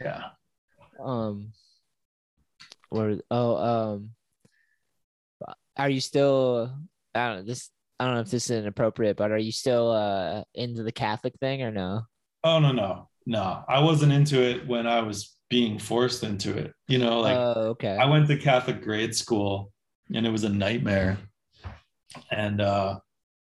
Yeah. 0.00 0.24
Um, 1.04 1.52
or 2.90 3.18
oh, 3.30 3.56
um, 3.56 4.10
are 5.76 5.88
you 5.88 6.00
still? 6.00 6.72
I 7.14 7.28
don't 7.28 7.36
know 7.38 7.42
this. 7.44 7.70
I 7.98 8.06
don't 8.06 8.14
know 8.14 8.20
if 8.20 8.30
this 8.30 8.50
is 8.50 8.62
inappropriate, 8.62 9.16
but 9.16 9.30
are 9.30 9.38
you 9.38 9.52
still 9.52 9.90
uh 9.90 10.44
into 10.54 10.82
the 10.82 10.92
Catholic 10.92 11.34
thing 11.38 11.62
or 11.62 11.70
no? 11.70 12.02
Oh 12.44 12.58
no, 12.58 12.72
no, 12.72 13.08
no. 13.26 13.64
I 13.68 13.80
wasn't 13.80 14.12
into 14.12 14.42
it 14.42 14.66
when 14.66 14.86
I 14.86 15.00
was 15.00 15.36
being 15.48 15.78
forced 15.78 16.24
into 16.24 16.56
it. 16.56 16.72
You 16.88 16.98
know, 16.98 17.20
like 17.20 17.36
oh, 17.36 17.54
okay. 17.70 17.96
I 17.96 18.06
went 18.06 18.26
to 18.28 18.36
Catholic 18.36 18.82
grade 18.82 19.14
school 19.14 19.72
and 20.14 20.26
it 20.26 20.30
was 20.30 20.44
a 20.44 20.48
nightmare. 20.48 21.18
And 22.30 22.60
uh, 22.60 22.98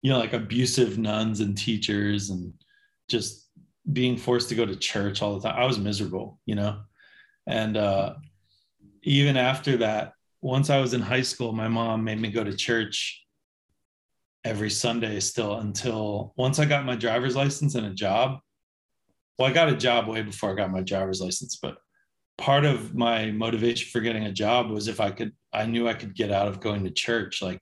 you 0.02 0.12
know, 0.12 0.20
like 0.20 0.34
abusive 0.34 0.98
nuns 0.98 1.40
and 1.40 1.58
teachers 1.58 2.30
and 2.30 2.54
just 3.10 3.50
being 3.92 4.18
forced 4.18 4.50
to 4.50 4.56
go 4.56 4.66
to 4.66 4.76
church 4.76 5.22
all 5.22 5.40
the 5.40 5.48
time. 5.48 5.60
I 5.60 5.66
was 5.66 5.80
miserable, 5.80 6.40
you 6.46 6.56
know. 6.56 6.82
And 7.48 7.78
uh 7.78 8.16
even 9.04 9.36
after 9.38 9.78
that, 9.78 10.14
once 10.42 10.70
I 10.70 10.80
was 10.80 10.94
in 10.94 11.02
high 11.02 11.22
school, 11.22 11.52
my 11.52 11.68
mom 11.68 12.04
made 12.04 12.20
me 12.20 12.32
go 12.32 12.44
to 12.44 12.56
church 12.56 13.26
every 14.44 14.70
Sunday 14.70 15.20
still 15.20 15.56
until 15.56 16.34
once 16.38 16.60
I 16.60 16.66
got 16.66 16.86
my 16.86 16.96
driver's 16.96 17.36
license 17.36 17.76
and 17.76 17.86
a 17.86 17.94
job. 17.94 18.40
Well, 19.38 19.50
I 19.50 19.54
got 19.54 19.70
a 19.70 19.76
job 19.76 20.08
way 20.08 20.22
before 20.22 20.52
I 20.52 20.56
got 20.56 20.72
my 20.72 20.82
driver's 20.82 21.22
license, 21.22 21.58
but 21.62 21.78
part 22.38 22.66
of 22.66 22.94
my 22.94 23.32
motivation 23.32 23.90
for 23.90 24.02
getting 24.02 24.26
a 24.26 24.32
job 24.32 24.70
was 24.70 24.88
if 24.88 25.00
I 25.00 25.12
could, 25.12 25.32
I 25.54 25.66
knew 25.66 25.88
I 25.88 25.94
could 25.94 26.16
get 26.16 26.32
out 26.32 26.48
of 26.48 26.60
going 26.60 26.84
to 26.84 26.92
church. 26.92 27.42
Like, 27.42 27.60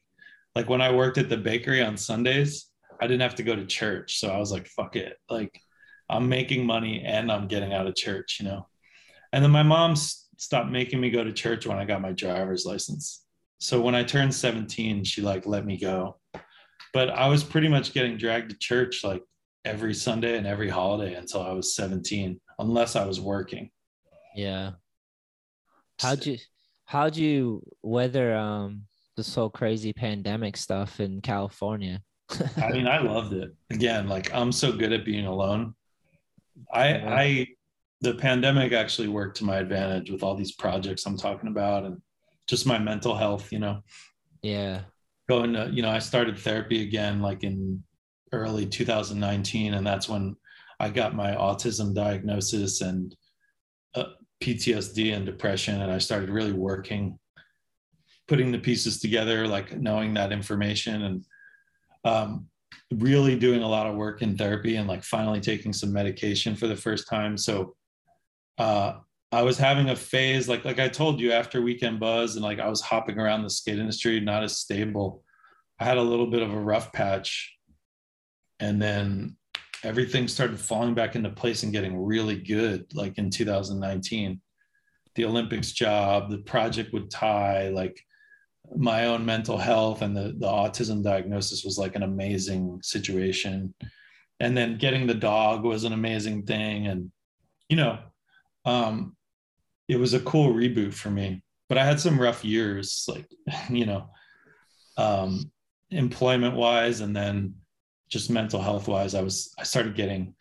like 0.56 0.70
when 0.70 0.82
I 0.82 0.92
worked 0.92 1.18
at 1.18 1.30
the 1.30 1.38
bakery 1.38 1.82
on 1.82 1.98
Sundays, 1.98 2.68
I 3.00 3.08
didn't 3.08 3.22
have 3.22 3.36
to 3.36 3.44
go 3.44 3.56
to 3.56 3.66
church. 3.66 4.20
So 4.20 4.30
I 4.30 4.38
was 4.38 4.52
like, 4.52 4.68
fuck 4.68 4.96
it. 4.96 5.18
Like, 5.30 5.60
I'm 6.10 6.28
making 6.28 6.66
money 6.66 7.04
and 7.06 7.32
I'm 7.32 7.48
getting 7.48 7.74
out 7.74 7.88
of 7.88 7.96
church, 7.96 8.38
you 8.40 8.46
know? 8.46 8.68
And 9.34 9.44
then 9.44 9.52
my 9.52 9.64
mom 9.64 9.96
stopped 9.96 10.70
making 10.70 11.00
me 11.00 11.10
go 11.10 11.24
to 11.24 11.32
church 11.32 11.66
when 11.66 11.78
I 11.78 11.86
got 11.86 12.02
my 12.02 12.12
driver's 12.12 12.66
license. 12.66 13.24
So 13.60 13.80
when 13.80 13.96
I 13.96 14.04
turned 14.04 14.34
17, 14.34 15.04
she 15.04 15.22
like 15.22 15.46
let 15.46 15.66
me 15.66 15.78
go. 15.78 16.18
But 16.94 17.10
I 17.10 17.28
was 17.28 17.44
pretty 17.44 17.70
much 17.70 17.94
getting 17.94 18.18
dragged 18.18 18.50
to 18.50 18.58
church 18.58 19.04
like 19.04 19.24
every 19.64 19.94
Sunday 19.94 20.38
and 20.38 20.48
every 20.48 20.68
holiday 20.68 21.14
until 21.14 21.42
I 21.42 21.54
was 21.54 21.76
17, 21.76 22.40
unless 22.60 22.96
I 22.96 23.06
was 23.06 23.22
working. 23.22 23.70
yeah. 24.36 24.72
How'd 26.00 26.26
you 26.26 26.38
how'd 26.86 27.16
you 27.16 27.62
weather 27.84 28.36
um 28.36 28.86
this 29.16 29.36
whole 29.36 29.52
crazy 29.52 29.94
pandemic 29.94 30.58
stuff 30.58 31.00
in 31.00 31.22
California? 31.22 32.02
I 32.58 32.72
mean, 32.72 32.88
I 32.88 33.00
loved 33.00 33.34
it. 33.34 33.54
Again, 33.70 34.08
like 34.08 34.34
I'm 34.34 34.52
so 34.52 34.72
good 34.72 34.92
at 34.92 35.06
being 35.06 35.28
alone. 35.28 35.76
I. 36.74 36.88
I 36.88 37.48
the 38.02 38.16
pandemic 38.16 38.74
actually 38.74 39.08
worked 39.08 39.38
to 39.38 39.46
my 39.46 39.58
advantage 39.58 40.10
with 40.10 40.24
all 40.24 40.36
these 40.36 40.54
projects 40.54 41.06
I'm 41.06 41.18
talking 41.18 41.50
about 41.50 41.86
and 41.86 42.02
just 42.48 42.66
my 42.66 42.80
mental 42.80 43.16
health, 43.16 43.52
you 43.52 43.60
know. 43.60 43.82
yeah. 44.42 44.82
Going 45.30 45.54
to, 45.54 45.70
you 45.72 45.82
know, 45.82 45.90
I 45.90 46.00
started 46.00 46.38
therapy 46.38 46.82
again 46.82 47.22
like 47.22 47.44
in 47.44 47.84
early 48.34 48.66
2019 48.66 49.76
and 49.76 49.86
that's 49.86 50.10
when 50.10 50.36
I 50.80 50.90
got 50.90 51.16
my 51.16 51.32
autism 51.36 51.94
diagnosis 51.94 52.82
and 52.82 53.16
uh, 53.94 54.06
PTSD 54.42 55.16
and 55.16 55.26
depression 55.26 55.82
and 55.82 55.92
I 55.92 56.00
started 56.00 56.30
really 56.30 56.54
working 56.54 57.20
putting 58.28 58.52
the 58.52 58.60
pieces 58.60 59.00
together 59.00 59.48
like 59.48 59.78
knowing 59.78 60.14
that 60.14 60.32
information 60.32 61.04
and 61.04 61.26
um, 62.06 62.48
really 62.94 63.38
doing 63.38 63.62
a 63.62 63.68
lot 63.68 63.86
of 63.86 63.96
work 63.96 64.22
in 64.22 64.38
therapy 64.38 64.78
and 64.78 64.88
like 64.88 65.04
finally 65.04 65.40
taking 65.40 65.74
some 65.74 65.92
medication 65.94 66.56
for 66.56 66.68
the 66.68 66.76
first 66.76 67.08
time. 67.10 67.38
So 67.38 67.76
uh, 68.58 68.94
I 69.32 69.44
was 69.44 69.58
having 69.58 69.90
a 69.90 69.96
phase 69.96 70.50
like 70.50 70.66
like 70.66 70.80
I 70.80 70.90
told 70.90 71.20
you 71.20 71.32
after 71.32 71.62
Weekend 71.62 72.00
Buzz 72.00 72.36
and 72.36 72.44
like 72.44 72.60
I 72.60 72.70
was 72.70 72.82
hopping 72.82 73.18
around 73.18 73.44
the 73.44 73.50
skate 73.50 73.80
industry, 73.80 74.20
not 74.20 74.44
as 74.44 74.58
stable. 74.58 75.24
I 75.80 75.86
had 75.86 75.98
a 75.98 76.04
little 76.04 76.28
bit 76.28 76.42
of 76.42 76.54
a 76.54 76.60
rough 76.60 76.92
patch, 76.94 77.56
and 78.60 78.82
then 78.82 79.38
everything 79.84 80.28
started 80.28 80.60
falling 80.60 80.94
back 80.94 81.16
into 81.16 81.30
place 81.30 81.64
and 81.64 81.72
getting 81.72 81.98
really 81.98 82.40
good. 82.40 82.86
Like 82.94 83.18
in 83.18 83.30
2019, 83.30 84.42
the 85.16 85.26
Olympics 85.26 85.72
job, 85.72 86.30
the 86.30 86.40
project 86.40 86.94
with 86.94 87.10
Ty, 87.10 87.70
like 87.70 88.00
my 88.76 89.06
own 89.06 89.26
mental 89.26 89.58
health 89.58 90.02
and 90.02 90.16
the, 90.16 90.36
the 90.38 90.48
autism 90.48 91.04
diagnosis 91.04 91.64
was 91.64 91.78
like 91.78 91.96
an 91.96 92.04
amazing 92.04 92.80
situation 92.84 93.74
and 94.40 94.58
then 94.58 94.78
getting 94.78 95.08
the 95.08 95.14
dog 95.14 95.64
was 95.64 95.84
an 95.84 95.94
amazing 95.94 96.44
thing 96.44 96.88
and 96.88 97.12
you 97.70 97.76
know 97.76 97.98
um 98.66 99.16
it 99.88 99.98
was 99.98 100.14
a 100.14 100.20
cool 100.22 100.54
reboot 100.54 100.94
for 100.94 101.10
me 101.10 101.42
but 101.70 101.78
i 101.78 101.86
had 101.86 102.00
some 102.00 102.20
rough 102.20 102.44
years 102.44 103.06
like 103.08 103.28
you 103.70 103.86
know 103.86 104.10
um 104.98 105.52
employment 105.90 106.56
wise 106.56 107.02
and 107.02 107.16
then 107.16 107.54
just 108.10 108.30
mental 108.30 108.62
health 108.62 108.88
wise 108.88 109.16
i 109.16 109.22
was 109.22 109.54
i 109.60 109.64
started 109.64 109.96
getting 109.96 110.34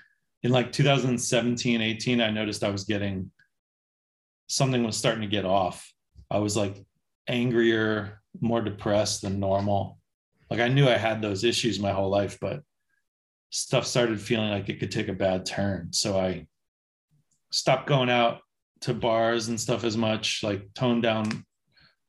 in 0.42 0.50
like 0.50 0.72
2017 0.72 1.80
18 1.80 2.20
i 2.20 2.30
noticed 2.30 2.64
i 2.64 2.70
was 2.70 2.84
getting 2.84 3.30
something 4.50 4.82
was 4.82 4.96
starting 4.96 5.22
to 5.22 5.28
get 5.28 5.44
off. 5.44 5.92
I 6.28 6.38
was 6.38 6.56
like 6.56 6.84
angrier 7.28 8.20
more 8.40 8.60
depressed 8.60 9.22
than 9.22 9.40
normal. 9.40 9.98
Like 10.50 10.60
i 10.60 10.68
knew 10.68 10.88
i 10.88 10.96
had 10.96 11.22
those 11.22 11.44
issues 11.44 11.78
my 11.78 11.92
whole 11.92 12.10
life 12.10 12.38
but 12.40 12.62
stuff 13.50 13.86
started 13.86 14.20
feeling 14.20 14.50
like 14.50 14.68
it 14.68 14.80
could 14.80 14.90
take 14.90 15.06
a 15.08 15.12
bad 15.12 15.46
turn. 15.46 15.92
So 15.92 16.18
i 16.18 16.46
stopped 17.50 17.86
going 17.86 18.10
out 18.10 18.40
to 18.82 18.94
bars 18.94 19.48
and 19.48 19.60
stuff 19.60 19.84
as 19.84 19.96
much 19.96 20.42
like 20.42 20.68
toned 20.74 21.02
down. 21.02 21.24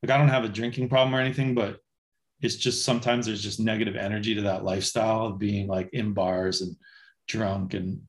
Like 0.03 0.09
i 0.09 0.17
don't 0.17 0.29
have 0.29 0.45
a 0.45 0.49
drinking 0.49 0.89
problem 0.89 1.13
or 1.13 1.19
anything 1.19 1.53
but 1.53 1.77
it's 2.41 2.55
just 2.55 2.83
sometimes 2.83 3.25
there's 3.25 3.43
just 3.43 3.59
negative 3.59 3.95
energy 3.95 4.35
to 4.35 4.41
that 4.41 4.63
lifestyle 4.63 5.27
of 5.27 5.39
being 5.39 5.67
like 5.67 5.89
in 5.93 6.13
bars 6.13 6.61
and 6.61 6.75
drunk 7.27 7.73
and 7.73 8.01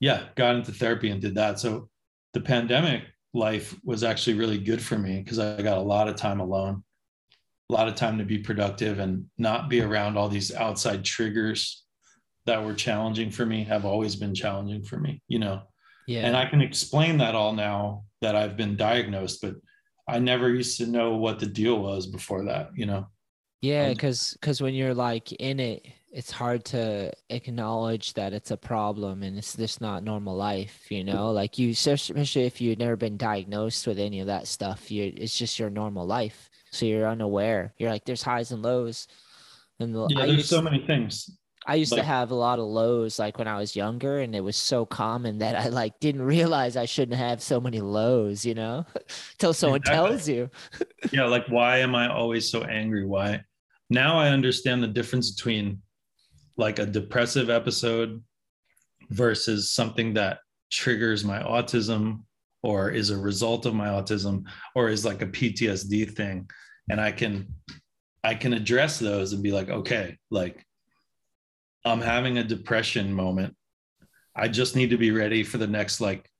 yeah 0.00 0.24
got 0.34 0.56
into 0.56 0.72
therapy 0.72 1.10
and 1.10 1.20
did 1.20 1.34
that. 1.34 1.58
So 1.58 1.88
the 2.32 2.40
pandemic 2.40 3.02
life 3.34 3.76
was 3.84 4.02
actually 4.02 4.34
really 4.34 4.58
good 4.58 4.80
for 4.80 4.98
me 4.98 5.18
because 5.18 5.38
i 5.38 5.60
got 5.60 5.76
a 5.76 5.82
lot 5.82 6.08
of 6.08 6.16
time 6.16 6.40
alone 6.40 6.82
a 7.68 7.72
lot 7.72 7.86
of 7.86 7.94
time 7.94 8.16
to 8.16 8.24
be 8.24 8.38
productive 8.38 8.98
and 8.98 9.26
not 9.36 9.68
be 9.68 9.82
around 9.82 10.16
all 10.16 10.28
these 10.28 10.54
outside 10.54 11.04
triggers 11.04 11.84
that 12.46 12.64
were 12.64 12.72
challenging 12.72 13.30
for 13.30 13.44
me 13.44 13.64
have 13.64 13.84
always 13.84 14.16
been 14.16 14.34
challenging 14.34 14.82
for 14.82 14.98
me 14.98 15.20
you 15.28 15.38
know 15.38 15.60
Yeah. 16.06 16.26
and 16.26 16.36
i 16.36 16.46
can 16.46 16.60
explain 16.60 17.18
that 17.18 17.34
all 17.34 17.52
now 17.52 18.04
that 18.20 18.34
i've 18.36 18.56
been 18.56 18.76
diagnosed 18.76 19.40
but 19.42 19.54
i 20.08 20.18
never 20.18 20.48
used 20.50 20.78
to 20.78 20.86
know 20.86 21.16
what 21.16 21.38
the 21.38 21.46
deal 21.46 21.78
was 21.78 22.06
before 22.06 22.44
that 22.44 22.70
you 22.74 22.86
know 22.86 23.06
Yeah, 23.62 23.86
Um, 23.86 23.94
because 23.94 24.36
because 24.40 24.60
when 24.60 24.74
you're 24.74 24.94
like 24.94 25.32
in 25.32 25.58
it, 25.58 25.86
it's 26.12 26.30
hard 26.30 26.64
to 26.66 27.12
acknowledge 27.30 28.12
that 28.14 28.32
it's 28.32 28.50
a 28.50 28.56
problem 28.56 29.22
and 29.22 29.36
it's 29.36 29.56
just 29.56 29.80
not 29.80 30.04
normal 30.04 30.36
life, 30.36 30.86
you 30.90 31.02
know. 31.04 31.32
Like 31.32 31.58
you, 31.58 31.70
especially 31.70 32.44
if 32.46 32.60
you've 32.60 32.78
never 32.78 32.96
been 32.96 33.16
diagnosed 33.16 33.86
with 33.86 33.98
any 33.98 34.20
of 34.20 34.26
that 34.28 34.46
stuff, 34.46 34.90
you 34.90 35.12
it's 35.16 35.36
just 35.36 35.58
your 35.58 35.70
normal 35.70 36.06
life, 36.06 36.48
so 36.70 36.86
you're 36.86 37.08
unaware. 37.08 37.72
You're 37.78 37.90
like, 37.90 38.04
there's 38.04 38.22
highs 38.22 38.52
and 38.52 38.62
lows, 38.62 39.08
and 39.80 39.94
the, 39.94 40.06
yeah 40.10 40.22
I 40.22 40.26
there's 40.26 40.36
used 40.38 40.48
so 40.48 40.62
many 40.62 40.80
things 40.86 41.30
I 41.66 41.74
used 41.74 41.92
to 41.94 42.02
have 42.02 42.30
a 42.30 42.34
lot 42.34 42.58
of 42.58 42.66
lows 42.66 43.18
like 43.18 43.38
when 43.38 43.48
I 43.48 43.58
was 43.58 43.74
younger, 43.74 44.20
and 44.20 44.34
it 44.34 44.40
was 44.40 44.56
so 44.56 44.86
common 44.86 45.38
that 45.38 45.56
I 45.56 45.68
like 45.68 45.98
didn't 46.00 46.22
realize 46.22 46.76
I 46.76 46.84
shouldn't 46.84 47.18
have 47.18 47.42
so 47.42 47.60
many 47.60 47.80
lows, 47.80 48.46
you 48.46 48.54
know, 48.54 48.86
till 49.38 49.52
someone 49.52 49.80
Exactly. 49.80 50.08
tells 50.08 50.28
you. 50.28 50.50
yeah 51.12 51.24
like 51.24 51.46
why 51.48 51.78
am 51.78 51.94
i 51.94 52.08
always 52.08 52.50
so 52.50 52.62
angry 52.62 53.04
why 53.06 53.40
now 53.90 54.18
i 54.18 54.28
understand 54.28 54.82
the 54.82 54.88
difference 54.88 55.30
between 55.30 55.80
like 56.56 56.78
a 56.78 56.86
depressive 56.86 57.50
episode 57.50 58.22
versus 59.10 59.70
something 59.70 60.14
that 60.14 60.38
triggers 60.70 61.24
my 61.24 61.40
autism 61.42 62.22
or 62.62 62.90
is 62.90 63.10
a 63.10 63.16
result 63.16 63.66
of 63.66 63.74
my 63.74 63.88
autism 63.88 64.42
or 64.74 64.88
is 64.88 65.04
like 65.04 65.22
a 65.22 65.26
ptsd 65.26 66.10
thing 66.16 66.48
and 66.90 67.00
i 67.00 67.12
can 67.12 67.46
i 68.24 68.34
can 68.34 68.52
address 68.52 68.98
those 68.98 69.32
and 69.32 69.42
be 69.42 69.52
like 69.52 69.68
okay 69.68 70.16
like 70.30 70.65
i'm 71.86 72.00
having 72.00 72.38
a 72.38 72.44
depression 72.44 73.12
moment 73.12 73.54
i 74.34 74.46
just 74.46 74.76
need 74.76 74.90
to 74.90 74.98
be 74.98 75.10
ready 75.10 75.42
for 75.42 75.58
the 75.58 75.66
next 75.66 76.00
like 76.00 76.30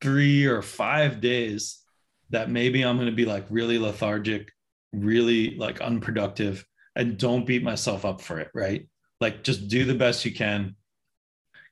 three 0.00 0.44
or 0.44 0.60
five 0.60 1.20
days 1.20 1.84
that 2.30 2.50
maybe 2.50 2.82
I'm 2.82 2.96
going 2.96 3.08
to 3.08 3.14
be 3.14 3.24
like 3.24 3.46
really 3.48 3.78
lethargic, 3.78 4.52
really 4.92 5.56
like 5.56 5.80
unproductive, 5.80 6.64
and 6.96 7.16
don't 7.16 7.46
beat 7.46 7.62
myself 7.62 8.04
up 8.04 8.20
for 8.20 8.38
it, 8.38 8.50
right? 8.54 8.88
Like 9.20 9.42
just 9.42 9.68
do 9.68 9.84
the 9.84 9.94
best 9.94 10.24
you 10.24 10.32
can. 10.32 10.76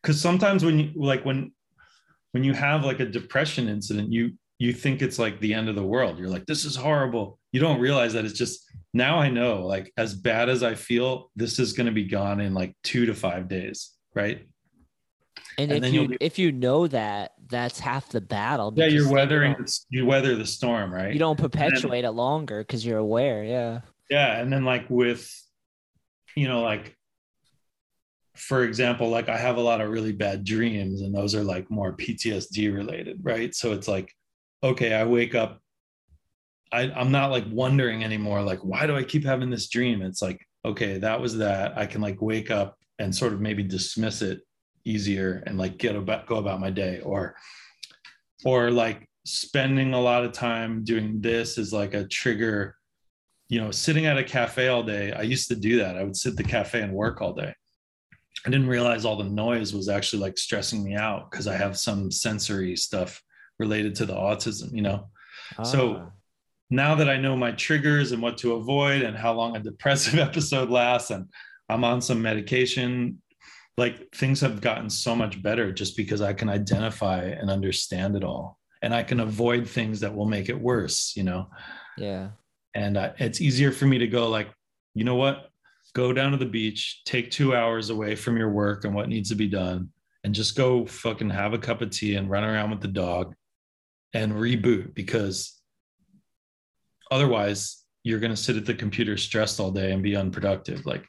Cause 0.03 0.21
sometimes 0.21 0.65
when 0.65 0.79
you 0.81 0.93
like 0.97 1.25
when 1.25 1.53
when 2.33 2.43
you 2.43 2.55
have 2.55 2.85
like 2.85 3.01
a 3.01 3.07
depression 3.07 3.69
incident, 3.69 4.11
you 4.11 4.33
you 4.59 4.73
think 4.73 5.03
it's 5.03 5.19
like 5.19 5.39
the 5.41 5.55
end 5.55 5.69
of 5.69 5.75
the 5.75 5.83
world. 5.83 6.19
You're 6.19 6.29
like, 6.29 6.47
this 6.47 6.65
is 6.65 6.75
horrible. 6.75 7.39
You 7.53 7.61
don't 7.61 7.81
realize 7.81 8.15
that 8.15 8.25
it's 8.25 8.39
just 8.39 8.65
now 8.95 9.19
I 9.19 9.29
know, 9.31 9.67
like 9.67 9.93
as 9.97 10.15
bad 10.15 10.49
as 10.49 10.63
I 10.63 10.75
feel, 10.75 11.31
this 11.37 11.59
is 11.59 11.73
going 11.75 11.87
to 11.87 11.93
be 11.93 12.05
gone 12.05 12.41
in 12.41 12.55
like 12.55 12.75
two 12.83 13.07
to 13.07 13.15
five 13.15 13.49
days, 13.49 13.91
right? 14.15 14.47
And, 15.59 15.71
And 15.71 15.73
if 15.73 15.83
then 15.83 15.95
you 15.95 16.09
be- 16.09 16.17
if 16.21 16.39
you 16.39 16.51
know 16.51 16.87
that, 16.89 17.33
that's 17.51 17.79
half 17.79 18.09
the 18.09 18.23
battle. 18.23 18.73
Yeah, 18.75 18.87
you're 18.87 19.03
then 19.03 19.09
you 19.09 19.15
weathering 19.15 19.67
you 19.91 20.07
weather 20.07 20.35
the 20.35 20.47
storm, 20.47 20.93
right? 20.93 21.13
you 21.13 21.19
don't 21.19 21.39
perpetuate 21.39 22.05
it 22.05 22.11
longer 22.13 22.63
because 22.63 22.85
you're 22.87 22.99
aware 22.99 23.45
yeah 23.45 23.81
yeah 24.11 24.41
and 24.41 24.51
then 24.53 24.65
like 24.65 24.89
with 24.91 25.31
you 26.35 26.49
know 26.49 26.63
like 26.63 26.97
for 28.35 28.65
example 28.65 29.09
like 29.11 29.29
i 29.29 29.37
have 29.37 29.57
a 29.59 29.61
lot 29.61 29.81
of 29.81 29.91
really 29.91 30.13
bad 30.13 30.43
dreams 30.45 31.03
and 31.03 31.15
those 31.15 31.35
are 31.35 31.45
like 31.45 31.71
more 31.71 31.93
ptsd 31.97 32.75
related 32.75 33.19
right 33.23 33.55
so 33.55 33.73
it's 33.73 33.87
like 33.89 34.13
okay 34.63 34.93
i 34.95 35.05
wake 35.05 35.35
up 35.35 35.61
I, 36.73 36.91
i'm 36.93 37.11
not 37.11 37.31
like 37.31 37.45
wondering 37.51 38.03
anymore 38.03 38.43
like 38.43 38.61
why 38.61 38.87
do 38.87 38.97
i 38.97 39.03
keep 39.05 39.25
having 39.25 39.51
this 39.51 39.69
dream? 39.69 40.01
It's 40.03 40.23
like 40.23 40.41
okay 40.65 40.99
that 40.99 41.21
was 41.21 41.37
that. 41.39 41.77
I 41.77 41.87
can 41.87 42.01
like 42.01 42.21
wake 42.23 42.51
up 42.51 42.79
and 42.99 43.15
sort 43.15 43.33
of 43.33 43.41
maybe 43.41 43.63
dismiss 43.63 44.23
it 44.23 44.41
easier 44.85 45.43
and 45.47 45.59
like 45.59 45.77
get 45.79 45.95
about 45.97 46.27
go 46.27 46.37
about 46.37 46.61
my 46.61 46.71
day. 46.71 47.01
Or 47.01 47.37
or 48.45 48.71
like 48.71 49.09
spending 49.25 49.93
a 49.95 50.01
lot 50.01 50.25
of 50.25 50.33
time 50.33 50.83
doing 50.85 51.21
this 51.21 51.59
is 51.59 51.73
like 51.73 51.95
a 51.95 52.07
trigger. 52.07 52.77
You 53.49 53.61
know 53.61 53.71
sitting 53.71 54.07
at 54.07 54.17
a 54.17 54.25
cafe 54.25 54.69
all 54.69 54.83
day 54.83 55.13
i 55.13 55.21
used 55.23 55.49
to 55.49 55.57
do 55.57 55.77
that. 55.79 55.97
I 55.99 56.05
would 56.05 56.17
sit 56.17 56.31
at 56.31 56.37
the 56.39 56.45
cafe 56.45 56.81
and 56.81 56.93
work 56.95 57.21
all 57.21 57.35
day. 57.35 57.53
I 58.47 58.51
didn't 58.51 58.69
realize 58.69 59.05
all 59.05 59.17
the 59.17 59.25
noise 59.25 59.75
was 59.75 59.89
actually 59.91 60.23
like 60.23 60.39
stressing 60.39 60.83
me 60.83 60.95
out 60.95 61.31
because 61.31 61.47
i 61.47 61.55
have 61.57 61.77
some 61.77 62.11
sensory 62.11 62.77
stuff 62.77 63.23
related 63.59 63.95
to 63.97 64.07
the 64.07 64.15
autism 64.15 64.73
you 64.73 64.83
know? 64.83 65.11
So- 65.65 65.97
Ah. 65.97 66.11
Now 66.73 66.95
that 66.95 67.09
I 67.11 67.19
know 67.19 67.37
my 67.37 67.53
triggers 67.53 68.13
and 68.13 68.23
what 68.23 68.39
to 68.39 68.55
avoid 68.55 69.03
and 69.03 69.15
how 69.15 69.35
long 69.35 69.55
a 69.55 69.61
depressive 69.61 70.19
episode 70.19 70.71
lasts, 70.71 71.11
and 71.11 71.29
I'm 71.69 71.85
on 71.85 72.01
some 72.01 72.23
medication, 72.23 73.21
like 73.77 74.11
things 74.15 74.41
have 74.41 74.63
gotten 74.63 74.89
so 74.89 75.15
much 75.15 75.43
better 75.43 75.71
just 75.71 75.99
because 75.99 76.23
I 76.23 76.33
can 76.33 76.49
identify 76.49 77.25
and 77.25 77.51
understand 77.51 78.17
it 78.17 78.25
all. 78.25 78.59
And 78.81 78.95
I 78.95 79.03
can 79.03 79.21
avoid 79.21 79.69
things 79.69 80.01
that 80.01 80.15
will 80.15 80.27
make 80.27 80.49
it 80.49 80.59
worse, 80.59 81.13
you 81.15 81.25
know? 81.25 81.49
yeah 81.99 82.31
And 82.75 82.97
uh, 82.97 83.13
it's 83.19 83.43
easier 83.43 83.71
for 83.71 83.85
me 83.85 83.99
to 83.99 84.09
go, 84.09 84.29
like, 84.31 84.49
you 84.95 85.05
know 85.05 85.17
what? 85.17 85.51
Go 85.95 86.15
down 86.15 86.33
to 86.33 86.39
the 86.39 86.47
beach, 86.47 87.03
take 87.05 87.31
two 87.31 87.55
hours 87.55 87.91
away 87.91 88.17
from 88.17 88.39
your 88.39 88.51
work 88.51 88.85
and 88.85 88.95
what 88.95 89.11
needs 89.11 89.29
to 89.29 89.35
be 89.35 89.47
done, 89.47 89.91
and 90.25 90.35
just 90.35 90.57
go 90.57 90.87
fucking 90.87 91.31
have 91.31 91.53
a 91.53 91.59
cup 91.59 91.83
of 91.83 91.91
tea 91.91 92.17
and 92.17 92.31
run 92.31 92.45
around 92.45 92.71
with 92.71 92.81
the 92.81 92.89
dog 92.89 93.35
and 94.15 94.33
reboot 94.33 94.95
because 94.95 95.62
otherwise 97.13 97.85
you're 98.03 98.19
going 98.19 98.33
to 98.33 98.37
sit 98.37 98.57
at 98.57 98.67
the 98.67 98.75
computer 98.75 99.17
stressed 99.17 99.61
all 99.61 99.71
day 99.71 99.93
and 99.93 100.03
be 100.03 100.17
unproductive. 100.17 100.85
Like 100.87 101.07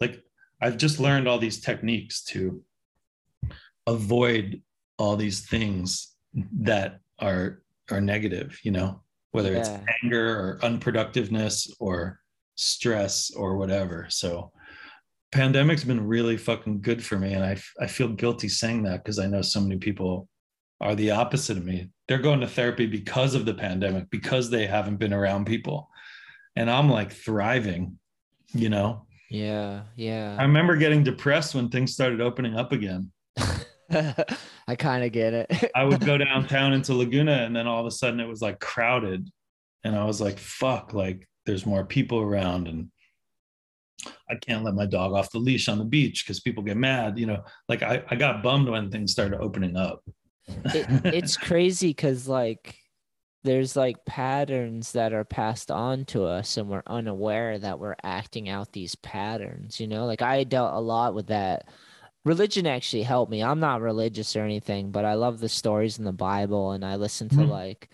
like 0.00 0.22
i've 0.60 0.76
just 0.76 1.00
learned 1.00 1.26
all 1.26 1.38
these 1.38 1.60
techniques 1.60 2.22
to 2.22 2.62
avoid 3.86 4.62
all 4.98 5.16
these 5.16 5.46
things 5.46 6.14
that 6.60 7.00
are 7.18 7.62
are 7.90 8.00
negative 8.00 8.58
you 8.62 8.70
know 8.70 9.02
whether 9.32 9.54
it's 9.54 9.70
anger 10.02 10.28
or 10.30 10.58
unproductiveness 10.62 11.70
or 11.78 12.20
stress 12.56 13.30
or 13.36 13.58
whatever. 13.58 14.06
So 14.08 14.50
pandemic's 15.30 15.84
been 15.84 16.06
really 16.06 16.38
fucking 16.38 16.80
good 16.80 17.04
for 17.04 17.18
me 17.18 17.34
and 17.34 17.44
i, 17.44 17.60
I 17.80 17.86
feel 17.86 18.08
guilty 18.08 18.48
saying 18.48 18.84
that 18.84 19.02
because 19.02 19.18
i 19.18 19.26
know 19.26 19.42
so 19.42 19.60
many 19.60 19.76
people 19.76 20.28
are 20.80 20.94
the 20.94 21.10
opposite 21.10 21.58
of 21.58 21.64
me 21.64 21.90
they're 22.08 22.18
going 22.18 22.40
to 22.40 22.48
therapy 22.48 22.86
because 22.86 23.34
of 23.34 23.44
the 23.44 23.54
pandemic 23.54 24.10
because 24.10 24.50
they 24.50 24.66
haven't 24.66 24.96
been 24.96 25.12
around 25.12 25.46
people. 25.46 25.90
And 26.54 26.70
i'm 26.70 26.88
like 26.88 27.12
thriving 27.12 27.98
you 28.52 28.68
know? 28.68 29.06
Yeah 29.30 29.82
yeah. 29.96 30.36
I 30.38 30.42
remember 30.42 30.76
getting 30.76 31.02
depressed 31.02 31.54
when 31.54 31.68
things 31.68 31.92
started 31.92 32.20
opening 32.20 32.56
up 32.56 32.72
again. 32.72 33.10
I 33.90 34.74
kind 34.76 35.04
of 35.04 35.12
get 35.12 35.34
it. 35.34 35.70
I 35.74 35.84
would 35.84 36.04
go 36.04 36.18
downtown 36.28 36.72
into 36.72 36.94
laguna 36.94 37.32
and 37.32 37.54
then 37.54 37.66
all 37.66 37.80
of 37.80 37.86
a 37.86 37.90
sudden 37.90 38.20
it 38.20 38.28
was 38.28 38.40
like 38.40 38.60
crowded. 38.60 39.28
And 39.84 39.94
i 39.94 40.04
was 40.04 40.20
like 40.20 40.38
fuck 40.38 40.92
like 40.94 41.28
there's 41.44 41.66
more 41.66 41.84
people 41.84 42.18
around 42.18 42.66
and 42.66 42.90
i 44.28 44.34
can't 44.34 44.64
let 44.64 44.74
my 44.74 44.84
dog 44.84 45.12
off 45.12 45.30
the 45.30 45.38
leash 45.38 45.68
on 45.68 45.78
the 45.78 45.84
beach 45.84 46.24
because 46.24 46.40
people 46.40 46.62
get 46.62 46.76
mad 46.76 47.18
you 47.18 47.26
know? 47.26 47.44
Like 47.68 47.82
I, 47.82 48.02
I 48.10 48.16
got 48.16 48.42
bummed 48.42 48.68
when 48.68 48.90
things 48.90 49.12
started 49.12 49.40
opening 49.40 49.76
up 49.76 50.02
it, 50.48 50.86
it's 51.04 51.36
crazy 51.36 51.88
because 51.88 52.28
like 52.28 52.78
there's 53.44 53.76
like 53.76 54.04
patterns 54.04 54.92
that 54.92 55.12
are 55.12 55.24
passed 55.24 55.70
on 55.70 56.04
to 56.06 56.24
us 56.24 56.56
and 56.56 56.68
we're 56.68 56.82
unaware 56.86 57.58
that 57.58 57.78
we're 57.78 57.96
acting 58.02 58.48
out 58.48 58.72
these 58.72 58.94
patterns 58.96 59.78
you 59.80 59.86
know 59.86 60.04
like 60.06 60.22
i 60.22 60.44
dealt 60.44 60.74
a 60.74 60.80
lot 60.80 61.14
with 61.14 61.28
that 61.28 61.68
religion 62.24 62.66
actually 62.66 63.02
helped 63.02 63.30
me 63.30 63.42
i'm 63.42 63.60
not 63.60 63.80
religious 63.80 64.34
or 64.34 64.42
anything 64.42 64.90
but 64.90 65.04
i 65.04 65.14
love 65.14 65.38
the 65.38 65.48
stories 65.48 65.98
in 65.98 66.04
the 66.04 66.12
bible 66.12 66.72
and 66.72 66.84
i 66.84 66.96
listen 66.96 67.28
to 67.28 67.36
Mhm. 67.36 67.48
like 67.48 67.88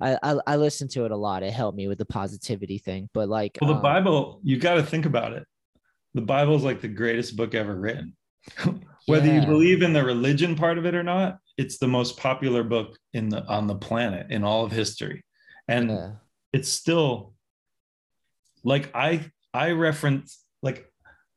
I, 0.00 0.18
I 0.22 0.36
i 0.46 0.56
listen 0.56 0.88
to 0.88 1.04
it 1.04 1.10
a 1.10 1.16
lot 1.16 1.42
it 1.42 1.52
helped 1.52 1.76
me 1.76 1.88
with 1.88 1.98
the 1.98 2.04
positivity 2.06 2.78
thing 2.78 3.08
but 3.12 3.28
like 3.28 3.58
Well, 3.60 3.70
the 3.70 3.76
um, 3.76 3.82
Bible, 3.82 4.40
you 4.42 4.56
got 4.58 4.74
to 4.74 4.82
think 4.82 5.06
about 5.06 5.32
it. 5.32 5.46
The 6.14 6.22
Bible 6.22 6.56
is 6.56 6.62
like 6.64 6.80
the 6.80 6.88
greatest 6.88 7.36
book 7.36 7.54
ever 7.54 7.74
written. 7.74 8.16
Whether 9.06 9.32
you 9.32 9.40
believe 9.44 9.82
in 9.82 9.92
the 9.92 10.04
religion 10.04 10.54
part 10.54 10.78
of 10.78 10.86
it 10.86 10.94
or 10.94 11.02
not, 11.02 11.38
it's 11.58 11.78
the 11.78 11.88
most 11.88 12.16
popular 12.16 12.62
book 12.62 12.96
in 13.12 13.28
the 13.28 13.44
on 13.46 13.66
the 13.66 13.74
planet 13.74 14.30
in 14.30 14.44
all 14.44 14.64
of 14.64 14.72
history. 14.72 15.24
And 15.68 15.90
yeah. 15.90 16.10
it's 16.52 16.68
still 16.68 17.34
like 18.64 18.90
I 18.94 19.30
I 19.52 19.72
reference 19.72 20.44
like 20.62 20.86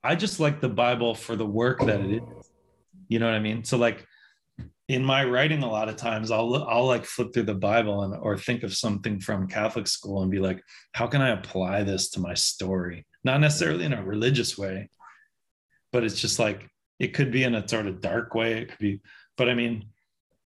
I 0.04 0.16
just 0.16 0.40
like 0.40 0.62
the 0.62 0.70
Bible 0.70 1.16
for 1.16 1.36
the 1.36 1.46
work 1.46 1.80
that 1.80 2.00
it 2.02 2.24
is. 2.24 2.52
You 3.08 3.20
know 3.20 3.26
what 3.26 3.36
I 3.36 3.40
mean? 3.40 3.64
So 3.64 3.78
like 3.78 4.06
in 4.88 5.04
my 5.04 5.26
writing 5.26 5.64
a 5.64 5.70
lot 5.70 5.90
of 5.90 5.96
times 5.96 6.30
I'll 6.30 6.64
I'll 6.68 6.86
like 6.86 7.06
flip 7.06 7.34
through 7.34 7.44
the 7.44 7.56
Bible 7.56 8.04
and 8.04 8.16
or 8.16 8.38
think 8.38 8.64
of 8.64 8.76
something 8.76 9.20
from 9.20 9.48
Catholic 9.48 9.88
school 9.88 10.22
and 10.22 10.32
be 10.32 10.40
like 10.40 10.62
how 10.94 11.08
can 11.08 11.22
I 11.22 11.30
apply 11.30 11.84
this 11.84 12.10
to 12.12 12.20
my 12.20 12.36
story? 12.36 13.06
Not 13.24 13.42
necessarily 13.42 13.86
in 13.86 13.94
a 13.94 14.06
religious 14.06 14.58
way, 14.58 14.90
but 15.92 16.04
it's 16.04 16.22
just 16.22 16.38
like 16.38 16.70
it 17.00 17.14
could 17.14 17.32
be 17.32 17.44
in 17.44 17.56
a 17.56 17.68
sort 17.68 17.88
of 17.88 18.02
dark 18.02 18.36
way, 18.36 18.54
it 18.62 18.70
could 18.70 18.80
be 18.80 19.02
but 19.38 19.50
I 19.50 19.54
mean 19.54 19.86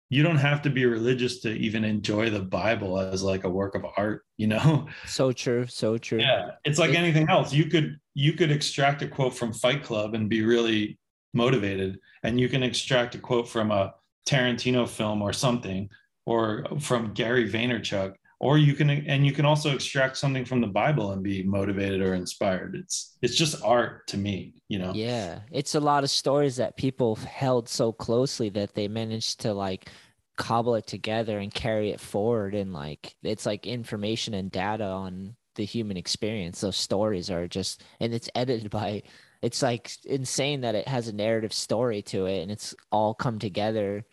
you 0.09 0.23
don't 0.23 0.37
have 0.37 0.63
to 0.63 0.71
be 0.71 0.87
religious 0.87 1.41
to 1.41 1.51
even 1.51 1.85
enjoy 1.85 2.31
the 2.31 2.41
Bible 2.41 3.01
as 3.01 3.25
like 3.25 3.43
a 3.43 3.51
work 3.51 3.75
of 3.75 3.85
art, 3.97 4.25
you 4.37 4.47
know? 4.47 4.87
so 5.07 5.33
true 5.33 5.67
so 5.67 5.99
true 5.99 6.21
Yeah, 6.21 6.51
it's 6.65 6.79
like 6.79 6.91
It- 6.91 6.97
anything 6.97 7.29
else. 7.29 7.53
You 7.53 7.67
could 7.67 7.99
you 8.15 8.33
could 8.33 8.51
extract 8.51 9.03
a 9.03 9.09
quote 9.09 9.37
from 9.37 9.53
Fight 9.53 9.83
Club 9.83 10.15
and 10.15 10.29
be 10.31 10.43
really 10.43 10.99
motivated, 11.35 11.99
and 12.23 12.41
you 12.41 12.49
can 12.49 12.63
extract 12.63 13.15
a 13.15 13.19
quote 13.19 13.49
from 13.49 13.71
a 13.71 13.93
Tarantino 14.27 14.89
film 14.89 15.21
or 15.23 15.33
something, 15.35 15.91
or 16.25 16.65
from 16.81 17.13
Gary 17.13 17.49
Vaynerchuk, 17.51 18.15
or 18.39 18.59
you 18.59 18.75
can 18.75 18.91
and 18.91 19.27
you 19.27 19.33
can 19.33 19.47
also 19.47 19.75
extract 19.75 20.17
something 20.17 20.45
from 20.45 20.61
the 20.61 20.67
Bible 20.67 21.13
and 21.13 21.23
be 21.23 21.43
motivated 21.43 22.03
or 22.03 22.15
inspired. 22.15 22.75
It's 22.75 23.17
it's 23.23 23.35
just 23.35 23.63
art 23.65 24.07
to 24.09 24.19
me, 24.19 24.55
you 24.69 24.79
know. 24.79 24.93
Yeah, 24.95 25.41
it's 25.51 25.75
a 25.75 25.81
lot 25.81 26.05
of 26.05 26.11
stories 26.11 26.57
that 26.57 26.77
people 26.77 27.17
held 27.17 27.69
so 27.69 27.93
closely 27.93 28.51
that 28.51 28.75
they 28.75 28.89
managed 28.89 29.41
to 29.41 29.55
like 29.55 29.89
cobble 30.37 30.75
it 30.75 30.87
together 30.87 31.39
and 31.39 31.53
carry 31.53 31.91
it 31.91 32.01
forward 32.01 32.55
and 32.55 32.75
like 32.75 33.15
it's 33.23 33.47
like 33.47 33.67
information 33.67 34.35
and 34.35 34.51
data 34.51 34.85
on 34.85 35.35
the 35.55 35.65
human 35.65 35.97
experience. 35.97 36.61
Those 36.61 36.77
stories 36.77 37.31
are 37.31 37.49
just 37.49 37.85
and 38.01 38.13
it's 38.13 38.29
edited 38.35 38.71
by 38.71 39.03
it's 39.41 39.63
like 39.63 39.91
insane 40.05 40.61
that 40.61 40.75
it 40.75 40.89
has 40.89 41.09
a 41.09 41.15
narrative 41.15 41.55
story 41.55 42.03
to 42.03 42.27
it 42.27 42.43
and 42.43 42.51
it's 42.51 42.75
all 42.93 43.15
come 43.15 43.39
together 43.39 44.05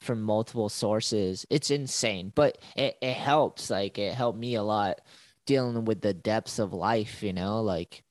from 0.00 0.22
multiple 0.22 0.68
sources. 0.68 1.46
It's 1.50 1.70
insane, 1.70 2.32
but 2.34 2.58
it, 2.76 2.96
it 3.00 3.14
helps. 3.14 3.70
Like 3.70 3.98
it 3.98 4.14
helped 4.14 4.38
me 4.38 4.54
a 4.54 4.62
lot 4.62 5.00
dealing 5.46 5.84
with 5.84 6.00
the 6.00 6.14
depths 6.14 6.58
of 6.58 6.72
life, 6.72 7.22
you 7.22 7.32
know, 7.32 7.62
like 7.62 8.02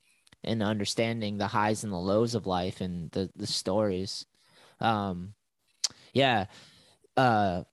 and 0.44 0.64
understanding 0.64 1.38
the 1.38 1.48
highs 1.48 1.84
and 1.84 1.92
the 1.92 1.98
lows 1.98 2.36
of 2.36 2.48
life 2.48 2.82
and 2.82 3.12
the 3.12 3.30
the 3.36 3.48
stories. 3.48 4.26
Um 4.80 5.34
yeah. 6.14 6.46
Uh 7.16 7.64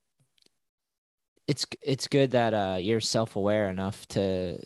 it's 1.47 1.67
it's 1.83 2.09
good 2.09 2.31
that 2.33 2.55
uh 2.55 2.79
you're 2.81 3.01
self-aware 3.01 3.69
enough 3.69 4.07
to 4.09 4.59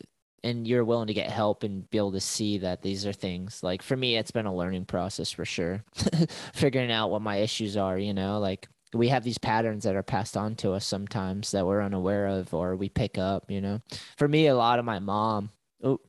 and 0.44 0.68
you're 0.68 0.84
willing 0.84 1.08
to 1.08 1.14
get 1.14 1.30
help 1.30 1.64
and 1.64 1.88
be 1.90 1.98
able 1.98 2.12
to 2.12 2.20
see 2.20 2.58
that 2.58 2.82
these 2.82 3.04
are 3.06 3.12
things 3.12 3.62
like 3.62 3.82
for 3.82 3.96
me 3.96 4.16
it's 4.16 4.30
been 4.30 4.46
a 4.46 4.54
learning 4.54 4.84
process 4.84 5.30
for 5.30 5.44
sure 5.44 5.84
figuring 6.54 6.92
out 6.92 7.10
what 7.10 7.22
my 7.22 7.36
issues 7.36 7.76
are 7.76 7.98
you 7.98 8.14
know 8.14 8.38
like 8.38 8.68
we 8.94 9.08
have 9.08 9.24
these 9.24 9.38
patterns 9.38 9.84
that 9.84 9.96
are 9.96 10.02
passed 10.02 10.36
on 10.36 10.54
to 10.56 10.72
us 10.72 10.86
sometimes 10.86 11.50
that 11.50 11.66
we're 11.66 11.82
unaware 11.82 12.26
of 12.26 12.54
or 12.54 12.76
we 12.76 12.88
pick 12.88 13.18
up 13.18 13.50
you 13.50 13.60
know? 13.60 13.80
For 14.16 14.28
me 14.28 14.46
a 14.46 14.56
lot 14.56 14.78
of 14.78 14.84
my 14.84 14.98
mom 14.98 15.50
oh 15.82 16.00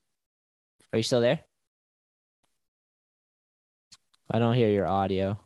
are 0.92 0.98
you 0.98 1.04
still 1.04 1.22
there? 1.22 1.40
I 4.32 4.40
don't 4.40 4.56
hear 4.56 4.70
your 4.70 4.88
audio. 4.88 5.40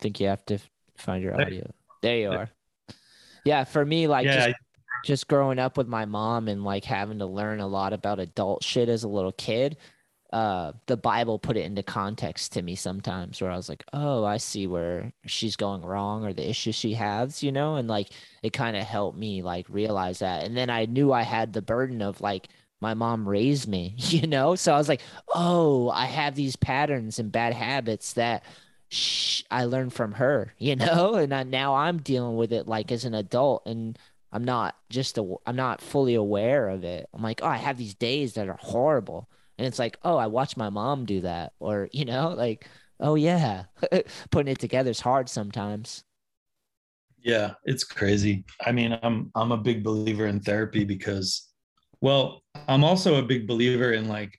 Think 0.00 0.20
you 0.20 0.28
have 0.28 0.44
to 0.46 0.58
find 0.96 1.22
your 1.22 1.40
audio. 1.40 1.70
There 2.02 2.16
you 2.16 2.30
are. 2.30 2.50
Yeah 3.44 3.64
for 3.64 3.84
me 3.84 4.06
like 4.06 4.26
yeah, 4.26 4.46
just 4.46 4.56
just 5.04 5.28
growing 5.28 5.58
up 5.58 5.76
with 5.76 5.86
my 5.86 6.04
mom 6.04 6.48
and 6.48 6.64
like 6.64 6.84
having 6.84 7.20
to 7.20 7.26
learn 7.26 7.60
a 7.60 7.66
lot 7.66 7.92
about 7.92 8.18
adult 8.18 8.64
shit 8.64 8.88
as 8.88 9.04
a 9.04 9.08
little 9.08 9.32
kid 9.32 9.76
uh 10.36 10.72
the 10.84 10.98
bible 10.98 11.38
put 11.38 11.56
it 11.56 11.64
into 11.64 11.82
context 11.82 12.52
to 12.52 12.60
me 12.60 12.74
sometimes 12.74 13.40
where 13.40 13.50
i 13.50 13.56
was 13.56 13.70
like 13.70 13.82
oh 13.94 14.22
i 14.22 14.36
see 14.36 14.66
where 14.66 15.10
she's 15.24 15.56
going 15.56 15.80
wrong 15.80 16.26
or 16.26 16.34
the 16.34 16.46
issue 16.46 16.72
she 16.72 16.92
has 16.92 17.42
you 17.42 17.50
know 17.50 17.76
and 17.76 17.88
like 17.88 18.10
it 18.42 18.52
kind 18.52 18.76
of 18.76 18.84
helped 18.84 19.16
me 19.16 19.40
like 19.40 19.64
realize 19.70 20.18
that. 20.18 20.44
And 20.44 20.54
then 20.54 20.68
i 20.68 20.84
knew 20.84 21.10
i 21.10 21.22
had 21.22 21.54
the 21.54 21.62
burden 21.62 22.02
of 22.02 22.20
like 22.20 22.48
my 22.82 22.92
mom 22.92 23.26
raised 23.26 23.66
me 23.66 23.94
you 23.96 24.26
know? 24.26 24.56
So 24.56 24.74
i 24.74 24.76
was 24.76 24.90
like 24.90 25.00
oh 25.34 25.88
i 25.88 26.04
have 26.04 26.34
these 26.34 26.54
patterns 26.56 27.18
and 27.18 27.32
bad 27.32 27.54
habits 27.54 28.12
that 28.12 28.44
sh- 28.90 29.42
i 29.50 29.64
learned 29.64 29.94
from 29.94 30.12
her 30.12 30.52
you 30.58 30.76
know? 30.76 31.14
And 31.14 31.32
I, 31.32 31.44
now 31.44 31.76
i'm 31.76 32.02
dealing 32.02 32.36
with 32.36 32.52
it 32.52 32.68
like 32.68 32.92
as 32.92 33.06
an 33.06 33.14
adult 33.14 33.62
and 33.64 33.98
I'm 34.32 34.44
not 34.44 34.76
just 34.90 35.16
a, 35.16 35.36
I'm 35.46 35.56
not 35.56 35.80
fully 35.80 36.14
aware 36.14 36.68
of 36.68 36.84
it. 36.84 37.08
I'm 37.14 37.22
like, 37.22 37.40
oh, 37.42 37.46
I 37.46 37.56
have 37.56 37.78
these 37.78 37.94
days 37.94 38.34
that 38.34 38.48
are 38.48 38.58
horrible, 38.60 39.30
and 39.58 39.66
it's 39.66 39.78
like, 39.78 39.98
oh, 40.02 40.16
I 40.16 40.26
watched 40.26 40.56
my 40.56 40.70
mom 40.70 41.04
do 41.04 41.22
that, 41.22 41.52
or 41.58 41.88
you 41.92 42.04
know, 42.04 42.30
like, 42.30 42.68
oh 43.00 43.14
yeah, 43.14 43.64
putting 44.30 44.52
it 44.52 44.58
together 44.58 44.90
is 44.90 45.00
hard 45.00 45.28
sometimes. 45.28 46.04
Yeah, 47.18 47.54
it's 47.64 47.84
crazy. 47.84 48.44
I 48.64 48.72
mean, 48.72 48.98
I'm 49.02 49.30
I'm 49.34 49.52
a 49.52 49.56
big 49.56 49.82
believer 49.82 50.26
in 50.26 50.40
therapy 50.40 50.84
because 50.84 51.48
well, 52.00 52.42
I'm 52.68 52.84
also 52.84 53.16
a 53.16 53.22
big 53.22 53.46
believer 53.46 53.92
in 53.92 54.08
like 54.08 54.38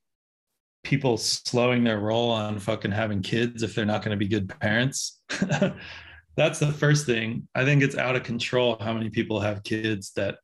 people 0.84 1.18
slowing 1.18 1.84
their 1.84 2.00
roll 2.00 2.32
on 2.32 2.60
fucking 2.60 2.92
having 2.92 3.22
kids 3.22 3.64
if 3.64 3.76
they're 3.76 3.86
not 3.86 4.02
going 4.02 4.18
to 4.18 4.18
be 4.18 4.28
good 4.28 4.48
parents. 4.60 5.20
That's 6.38 6.60
the 6.60 6.72
first 6.72 7.06
thing. 7.06 7.48
I 7.56 7.66
think 7.66 7.84
it's 7.84 7.98
out 7.98 8.16
of 8.16 8.24
control 8.24 8.78
how 8.80 8.94
many 8.94 9.10
people 9.10 9.40
have 9.40 9.64
kids 9.64 10.12
that 10.16 10.38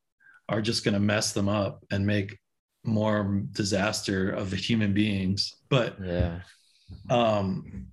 are 0.49 0.61
just 0.61 0.83
going 0.83 0.95
to 0.95 0.99
mess 0.99 1.31
them 1.31 1.47
up 1.47 1.85
and 1.91 2.05
make 2.05 2.37
more 2.83 3.43
disaster 3.51 4.29
of 4.29 4.49
the 4.49 4.57
human 4.57 4.93
beings. 4.93 5.55
But 5.69 5.97
Yeah, 6.03 6.41
um 7.09 7.87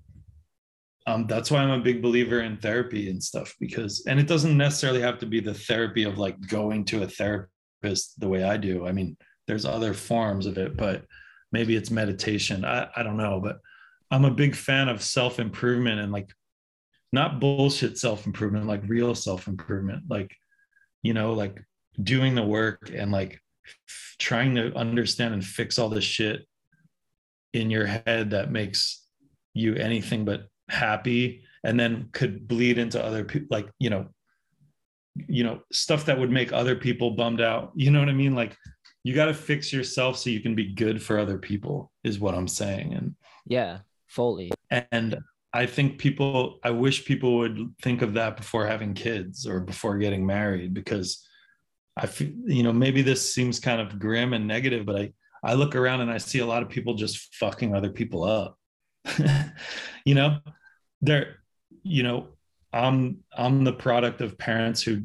um 1.07 1.27
that's 1.27 1.51
why 1.51 1.61
i'm 1.61 1.71
a 1.71 1.83
big 1.83 2.03
believer 2.03 2.41
in 2.41 2.57
therapy 2.57 3.11
and 3.11 3.23
stuff 3.23 3.55
because 3.61 4.05
and 4.07 4.21
it 4.21 4.27
doesn't 4.27 4.57
necessarily 4.57 5.01
have 5.01 5.19
to 5.19 5.27
be 5.27 5.41
the 5.41 5.55
therapy 5.55 6.05
of 6.05 6.19
like 6.19 6.39
going 6.49 6.85
to 6.85 7.03
a 7.03 7.09
therapist 7.09 8.19
the 8.19 8.29
way 8.29 8.45
i 8.45 8.57
do 8.57 8.87
i 8.87 8.93
mean 8.93 9.17
there's 9.47 9.65
other 9.65 9.95
forms 9.95 10.47
of 10.47 10.59
it 10.59 10.77
but 10.77 11.05
maybe 11.53 11.77
it's 11.77 11.91
meditation 11.91 12.65
i, 12.65 12.89
I 12.95 13.03
don't 13.03 13.17
know 13.17 13.41
but 13.41 13.59
i'm 14.11 14.25
a 14.25 14.31
big 14.31 14.55
fan 14.55 14.89
of 14.89 15.03
self-improvement 15.03 16.01
and 16.01 16.13
like 16.13 16.31
not 17.13 17.41
bullshit 17.41 17.99
self-improvement 17.99 18.67
like 18.67 18.83
real 18.87 19.15
self-improvement 19.15 20.05
like 20.09 20.35
you 21.03 21.15
know 21.15 21.33
like 21.33 21.65
doing 22.03 22.35
the 22.35 22.43
work 22.43 22.91
and 22.95 23.11
like 23.11 23.41
f- 23.89 24.17
trying 24.19 24.55
to 24.55 24.75
understand 24.75 25.35
and 25.35 25.45
fix 25.45 25.79
all 25.79 25.89
this 25.89 26.05
shit 26.05 26.47
in 27.53 27.71
your 27.71 27.87
head 27.87 28.31
that 28.31 28.51
makes 28.51 29.05
you 29.55 29.75
anything 29.75 30.25
but 30.25 30.49
happy 30.69 31.43
and 31.65 31.79
then 31.79 32.09
could 32.13 32.47
bleed 32.47 32.79
into 32.79 33.03
other 33.05 33.25
people 33.25 33.49
like 33.51 33.69
you 33.79 33.91
know 33.91 34.07
you 35.29 35.43
know 35.43 35.61
stuff 35.73 36.05
that 36.07 36.19
would 36.19 36.31
make 36.31 36.53
other 36.53 36.77
people 36.77 37.11
bummed 37.11 37.41
out. 37.41 37.73
You 37.75 37.91
know 37.91 37.99
what 37.99 38.09
i 38.09 38.13
mean? 38.15 38.35
Like 38.35 38.57
you 39.03 39.15
got 39.15 39.27
to 39.27 39.35
fix 39.35 39.73
yourself 39.73 40.19
so 40.19 40.31
you 40.31 40.41
can 40.41 40.55
be 40.55 40.73
good 40.75 41.03
for 41.03 41.19
other 41.19 41.39
people 41.39 41.91
is 42.05 42.19
what 42.19 42.35
i'm 42.35 42.49
saying. 42.49 42.95
And 42.95 43.15
yeah, 43.47 43.79
fully. 44.07 44.53
and 44.71 45.19
i 45.53 45.67
think 45.67 45.99
people 45.99 46.61
i 46.63 46.71
wish 46.71 47.05
people 47.05 47.39
would 47.39 47.75
think 47.83 48.03
of 48.03 48.15
that 48.15 48.37
before 48.37 48.67
having 48.67 48.95
kids 48.95 49.47
or 49.47 49.59
before 49.59 49.99
getting 49.99 50.25
married 50.25 50.73
because 50.73 51.27
i 51.97 52.07
feel 52.07 52.31
you 52.47 52.63
know 52.63 52.73
maybe 52.73 53.03
this 53.03 53.35
seems 53.35 53.61
kind 53.61 53.81
of 53.81 53.99
grim 53.99 54.33
and 54.33 54.47
negative 54.47 54.87
but 54.87 54.97
i 54.97 55.13
i 55.43 55.55
look 55.55 55.75
around 55.75 56.01
and 56.01 56.11
i 56.11 56.19
see 56.19 56.39
a 56.39 56.47
lot 56.47 56.63
of 56.63 56.69
people 56.69 56.95
just 56.95 57.35
fucking 57.35 57.75
other 57.75 57.91
people 57.91 58.25
up. 58.25 58.57
You 60.05 60.15
know 60.15 60.39
they're 61.03 61.37
you 61.83 62.03
know 62.03 62.29
i'm 62.73 63.19
i'm 63.37 63.65
the 63.65 63.73
product 63.73 64.21
of 64.21 64.39
parents 64.39 64.83
who 64.83 65.03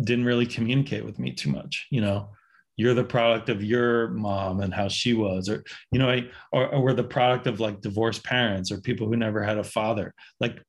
didn't 0.00 0.24
really 0.24 0.46
communicate 0.46 1.04
with 1.04 1.18
me 1.18 1.32
too 1.32 1.50
much. 1.50 1.86
You 1.90 2.00
know 2.00 2.30
you're 2.76 2.94
the 2.94 3.04
product 3.04 3.48
of 3.48 3.64
your 3.64 4.08
mom 4.08 4.60
and 4.60 4.74
how 4.74 4.88
she 4.88 5.14
was 5.14 5.48
or 5.48 5.64
you 5.90 5.98
know 5.98 6.10
I, 6.10 6.28
or, 6.52 6.68
or 6.68 6.82
we're 6.82 6.92
the 6.92 7.04
product 7.04 7.46
of 7.46 7.60
like 7.60 7.80
divorced 7.80 8.24
parents 8.24 8.70
or 8.70 8.80
people 8.80 9.06
who 9.06 9.16
never 9.16 9.42
had 9.42 9.58
a 9.58 9.64
father. 9.64 10.12
Like 10.40 10.62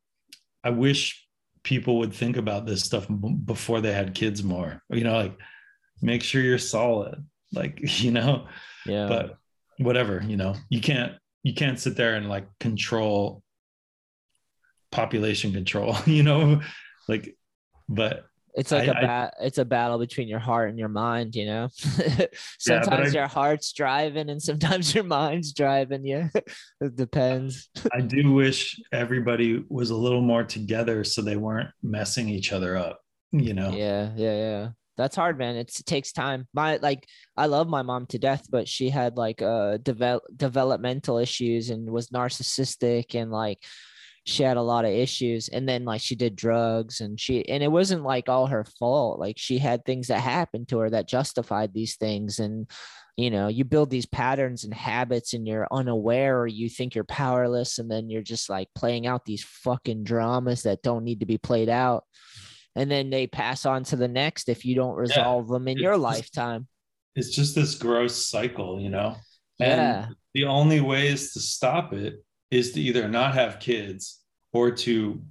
i 0.64 0.69
wish 0.69 1.27
people 1.68 1.98
would 1.98 2.14
think 2.14 2.38
about 2.38 2.65
this 2.65 2.81
stuff 2.81 3.06
before 3.44 3.81
they 3.81 3.91
had 3.91 4.15
kids 4.15 4.41
more. 4.41 4.81
You 4.89 5.03
know, 5.03 5.18
like 5.18 5.38
make 6.02 6.23
sure 6.23 6.41
you're 6.41 6.57
solid. 6.57 7.26
Like, 7.52 7.80
you 8.02 8.11
know, 8.11 8.48
Yeah. 8.85 9.07
but 9.10 9.38
whatever, 9.77 10.23
you 10.26 10.38
know, 10.38 10.56
you 10.69 10.80
can't 10.80 11.11
you 11.44 11.53
can't 11.53 11.77
sit 11.77 11.98
there 11.98 12.15
and 12.15 12.30
like 12.30 12.48
control 12.61 13.44
population 14.94 15.52
control, 15.52 15.98
you 16.06 16.23
know, 16.23 16.61
like 17.10 17.35
but 17.89 18.26
it's 18.58 18.72
like 18.72 18.90
I- 18.90 18.92
a 18.92 18.96
I- 18.96 19.02
bat 19.02 19.34
it's 19.40 19.58
a 19.60 19.66
battle 19.66 20.00
between 20.00 20.28
your 20.28 20.40
heart 20.40 20.70
and 20.70 20.80
your 20.80 20.90
mind, 20.90 21.36
you 21.36 21.46
know. 21.46 21.70
sometimes 22.60 23.16
I- 23.16 23.18
your 23.20 23.28
heart's 23.28 23.72
driving 23.72 24.30
and 24.30 24.42
sometimes 24.42 24.94
your 24.96 25.04
mind's 25.04 25.54
driving 25.54 26.06
you. 26.06 26.30
it 26.82 26.96
depends. 26.96 27.70
I 27.94 28.02
do 28.02 28.34
wish 28.34 28.80
everybody 28.92 29.64
was 29.70 29.92
a 29.92 29.96
little 29.96 30.22
more 30.22 30.44
together 30.44 31.04
so 31.04 31.22
they 31.22 31.38
weren't 31.38 31.70
messing 31.84 32.28
each 32.30 32.52
other 32.52 32.76
up, 32.76 33.00
you 33.32 33.54
know. 33.54 33.70
Yeah, 33.72 34.12
yeah, 34.16 34.36
yeah. 34.36 34.70
That's 34.98 35.16
hard, 35.16 35.38
man. 35.38 35.56
It's, 35.58 35.80
it 35.80 35.86
takes 35.86 36.12
time. 36.12 36.48
My 36.56 36.78
like, 36.78 37.08
I 37.38 37.46
love 37.46 37.70
my 37.70 37.84
mom 37.84 38.08
to 38.08 38.18
death, 38.18 38.48
but 38.50 38.68
she 38.68 38.90
had 38.90 39.16
like 39.16 39.44
uh 39.44 39.78
develop 39.78 40.24
developmental 40.36 41.20
issues 41.20 41.70
and 41.70 41.92
was 41.92 42.10
narcissistic 42.10 43.14
and 43.14 43.30
like 43.32 43.64
she 44.28 44.44
had 44.44 44.58
a 44.58 44.62
lot 44.62 44.84
of 44.86 44.91
issues. 44.91 45.48
And 45.48 45.68
then 45.68 45.86
like 45.86 46.02
she 46.02 46.16
did 46.16 46.36
drugs 46.36 46.99
and 47.02 47.20
she 47.20 47.48
and 47.48 47.64
it 47.64 47.72
wasn't 47.72 48.04
like 48.04 48.28
all 48.30 48.48
her 48.48 48.66
fault. 48.78 49.20
Like 49.20 49.38
she 49.38 49.58
had 49.58 49.86
things 49.86 50.08
that 50.08 50.20
happened 50.20 50.68
to 50.70 50.80
her 50.80 50.90
that 50.90 51.08
justified 51.08 51.74
these 51.74 51.95
things 51.95 52.40
and 52.40 52.70
you 53.16 53.32
know 53.32 53.48
you 53.48 53.64
build 53.64 53.90
these 53.90 54.06
patterns 54.06 54.64
and 54.64 54.74
habits 54.74 55.34
and 55.34 55.48
you're 55.48 55.68
unaware 55.72 56.40
or 56.40 56.45
you 56.45 56.70
think 56.70 56.94
you're 56.94 57.04
powerless 57.04 57.80
and 57.80 57.90
then 57.90 58.10
you're 58.10 58.22
just 58.22 58.49
like 58.49 58.68
playing 58.76 59.08
out 59.08 59.26
these 59.26 59.44
fucking 59.44 60.04
dramas 60.04 60.64
that 60.64 60.84
don't 60.84 61.04
need 61.04 61.22
to 61.22 61.26
be 61.26 61.40
played 61.40 61.70
out 61.70 62.04
and 62.76 62.91
then 62.91 63.10
they 63.10 63.26
pass 63.26 63.66
on 63.66 63.84
to 63.86 63.95
the 63.95 64.08
next 64.08 64.49
if 64.49 64.66
you 64.66 64.76
don't 64.76 64.95
resolve 64.95 65.48
them 65.48 65.68
in 65.68 65.78
It's 65.78 65.82
your 65.82 65.94
just- 65.94 66.04
lifetime. 66.04 66.68
It's 67.16 67.34
just 67.36 67.56
this 67.56 67.74
gross 67.74 68.30
cycle, 68.30 68.80
you 68.80 68.90
know. 68.91 69.16
Yeah. 69.58 70.06
And 70.06 70.16
the 70.36 70.44
only 70.45 70.82
way 70.82 71.08
is 71.08 71.34
to 71.34 71.40
stop 71.40 71.94
it 71.94 72.24
is 72.52 72.72
to 72.74 72.82
either 72.82 73.07
not 73.07 73.34
have 73.34 73.60
kids 73.60 74.22
or 74.53 74.72
to 74.72 75.22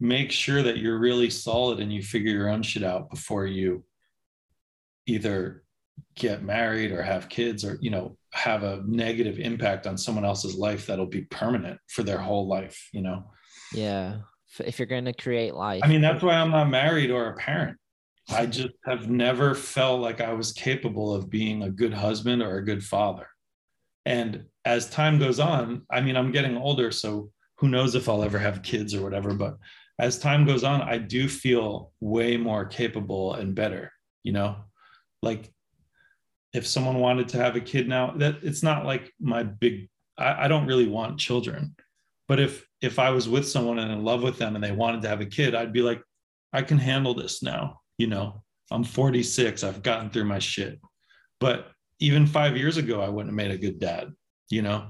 make 0.00 0.30
sure 0.30 0.62
that 0.62 0.78
you're 0.78 0.98
really 0.98 1.30
solid 1.30 1.80
and 1.80 1.92
you 1.92 2.02
figure 2.02 2.32
your 2.32 2.48
own 2.48 2.62
shit 2.62 2.82
out 2.82 3.10
before 3.10 3.46
you 3.46 3.84
either 5.06 5.64
get 6.14 6.42
married 6.42 6.92
or 6.92 7.02
have 7.02 7.28
kids 7.28 7.64
or 7.64 7.78
you 7.80 7.90
know 7.90 8.16
have 8.32 8.62
a 8.62 8.82
negative 8.86 9.38
impact 9.38 9.86
on 9.86 9.96
someone 9.96 10.24
else's 10.24 10.54
life 10.56 10.86
that'll 10.86 11.06
be 11.06 11.22
permanent 11.22 11.78
for 11.88 12.02
their 12.02 12.18
whole 12.18 12.46
life 12.46 12.88
you 12.92 13.00
know 13.02 13.24
Yeah. 13.72 14.18
If- 14.60 14.78
you're 14.78 14.86
gonna 14.86 15.12
create 15.14 15.54
life. 15.54 15.80
i 15.84 15.88
mean 15.88 16.00
that's 16.00 16.22
why 16.22 16.34
i'm 16.34 16.50
not 16.50 16.68
married 16.70 17.10
or 17.10 17.28
a 17.30 17.36
parent 17.36 17.76
i 18.30 18.46
just 18.46 18.70
have 18.84 19.08
never 19.10 19.54
felt 19.54 20.00
like 20.00 20.20
i 20.20 20.32
was 20.32 20.52
capable 20.52 21.12
of 21.14 21.28
being 21.30 21.62
a 21.62 21.70
good 21.70 21.94
husband 21.94 22.42
or 22.42 22.58
a 22.58 22.64
good 22.64 22.84
father 22.84 23.26
and 24.06 24.44
as 24.68 24.88
time 24.90 25.18
goes 25.18 25.40
on 25.40 25.82
i 25.90 26.00
mean 26.00 26.16
i'm 26.16 26.32
getting 26.32 26.56
older 26.56 26.90
so 26.90 27.30
who 27.58 27.68
knows 27.68 27.94
if 27.94 28.08
i'll 28.08 28.22
ever 28.22 28.38
have 28.38 28.62
kids 28.62 28.94
or 28.94 29.02
whatever 29.02 29.34
but 29.34 29.56
as 29.98 30.18
time 30.18 30.44
goes 30.44 30.62
on 30.62 30.82
i 30.82 30.96
do 30.98 31.28
feel 31.28 31.92
way 32.00 32.36
more 32.36 32.64
capable 32.64 33.34
and 33.34 33.54
better 33.54 33.90
you 34.28 34.32
know? 34.32 34.56
Like 35.22 35.50
if 36.52 36.66
someone 36.66 36.98
wanted 36.98 37.28
to 37.28 37.38
have 37.38 37.56
a 37.56 37.60
kid 37.60 37.88
now 37.88 38.12
that 38.18 38.36
it's 38.42 38.62
not 38.62 38.84
like 38.84 39.12
my 39.18 39.42
big 39.42 39.88
I, 40.18 40.44
I 40.44 40.48
don't 40.48 40.66
really 40.66 40.88
want 40.88 41.18
children 41.18 41.74
but 42.26 42.40
if 42.40 42.66
if 42.80 42.98
i 42.98 43.10
was 43.10 43.28
with 43.28 43.46
someone 43.46 43.78
and 43.78 43.92
in 43.92 44.02
love 44.02 44.22
with 44.22 44.38
them 44.38 44.54
and 44.54 44.64
they 44.64 44.72
wanted 44.72 45.02
to 45.02 45.08
have 45.08 45.20
a 45.20 45.26
kid 45.26 45.54
i'd 45.54 45.74
be 45.74 45.82
like 45.82 46.00
i 46.52 46.62
can 46.62 46.78
handle 46.78 47.14
this 47.14 47.42
now 47.42 47.80
you 47.98 48.06
know? 48.06 48.42
I'm 48.70 48.84
46 48.84 49.64
i've 49.64 49.82
gotten 49.82 50.10
through 50.10 50.24
my 50.24 50.38
shit. 50.38 50.78
But 51.40 51.70
even 52.00 52.26
five 52.26 52.56
years 52.56 52.76
ago 52.76 53.00
i 53.00 53.08
wouldn't 53.08 53.30
have 53.30 53.36
made 53.36 53.50
a 53.50 53.58
good 53.58 53.78
dad 53.78 54.12
you 54.50 54.62
know 54.62 54.86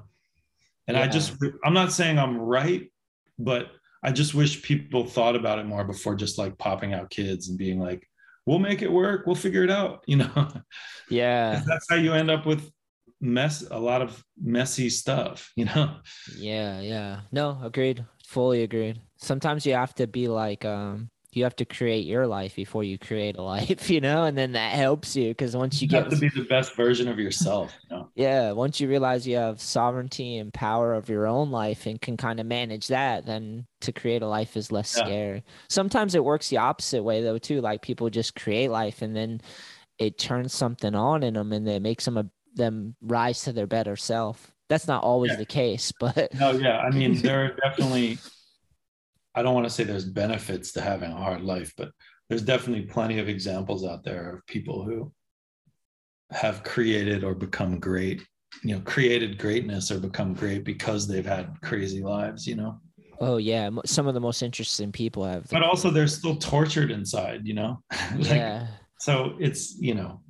and 0.87 0.97
i 0.97 1.07
just 1.07 1.37
i'm 1.65 1.75
not 1.75 1.93
saying 1.93 2.19
i'm 2.19 2.37
right 2.37 2.91
but 3.39 3.71
i 4.03 4.11
just 4.11 4.35
wish 4.35 4.63
people 4.63 5.07
thought 5.07 5.37
about 5.37 5.59
it 5.59 5.67
more 5.67 5.85
before 5.85 6.15
just 6.15 6.39
like 6.39 6.57
popping 6.59 6.95
out 6.95 7.11
kids 7.11 7.49
and 7.49 7.59
being 7.59 7.79
like 7.79 8.09
we'll 8.47 8.59
make 8.59 8.83
it 8.83 8.91
work 8.91 9.27
we'll 9.27 9.35
figure 9.35 9.65
it 9.65 9.71
out 9.71 10.03
you 10.07 10.17
know 10.17 10.49
yeah. 11.11 11.63
that's 11.67 11.87
how 11.89 11.97
you 11.97 12.13
end 12.13 12.31
up 12.31 12.47
with 12.47 12.71
mess 13.21 13.65
a 13.71 13.79
lot 13.79 14.01
of 14.01 14.23
messy 14.41 14.89
stuff 14.89 15.53
you 15.57 15.65
know 15.65 15.97
Yeah, 16.37 16.81
yeah. 16.81 17.21
No, 17.33 17.59
agreed. 17.63 18.05
Fully 18.27 18.63
agreed. 18.63 19.01
Sometimes 19.17 19.67
you 19.67 19.75
have 19.75 19.95
to 19.97 20.07
be 20.07 20.29
like, 20.29 20.65
um, 20.65 21.11
you 21.39 21.45
have 21.45 21.57
to 21.57 21.65
create 21.65 22.05
your 22.07 22.27
life 22.27 22.55
before 22.57 22.85
you 22.85 22.99
create 22.99 23.37
a 23.37 23.43
life, 23.55 23.89
you 23.89 24.01
know, 24.01 24.25
and 24.25 24.37
then 24.37 24.53
that 24.53 24.73
helps 24.73 25.17
you 25.17 25.29
because 25.31 25.57
once 25.57 25.81
you 25.81 25.89
you 25.89 25.97
have 25.97 26.11
get 26.11 26.11
to 26.11 26.21
be 26.21 26.29
the 26.29 26.47
best 26.49 26.75
version 26.75 27.09
of 27.09 27.19
yourself 27.19 27.73
you 27.89 27.97
know 27.97 28.11
yeah, 28.15 28.51
once 28.51 28.81
you 28.81 28.89
realize 28.89 29.29
you 29.29 29.37
have 29.37 29.61
sovereignty 29.61 30.39
and 30.39 30.53
power 30.53 30.93
of 30.93 31.09
your 31.09 31.29
own 31.29 31.53
life 31.53 31.87
and 31.87 32.01
can 32.01 32.17
kind 32.17 32.41
of 32.41 32.47
manage 32.47 32.89
that, 32.89 33.27
then 33.27 33.65
to 33.83 33.93
create 33.93 34.23
a 34.23 34.27
life 34.27 34.57
is 34.57 34.73
less 34.73 34.93
Yeah. 34.97 35.05
scary. 35.05 35.45
Sometimes 35.69 36.17
it 36.17 36.25
works 36.25 36.49
the 36.49 36.57
opposite 36.57 37.05
way 37.05 37.23
though 37.23 37.39
too. 37.39 37.61
Like 37.61 37.81
people 37.81 38.11
just 38.11 38.35
create 38.35 38.73
life 38.73 39.03
and 39.03 39.15
then 39.15 39.41
it 39.99 40.19
turns 40.19 40.53
something 40.53 40.97
on 40.97 41.23
in 41.23 41.35
them 41.35 41.53
and 41.53 41.69
it 41.69 41.81
makes 41.81 42.07
them 42.07 42.17
a, 42.19 42.27
them 42.57 42.97
rise 43.01 43.43
to 43.43 43.53
their 43.53 43.69
better 43.69 43.95
self. 43.95 44.53
That's 44.69 44.89
not 44.89 45.05
always 45.05 45.31
Yeah. 45.33 45.37
the 45.37 45.47
case, 45.47 45.93
but 46.01 46.35
no 46.35 46.51
yeah 46.53 46.79
i 46.79 46.91
mean 46.91 47.23
there 47.23 47.45
are 47.45 47.57
definitely 47.63 48.19
i 49.39 49.43
don't 49.43 49.55
want 49.55 49.67
to 49.67 49.71
say 49.71 49.85
there's 49.85 50.05
benefits 50.05 50.73
to 50.73 50.81
having 50.81 51.11
a 51.13 51.17
hard 51.17 51.43
life 51.43 51.73
but 51.77 51.91
there's 52.29 52.43
definitely 52.43 52.85
plenty 52.85 53.19
of 53.19 53.29
examples 53.29 53.85
out 53.85 54.05
there 54.05 54.35
of 54.35 54.47
people 54.47 54.85
who 54.85 55.13
have 56.31 56.63
created 56.63 57.25
or 57.25 57.35
become 57.35 57.79
great 57.79 58.23
you 58.63 58.75
know 58.75 58.81
created 58.81 59.39
greatness 59.39 59.91
or 59.91 59.99
become 59.99 60.35
great 60.35 60.65
because 60.65 61.07
they've 61.07 61.27
had 61.27 61.51
crazy 61.63 62.03
lives 62.03 62.47
you 62.47 62.57
know 62.57 62.79
oh 63.21 63.37
yeah, 63.37 63.69
some 63.85 64.07
of 64.07 64.15
the 64.15 64.21
most 64.21 64.43
interesting 64.43 64.93
people 64.93 65.25
have. 65.25 65.49
but 65.51 65.63
also 65.63 65.91
they're 65.91 66.07
still 66.07 66.37
tortured 66.37 66.91
inside 66.91 67.41
you 67.45 67.55
know 67.55 67.83
Like, 68.17 68.29
yeah. 68.29 68.67
so 69.01 69.37
it's 69.39 69.77
you 69.79 69.95
know 69.95 70.21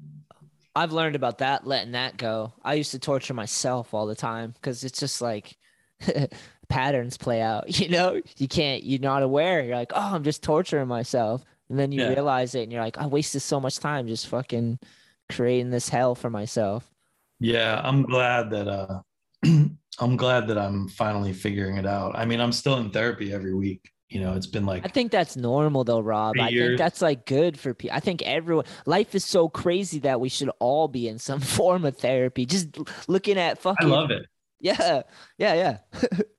I've 0.76 0.92
learned 0.92 1.16
about 1.16 1.38
that, 1.38 1.66
letting 1.66 1.92
that 1.92 2.18
go. 2.18 2.52
I 2.62 2.74
used 2.74 2.92
to 2.92 3.00
torture 3.00 3.34
myself 3.34 3.94
all 3.94 4.06
the 4.06 4.14
time 4.14 4.52
because 4.52 4.84
it's 4.84 5.00
just 5.00 5.20
like 5.20 5.56
patterns 6.68 7.16
play 7.16 7.40
out. 7.40 7.64
You 7.80 7.88
know, 7.88 8.20
you 8.36 8.48
can't, 8.48 8.82
you're 8.84 9.00
not 9.00 9.22
aware. 9.22 9.62
You're 9.62 9.76
like, 9.76 9.92
oh, 9.94 10.14
I'm 10.14 10.24
just 10.24 10.42
torturing 10.42 10.88
myself. 10.88 11.44
And 11.68 11.78
then 11.78 11.92
you 11.92 12.02
Yeah. 12.02 12.10
realize 12.10 12.54
it 12.54 12.62
and 12.62 12.72
you're 12.72 12.82
like, 12.82 12.98
I 12.98 13.06
wasted 13.06 13.42
so 13.42 13.60
much 13.60 13.78
time 13.78 14.06
just 14.08 14.26
fucking 14.28 14.78
creating 15.30 15.70
this 15.70 15.88
hell 15.88 16.14
for 16.14 16.30
myself. 16.30 16.90
Yeah, 17.40 17.80
I'm 17.84 18.02
glad 18.02 18.50
that 18.50 18.68
uh 18.68 19.00
I'm 20.00 20.16
glad 20.16 20.48
that 20.48 20.58
I'm 20.58 20.88
finally 20.88 21.32
figuring 21.32 21.76
it 21.76 21.86
out. 21.86 22.16
I 22.16 22.24
mean, 22.24 22.40
I'm 22.40 22.52
still 22.52 22.76
in 22.78 22.90
therapy 22.90 23.32
every 23.32 23.54
week. 23.54 23.90
You 24.08 24.20
know, 24.20 24.34
it's 24.34 24.46
been 24.46 24.64
like 24.64 24.84
I 24.86 24.88
think 24.88 25.12
that's 25.12 25.36
normal 25.36 25.84
though, 25.84 26.00
Rob. 26.00 26.40
I 26.40 26.48
think 26.48 26.78
that's 26.78 27.02
like 27.02 27.26
good 27.26 27.58
for 27.58 27.74
people. 27.74 27.94
I 27.96 28.00
think 28.00 28.22
everyone, 28.22 28.64
life 28.86 29.14
is 29.14 29.24
so 29.24 29.48
crazy 29.48 29.98
that 30.00 30.18
we 30.20 30.30
should 30.30 30.50
all 30.60 30.88
be 30.88 31.08
in 31.08 31.18
some 31.18 31.40
form 31.58 31.84
of 31.84 31.96
therapy. 31.98 32.46
Just 32.46 32.78
looking 33.06 33.36
at 33.38 33.58
fucking 33.58 33.86
I 33.86 33.90
love 33.90 34.10
it. 34.10 34.26
yeah, 34.60 35.02
yeah, 35.36 35.54
yeah. 35.54 35.78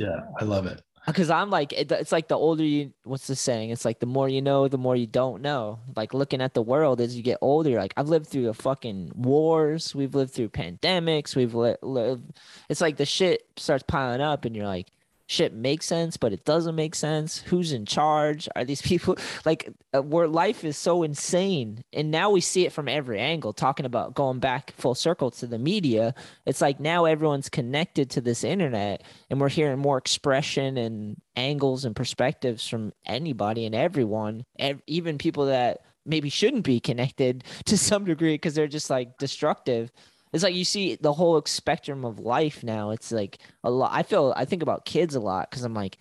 Yeah, 0.00 0.20
I 0.40 0.44
love 0.44 0.64
it. 0.66 0.80
because 1.06 1.30
I'm 1.30 1.50
like 1.50 1.72
it, 1.72 1.90
it's 1.92 2.12
like 2.12 2.28
the 2.28 2.36
older 2.36 2.62
you 2.64 2.92
what's 3.04 3.26
the 3.26 3.34
saying 3.36 3.70
it's 3.70 3.84
like 3.84 4.00
the 4.00 4.06
more 4.06 4.28
you 4.28 4.42
know 4.42 4.68
the 4.68 4.78
more 4.78 4.94
you 4.96 5.06
don't 5.06 5.40
know 5.42 5.78
like 5.96 6.12
looking 6.14 6.40
at 6.42 6.52
the 6.54 6.62
world 6.62 7.00
as 7.00 7.16
you 7.16 7.22
get 7.22 7.38
older 7.40 7.74
like 7.78 7.94
I've 7.96 8.08
lived 8.10 8.26
through 8.28 8.44
the 8.44 8.54
fucking 8.54 9.12
wars 9.14 9.94
we've 9.94 10.14
lived 10.14 10.32
through 10.34 10.50
pandemics 10.50 11.34
we've 11.34 11.54
li- 11.54 11.76
lived 11.82 12.24
it's 12.68 12.82
like 12.82 12.96
the 12.98 13.06
shit 13.06 13.46
starts 13.56 13.84
piling 13.88 14.20
up 14.20 14.44
and 14.44 14.54
you're 14.54 14.66
like 14.66 14.88
shit 15.30 15.54
makes 15.54 15.86
sense 15.86 16.16
but 16.16 16.32
it 16.32 16.44
doesn't 16.44 16.74
make 16.74 16.94
sense. 16.94 17.38
Who's 17.38 17.72
in 17.72 17.86
charge? 17.86 18.48
Are 18.56 18.64
these 18.64 18.82
people 18.90 19.16
like 19.44 19.70
uh, 19.94 20.02
where 20.02 20.28
life 20.28 20.64
is 20.64 20.76
so 20.76 21.02
insane. 21.02 21.84
And 21.92 22.10
now 22.10 22.30
we 22.30 22.40
see 22.40 22.66
it 22.66 22.72
from 22.72 22.88
every 22.88 23.20
angle. 23.20 23.52
Talking 23.52 23.86
about 23.86 24.14
going 24.14 24.38
back 24.38 24.72
full 24.72 24.94
circle 24.94 25.30
to 25.30 25.46
the 25.46 25.58
media 25.58 26.14
it's 26.46 26.60
like 26.60 26.80
now 26.80 27.04
everyone's 27.04 27.48
connected 27.48 28.10
to 28.10 28.20
this 28.20 28.44
internet 28.44 29.02
and 29.28 29.40
we're 29.40 29.48
hearing 29.48 29.78
more 29.78 29.98
expression 29.98 30.76
and 30.76 31.20
angles 31.36 31.84
and 31.84 31.94
perspectives 31.94 32.66
from 32.66 32.92
anybody 33.06 33.66
and 33.66 33.74
everyone 33.74 34.44
even 34.86 35.18
people 35.18 35.46
that 35.46 35.82
maybe 36.04 36.28
shouldn't 36.28 36.64
be 36.64 36.80
connected 36.80 37.44
to 37.64 37.76
some 37.76 38.04
degree 38.04 38.34
because 38.34 38.54
they're 38.54 38.66
just 38.66 38.90
like 38.90 39.16
destructive 39.18 39.92
it's 40.32 40.42
like 40.42 40.54
you 40.54 40.64
see 40.64 40.96
the 40.96 41.12
whole 41.12 41.42
spectrum 41.46 42.04
of 42.04 42.20
life 42.20 42.62
now. 42.62 42.90
It's 42.90 43.12
like 43.12 43.38
a 43.64 43.70
lot 43.70 43.90
i 43.92 44.02
feel 44.02 44.32
i 44.36 44.44
think 44.44 44.62
about 44.62 44.84
kids 44.84 45.14
a 45.14 45.20
lot 45.20 45.50
because 45.50 45.64
i'm 45.64 45.74
like 45.74 45.98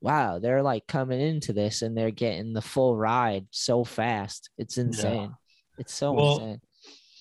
wow 0.00 0.38
they're 0.38 0.62
like 0.62 0.86
coming 0.86 1.20
into 1.20 1.52
this 1.52 1.82
and 1.82 1.96
they're 1.96 2.10
getting 2.10 2.52
the 2.52 2.62
full 2.62 2.96
ride 2.96 3.46
so 3.50 3.84
fast. 3.84 4.50
It's 4.58 4.78
insane. 4.78 5.30
It's 5.78 5.92
so 5.92 6.16
Well, 6.16 6.38
insane. 6.38 6.60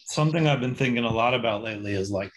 Something 0.05 0.47
I've 0.47 0.59
been 0.61 0.75
thinking 0.75 1.03
a 1.03 1.11
lot 1.11 1.33
about 1.33 1.63
lately 1.63 1.93
is 1.93 2.11
like 2.11 2.31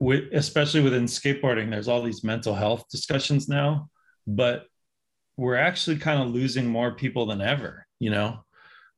with 0.00 0.24
especially 0.32 0.80
within 0.80 1.04
skateboarding, 1.04 1.70
there's 1.70 1.88
all 1.88 2.02
these 2.02 2.22
mental 2.24 2.54
health 2.54 2.84
discussions 2.90 3.48
now, 3.48 3.90
but 4.26 4.64
we're 5.36 5.56
actually 5.56 5.98
kind 5.98 6.22
of 6.22 6.28
losing 6.28 6.66
more 6.66 6.94
people 6.94 7.26
than 7.26 7.40
ever 7.40 7.86
you 7.98 8.10
know? 8.10 8.44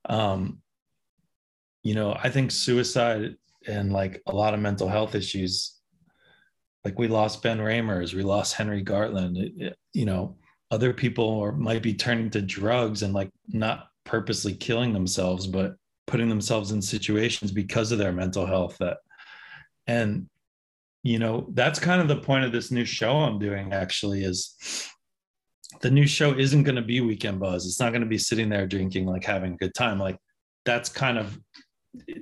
Um 0.08 0.60
you 1.82 1.94
know 1.94 2.16
i 2.22 2.28
think 2.28 2.50
suicide 2.50 3.36
and 3.66 3.92
like 3.92 4.22
a 4.26 4.34
lot 4.34 4.54
of 4.54 4.60
mental 4.60 4.88
health 4.88 5.14
issues. 5.14 5.76
Like 6.84 6.98
we 6.98 7.08
lost 7.08 7.42
ben 7.42 7.58
Raemers 7.58 8.14
we 8.14 8.22
lost 8.22 8.54
henry 8.54 8.82
gartland 8.82 9.36
it, 9.36 9.52
it, 9.62 9.76
you 9.92 10.06
know 10.06 10.38
other 10.70 10.94
people 10.94 11.26
or 11.26 11.52
might 11.52 11.82
be 11.82 11.92
turning 11.92 12.30
to 12.30 12.40
drugs 12.40 13.02
and 13.02 13.12
like 13.12 13.30
not 13.48 13.88
purposely 14.06 14.54
killing 14.54 14.94
themselves 14.94 15.46
but 15.46 15.74
putting 16.06 16.30
themselves 16.30 16.72
in 16.72 16.80
situations 16.80 17.52
because 17.52 17.92
of 17.92 17.98
their 17.98 18.12
mental 18.12 18.46
health 18.46 18.78
that 18.78 18.96
and 19.88 20.26
you 21.02 21.18
know 21.18 21.46
that's 21.52 21.78
kind 21.78 22.00
of 22.00 22.08
the 22.08 22.16
point 22.16 22.46
of 22.46 22.52
this 22.52 22.70
new 22.70 22.86
show 22.86 23.14
i'm 23.14 23.38
doing 23.38 23.74
actually 23.74 24.24
is 24.24 24.56
the 25.80 25.90
new 25.90 26.06
show 26.06 26.36
isn't 26.36 26.64
going 26.64 26.76
to 26.76 26.82
be 26.82 27.00
weekend 27.00 27.40
buzz. 27.40 27.66
It's 27.66 27.80
not 27.80 27.90
going 27.90 28.02
to 28.02 28.08
be 28.08 28.18
sitting 28.18 28.48
there 28.48 28.66
drinking 28.66 29.06
like 29.06 29.24
having 29.24 29.54
a 29.54 29.56
good 29.56 29.74
time. 29.74 29.98
Like 29.98 30.18
that's 30.64 30.88
kind 30.88 31.18
of 31.18 31.38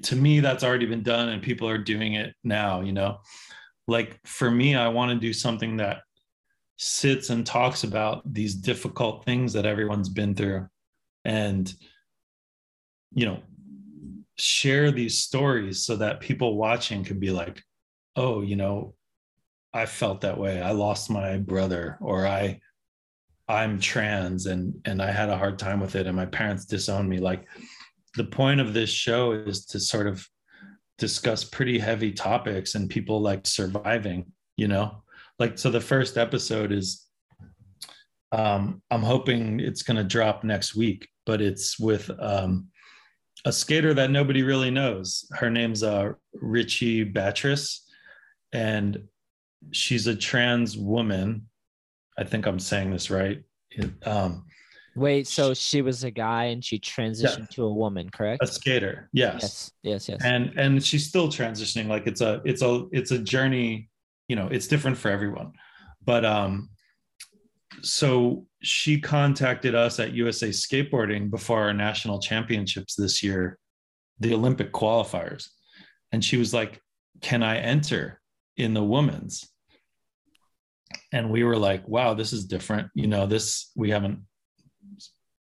to 0.02 0.16
me 0.16 0.40
that's 0.40 0.64
already 0.64 0.86
been 0.86 1.02
done 1.02 1.28
and 1.28 1.42
people 1.42 1.68
are 1.68 1.78
doing 1.78 2.14
it 2.14 2.34
now 2.44 2.80
you 2.80 2.92
know? 2.92 3.18
Like 3.86 4.20
for 4.26 4.50
me 4.50 4.74
i 4.74 4.88
want 4.88 5.12
to 5.12 5.18
do 5.18 5.32
something 5.32 5.78
that 5.78 6.02
sits 6.76 7.30
and 7.30 7.44
talks 7.44 7.84
about 7.84 8.22
these 8.32 8.54
difficult 8.54 9.24
things 9.24 9.52
that 9.52 9.66
everyone's 9.66 10.08
been 10.08 10.34
through 10.34 10.68
and 11.24 11.74
you 13.12 13.26
know 13.26 13.40
share 14.38 14.92
these 14.92 15.18
stories 15.18 15.84
so 15.84 15.96
that 15.96 16.20
people 16.20 16.56
watching 16.56 17.02
can 17.02 17.18
be 17.18 17.30
like 17.30 17.62
oh 18.14 18.42
you 18.42 18.54
know 18.56 18.94
i 19.74 19.84
felt 19.84 20.20
that 20.20 20.38
way. 20.38 20.62
I 20.62 20.70
lost 20.70 21.10
my 21.10 21.38
brother 21.38 21.98
or 22.00 22.26
i 22.26 22.60
i'm 23.48 23.80
trans 23.80 24.46
and 24.46 24.74
and 24.84 25.02
i 25.02 25.10
had 25.10 25.30
a 25.30 25.36
hard 25.36 25.58
time 25.58 25.80
with 25.80 25.96
it 25.96 26.06
and 26.06 26.16
my 26.16 26.26
parents 26.26 26.64
disowned 26.64 27.08
me. 27.08 27.18
Like 27.18 27.46
the 28.16 28.24
point 28.24 28.60
of 28.60 28.74
this 28.74 28.90
show 28.90 29.32
is 29.32 29.66
to 29.66 29.80
sort 29.80 30.06
of 30.06 30.26
discuss 30.98 31.44
pretty 31.44 31.78
heavy 31.78 32.12
topics 32.12 32.74
and 32.74 32.90
people 32.90 33.20
like 33.20 33.46
surviving 33.46 34.32
you 34.58 34.68
know? 34.68 35.02
Like 35.38 35.56
so 35.56 35.70
the 35.70 35.80
first 35.80 36.18
episode 36.18 36.72
is 36.72 37.06
um 38.30 38.82
i'm 38.90 39.02
hoping 39.02 39.58
it's 39.58 39.82
going 39.82 39.96
to 39.96 40.04
drop 40.04 40.44
next 40.44 40.76
week 40.76 41.08
but 41.24 41.40
it's 41.40 41.80
with 41.80 42.10
um 42.20 42.68
a 43.46 43.52
skater 43.52 43.94
that 43.94 44.10
nobody 44.10 44.42
really 44.42 44.70
knows. 44.70 45.26
Her 45.32 45.48
name's 45.48 45.82
uh 45.82 46.12
richie 46.34 47.04
Batress, 47.04 47.88
and 48.52 49.04
she's 49.70 50.08
a 50.08 50.16
trans 50.16 50.76
woman. 50.76 51.48
I 52.18 52.24
think 52.24 52.46
i'm 52.46 52.58
saying 52.58 52.90
this 52.90 53.10
right. 53.10 53.42
Um 54.04 54.44
Wait, 54.98 55.26
so 55.26 55.54
she 55.54 55.80
was 55.82 56.04
a 56.04 56.10
guy 56.10 56.44
and 56.46 56.64
she 56.64 56.78
transitioned 56.78 57.38
Yeah. 57.40 57.46
to 57.52 57.64
a 57.64 57.72
woman, 57.72 58.08
correct? 58.10 58.42
a 58.42 58.46
skater 58.46 59.08
yes 59.12 59.42
Yes, 59.42 59.72
yes, 59.82 60.08
yes. 60.08 60.20
and 60.24 60.52
and 60.58 60.82
she's 60.84 61.06
still 61.06 61.28
transitioning 61.28 61.86
like 61.88 62.06
it's 62.06 62.20
a 62.20 62.40
it's 62.44 62.62
a 62.62 62.86
it's 62.92 63.10
a 63.10 63.18
journey 63.18 63.88
you 64.28 64.36
know 64.36 64.48
it's 64.48 64.66
different 64.66 64.96
for 64.98 65.10
everyone 65.10 65.52
but 66.04 66.24
um 66.24 66.68
so 67.82 68.44
she 68.62 69.00
contacted 69.00 69.74
us 69.74 70.00
at 70.00 70.12
usa 70.12 70.48
skateboarding 70.50 71.30
before 71.30 71.60
our 71.62 71.72
national 71.72 72.18
championships 72.20 72.94
this 72.96 73.22
year 73.22 73.58
the 74.20 74.34
olympic 74.34 74.72
qualifiers 74.72 75.48
and 76.12 76.24
she 76.24 76.36
was 76.36 76.52
like 76.52 76.80
can 77.20 77.42
i 77.42 77.56
enter 77.58 78.20
in 78.56 78.74
the 78.74 78.82
women's 78.82 79.48
and 81.12 81.30
we 81.30 81.44
were 81.44 81.56
like 81.56 81.86
wow 81.86 82.14
this 82.14 82.32
is 82.32 82.44
different 82.44 82.88
you 82.94 83.06
know 83.06 83.26
this 83.26 83.70
we 83.76 83.90
haven't 83.90 84.18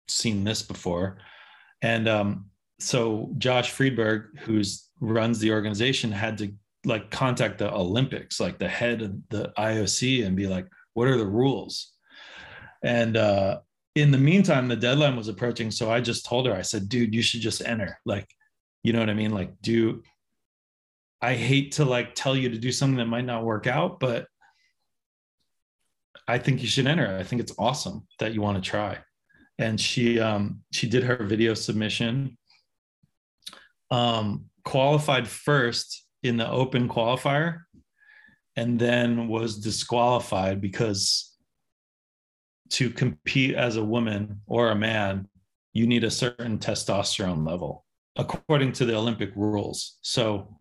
seen 0.07 0.43
this 0.43 0.61
before 0.61 1.17
and 1.81 2.07
um 2.07 2.45
so 2.83 3.29
Josh 3.37 3.71
Friedberg, 3.71 4.39
who's 4.39 4.89
runs 4.99 5.39
the 5.39 5.51
organization, 5.51 6.11
had 6.11 6.37
to 6.39 6.53
like 6.85 7.09
contact 7.09 7.57
the 7.57 7.73
Olympics, 7.73 8.39
like 8.39 8.59
the 8.59 8.67
head 8.67 9.01
of 9.01 9.15
the 9.29 9.53
IOC, 9.57 10.25
and 10.25 10.35
be 10.35 10.47
like, 10.47 10.67
"What 10.93 11.07
are 11.07 11.17
the 11.17 11.25
rules?" 11.25 11.93
And 12.83 13.15
uh, 13.15 13.59
in 13.95 14.11
the 14.11 14.17
meantime, 14.17 14.67
the 14.67 14.75
deadline 14.75 15.15
was 15.15 15.29
approaching, 15.29 15.71
so 15.71 15.89
I 15.89 16.01
just 16.01 16.25
told 16.25 16.45
her, 16.45 16.53
I 16.53 16.61
said, 16.61 16.89
"Dude, 16.89 17.15
you 17.15 17.21
should 17.21 17.41
just 17.41 17.61
enter." 17.65 17.97
Like, 18.05 18.27
you 18.83 18.91
know 18.91 18.99
what 18.99 19.09
I 19.09 19.13
mean? 19.13 19.31
Like, 19.31 19.61
do 19.61 20.03
I 21.21 21.35
hate 21.35 21.73
to 21.73 21.85
like 21.85 22.15
tell 22.15 22.35
you 22.35 22.49
to 22.49 22.57
do 22.57 22.71
something 22.71 22.97
that 22.97 23.05
might 23.05 23.25
not 23.25 23.45
work 23.45 23.65
out, 23.65 23.99
but 23.99 24.27
I 26.27 26.37
think 26.37 26.61
you 26.61 26.67
should 26.67 26.87
enter. 26.87 27.17
I 27.17 27.23
think 27.23 27.41
it's 27.41 27.55
awesome 27.57 28.07
that 28.19 28.33
you 28.33 28.41
want 28.41 28.61
to 28.61 28.69
try. 28.69 28.99
And 29.63 29.79
she 29.79 30.19
um, 30.19 30.61
she 30.71 30.87
did 30.87 31.03
her 31.03 31.23
video 31.23 31.53
submission 31.53 32.37
um, 33.91 34.45
qualified 34.65 35.27
first 35.27 36.05
in 36.23 36.37
the 36.37 36.49
open 36.49 36.89
qualifier 36.89 37.61
and 38.55 38.79
then 38.79 39.27
was 39.27 39.59
disqualified 39.59 40.61
because 40.61 41.35
to 42.71 42.89
compete 42.89 43.55
as 43.55 43.77
a 43.77 43.83
woman 43.83 44.41
or 44.47 44.71
a 44.71 44.75
man, 44.75 45.27
you 45.73 45.85
need 45.87 46.03
a 46.03 46.11
certain 46.11 46.57
testosterone 46.57 47.47
level 47.47 47.85
according 48.15 48.71
to 48.73 48.85
the 48.85 48.95
Olympic 48.95 49.31
rules. 49.35 49.97
So 50.01 50.57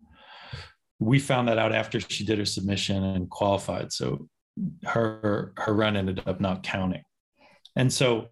we 0.99 1.19
found 1.19 1.47
that 1.47 1.57
out 1.57 1.73
after 1.73 1.99
she 1.99 2.23
did 2.25 2.39
her 2.39 2.45
submission 2.45 3.03
and 3.03 3.29
qualified. 3.29 3.91
So 3.91 4.27
her 4.85 5.53
her 5.57 5.73
run 5.73 5.97
ended 5.97 6.21
up 6.25 6.39
not 6.39 6.63
counting. 6.63 7.03
And 7.75 7.91
so 7.91 8.27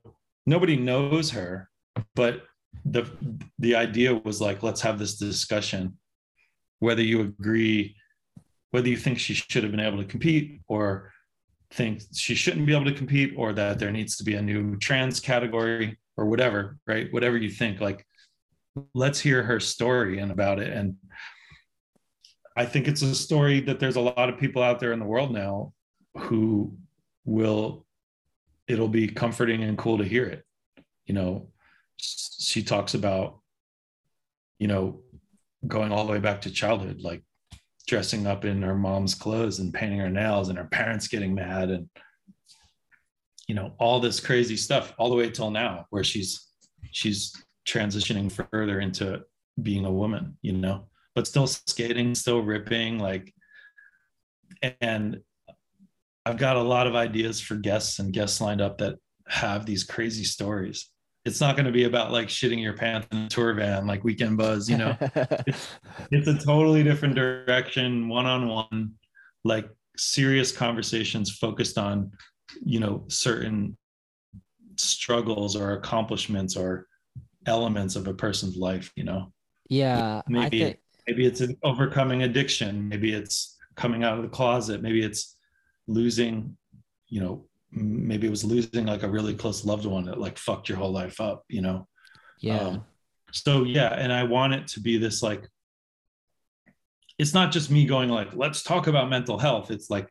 nobody 0.45 0.75
knows 0.75 1.31
her, 1.31 1.69
but 2.15 2.43
the 2.85 3.09
the 3.59 3.75
idea 3.75 4.13
was 4.13 4.41
like 4.41 4.63
let's 4.63 4.81
have 4.81 4.97
this 4.97 5.15
discussion 5.15 5.97
whether 6.79 7.01
you 7.01 7.21
agree 7.21 7.95
whether 8.71 8.87
you 8.87 8.97
think 8.97 9.19
she 9.19 9.33
should 9.33 9.63
have 9.63 9.71
been 9.71 9.81
able 9.81 9.97
to 9.97 10.05
compete 10.05 10.61
or 10.67 11.11
think 11.73 12.01
she 12.13 12.33
shouldn't 12.33 12.65
be 12.65 12.73
able 12.73 12.85
to 12.85 12.93
compete 12.93 13.33
or 13.37 13.53
that 13.53 13.77
there 13.77 13.91
needs 13.91 14.17
to 14.17 14.23
be 14.23 14.35
a 14.35 14.41
new 14.41 14.77
trans 14.77 15.19
category 15.19 15.97
or 16.17 16.25
whatever 16.25 16.77
right? 16.87 17.11
Whatever 17.11 17.37
you 17.37 17.49
think 17.49 17.79
like 17.79 18.05
let's 18.93 19.19
hear 19.19 19.43
her 19.43 19.59
story 19.59 20.19
and 20.19 20.31
about 20.31 20.59
it. 20.59 20.71
And 20.71 20.95
i 22.57 22.65
think 22.65 22.87
it's 22.87 23.01
a 23.01 23.15
story 23.15 23.59
that 23.61 23.79
there's 23.79 23.95
a 23.95 24.01
lot 24.01 24.29
of 24.29 24.37
people 24.37 24.61
out 24.61 24.79
there 24.79 24.91
in 24.91 24.99
the 24.99 25.05
world 25.05 25.31
now 25.31 25.71
who 26.17 26.75
will 27.25 27.85
it'll 28.71 28.87
be 28.87 29.07
comforting 29.07 29.63
and 29.63 29.77
cool 29.77 29.97
to 29.97 30.03
hear 30.03 30.25
it. 30.25 30.43
You 31.05 31.13
know 31.15 31.51
she 32.01 32.63
talks 32.63 32.93
about 32.93 33.39
you 34.59 34.67
know 34.67 35.01
going 35.67 35.91
all 35.91 36.05
the 36.05 36.11
way 36.11 36.19
back 36.19 36.41
to 36.41 36.51
childhood 36.51 36.99
like 37.01 37.23
dressing 37.87 38.25
up 38.25 38.45
in 38.45 38.61
her 38.61 38.75
mom's 38.75 39.15
clothes 39.15 39.59
and 39.59 39.73
painting 39.73 39.99
her 39.99 40.09
nails 40.09 40.49
and 40.49 40.57
her 40.57 40.65
parents 40.65 41.07
getting 41.07 41.33
mad 41.33 41.69
and 41.69 41.87
you 43.47 43.55
know 43.55 43.73
all 43.79 43.99
this 43.99 44.19
crazy 44.19 44.57
stuff 44.57 44.93
all 44.97 45.09
the 45.09 45.15
way 45.15 45.29
till 45.29 45.51
now 45.51 45.85
where 45.89 46.03
she's 46.03 46.47
she's 46.91 47.35
transitioning 47.67 48.31
further 48.31 48.79
into 48.79 49.21
being 49.61 49.85
a 49.85 49.91
woman 49.91 50.37
you 50.41 50.53
know 50.53 50.87
but 51.13 51.27
still 51.27 51.47
skating 51.47 52.15
still 52.15 52.41
ripping 52.41 52.97
like 52.97 53.33
and 54.79 55.19
i've 56.25 56.37
got 56.37 56.55
a 56.55 56.61
lot 56.61 56.87
of 56.87 56.95
ideas 56.95 57.39
for 57.39 57.55
guests 57.55 57.99
and 57.99 58.13
guests 58.13 58.41
lined 58.41 58.61
up 58.61 58.77
that 58.77 58.95
have 59.27 59.65
these 59.65 59.83
crazy 59.83 60.23
stories. 60.23 60.89
It's 61.23 61.39
not 61.39 61.55
going 61.55 61.67
to 61.67 61.71
be 61.71 61.85
about 61.85 62.11
like 62.11 62.27
shitting 62.27 62.61
your 62.61 62.73
pants 62.73 63.07
in 63.11 63.19
a 63.19 63.29
tour 63.29 63.53
van 63.53 63.85
like 63.87 64.03
weekend 64.03 64.37
buzz 64.37 64.69
you 64.69 64.77
know? 64.77 64.97
It's 66.11 66.27
a 66.27 66.37
totally 66.37 66.83
different 66.83 67.15
direction 67.15 68.09
one-on-one 68.09 68.93
like 69.43 69.69
serious 69.97 70.51
conversations 70.51 71.31
focused 71.31 71.77
on 71.77 72.11
you 72.63 72.79
know 72.79 73.05
certain 73.07 73.77
struggles 74.77 75.55
or 75.55 75.73
accomplishments 75.73 76.57
or 76.57 76.87
elements 77.45 77.95
of 77.95 78.07
a 78.07 78.13
person's 78.13 78.57
life 78.57 78.91
you 78.95 79.03
know? 79.03 79.31
Yeah, 79.69 80.21
maybe 80.27 80.59
think 80.59 80.79
maybe 81.07 81.25
it's 81.25 81.41
overcoming 81.63 82.23
addiction. 82.23 82.87
Maybe 82.87 83.13
it's 83.13 83.57
coming 83.75 84.03
out 84.03 84.17
of 84.17 84.23
the 84.23 84.29
closet. 84.29 84.81
Maybe 84.81 85.03
it's 85.03 85.37
losing 85.93 86.57
you 87.07 87.21
know 87.21 87.45
maybe 87.71 88.27
it 88.27 88.31
was 88.31 88.43
losing 88.43 88.85
like 88.85 89.03
a 89.03 89.09
really 89.09 89.33
close 89.33 89.65
loved 89.65 89.85
one 89.85 90.05
that 90.05 90.19
like 90.19 90.37
fucked 90.37 90.67
your 90.67 90.77
whole 90.77 90.91
life 90.91 91.21
up 91.21 91.43
you 91.47 91.61
know? 91.61 91.87
Yeah. 92.39 92.57
um, 92.59 92.85
so 93.31 93.63
yeah 93.63 93.93
and 93.93 94.11
i 94.11 94.23
want 94.23 94.53
it 94.53 94.67
to 94.67 94.81
be 94.81 94.97
this 94.97 95.21
like 95.21 95.47
it's 97.17 97.33
not 97.33 97.51
just 97.51 97.71
me 97.71 97.85
going 97.85 98.09
like 98.09 98.33
let's 98.33 98.63
talk 98.63 98.87
about 98.87 99.09
mental 99.09 99.37
health. 99.37 99.71
It's 99.71 99.89
like 99.89 100.09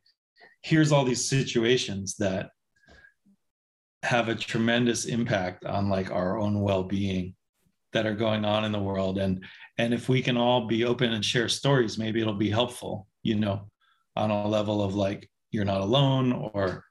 here's 0.62 0.92
all 0.92 1.04
these 1.04 1.28
situations 1.28 2.16
that 2.18 2.50
have 4.02 4.28
a 4.28 4.34
tremendous 4.34 5.06
impact 5.06 5.64
on 5.64 5.88
like 5.88 6.10
our 6.10 6.38
own 6.38 6.60
well-being 6.60 7.34
that 7.92 8.06
are 8.06 8.14
going 8.14 8.44
on 8.44 8.64
in 8.64 8.72
the 8.72 8.78
world. 8.78 9.18
And 9.18 9.44
and 9.78 9.92
if 9.92 10.08
we 10.08 10.22
can 10.22 10.36
all 10.36 10.66
be 10.66 10.84
open 10.84 11.12
and 11.12 11.24
share 11.24 11.48
stories 11.48 11.98
maybe 11.98 12.20
it'll 12.20 12.34
be 12.34 12.50
helpful 12.50 13.06
you 13.22 13.34
know 13.34 13.68
on 14.16 14.30
a 14.30 14.46
level 14.46 14.82
of 14.82 14.94
like 14.94 15.29
you're 15.50 15.64
not 15.64 15.80
alone 15.80 16.32
or 16.32 16.84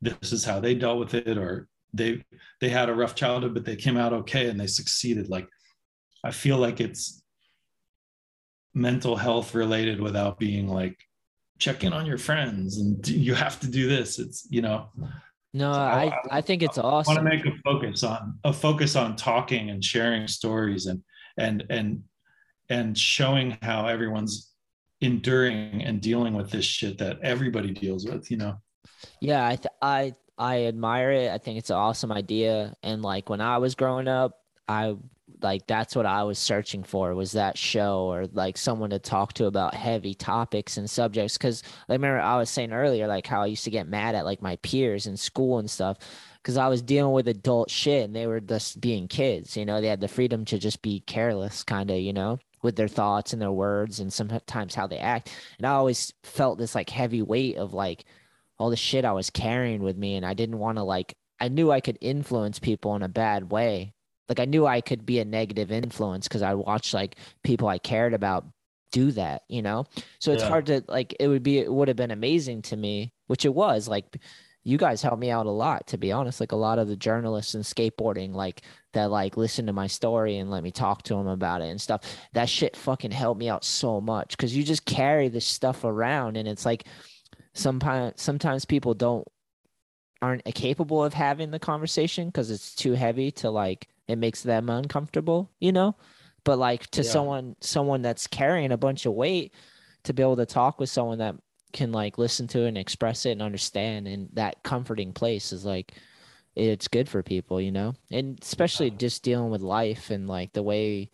this 0.00 0.32
is 0.32 0.44
how 0.44 0.60
they 0.60 0.74
dealt 0.74 0.98
with 0.98 1.14
it 1.14 1.38
or 1.38 1.68
they 1.94 2.24
they 2.60 2.68
had 2.68 2.88
a 2.88 2.94
rough 2.94 3.14
childhood 3.14 3.54
but 3.54 3.64
they 3.64 3.76
came 3.76 3.96
out 3.96 4.12
okay 4.12 4.48
and 4.48 4.58
they 4.58 4.66
succeeded. 4.66 5.28
Like 5.28 5.48
i 6.24 6.30
feel 6.30 6.58
like 6.58 6.80
it's 6.80 7.22
mental 8.74 9.16
health 9.16 9.54
related 9.54 10.00
without 10.00 10.38
being 10.38 10.68
like 10.68 10.96
check 11.58 11.84
in 11.84 11.92
on 11.92 12.06
your 12.06 12.18
friends 12.18 12.78
and 12.78 13.06
you 13.06 13.34
have 13.34 13.60
to 13.60 13.68
do 13.70 13.88
this. 13.88 14.18
It's 14.18 14.46
you 14.50 14.62
know 14.62 14.88
No, 15.52 15.72
So 15.72 15.78
I, 15.80 16.04
I- 16.04 16.38
I 16.38 16.40
think 16.40 16.62
it's 16.62 16.78
I 16.78 16.82
want 16.82 17.06
to 17.08 17.22
make 17.22 17.44
a 17.46 17.52
focus 17.62 18.02
on 18.02 18.38
a 18.44 18.52
focus 18.52 18.96
on 18.96 19.16
talking 19.16 19.70
and 19.70 19.84
sharing 19.84 20.26
stories 20.26 20.86
and 20.86 21.02
and 21.36 21.64
and 21.70 22.02
and 22.70 22.96
showing 22.96 23.58
how 23.62 23.86
everyone's 23.86 24.51
enduring 25.02 25.82
and 25.82 26.00
dealing 26.00 26.34
with 26.34 26.50
this 26.50 26.64
shit 26.64 26.98
that 26.98 27.18
everybody 27.22 27.72
deals 27.72 28.06
with 28.06 28.30
you 28.30 28.36
know 28.36 28.56
Yeah, 29.20 29.46
I 29.46 29.56
th- 29.56 29.74
I 29.80 30.14
I 30.38 30.64
admire 30.64 31.10
it. 31.12 31.30
I 31.30 31.38
think 31.38 31.58
it's 31.58 31.70
an 31.70 31.76
awesome 31.76 32.10
idea. 32.12 32.74
And 32.82 33.02
like 33.02 33.28
when 33.28 33.40
I 33.40 33.58
was 33.58 33.74
growing 33.74 34.08
up, 34.08 34.40
I 34.68 34.96
like 35.40 35.66
that's 35.66 35.96
what 35.96 36.06
I 36.06 36.22
was 36.24 36.38
searching 36.38 36.82
for 36.84 37.14
was 37.14 37.32
that 37.32 37.58
show 37.58 38.12
or 38.12 38.26
like 38.32 38.56
someone 38.56 38.90
to 38.90 38.98
talk 38.98 39.32
to 39.34 39.46
about 39.46 39.74
heavy 39.74 40.14
topics 40.14 40.76
and 40.76 40.88
subjects. 40.88 41.38
Cause 41.38 41.62
I 41.88 41.92
remember 41.92 42.20
I 42.20 42.38
was 42.38 42.50
saying 42.50 42.72
earlier, 42.72 43.06
like 43.06 43.26
how 43.26 43.42
I 43.42 43.46
used 43.46 43.64
to 43.64 43.70
get 43.70 43.88
mad 43.88 44.14
at 44.14 44.24
like 44.24 44.42
my 44.42 44.56
peers 44.56 45.06
in 45.06 45.16
school 45.16 45.58
and 45.58 45.70
stuff. 45.70 45.98
Cause 46.44 46.56
I 46.56 46.68
was 46.68 46.82
dealing 46.82 47.12
with 47.12 47.28
adult 47.28 47.70
shit 47.70 48.04
and 48.04 48.14
they 48.16 48.26
were 48.26 48.40
just 48.40 48.80
being 48.80 49.08
kids, 49.08 49.56
you 49.56 49.64
know, 49.64 49.80
they 49.80 49.88
had 49.88 50.00
the 50.00 50.08
freedom 50.08 50.44
to 50.46 50.58
just 50.58 50.82
be 50.82 51.00
careless, 51.00 51.62
kind 51.64 51.90
of, 51.90 51.98
you 51.98 52.12
know, 52.12 52.38
with 52.62 52.76
their 52.76 52.88
thoughts 52.88 53.32
and 53.32 53.42
their 53.42 53.52
words 53.52 54.00
and 54.00 54.12
sometimes 54.12 54.74
how 54.74 54.86
they 54.86 54.98
act. 54.98 55.30
And 55.58 55.66
I 55.66 55.72
always 55.72 56.12
felt 56.22 56.58
this 56.58 56.74
like 56.74 56.90
heavy 56.90 57.22
weight 57.22 57.56
of 57.56 57.74
like, 57.74 58.04
all 58.58 58.70
the 58.70 58.76
shit 58.76 59.04
I 59.04 59.12
was 59.12 59.28
carrying 59.30 59.82
with 59.82 59.96
me 59.96 60.14
and 60.14 60.24
I 60.24 60.34
didn't 60.34 60.58
want 60.58 60.78
to 60.78 60.84
like 60.84 61.16
I 61.40 61.48
knew 61.48 61.72
I 61.72 61.80
could 61.80 61.98
influence 62.00 62.60
people 62.60 62.94
in 62.94 63.02
a 63.02 63.08
bad 63.08 63.50
way. 63.50 63.92
Like 64.28 64.38
I 64.38 64.44
knew 64.44 64.66
I 64.66 64.80
could 64.80 65.04
be 65.04 65.18
a 65.18 65.24
negative 65.24 65.72
influence 65.72 66.28
because 66.28 66.42
I 66.42 66.54
watched 66.54 66.94
like 66.94 67.16
people 67.42 67.66
I 67.66 67.78
cared 67.78 68.14
about 68.14 68.46
do 68.92 69.10
that, 69.12 69.42
you 69.48 69.62
know? 69.62 69.86
So 70.20 70.30
it's 70.30 70.42
Yeah. 70.42 70.48
hard 70.48 70.66
to 70.66 70.84
like 70.86 71.16
it 71.18 71.26
would 71.26 71.42
be 71.42 71.58
it 71.58 71.72
would 71.72 71.88
have 71.88 71.96
been 71.96 72.12
amazing 72.12 72.62
to 72.62 72.76
me, 72.76 73.12
which 73.26 73.44
it 73.44 73.52
was. 73.54 73.88
Like 73.88 74.16
you 74.64 74.78
guys 74.78 75.02
helped 75.02 75.18
me 75.20 75.30
out 75.30 75.46
a 75.46 75.50
lot, 75.50 75.86
to 75.88 75.98
be 75.98 76.12
honest. 76.12 76.38
Like 76.40 76.52
a 76.52 76.56
lot 76.56 76.78
of 76.78 76.88
the 76.88 76.96
journalists 76.96 77.54
in 77.54 77.62
skateboarding, 77.62 78.32
like 78.34 78.62
that 78.92 79.10
like 79.10 79.36
listen 79.36 79.66
to 79.66 79.72
my 79.72 79.86
story 79.86 80.38
and 80.38 80.50
let 80.50 80.62
me 80.62 80.70
talk 80.70 81.02
to 81.04 81.14
them 81.14 81.26
about 81.26 81.62
it 81.62 81.68
and 81.68 81.80
stuff. 81.80 82.02
That 82.32 82.48
shit 82.48 82.76
fucking 82.76 83.10
helped 83.10 83.40
me 83.40 83.48
out 83.48 83.64
so 83.64 84.00
much 84.00 84.36
because 84.36 84.56
you 84.56 84.62
just 84.62 84.84
carry 84.84 85.28
this 85.28 85.46
stuff 85.46 85.84
around 85.84 86.36
and 86.36 86.46
it's 86.46 86.64
like 86.64 86.84
sometimes 87.54 88.20
sometimes 88.20 88.64
people 88.64 88.94
don't 88.94 89.26
aren't 90.20 90.44
capable 90.54 91.02
of 91.04 91.12
having 91.14 91.50
the 91.50 91.58
conversation 91.58 92.28
because 92.28 92.50
it's 92.50 92.74
too 92.74 92.92
heavy 92.92 93.30
to 93.32 93.50
like 93.50 93.88
it 94.08 94.16
makes 94.16 94.42
them 94.42 94.70
uncomfortable 94.70 95.50
you 95.58 95.72
know 95.72 95.96
but 96.44 96.58
like 96.58 96.88
to 96.92 97.02
Yeah. 97.02 97.10
someone 97.10 97.56
someone 97.60 98.02
that's 98.02 98.26
carrying 98.28 98.72
a 98.72 98.76
bunch 98.76 99.04
of 99.04 99.14
weight 99.14 99.52
to 100.04 100.12
be 100.14 100.22
able 100.22 100.36
to 100.36 100.46
talk 100.46 100.78
with 100.78 100.90
someone 100.90 101.18
that 101.18 101.34
can 101.72 101.92
like 101.92 102.18
listen 102.18 102.46
to 102.48 102.64
it 102.64 102.68
and 102.68 102.78
express 102.78 103.26
it 103.26 103.32
and 103.32 103.42
understand 103.42 104.06
and 104.06 104.28
that 104.32 104.62
comforting 104.62 105.12
place 105.12 105.52
is 105.52 105.64
like 105.64 105.92
it's 106.54 106.88
good 106.88 107.08
for 107.08 107.22
people 107.22 107.60
you 107.60 107.72
know? 107.72 107.94
And 108.10 108.38
especially 108.42 108.90
just 108.90 109.22
dealing 109.22 109.50
with 109.50 109.62
life 109.62 110.10
and 110.10 110.28
like 110.28 110.52
the 110.52 110.62
way 110.62 111.10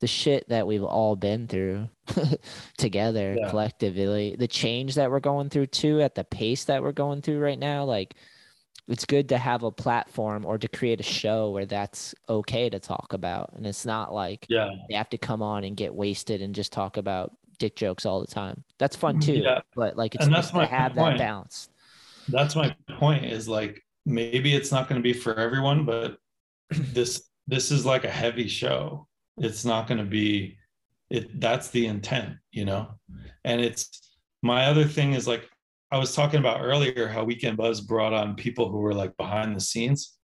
the 0.00 0.06
shit 0.06 0.48
that 0.48 0.66
we've 0.66 0.82
all 0.82 1.14
been 1.14 1.46
through 1.46 1.88
together 2.78 3.36
Yeah. 3.38 3.50
collectively 3.50 4.34
the 4.38 4.48
change 4.48 4.94
that 4.94 5.10
we're 5.10 5.20
going 5.20 5.50
through 5.50 5.66
too 5.66 6.00
at 6.00 6.14
the 6.14 6.24
pace 6.24 6.64
that 6.64 6.82
we're 6.82 6.92
going 6.92 7.22
through 7.22 7.38
right 7.38 7.58
now 7.58 7.84
like 7.84 8.14
it's 8.88 9.04
good 9.04 9.28
to 9.28 9.38
have 9.38 9.62
a 9.62 9.70
platform 9.70 10.44
or 10.44 10.58
to 10.58 10.66
create 10.66 10.98
a 10.98 11.04
show 11.04 11.50
where 11.50 11.66
that's 11.66 12.14
okay 12.28 12.68
to 12.68 12.80
talk 12.80 13.12
about 13.12 13.52
and 13.54 13.66
it's 13.66 13.86
not 13.86 14.12
like 14.12 14.46
yeah. 14.48 14.70
they 14.88 14.96
have 14.96 15.10
to 15.10 15.18
come 15.18 15.42
on 15.42 15.64
and 15.64 15.76
get 15.76 15.94
wasted 15.94 16.42
and 16.42 16.54
just 16.54 16.72
talk 16.72 16.96
about 16.96 17.32
dick 17.60 17.76
jokes 17.76 18.04
all 18.04 18.20
the 18.20 18.26
time. 18.26 18.64
That's 18.78 18.96
fun 18.96 19.20
too 19.20 19.34
Yeah. 19.34 19.60
but 19.76 19.96
like 19.96 20.16
it's 20.16 20.24
And 20.24 20.32
nice 20.32 20.46
that's 20.46 20.50
to 20.50 20.56
my 20.56 20.64
have 20.66 20.94
that 20.96 21.00
point. 21.00 21.18
balance. 21.18 21.68
That's 22.28 22.56
my 22.56 22.74
point 22.98 23.24
is 23.26 23.48
like 23.48 23.80
maybe 24.04 24.52
it's 24.54 24.72
not 24.72 24.88
going 24.88 25.00
to 25.00 25.02
be 25.02 25.12
for 25.12 25.34
everyone 25.36 25.84
but 25.84 26.16
this 26.70 27.28
this 27.46 27.70
is 27.70 27.86
like 27.86 28.04
a 28.04 28.10
heavy 28.10 28.48
show. 28.48 29.06
It's 29.38 29.64
not 29.64 29.86
going 29.86 29.98
to 29.98 30.04
be 30.10 30.56
it 31.10 31.38
that's 31.40 31.68
the 31.68 31.86
intent 31.86 32.34
you 32.50 32.64
know? 32.64 32.88
And 33.44 33.60
it's 33.60 33.84
my 34.42 34.64
other 34.66 34.84
thing 34.84 35.12
is 35.12 35.28
like 35.28 35.48
i 35.92 35.98
was 35.98 36.14
talking 36.14 36.40
about 36.40 36.60
earlier 36.62 37.08
how 37.08 37.24
weekend 37.24 37.56
buzz 37.56 37.80
brought 37.80 38.12
on 38.14 38.34
people 38.36 38.70
who 38.70 38.78
were 38.78 38.94
like 38.94 39.16
behind 39.16 39.54
the 39.54 39.60
scenes. 39.60 40.16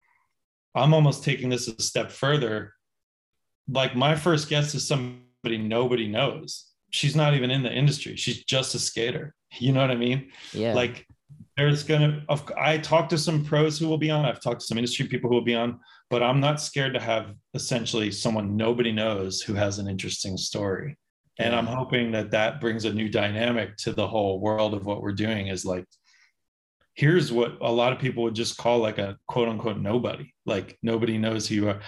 I'm 0.74 0.92
almost 0.94 1.24
taking 1.24 1.48
this 1.50 1.68
a 1.68 1.80
step 1.82 2.10
further. 2.10 2.72
Like 3.68 3.96
my 3.96 4.14
first 4.14 4.48
guest 4.48 4.74
is 4.74 4.86
somebody 4.86 5.58
nobody 5.58 6.06
knows 6.08 6.66
she's 6.97 7.14
not 7.14 7.35
even 7.35 7.51
in 7.51 7.62
the 7.62 7.73
industry. 7.73 8.16
She's 8.16 8.43
just 8.44 8.74
a 8.74 8.78
skater. 8.78 9.35
You 9.59 9.73
know 9.73 9.81
what 9.81 9.93
i 9.93 9.97
mean? 9.97 10.32
Yeah. 10.52 10.74
Like 10.74 11.06
there's 11.56 11.82
gonna 11.82 12.23
i 12.59 12.77
talked 12.77 13.10
to 13.10 13.16
some 13.16 13.43
pros 13.43 13.78
who 13.78 13.89
will 13.89 13.97
be 13.97 14.10
on. 14.10 14.27
I've 14.27 14.43
talked 14.43 14.60
to 14.60 14.66
some 14.66 14.77
industry 14.77 15.06
people 15.06 15.31
who 15.31 15.36
will 15.36 15.52
be 15.52 15.55
on 15.55 15.81
but 16.10 16.23
i'm 16.23 16.40
not 16.40 16.60
scared 16.60 16.93
to 16.93 17.01
have 17.01 17.32
essentially 17.55 18.10
someone 18.10 18.56
nobody 18.56 18.93
knows 18.93 19.40
who 19.40 19.55
has 19.55 19.78
an 19.78 19.89
interesting 19.89 20.36
story. 20.36 20.98
And 21.39 21.55
i'm 21.55 21.66
hoping 21.66 22.10
that 22.10 22.32
that 22.32 22.60
brings 22.60 22.85
a 22.85 22.93
new 22.93 23.09
dynamic 23.09 23.77
to 23.78 23.93
the 23.93 24.06
whole 24.06 24.40
world 24.40 24.74
of 24.74 24.85
what 24.85 25.01
we're 25.01 25.23
doing 25.27 25.47
is 25.47 25.64
like 25.64 25.86
here's 26.97 27.31
what 27.32 27.56
a 27.60 27.73
lot 27.73 27.93
of 27.93 27.98
people 27.98 28.24
would 28.24 28.35
just 28.35 28.59
call 28.59 28.78
like 28.78 28.98
a 28.98 29.16
quote 29.28 29.48
unquote 29.48 29.78
nobody. 29.78 30.35
Like 30.44 30.77
nobody 30.82 31.16
knows 31.18 31.47
who 31.47 31.55
you 31.55 31.68
are 31.68 31.81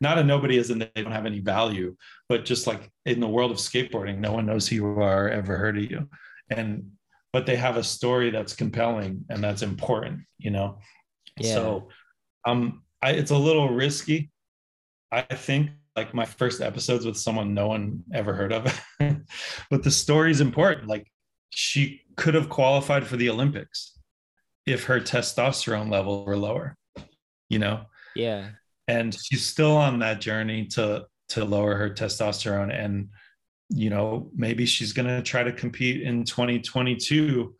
not 0.00 0.18
a 0.18 0.24
nobody 0.24 0.58
as 0.58 0.70
in 0.70 0.78
they 0.78 0.90
don't 0.96 1.12
have 1.12 1.26
any 1.26 1.40
value 1.40 1.96
but 2.28 2.44
just 2.44 2.66
like 2.66 2.90
in 3.06 3.20
the 3.20 3.28
world 3.28 3.50
of 3.50 3.56
skateboarding 3.56 4.18
no 4.18 4.32
one 4.32 4.46
knows 4.46 4.68
who 4.68 4.76
you 4.76 4.86
are 4.86 5.26
or 5.26 5.30
ever 5.30 5.56
heard 5.56 5.78
of 5.78 5.90
you. 5.90 6.08
And 6.50 6.92
but 7.32 7.44
they 7.44 7.56
have 7.56 7.76
a 7.76 7.84
story 7.84 8.30
that's 8.30 8.54
compelling 8.54 9.24
and 9.28 9.42
that's 9.42 9.62
important 9.62 10.20
you 10.38 10.50
know? 10.50 10.78
Yeah. 11.36 11.54
so 11.54 11.88
um 12.46 12.82
I, 13.00 13.12
it's 13.12 13.30
a 13.30 13.38
little 13.38 13.68
risky. 13.68 14.32
I 15.12 15.22
think 15.22 15.70
like 15.94 16.14
my 16.14 16.24
first 16.24 16.60
episodes 16.60 17.06
with 17.06 17.16
someone 17.16 17.54
no 17.54 17.68
one 17.68 18.02
ever 18.12 18.34
heard 18.34 18.52
of 18.52 18.84
but 19.70 19.82
the 19.82 19.90
story's 19.90 20.40
important. 20.40 20.88
Like 20.88 21.06
she 21.50 22.02
could 22.16 22.34
have 22.34 22.48
qualified 22.48 23.06
for 23.06 23.16
the 23.16 23.30
olympics 23.30 23.96
if 24.66 24.84
her 24.84 25.00
testosterone 25.00 25.90
level 25.90 26.24
were 26.24 26.36
lower 26.36 26.76
you 27.48 27.58
know? 27.58 27.80
Yeah 28.14 28.50
and 28.88 29.14
she's 29.14 29.46
still 29.46 29.76
on 29.76 30.00
that 30.00 30.20
journey 30.20 30.66
to 30.66 31.06
to 31.30 31.44
lower 31.44 31.76
her 31.76 31.90
testosterone. 31.90 32.74
And 32.74 33.08
you 33.70 33.90
know 33.90 34.30
maybe 34.34 34.64
she's 34.66 34.92
going 34.92 35.06
to 35.06 35.22
try 35.22 35.42
to 35.42 35.52
compete 35.52 36.02
in 36.02 36.24
2022 36.24 37.54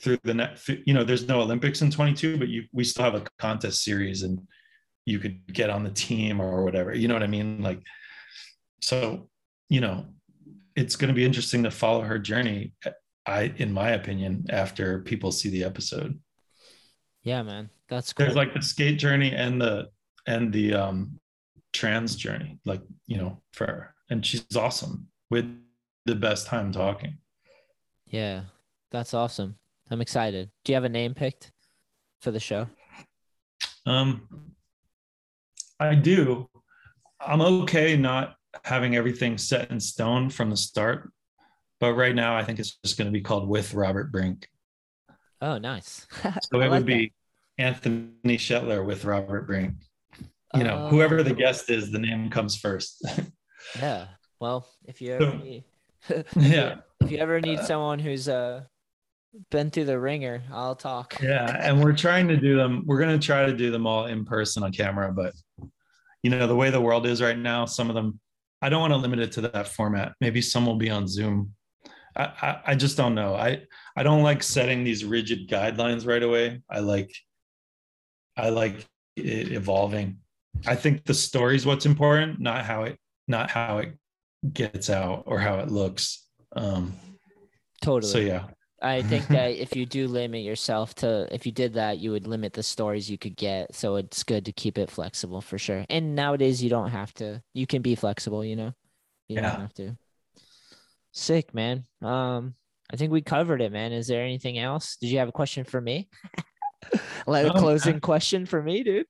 through 0.00 0.18
the 0.24 0.32
next 0.32 0.68
you 0.86 0.94
know 0.94 1.04
there's 1.04 1.28
no 1.28 1.42
olympics 1.42 1.82
in 1.82 1.90
22 1.90 2.38
but 2.38 2.48
you 2.48 2.64
we 2.72 2.82
still 2.82 3.04
have 3.04 3.14
a 3.14 3.24
contest 3.38 3.84
series 3.84 4.22
and 4.22 4.40
you 5.04 5.18
could 5.18 5.40
get 5.52 5.70
on 5.70 5.82
the 5.82 5.90
team 5.90 6.40
or 6.40 6.62
whatever. 6.62 6.94
You 6.94 7.08
know 7.08 7.14
what 7.14 7.22
i 7.22 7.26
mean? 7.26 7.62
Like 7.62 7.82
so 8.80 9.28
you 9.68 9.80
know 9.80 10.06
it's 10.76 10.96
going 10.96 11.08
to 11.08 11.14
be 11.14 11.24
interesting 11.24 11.62
to 11.64 11.70
follow 11.70 12.02
her 12.02 12.18
journey 12.18 12.72
i 13.26 13.52
in 13.56 13.72
my 13.72 13.90
opinion 13.90 14.46
after 14.48 15.00
people 15.00 15.30
see 15.30 15.50
the 15.50 15.64
episode. 15.64 16.18
Yeah 17.22 17.42
man. 17.42 17.68
That's 17.88 18.12
cool. 18.12 18.24
there's 18.24 18.36
like 18.36 18.54
the 18.54 18.62
skate 18.62 18.98
journey 18.98 19.34
and 19.34 19.60
the 19.60 19.88
and 20.26 20.52
the 20.52 20.74
um 20.74 21.18
trans 21.72 22.16
journey 22.16 22.58
like 22.64 22.82
you 23.06 23.16
know 23.16 23.40
for 23.52 23.66
her 23.66 23.94
and 24.10 24.26
she's 24.26 24.56
awesome 24.56 25.06
with 25.30 25.46
the 26.06 26.14
best 26.14 26.46
time 26.46 26.72
talking. 26.72 27.18
Yeah 28.06 28.42
that's 28.90 29.14
awesome. 29.14 29.56
I'm 29.88 30.00
excited. 30.00 30.50
Do 30.64 30.72
you 30.72 30.74
have 30.74 30.84
a 30.84 30.88
name 30.88 31.14
picked 31.14 31.52
for 32.20 32.30
the 32.30 32.40
show? 32.40 32.66
Um 33.86 34.28
i 35.78 35.94
do. 35.94 36.48
I'm 37.20 37.40
okay 37.40 37.96
not 37.96 38.34
having 38.64 38.96
everything 38.96 39.38
set 39.38 39.70
in 39.70 39.78
stone 39.78 40.28
from 40.28 40.50
the 40.50 40.56
start 40.56 41.12
but 41.78 41.94
right 41.94 42.14
now 42.14 42.36
i 42.36 42.44
think 42.44 42.58
it's 42.58 42.76
just 42.84 42.98
going 42.98 43.06
to 43.06 43.12
be 43.12 43.20
called 43.20 43.48
with 43.48 43.74
robert 43.74 44.12
brink. 44.12 44.48
Oh 45.40 45.58
nice. 45.58 46.06
So 46.22 46.60
it 46.60 46.68
like 46.68 46.70
would 46.70 46.86
be 46.86 47.12
anthony 47.58 48.36
shetler 48.36 48.84
with 48.84 49.04
robert 49.04 49.46
brink 49.46 49.74
you 50.56 50.64
know 50.64 50.88
whoever 50.88 51.22
the 51.22 51.34
guest 51.34 51.70
is 51.70 51.90
the 51.90 51.98
name 51.98 52.30
comes 52.30 52.56
first. 52.56 53.04
Yeah 53.78 54.06
well 54.40 54.66
if 54.86 55.00
you 55.02 55.12
ever 55.12 55.36
need 55.36 55.64
yeah. 56.34 56.76
if 57.00 57.10
you 57.10 57.18
ever 57.18 57.40
need 57.40 57.60
someone 57.60 57.98
who's 57.98 58.26
uh 58.26 58.62
been 59.50 59.70
through 59.70 59.84
the 59.84 60.00
ringer 60.00 60.42
i'll 60.50 60.74
talk. 60.74 61.18
Yeah 61.22 61.56
and 61.60 61.84
we're 61.84 61.92
trying 61.94 62.26
to 62.28 62.36
do 62.36 62.56
them 62.56 62.84
we're 62.86 62.98
going 62.98 63.20
to 63.20 63.24
try 63.24 63.46
to 63.46 63.54
do 63.54 63.70
them 63.70 63.86
all 63.86 64.06
in 64.06 64.24
person 64.24 64.62
on 64.62 64.72
camera 64.72 65.12
but 65.12 65.34
you 66.22 66.30
know 66.30 66.46
the 66.46 66.56
way 66.56 66.70
the 66.70 66.80
world 66.80 67.06
is 67.06 67.22
right 67.22 67.38
now 67.38 67.64
some 67.66 67.90
of 67.90 67.94
them 67.94 68.18
i 68.62 68.68
don't 68.68 68.80
want 68.80 68.92
to 68.92 68.96
limit 68.96 69.20
it 69.20 69.32
to 69.32 69.42
that 69.42 69.68
format. 69.68 70.14
Maybe 70.20 70.40
some 70.40 70.66
will 70.66 70.76
be 70.76 70.90
on 70.90 71.06
zoom. 71.06 71.54
I, 72.16 72.24
I 72.24 72.60
i 72.68 72.74
just 72.74 72.96
don't 72.96 73.14
know. 73.14 73.34
I 73.34 73.62
i 73.94 74.02
don't 74.02 74.22
like 74.22 74.42
setting 74.42 74.84
these 74.84 75.04
rigid 75.04 75.48
guidelines 75.48 76.06
right 76.06 76.22
away. 76.22 76.62
I 76.68 76.80
like 76.80 77.14
i 78.36 78.48
like 78.48 78.86
it 79.16 79.52
evolving. 79.52 80.18
I 80.66 80.74
think 80.76 81.04
the 81.04 81.14
story 81.14 81.56
is 81.56 81.66
what's 81.66 81.86
important, 81.86 82.40
not 82.40 82.64
how 82.64 82.84
it 82.84 82.98
not 83.28 83.50
how 83.50 83.78
it 83.78 83.96
gets 84.52 84.90
out 84.90 85.24
or 85.26 85.38
how 85.38 85.58
it 85.60 85.70
looks. 85.70 86.26
Um, 86.56 86.94
Totally. 87.82 88.12
so 88.12 88.18
yeah, 88.18 88.44
I 88.82 89.02
think 89.02 89.28
that 89.28 89.50
if 89.60 89.76
you 89.76 89.86
do 89.86 90.08
limit 90.08 90.42
yourself 90.42 90.94
to, 90.96 91.28
if 91.32 91.46
you 91.46 91.52
did 91.52 91.74
that, 91.74 91.98
you 91.98 92.10
would 92.12 92.26
limit 92.26 92.52
the 92.52 92.62
stories 92.62 93.10
you 93.10 93.18
could 93.18 93.36
get. 93.36 93.74
So 93.74 93.96
it's 93.96 94.22
good 94.22 94.44
to 94.46 94.52
keep 94.52 94.78
it 94.78 94.90
flexible 94.90 95.40
for 95.40 95.58
sure. 95.58 95.84
And 95.88 96.14
nowadays, 96.14 96.62
you 96.62 96.70
don't 96.70 96.90
have 96.90 97.12
to. 97.14 97.42
You 97.54 97.66
can 97.66 97.82
be 97.82 97.94
flexible. 97.94 98.44
You 98.44 98.56
know, 98.56 98.72
you 99.28 99.36
Yeah. 99.36 99.42
don't 99.50 99.60
have 99.60 99.74
to. 99.74 99.96
Sick, 101.12 101.54
man. 101.54 101.84
Um, 102.02 102.54
I 102.92 102.96
think 102.96 103.12
we 103.12 103.20
covered 103.22 103.62
it, 103.62 103.72
man. 103.72 103.92
Is 103.92 104.06
there 104.08 104.22
anything 104.24 104.58
else? 104.58 104.96
Did 105.00 105.08
you 105.10 105.18
have 105.18 105.28
a 105.28 105.32
question 105.32 105.64
for 105.64 105.80
me? 105.80 106.08
like 107.26 107.44
a 107.50 107.52
No, 107.52 107.54
closing 107.54 108.00
question 108.00 108.46
for 108.46 108.62
me, 108.62 108.82
dude. 108.82 109.06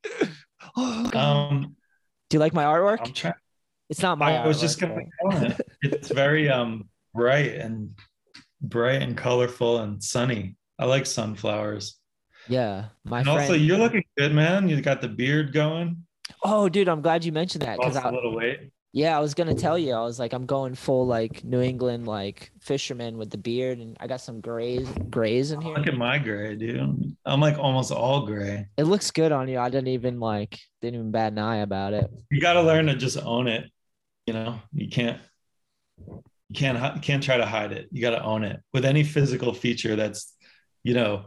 Oh, 0.76 1.10
um, 1.14 1.76
do 2.28 2.36
you 2.36 2.40
like 2.40 2.54
my 2.54 2.64
artwork? 2.64 3.34
It's 3.88 4.02
not 4.02 4.18
my. 4.18 4.36
I 4.36 4.46
was 4.46 4.60
just 4.60 4.80
gonna. 4.80 5.02
It's 5.82 6.08
very 6.08 6.48
um 6.48 6.88
bright 7.14 7.54
and 7.54 7.98
bright 8.60 9.02
and 9.02 9.16
colorful 9.16 9.78
and 9.78 10.02
sunny. 10.02 10.56
I 10.78 10.86
like 10.86 11.06
sunflowers. 11.06 11.96
Yeah, 12.48 12.86
my 13.04 13.18
and 13.18 13.26
friend. 13.26 13.40
also, 13.40 13.54
you're 13.54 13.78
looking 13.78 14.04
good, 14.16 14.32
man. 14.32 14.68
You 14.68 14.80
got 14.80 15.00
the 15.00 15.08
beard 15.08 15.52
going. 15.52 16.04
oh, 16.44 16.68
dude, 16.68 16.88
I'm 16.88 17.02
glad 17.02 17.24
you 17.24 17.32
mentioned 17.32 17.62
that 17.62 17.78
because 17.78 17.96
a 17.96 18.10
little 18.10 18.34
weight. 18.34 18.70
Yeah, 18.92 19.16
I 19.16 19.20
was 19.20 19.34
gonna 19.34 19.54
tell 19.54 19.78
you. 19.78 19.94
I 19.94 20.02
was 20.02 20.18
like, 20.18 20.32
I'm 20.32 20.46
going 20.46 20.74
full 20.74 21.06
like 21.06 21.44
New 21.44 21.60
England 21.60 22.08
like 22.08 22.50
fisherman 22.60 23.18
with 23.18 23.30
the 23.30 23.38
beard, 23.38 23.78
and 23.78 23.96
I 24.00 24.08
got 24.08 24.20
some 24.20 24.40
grays 24.40 24.88
grays 25.08 25.52
in 25.52 25.60
here. 25.60 25.74
Look 25.74 25.86
at 25.86 25.96
my 25.96 26.18
gray, 26.18 26.56
dude. 26.56 27.16
I'm 27.24 27.40
like 27.40 27.56
almost 27.56 27.92
all 27.92 28.26
gray. 28.26 28.66
It 28.76 28.84
looks 28.84 29.12
good 29.12 29.30
on 29.30 29.46
you. 29.46 29.60
I 29.60 29.70
didn't 29.70 29.88
even 29.88 30.18
like 30.18 30.58
didn't 30.82 30.96
even 30.96 31.10
bat 31.12 31.30
an 31.32 31.38
eye 31.38 31.58
about 31.58 31.92
it. 31.92 32.10
You 32.32 32.40
got 32.40 32.54
to 32.54 32.62
learn 32.62 32.86
to 32.86 32.96
just 32.96 33.16
own 33.18 33.46
it. 33.46 33.70
You 34.26 34.34
know, 34.34 34.60
you 34.72 34.88
can't. 34.88 35.20
You 35.98 36.54
can't. 36.54 36.96
You 36.96 37.00
can't 37.00 37.22
try 37.22 37.36
to 37.36 37.46
hide 37.46 37.70
it. 37.70 37.88
You 37.92 38.00
got 38.00 38.10
to 38.10 38.22
own 38.24 38.42
it 38.42 38.60
with 38.72 38.84
any 38.84 39.04
physical 39.04 39.54
feature 39.54 39.94
that's, 39.94 40.34
you 40.82 40.94
know, 40.94 41.26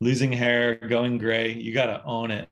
losing 0.00 0.32
hair, 0.32 0.76
going 0.76 1.18
gray. 1.18 1.52
You 1.52 1.74
got 1.74 1.86
to 1.86 2.02
own 2.04 2.30
it. 2.30 2.48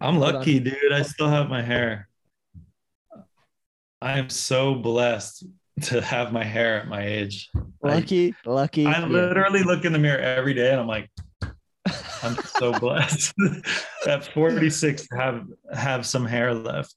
I'm 0.00 0.18
lucky, 0.18 0.58
dude. 0.58 0.92
I 0.92 1.02
still 1.02 1.28
have 1.28 1.50
my 1.50 1.60
hair. 1.60 2.08
I 4.02 4.18
am 4.18 4.28
so 4.28 4.74
blessed 4.74 5.46
to 5.82 6.00
have 6.00 6.32
my 6.32 6.42
hair 6.42 6.80
at 6.80 6.88
my 6.88 7.06
age. 7.06 7.48
I- 7.54 7.60
Lucky, 7.88 8.34
lucky. 8.44 8.84
I 8.84 8.98
yeah. 8.98 9.06
literally 9.06 9.62
look 9.62 9.84
in 9.84 9.92
the 9.92 9.98
mirror 9.98 10.18
every 10.18 10.54
day 10.54 10.72
and 10.72 10.80
I'm 10.80 10.88
like, 10.88 11.08
I'm 12.22 12.36
so 12.58 12.72
blessed 12.80 13.32
at 14.06 14.24
46 14.24 15.08
to 15.08 15.16
have 15.16 15.46
have 15.72 16.04
some 16.04 16.26
hair 16.26 16.52
left. 16.52 16.94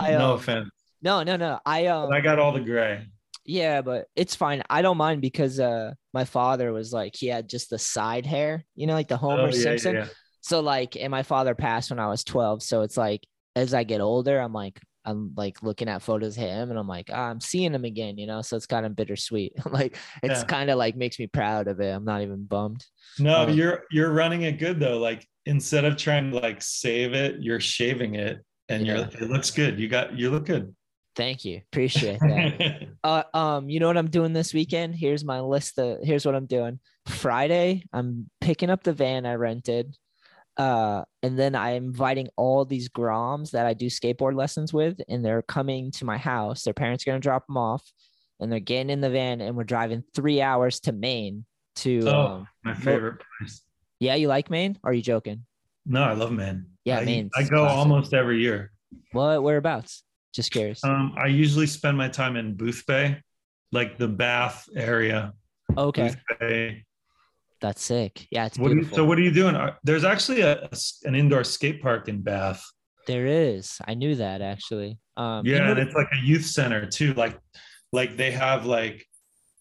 I, 0.00 0.12
no 0.12 0.32
um, 0.32 0.38
offense. 0.38 0.70
No, 1.00 1.22
no, 1.22 1.36
no. 1.36 1.60
I 1.64 1.86
um. 1.86 2.08
But 2.08 2.16
I 2.16 2.20
got 2.20 2.38
all 2.38 2.52
the 2.52 2.60
gray. 2.60 3.06
Yeah, 3.44 3.82
but 3.82 4.06
it's 4.14 4.36
fine. 4.36 4.62
I 4.68 4.82
don't 4.82 4.96
mind 4.96 5.20
because 5.20 5.58
uh 5.60 5.92
my 6.12 6.24
father 6.24 6.72
was 6.72 6.92
like 6.92 7.14
he 7.16 7.28
had 7.28 7.48
just 7.48 7.70
the 7.70 7.78
side 7.78 8.26
hair, 8.26 8.64
you 8.74 8.86
know, 8.86 8.94
like 8.94 9.08
the 9.08 9.16
Homer 9.16 9.42
Oh, 9.42 9.46
yeah, 9.46 9.52
Simpson. 9.52 9.94
yeah. 9.94 10.06
So 10.40 10.60
like, 10.60 10.96
and 10.96 11.10
my 11.12 11.22
father 11.22 11.54
passed 11.54 11.90
when 11.90 12.00
I 12.00 12.08
was 12.08 12.24
12. 12.24 12.62
So 12.64 12.82
it's 12.82 12.96
like 12.96 13.24
as 13.54 13.74
I 13.74 13.84
get 13.84 14.00
older, 14.00 14.40
I'm 14.40 14.52
like, 14.52 14.80
I'm 15.04 15.32
like 15.36 15.62
looking 15.62 15.88
at 15.88 16.02
photos 16.02 16.36
of 16.36 16.42
him 16.42 16.70
and 16.70 16.78
I'm 16.78 16.86
like, 16.88 17.10
ah, 17.12 17.28
I'm 17.30 17.40
seeing 17.40 17.74
him 17.74 17.84
again, 17.84 18.18
you 18.18 18.26
know. 18.26 18.42
So 18.42 18.56
it's 18.56 18.66
kind 18.66 18.86
of 18.86 18.94
bittersweet. 18.96 19.52
like 19.70 19.96
it's 20.22 20.40
Yeah. 20.40 20.44
kind 20.44 20.70
of 20.70 20.78
like 20.78 20.96
makes 20.96 21.18
me 21.18 21.26
proud 21.26 21.68
of 21.68 21.80
it. 21.80 21.90
I'm 21.90 22.04
not 22.04 22.22
even 22.22 22.44
bummed. 22.44 22.84
No, 23.18 23.42
Um, 23.42 23.50
you're 23.50 23.84
you're 23.90 24.12
running 24.12 24.42
it 24.42 24.58
good 24.58 24.78
though. 24.80 24.98
Like 24.98 25.26
instead 25.46 25.84
of 25.84 25.96
trying 25.96 26.30
to 26.30 26.38
like 26.38 26.62
save 26.62 27.14
it, 27.14 27.40
you're 27.40 27.60
shaving 27.60 28.14
it 28.14 28.44
and 28.68 28.86
Yeah. 28.86 28.98
you're 28.98 29.22
it 29.22 29.30
looks 29.30 29.50
good. 29.50 29.78
You 29.80 29.88
got 29.88 30.16
you 30.16 30.30
look 30.30 30.46
good. 30.46 30.74
Thank 31.14 31.44
you. 31.44 31.58
Appreciate 31.70 32.20
that. 32.20 32.86
uh 33.04 33.22
um, 33.34 33.68
you 33.68 33.80
know 33.80 33.86
what 33.86 33.98
I'm 33.98 34.08
doing 34.08 34.32
this 34.32 34.54
weekend? 34.54 34.94
Here's 34.94 35.24
my 35.24 35.40
list 35.40 35.78
of 35.78 35.98
here's 36.02 36.24
what 36.24 36.34
I'm 36.34 36.46
doing. 36.46 36.78
Friday, 37.06 37.84
I'm 37.92 38.30
picking 38.40 38.70
up 38.70 38.82
the 38.82 38.92
van 38.94 39.26
I 39.26 39.34
rented. 39.34 39.94
Uh, 40.58 41.02
and 41.22 41.38
then 41.38 41.54
I'm 41.54 41.84
inviting 41.84 42.28
all 42.36 42.64
these 42.64 42.88
Groms 42.88 43.52
that 43.52 43.66
I 43.66 43.74
do 43.74 43.86
skateboard 43.86 44.34
lessons 44.36 44.72
with, 44.72 45.00
and 45.08 45.24
they're 45.24 45.42
coming 45.42 45.90
to 45.92 46.04
my 46.04 46.18
house. 46.18 46.62
Their 46.64 46.74
parents 46.74 47.06
are 47.06 47.10
gonna 47.10 47.20
drop 47.20 47.46
them 47.46 47.56
off, 47.56 47.82
and 48.40 48.52
they're 48.52 48.60
getting 48.60 48.90
in 48.90 49.00
the 49.00 49.10
van, 49.10 49.40
and 49.40 49.56
we're 49.56 49.64
driving 49.64 50.04
three 50.14 50.40
hours 50.42 50.80
to 50.80 50.92
Maine. 50.92 51.44
To 51.76 52.02
Oh. 52.06 52.26
um, 52.26 52.48
my 52.64 52.74
favorite 52.74 53.22
place. 53.38 53.62
yeah, 53.98 54.14
you 54.14 54.28
like 54.28 54.50
Maine? 54.50 54.78
Are 54.84 54.92
you 54.92 55.00
joking? 55.00 55.46
No, 55.86 56.02
I 56.02 56.12
love 56.12 56.30
Maine. 56.30 56.66
Yeah, 56.84 56.98
I, 56.98 57.04
Maine's 57.06 57.30
I 57.34 57.42
go 57.44 57.48
classic. 57.64 57.78
almost 57.78 58.12
every 58.14 58.40
year. 58.42 58.72
What 59.12 59.42
whereabouts? 59.42 60.02
Just 60.34 60.50
curious. 60.50 60.84
Um, 60.84 61.14
I 61.16 61.28
usually 61.28 61.66
spend 61.66 61.96
my 61.96 62.08
time 62.08 62.36
in 62.36 62.56
Boothbay, 62.56 63.20
like 63.72 63.96
the 63.96 64.08
Bath 64.08 64.68
area. 64.76 65.32
okay, 65.78 66.14
Boothbay. 66.40 66.82
That's 67.62 67.82
sick. 67.82 68.26
Yeah, 68.30 68.44
it's 68.44 68.58
What 68.58 68.72
you, 68.72 68.84
so 68.84 69.04
what 69.04 69.16
are 69.18 69.22
you 69.22 69.30
doing? 69.30 69.56
There's 69.84 70.04
actually 70.04 70.42
a, 70.42 70.68
an 71.04 71.14
indoor 71.14 71.44
skate 71.44 71.80
park 71.80 72.08
in 72.08 72.20
Bath. 72.20 72.62
there 73.06 73.26
is. 73.26 73.78
I 73.86 73.94
knew 73.94 74.16
that 74.16 74.42
actually. 74.42 74.98
Um, 75.16 75.46
Yeah, 75.46 75.70
and 75.70 75.78
it's 75.78 75.94
like 75.94 76.08
a 76.12 76.24
youth 76.24 76.44
center 76.44 76.84
too. 76.86 77.14
Like, 77.14 77.38
like 77.92 78.16
they 78.16 78.32
have 78.32 78.66
like, 78.66 79.06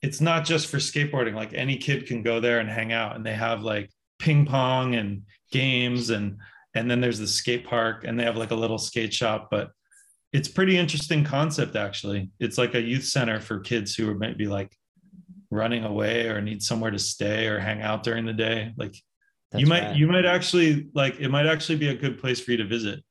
it's 0.02 0.20
not 0.20 0.44
just 0.44 0.68
for 0.68 0.78
skateboarding. 0.78 1.36
Like 1.36 1.54
any 1.54 1.78
kid 1.78 2.08
can 2.08 2.24
go 2.24 2.40
there 2.40 2.60
and 2.60 2.70
hang 2.70 2.92
out, 2.92 3.16
and 3.16 3.26
they 3.26 3.34
have 3.34 3.62
like 3.62 3.90
ping 4.20 4.46
pong 4.46 4.96
and 4.96 5.22
games, 5.52 6.10
and 6.10 6.38
and 6.74 6.90
then 6.90 7.02
there's 7.02 7.20
the 7.20 7.28
skate 7.28 7.66
park, 7.66 8.04
and 8.04 8.20
they 8.20 8.24
have 8.24 8.38
like 8.38 8.52
a 8.52 8.56
little 8.56 8.80
skate 8.80 9.14
shop. 9.14 9.50
But 9.52 9.70
it's 10.34 10.48
pretty 10.48 10.78
interesting 10.78 11.24
concept 11.24 11.76
actually. 11.76 12.30
It's 12.40 12.58
like 12.58 12.74
a 12.74 12.82
youth 12.82 13.04
center 13.04 13.40
for 13.40 13.60
kids 13.60 13.94
who 13.94 14.10
are 14.10 14.16
maybe 14.16 14.48
like 14.48 14.76
running 15.52 15.84
away 15.84 16.28
or 16.28 16.42
need 16.42 16.64
somewhere 16.64 16.92
to 16.92 16.98
stay 16.98 17.48
or 17.48 17.60
hang 17.60 17.82
out 17.82 18.04
during 18.04 18.26
the 18.26 18.34
day. 18.34 18.74
Like 18.78 18.96
that's 19.52 19.62
you 19.62 19.68
might 19.68 19.82
rad. 19.82 19.98
you 19.98 20.08
might 20.08 20.26
actually 20.26 20.88
like 20.96 21.20
it 21.20 21.30
might 21.30 21.46
actually 21.46 21.78
be 21.78 21.90
a 21.90 21.96
good 21.96 22.18
place 22.18 22.40
for 22.40 22.52
you 22.52 22.58
to 22.58 22.66
visit. 22.66 23.04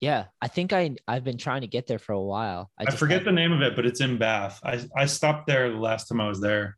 Yeah, 0.00 0.24
I 0.40 0.48
think 0.48 0.72
I 0.72 0.96
I've 1.06 1.22
been 1.22 1.38
trying 1.38 1.60
to 1.60 1.68
get 1.68 1.86
there 1.86 1.98
for 2.00 2.12
a 2.12 2.20
while. 2.20 2.70
I, 2.78 2.84
I, 2.88 2.90
forget 2.90 3.24
the 3.24 3.30
name 3.30 3.52
of 3.52 3.60
it, 3.60 3.76
but 3.76 3.86
it's 3.86 4.00
in 4.00 4.18
Bath. 4.18 4.58
I, 4.64 4.80
I 4.96 5.06
stopped 5.06 5.46
there 5.46 5.70
the 5.70 5.76
last 5.76 6.08
time 6.08 6.20
I 6.20 6.26
was 6.26 6.40
there. 6.40 6.76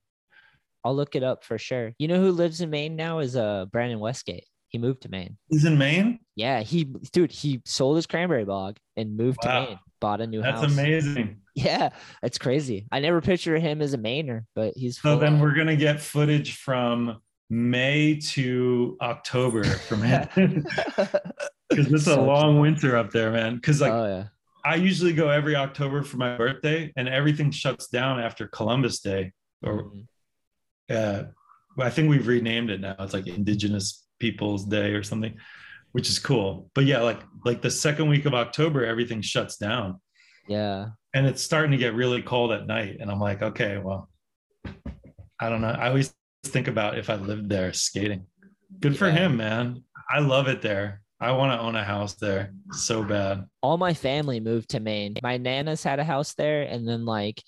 I'll 0.85 0.95
look 0.95 1.16
it 1.16 1.23
up 1.23 1.45
for 1.45 1.57
sure. 1.57 1.95
You 1.99 2.09
know 2.09 2.20
who 2.20 2.32
lives 2.32 2.61
in 2.61 2.69
Maine 2.69 2.97
now 2.97 3.20
is 3.20 3.36
uh 3.36 3.65
Brandon 3.66 4.01
Westgate. 4.01 4.45
He 4.69 4.78
moved 4.78 5.03
to 5.03 5.09
Maine. 5.09 5.39
He's 5.49 5.65
in 5.65 5.78
Maine. 5.78 6.19
Yeah, 6.36 6.61
he 6.62 6.85
dude, 6.85 7.31
he 7.31 7.62
sold 7.65 7.97
his 7.97 8.06
cranberry 8.06 8.44
bog 8.44 8.77
and 8.97 9.16
moved 9.16 9.39
Wow. 9.44 9.65
to 9.65 9.70
Maine. 9.70 9.78
Bought 10.01 10.20
a 10.20 10.27
new 10.27 10.43
That's 10.43 10.61
house. 10.61 10.62
That's 10.62 10.73
amazing. 10.74 11.40
Yeah, 11.55 11.90
it's 12.23 12.36
crazy. 12.39 12.86
I 12.90 12.98
never 13.01 13.20
pictured 13.20 13.61
him 13.61 13.81
as 13.81 13.94
a 13.94 13.98
Mainer, 13.98 14.44
but 14.56 14.74
he's 14.77 15.01
So 15.01 15.16
then 15.16 15.39
we're 15.39 15.55
gonna 15.55 15.77
get 15.77 16.01
footage 16.01 16.56
from 16.56 17.20
May 17.48 18.16
to 18.16 18.97
October 19.01 19.62
from 19.62 20.02
him 20.02 20.28
because 21.70 21.86
it's 21.93 22.06
a 22.09 22.15
So 22.15 22.24
long 22.24 22.59
winter 22.61 22.97
up 22.97 23.11
there, 23.12 23.31
man. 23.31 23.55
Because 23.56 23.81
like 23.81 23.93
oh 23.93 24.05
yeah. 24.06 24.24
I 24.65 24.77
usually 24.77 25.12
go 25.12 25.28
every 25.28 25.55
October 25.56 26.02
for 26.02 26.16
my 26.16 26.36
birthday, 26.36 26.90
and 26.97 27.06
everything 27.09 27.51
shuts 27.51 27.86
down 27.89 28.19
after 28.19 28.48
Columbus 28.48 29.01
Day. 29.01 29.32
Or 29.62 29.85
Mhm. 29.93 30.06
uh, 30.90 31.23
I 31.78 31.90
think 31.90 32.09
we've 32.11 32.27
renamed 32.27 32.70
it 32.70 32.81
now. 32.81 32.97
It's 32.98 33.12
like 33.15 33.27
Indigenous 33.27 34.06
Peoples 34.19 34.65
Day 34.65 34.93
or 34.94 35.02
something, 35.02 35.35
which 35.95 36.09
is 36.09 36.19
cool. 36.19 36.69
But 36.75 36.87
yeah, 36.87 37.01
like 37.03 37.21
like 37.45 37.62
the 37.62 37.71
second 37.71 38.09
week 38.09 38.27
of 38.27 38.35
October, 38.35 38.85
everything 38.85 39.23
shuts 39.23 39.57
down, 39.57 40.01
Yeah. 40.49 40.89
and 41.15 41.25
it's 41.27 41.41
starting 41.41 41.71
to 41.71 41.77
get 41.77 41.95
really 41.95 42.21
cold 42.21 42.51
at 42.51 42.66
night. 42.66 42.97
And 43.01 43.09
I'm 43.11 43.21
like, 43.21 43.43
okay, 43.43 43.79
well, 43.79 44.11
I 45.41 45.49
don't 45.49 45.61
know. 45.61 45.69
I 45.69 45.89
always 45.89 46.12
think 46.47 46.66
about 46.69 46.99
if 46.99 47.09
I 47.11 47.15
lived 47.15 47.49
there 47.49 47.73
skating. 47.73 48.27
Good 48.81 48.99
for 48.99 49.07
Yeah. 49.07 49.15
him, 49.27 49.37
man. 49.37 49.85
I 50.11 50.19
love 50.19 50.49
it 50.49 50.62
there. 50.62 51.01
I 51.21 51.31
want 51.31 51.53
to 51.53 51.61
own 51.65 51.77
a 51.77 51.85
house 51.85 52.15
there 52.15 52.53
so 52.73 53.05
bad. 53.05 53.45
all 53.62 53.79
my 53.79 53.95
family 53.95 54.41
moved 54.41 54.71
to 54.71 54.81
Maine. 54.81 55.15
My 55.23 55.39
nanas 55.39 55.85
had 55.85 56.01
a 56.01 56.05
house 56.05 56.35
there, 56.35 56.62
and 56.65 56.87
then 56.89 57.05
like 57.05 57.41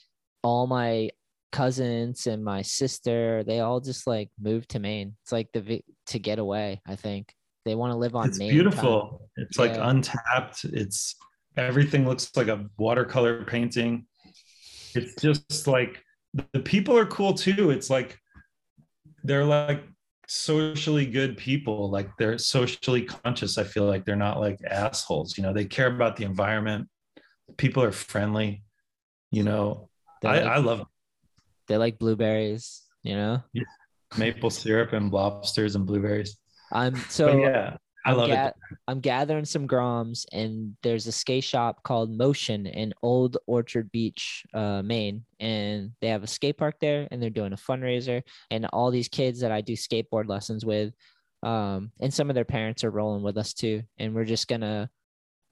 all 0.44 0.66
my 0.68 1.10
cousins 1.52 2.26
and 2.28 2.44
my 2.44 2.62
sister, 2.62 3.42
they 3.44 3.58
all 3.60 3.80
just 3.80 4.06
like 4.06 4.30
moved 4.40 4.70
to 4.70 4.78
Maine. 4.78 5.16
It's 5.22 5.32
like 5.32 5.48
the 5.52 5.82
to 6.06 6.18
get 6.18 6.38
away. 6.38 6.80
I 6.86 6.94
think 6.96 7.34
they 7.66 7.74
want 7.74 7.90
to 7.90 7.96
live 7.96 8.14
on 8.14 8.28
it's 8.28 8.38
Maine. 8.38 8.48
time. 8.48 8.54
beautiful. 8.54 9.28
It's 9.36 9.58
like 9.58 9.72
untapped. 9.74 10.64
It's 10.64 11.16
everything 11.56 12.06
looks 12.06 12.30
like 12.36 12.46
a 12.46 12.64
watercolor 12.78 13.44
painting. 13.44 14.06
It's 14.94 15.20
just 15.20 15.66
like 15.66 16.02
the 16.52 16.60
people 16.60 16.96
are 16.96 17.06
cool 17.06 17.34
too. 17.34 17.70
It's 17.70 17.90
like 17.90 18.18
they're 19.24 19.44
like 19.44 19.82
socially 20.28 21.06
good 21.06 21.36
people. 21.36 21.90
Like 21.90 22.08
they're 22.18 22.38
socially 22.38 23.02
conscious 23.02 23.58
i 23.58 23.64
feel 23.64 23.84
like. 23.84 24.04
They're 24.04 24.16
not 24.16 24.40
like 24.40 24.60
assholes 24.64 25.36
you 25.36 25.42
know? 25.42 25.52
They 25.52 25.64
care 25.64 25.88
about 25.88 26.16
the 26.16 26.24
environment. 26.24 26.88
People 27.58 27.82
are 27.82 27.92
friendly 27.92 28.62
you 29.32 29.42
know? 29.42 29.88
I, 30.24 30.38
like, 30.38 30.44
I 30.44 30.56
love 30.58 30.78
Them. 30.78 30.86
they 31.66 31.76
like 31.76 31.98
blueberries. 31.98 32.82
You 33.02 33.14
know, 33.14 33.42
maple 34.18 34.50
syrup 34.50 34.92
and 34.92 35.12
lobsters 35.12 35.76
and 35.76 35.86
blueberries 35.86 36.36
I'm 36.72 36.92
but 36.94 37.10
so 37.10 37.38
yeah 37.42 37.76
I 38.04 38.10
I'm 38.10 38.16
love 38.16 38.28
ga- 38.28 38.46
it. 38.46 38.54
I'm 38.86 39.00
gathering 39.00 39.44
some 39.44 39.66
groms, 39.66 40.26
and 40.32 40.76
there's 40.84 41.08
a 41.08 41.12
skate 41.12 41.42
shop 41.42 41.82
called 41.82 42.10
Motion 42.10 42.66
in 42.66 42.94
Old 43.02 43.36
Orchard 43.48 43.90
Beach, 43.90 44.44
uh, 44.54 44.80
Maine, 44.82 45.24
and 45.40 45.90
they 46.00 46.08
have 46.08 46.22
a 46.22 46.28
skate 46.28 46.56
park 46.56 46.76
there, 46.80 47.08
and 47.10 47.20
they're 47.20 47.30
doing 47.30 47.52
a 47.52 47.56
fundraiser, 47.56 48.22
and 48.50 48.66
all 48.66 48.92
these 48.92 49.08
kids 49.08 49.40
that 49.40 49.50
I 49.50 49.60
do 49.60 49.72
skateboard 49.72 50.28
lessons 50.28 50.64
with, 50.64 50.94
um, 51.42 51.90
and 52.00 52.14
some 52.14 52.30
of 52.30 52.34
their 52.36 52.44
parents 52.44 52.84
are 52.84 52.90
rolling 52.92 53.24
with 53.24 53.36
us 53.38 53.52
too, 53.52 53.82
and 53.98 54.14
we're 54.14 54.24
just 54.24 54.46
gonna, 54.46 54.88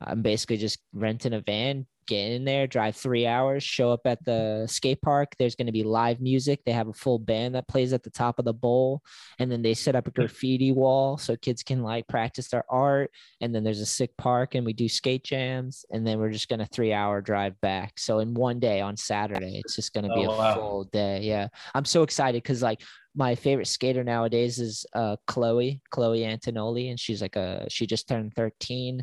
I'm 0.00 0.22
basically 0.22 0.58
just 0.58 0.78
renting 0.92 1.32
a 1.34 1.40
van, 1.40 1.86
get 2.06 2.32
in 2.32 2.44
there, 2.44 2.66
drive 2.66 2.96
three 2.96 3.26
hours, 3.26 3.62
show 3.62 3.90
up 3.92 4.00
at 4.06 4.24
the 4.24 4.66
skate 4.68 5.00
park. 5.02 5.34
There's 5.38 5.54
gonna 5.54 5.72
be 5.72 5.82
live 5.82 6.20
music. 6.20 6.60
They 6.64 6.72
have 6.72 6.88
a 6.88 6.92
full 6.92 7.18
band 7.18 7.54
that 7.54 7.68
plays 7.68 7.92
at 7.92 8.02
the 8.02 8.10
top 8.10 8.38
of 8.38 8.44
the 8.44 8.52
bowl. 8.54 9.02
And 9.38 9.50
then 9.50 9.62
they 9.62 9.74
set 9.74 9.96
up 9.96 10.06
a 10.06 10.10
graffiti 10.10 10.72
wall 10.72 11.18
so 11.18 11.36
kids 11.36 11.62
can 11.62 11.82
like 11.82 12.06
practice 12.08 12.48
their 12.48 12.64
art. 12.68 13.10
And 13.40 13.54
then 13.54 13.64
there's 13.64 13.80
a 13.80 13.86
sick 13.86 14.16
park 14.16 14.54
and 14.54 14.64
we 14.64 14.72
do 14.72 14.88
skate 14.88 15.24
jams. 15.24 15.84
And 15.90 16.06
then 16.06 16.18
we're 16.18 16.30
just 16.30 16.48
gonna 16.48 16.66
three 16.66 16.92
hour 16.92 17.20
drive 17.20 17.60
back. 17.60 17.98
So 17.98 18.18
in 18.20 18.34
one 18.34 18.58
day 18.60 18.80
on 18.80 18.96
saturday 18.96 19.60
it's 19.64 19.76
just 19.76 19.92
gonna 19.94 20.08
be 20.14 20.26
Oh, 20.26 20.30
a 20.32 20.38
wow. 20.38 20.54
full 20.54 20.84
day. 20.84 21.20
Yeah. 21.22 21.48
I'm 21.74 21.84
so 21.84 22.02
excited 22.02 22.42
because 22.42 22.62
like 22.62 22.82
my 23.16 23.36
favorite 23.36 23.66
skater 23.68 24.02
nowadays 24.02 24.58
is 24.58 24.84
uh 24.92 25.16
chloe 25.26 25.80
chloe 25.90 26.20
antonoli. 26.20 26.90
And 26.90 26.98
she's 26.98 27.22
like 27.22 27.36
a 27.36 27.66
she 27.70 27.86
just 27.86 28.08
turned 28.08 28.34
13 28.34 29.02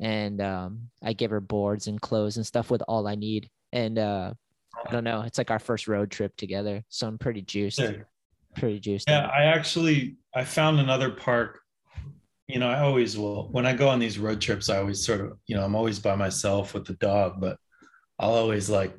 and 0.00 0.40
um 0.40 0.80
i 1.02 1.12
give 1.12 1.30
her 1.30 1.40
boards 1.40 1.86
and 1.86 2.00
clothes 2.00 2.36
and 2.36 2.46
stuff 2.46 2.70
with 2.70 2.82
all 2.88 3.06
i 3.06 3.14
need 3.14 3.48
and 3.72 3.98
uh 3.98 4.32
i 4.86 4.90
don't 4.90 5.04
know 5.04 5.22
it's 5.22 5.38
like 5.38 5.50
our 5.50 5.58
first 5.58 5.86
road 5.86 6.10
trip 6.10 6.34
together 6.36 6.82
so 6.88 7.06
i'm 7.06 7.18
pretty 7.18 7.42
juiced 7.42 7.76
Sick. 7.76 8.04
pretty 8.56 8.80
juiced 8.80 9.08
Yeah. 9.08 9.26
I 9.26 9.44
actually 9.44 10.16
I 10.34 10.44
found 10.44 10.80
another 10.80 11.10
park. 11.10 11.60
You 12.48 12.58
know, 12.58 12.68
I 12.68 12.80
always 12.80 13.16
will 13.16 13.48
when 13.52 13.66
I 13.66 13.72
go 13.74 13.88
on 13.88 13.98
these 13.98 14.18
road 14.18 14.40
trips, 14.40 14.68
I 14.68 14.78
always 14.78 15.04
sort 15.04 15.20
of, 15.20 15.38
you 15.46 15.56
know, 15.56 15.64
I'm 15.64 15.74
always 15.76 15.98
by 15.98 16.16
myself 16.16 16.74
with 16.74 16.84
the 16.84 16.94
dog, 16.94 17.40
but 17.40 17.56
I'll 18.18 18.34
always 18.34 18.68
like 18.68 18.94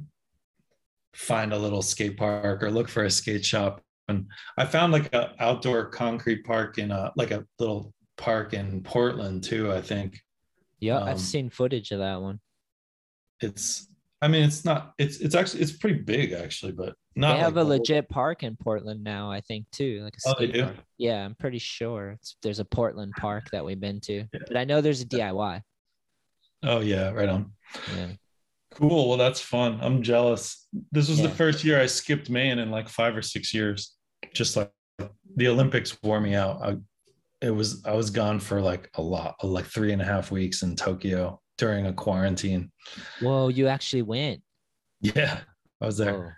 find 1.16 1.54
a 1.54 1.58
little 1.58 1.82
skate 1.82 2.18
park 2.18 2.64
or 2.64 2.72
look 2.72 2.90
for 2.90 3.04
a 3.04 3.12
skate 3.12 3.46
shop. 3.46 3.82
And 4.08 4.26
I 4.58 4.66
found 4.66 4.92
like 4.92 5.14
a 5.14 5.34
outdoor 5.40 5.88
concrete 5.88 6.44
park 6.46 6.78
in 6.78 6.92
a 6.92 7.12
like 7.16 7.32
a 7.32 7.46
little 7.60 7.94
park 8.18 8.54
in 8.54 8.82
Portland 8.82 9.44
too, 9.44 9.72
I 9.72 9.82
think. 9.82 10.20
Yeah, 10.84 10.98
Um, 10.98 11.08
I've 11.08 11.20
seen 11.22 11.50
footage 11.50 11.92
of 11.92 12.00
that 12.00 12.22
one. 12.22 12.40
It's 13.42 13.88
I 14.22 14.28
mean 14.28 14.44
it's 14.44 14.64
not 14.66 14.94
it's 14.98 15.18
it's 15.18 15.36
actually 15.36 15.62
it's 15.64 15.72
pretty 15.72 16.00
big 16.00 16.32
actually, 16.34 16.72
but 16.74 16.96
not 17.16 17.34
they 17.34 17.40
have 17.40 17.46
like 17.48 17.52
a 17.52 17.54
the 17.56 17.62
whole- 17.62 17.70
legit 17.80 18.10
park 18.10 18.44
in 18.44 18.56
Portland 18.58 19.04
now, 19.04 19.32
I 19.32 19.42
think 19.42 19.66
too, 19.72 20.02
like 20.04 20.14
a 20.16 20.30
Oh, 20.30 20.34
they 20.40 20.46
skate 20.48 20.54
do? 20.54 20.64
park. 20.64 20.76
Yeah, 20.98 21.24
I'm 21.26 21.36
pretty 21.36 21.60
sure 21.60 22.12
it's, 22.12 22.36
there's 22.44 22.60
a 22.60 22.66
Portland 22.66 23.14
park 23.18 23.50
that 23.52 23.64
we've 23.64 23.80
been 23.80 24.00
to, 24.02 24.26
but 24.32 24.58
I 24.58 24.64
know 24.66 24.82
there's 24.82 25.02
a 25.02 25.06
DIY. 25.06 25.62
Oh 26.64 26.80
yeah, 26.80 27.10
right 27.12 27.30
on. 27.30 27.52
Yeah, 27.96 28.08
Cool. 28.76 29.08
Well, 29.10 29.18
that's 29.18 29.40
fun. 29.42 29.80
I'm 29.82 30.02
jealous. 30.02 30.68
This 30.92 31.08
was 31.10 31.22
the 31.22 31.30
first 31.30 31.64
year 31.64 31.80
I 31.80 31.86
skipped 31.86 32.30
Maine 32.30 32.58
in 32.60 32.72
like 32.72 32.90
five 32.90 33.16
or 33.16 33.22
six 33.22 33.54
years. 33.54 33.94
Just 34.34 34.56
like 34.58 34.72
the 35.36 35.48
Olympics 35.48 35.96
wore 36.02 36.20
me 36.20 36.34
out. 36.36 36.62
I, 36.64 36.78
it 37.44 37.52
was 37.52 37.86
I 37.86 37.92
was 37.94 38.10
gone 38.10 38.40
for 38.40 38.62
like 38.62 38.90
a 38.96 39.02
lot, 39.02 39.36
like 39.44 39.66
three 39.66 39.92
and 39.94 40.02
a 40.02 40.06
half 40.06 40.32
weeks 40.32 40.64
in 40.64 40.76
Tokyo 40.76 41.40
during 41.58 41.86
a 41.88 41.94
quarantine. 41.94 42.72
Whoa, 43.22 43.50
you 43.50 43.68
actually 43.68 44.02
went. 44.02 44.42
Yeah, 45.02 45.40
I 45.82 45.86
was 45.86 45.98
there. 45.98 46.14
Whoa. 46.14 46.30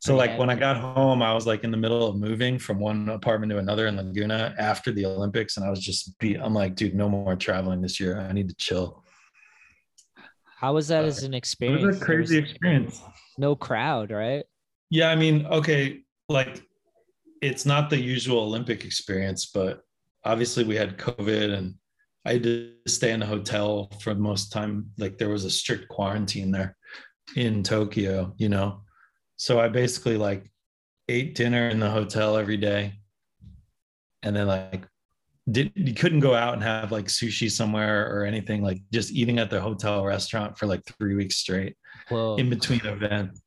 So 0.00 0.16
like 0.16 0.38
when 0.38 0.48
I 0.48 0.54
got 0.54 0.76
home, 0.76 1.22
I 1.22 1.34
was 1.34 1.46
like 1.46 1.64
in 1.64 1.70
the 1.72 1.76
middle 1.76 2.06
of 2.06 2.16
moving 2.16 2.58
from 2.58 2.78
one 2.78 3.08
apartment 3.08 3.50
to 3.50 3.58
another 3.58 3.88
in 3.88 3.96
Laguna 3.96 4.54
after 4.58 4.92
the 4.92 5.04
Olympics, 5.04 5.56
and 5.56 5.66
I 5.66 5.70
was 5.70 5.80
just 5.80 6.16
beat. 6.18 6.38
I'm 6.40 6.54
like, 6.54 6.76
dude, 6.76 6.94
no 6.94 7.08
more 7.08 7.34
traveling 7.36 7.82
this 7.82 7.98
year. 8.00 8.18
I 8.20 8.32
need 8.32 8.48
to 8.48 8.54
chill. 8.54 9.04
How 10.58 10.74
was 10.74 10.88
that 10.88 11.04
Uh, 11.04 11.08
as 11.08 11.22
an 11.24 11.34
It 11.34 11.38
experience? 11.38 11.82
was 11.84 11.96
a 11.96 11.98
There 12.06 12.18
was 12.20 12.28
crazy 12.30 12.38
experience. 12.38 13.00
No 13.36 13.54
crowd, 13.54 14.10
right? 14.10 14.44
Yeah, 14.90 15.10
I 15.10 15.16
mean, 15.16 15.46
okay, 15.46 16.00
like 16.28 16.62
it's 17.42 17.66
not 17.66 17.90
the 17.90 18.00
usual 18.00 18.38
Olympic 18.40 18.84
experience, 18.84 19.46
but 19.46 19.82
obviously 20.28 20.62
we 20.62 20.76
had 20.76 20.98
COVID 20.98 21.54
and 21.54 21.74
I 22.24 22.34
had 22.34 22.42
to 22.42 22.72
stay 22.86 23.12
in 23.12 23.22
a 23.22 23.26
hotel 23.26 23.90
for 24.02 24.14
most 24.14 24.52
time. 24.52 24.90
Like 24.98 25.16
there 25.16 25.30
was 25.30 25.44
a 25.44 25.50
strict 25.50 25.88
quarantine 25.88 26.50
there 26.50 26.76
in 27.34 27.62
Tokyo, 27.62 28.34
you 28.36 28.50
know. 28.50 28.82
So 29.36 29.58
I 29.58 29.68
basically 29.68 30.18
like 30.18 30.50
ate 31.08 31.34
dinner 31.34 31.70
in 31.70 31.80
the 31.80 31.90
hotel 31.90 32.36
every 32.36 32.58
day. 32.58 32.92
And 34.22 34.36
then 34.36 34.46
like 34.46 34.86
did 35.50 35.72
you 35.74 35.94
couldn't 35.94 36.20
go 36.20 36.34
out 36.34 36.52
and 36.52 36.62
have 36.62 36.92
like 36.92 37.06
sushi 37.06 37.50
somewhere 37.50 38.14
or 38.14 38.26
anything, 38.26 38.62
like 38.62 38.82
just 38.92 39.12
eating 39.12 39.38
at 39.38 39.48
the 39.48 39.60
hotel 39.60 40.04
restaurant 40.04 40.58
for 40.58 40.66
like 40.66 40.82
three 40.84 41.14
weeks 41.14 41.36
straight 41.36 41.74
Whoa. 42.10 42.36
in 42.36 42.50
between 42.50 42.84
events. 42.84 43.40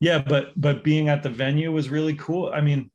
Yeah, 0.00 0.22
but 0.22 0.52
but 0.56 0.84
being 0.84 1.08
at 1.08 1.24
the 1.24 1.30
venue 1.30 1.72
was 1.72 1.88
really 1.88 2.14
cool. 2.14 2.52
I 2.54 2.60
mean, 2.60 2.90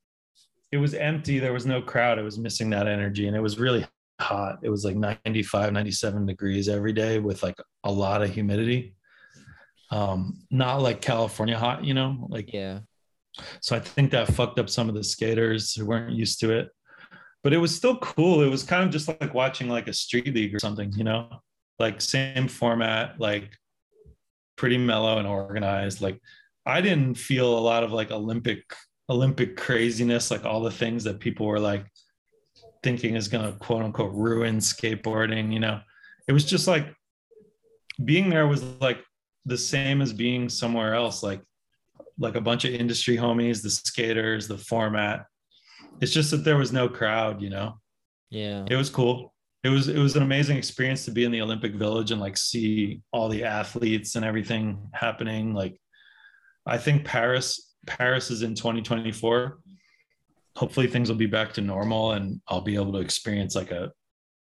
it 0.74 0.78
was 0.78 0.96
empty, 0.96 1.38
there 1.38 1.54
was 1.54 1.68
no 1.68 1.84
crowd. 1.84 2.18
It 2.18 2.24
was 2.24 2.40
missing 2.40 2.72
that 2.72 2.88
energy 2.88 3.28
and 3.28 3.38
it 3.38 3.40
was 3.40 3.60
really 3.60 3.86
hot. 4.20 4.58
It 4.64 4.70
was 4.70 4.84
like 4.84 4.96
95, 4.96 5.72
97 5.72 6.26
degrees 6.26 6.68
every 6.68 6.94
day 6.94 7.20
with 7.20 7.44
like 7.44 7.58
a 7.84 7.92
lot 7.92 8.24
of 8.24 8.34
humidity. 8.34 8.96
Um 9.92 10.40
not 10.50 10.82
like 10.82 11.00
California 11.00 11.60
hot, 11.60 11.86
you 11.86 11.94
know, 11.94 12.26
like 12.28 12.52
yeah. 12.52 12.80
so 13.62 13.76
I 13.76 13.82
think 13.82 14.10
that 14.12 14.34
fucked 14.34 14.58
up 14.58 14.68
some 14.68 14.90
of 14.90 14.96
the 14.96 15.04
skaters 15.04 15.76
who 15.76 15.86
weren't 15.86 16.16
used 16.16 16.40
to 16.40 16.52
it. 16.52 16.70
But 17.44 17.54
it 17.54 17.58
was 17.58 17.76
still 17.76 17.98
cool. 17.98 18.42
It 18.42 18.50
was 18.50 18.64
kind 18.64 18.84
of 18.84 18.90
just 18.90 19.08
like 19.08 19.36
watching 19.36 19.70
like 19.70 19.88
a 19.88 19.94
street 19.94 20.34
league 20.34 20.56
or 20.56 20.60
something, 20.60 20.92
you 20.94 21.04
know, 21.04 21.30
like 21.78 22.02
same 22.02 22.48
format, 22.48 23.20
like 23.20 23.52
pretty 24.56 24.80
mellow 24.80 25.20
and 25.20 25.28
organized. 25.28 26.02
Like 26.02 26.20
I 26.66 26.82
didn't 26.82 27.14
feel 27.14 27.56
a 27.56 27.62
lot 27.70 27.84
of 27.84 27.92
like 27.92 28.10
Olympic 28.10 28.64
Olympic 29.10 29.58
craziness, 29.58 30.32
like 30.32 30.46
all 30.46 30.62
the 30.62 30.72
things 30.72 31.04
that 31.04 31.20
people 31.20 31.46
were 31.46 31.60
like 31.60 31.86
thinking 32.84 33.16
is 33.16 33.28
gonna 33.28 33.54
quote 33.54 33.84
unquote 33.84 34.14
ruin 34.14 34.58
skateboarding, 34.58 35.52
you 35.52 35.60
know. 35.60 35.82
It 36.28 36.34
was 36.34 36.46
just 36.46 36.68
like 36.68 36.94
being 38.04 38.30
there 38.30 38.48
was 38.48 38.64
like 38.80 39.04
the 39.46 39.58
same 39.58 40.02
as 40.02 40.14
being 40.14 40.50
somewhere 40.50 40.94
else, 40.94 41.24
like 41.24 41.42
like 42.18 42.36
a 42.36 42.42
bunch 42.42 42.66
of 42.66 42.74
industry 42.74 43.18
homies, 43.18 43.62
the 43.62 43.70
skaters, 43.70 44.48
the 44.48 44.58
format. 44.58 45.26
It's 46.02 46.12
just 46.12 46.32
that 46.32 46.44
there 46.44 46.58
was 46.58 46.72
no 46.72 46.88
crowd, 46.88 47.42
you 47.42 47.50
know. 47.50 47.80
Yeah. 48.30 48.66
It 48.70 48.76
was 48.76 48.90
cool. 48.90 49.34
It 49.64 49.70
was 49.70 49.88
it 49.88 50.00
was 50.00 50.16
an 50.16 50.24
amazing 50.24 50.58
experience 50.58 51.06
to 51.06 51.12
be 51.12 51.24
in 51.24 51.32
the 51.32 51.42
Olympic 51.42 51.76
Village 51.76 52.12
and 52.12 52.20
like 52.20 52.38
see 52.38 53.02
all 53.12 53.30
the 53.30 53.44
athletes 53.44 54.16
and 54.16 54.26
everything 54.26 54.90
happening. 54.94 55.54
Like 55.54 55.80
I 56.66 56.78
think 56.78 57.06
Paris 57.06 57.73
Paris 57.86 58.32
is 58.32 58.42
in 58.44 58.56
2024. 58.56 59.60
Hopefully 60.56 60.88
things 60.88 61.10
will 61.10 61.18
be 61.18 61.26
back 61.26 61.54
to 61.54 61.62
normal 61.62 62.12
and 62.14 62.40
I'll 62.48 62.62
be 62.62 62.76
able 62.76 62.94
to 62.94 63.00
experience 63.00 63.56
like 63.56 63.72
a 63.72 63.92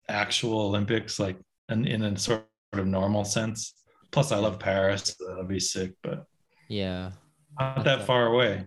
actual 0.09 0.61
Olympics 0.61 1.19
like 1.19 1.39
in, 1.71 1.87
in 1.87 2.03
a 2.03 2.17
sort 2.19 2.47
of 2.73 2.87
normal 2.87 3.25
sense. 3.25 3.75
Plus 4.11 4.31
I 4.33 4.37
love 4.37 4.59
Paris. 4.59 5.17
So 5.19 5.27
that'll 5.29 5.45
be 5.45 5.61
sick, 5.61 5.93
but 6.03 6.25
Yeah. 6.69 7.13
not 7.59 7.85
that 7.85 8.03
far 8.07 8.27
away. 8.27 8.65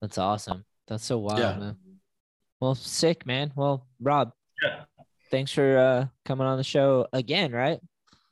That's 0.00 0.18
awesome. 0.18 0.64
That's 0.86 1.04
so 1.04 1.18
wild, 1.18 1.38
Yeah. 1.38 1.58
man. 1.58 1.76
Well, 2.60 2.74
sick, 2.74 3.26
man. 3.26 3.52
Well, 3.56 3.86
Rob, 4.00 4.32
Yeah. 4.62 4.84
thanks 5.30 5.50
for 5.52 5.78
uh 5.78 6.06
coming 6.24 6.46
on 6.46 6.58
the 6.58 6.64
show 6.64 7.08
again, 7.12 7.52
right? 7.52 7.80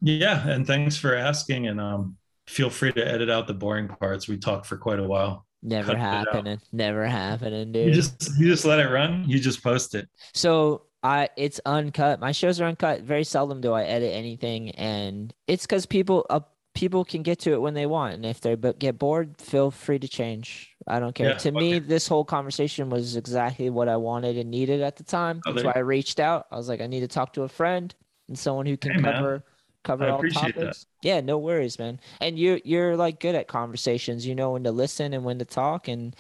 Yeah, 0.03 0.47
and 0.49 0.67
thanks 0.67 0.97
for 0.97 1.15
asking. 1.15 1.67
And 1.69 1.81
um, 1.81 2.17
feel 2.47 2.71
free 2.71 2.93
to 2.93 3.07
edit 3.07 3.31
out 3.31 3.47
the 3.47 3.55
boring 3.55 3.89
parts. 3.89 4.29
We 4.29 4.37
talked 4.37 4.67
for 4.67 4.77
quite 4.77 4.99
a 4.99 5.05
while. 5.05 5.47
Never 5.63 5.93
Cut 5.93 6.01
happening. 6.01 6.61
Never 6.73 7.07
happening, 7.07 7.73
dude. 7.73 7.87
You 7.87 7.93
just 7.93 8.39
you 8.39 8.49
just 8.49 8.65
let 8.65 8.81
it 8.81 8.89
run. 8.89 9.25
You 9.29 9.39
just 9.39 9.63
post 9.63 9.95
it. 9.95 10.09
So 10.35 10.83
I 11.03 11.29
it's 11.37 11.61
uncut. 11.65 12.19
My 12.21 12.33
shows 12.33 12.61
are 12.61 12.65
uncut. 12.65 13.03
Very 13.03 13.25
seldom 13.25 13.61
do 13.61 13.73
I 13.73 13.85
edit 13.85 14.13
anything, 14.13 14.71
and 14.71 15.33
it's 15.47 15.65
because 15.65 15.87
people 15.87 16.27
uh, 16.31 16.41
people 16.75 17.05
can 17.05 17.23
get 17.23 17.39
to 17.41 17.53
it 17.53 17.61
when 17.61 17.75
they 17.75 17.87
want, 17.87 18.15
and 18.15 18.27
if 18.27 18.41
they 18.41 18.57
but 18.57 18.81
get 18.81 18.99
bored, 18.99 19.37
feel 19.41 19.71
free 19.71 20.01
to 20.01 20.09
change. 20.09 20.75
I 20.89 20.99
don't 20.99 21.15
care. 21.15 21.31
Yeah, 21.31 21.39
to 21.39 21.53
me, 21.53 21.79
this 21.79 22.09
whole 22.09 22.25
conversation 22.25 22.91
was 22.91 23.17
exactly 23.17 23.71
what 23.71 23.89
I 23.89 23.97
wanted 23.97 24.37
and 24.37 24.51
needed 24.51 24.81
at 24.81 24.97
the 24.97 25.05
time. 25.05 25.41
Oh, 25.47 25.53
That's 25.53 25.65
why 25.65 25.73
I 25.77 25.81
reached 25.81 26.19
out. 26.19 26.47
I 26.51 26.57
was 26.57 26.69
like, 26.69 26.81
I 26.81 26.89
need 26.89 27.01
to 27.01 27.09
talk 27.09 27.35
to 27.35 27.43
a 27.43 27.49
friend 27.49 27.95
and 28.29 28.39
someone 28.39 28.67
who 28.67 28.77
can 28.77 28.93
Hey, 28.93 29.03
cover 29.03 29.45
cover 29.85 30.05
I 30.05 30.11
all 30.11 30.17
appreciate 30.17 30.55
that. 30.57 30.61
topics. 30.61 30.87
Yeah, 31.03 31.21
no 31.21 31.39
worries, 31.39 31.79
man. 31.79 32.01
And 32.21 32.39
you're 32.39 32.61
you're 32.65 32.97
like 32.97 33.21
good 33.21 33.35
at 33.35 33.49
conversations. 33.49 34.27
You 34.27 34.35
know 34.35 34.53
when 34.53 34.65
to 34.65 34.73
listen 34.73 35.13
and 35.15 35.25
when 35.25 35.39
to 35.39 35.45
talk, 35.45 35.89
and 35.89 36.15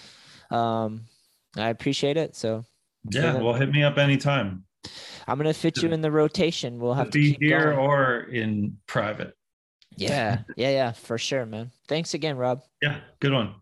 um, 0.50 1.02
I 1.56 1.68
appreciate 1.68 2.16
it. 2.16 2.34
So 2.36 2.64
Yeah, 3.10 3.40
well, 3.40 3.54
hit 3.54 3.70
me 3.70 3.82
up 3.82 3.98
anytime. 3.98 4.64
I'm 5.28 5.38
gonna 5.38 5.54
fit 5.54 5.82
you 5.82 5.90
in 5.90 6.00
the 6.00 6.10
rotation. 6.10 6.80
We'll 6.80 6.94
have 6.94 7.10
to 7.10 7.18
Be 7.18 7.36
here 7.40 7.74
going. 7.74 7.78
or 7.78 8.20
in 8.22 8.78
private. 8.86 9.36
Yeah, 9.96 10.38
yeah, 10.56 10.70
yeah, 10.70 10.92
for 10.92 11.18
sure, 11.18 11.44
man. 11.46 11.70
Thanks 11.86 12.14
again, 12.14 12.36
Rob. 12.36 12.62
Yeah, 12.80 13.00
good 13.20 13.32
one. 13.32 13.54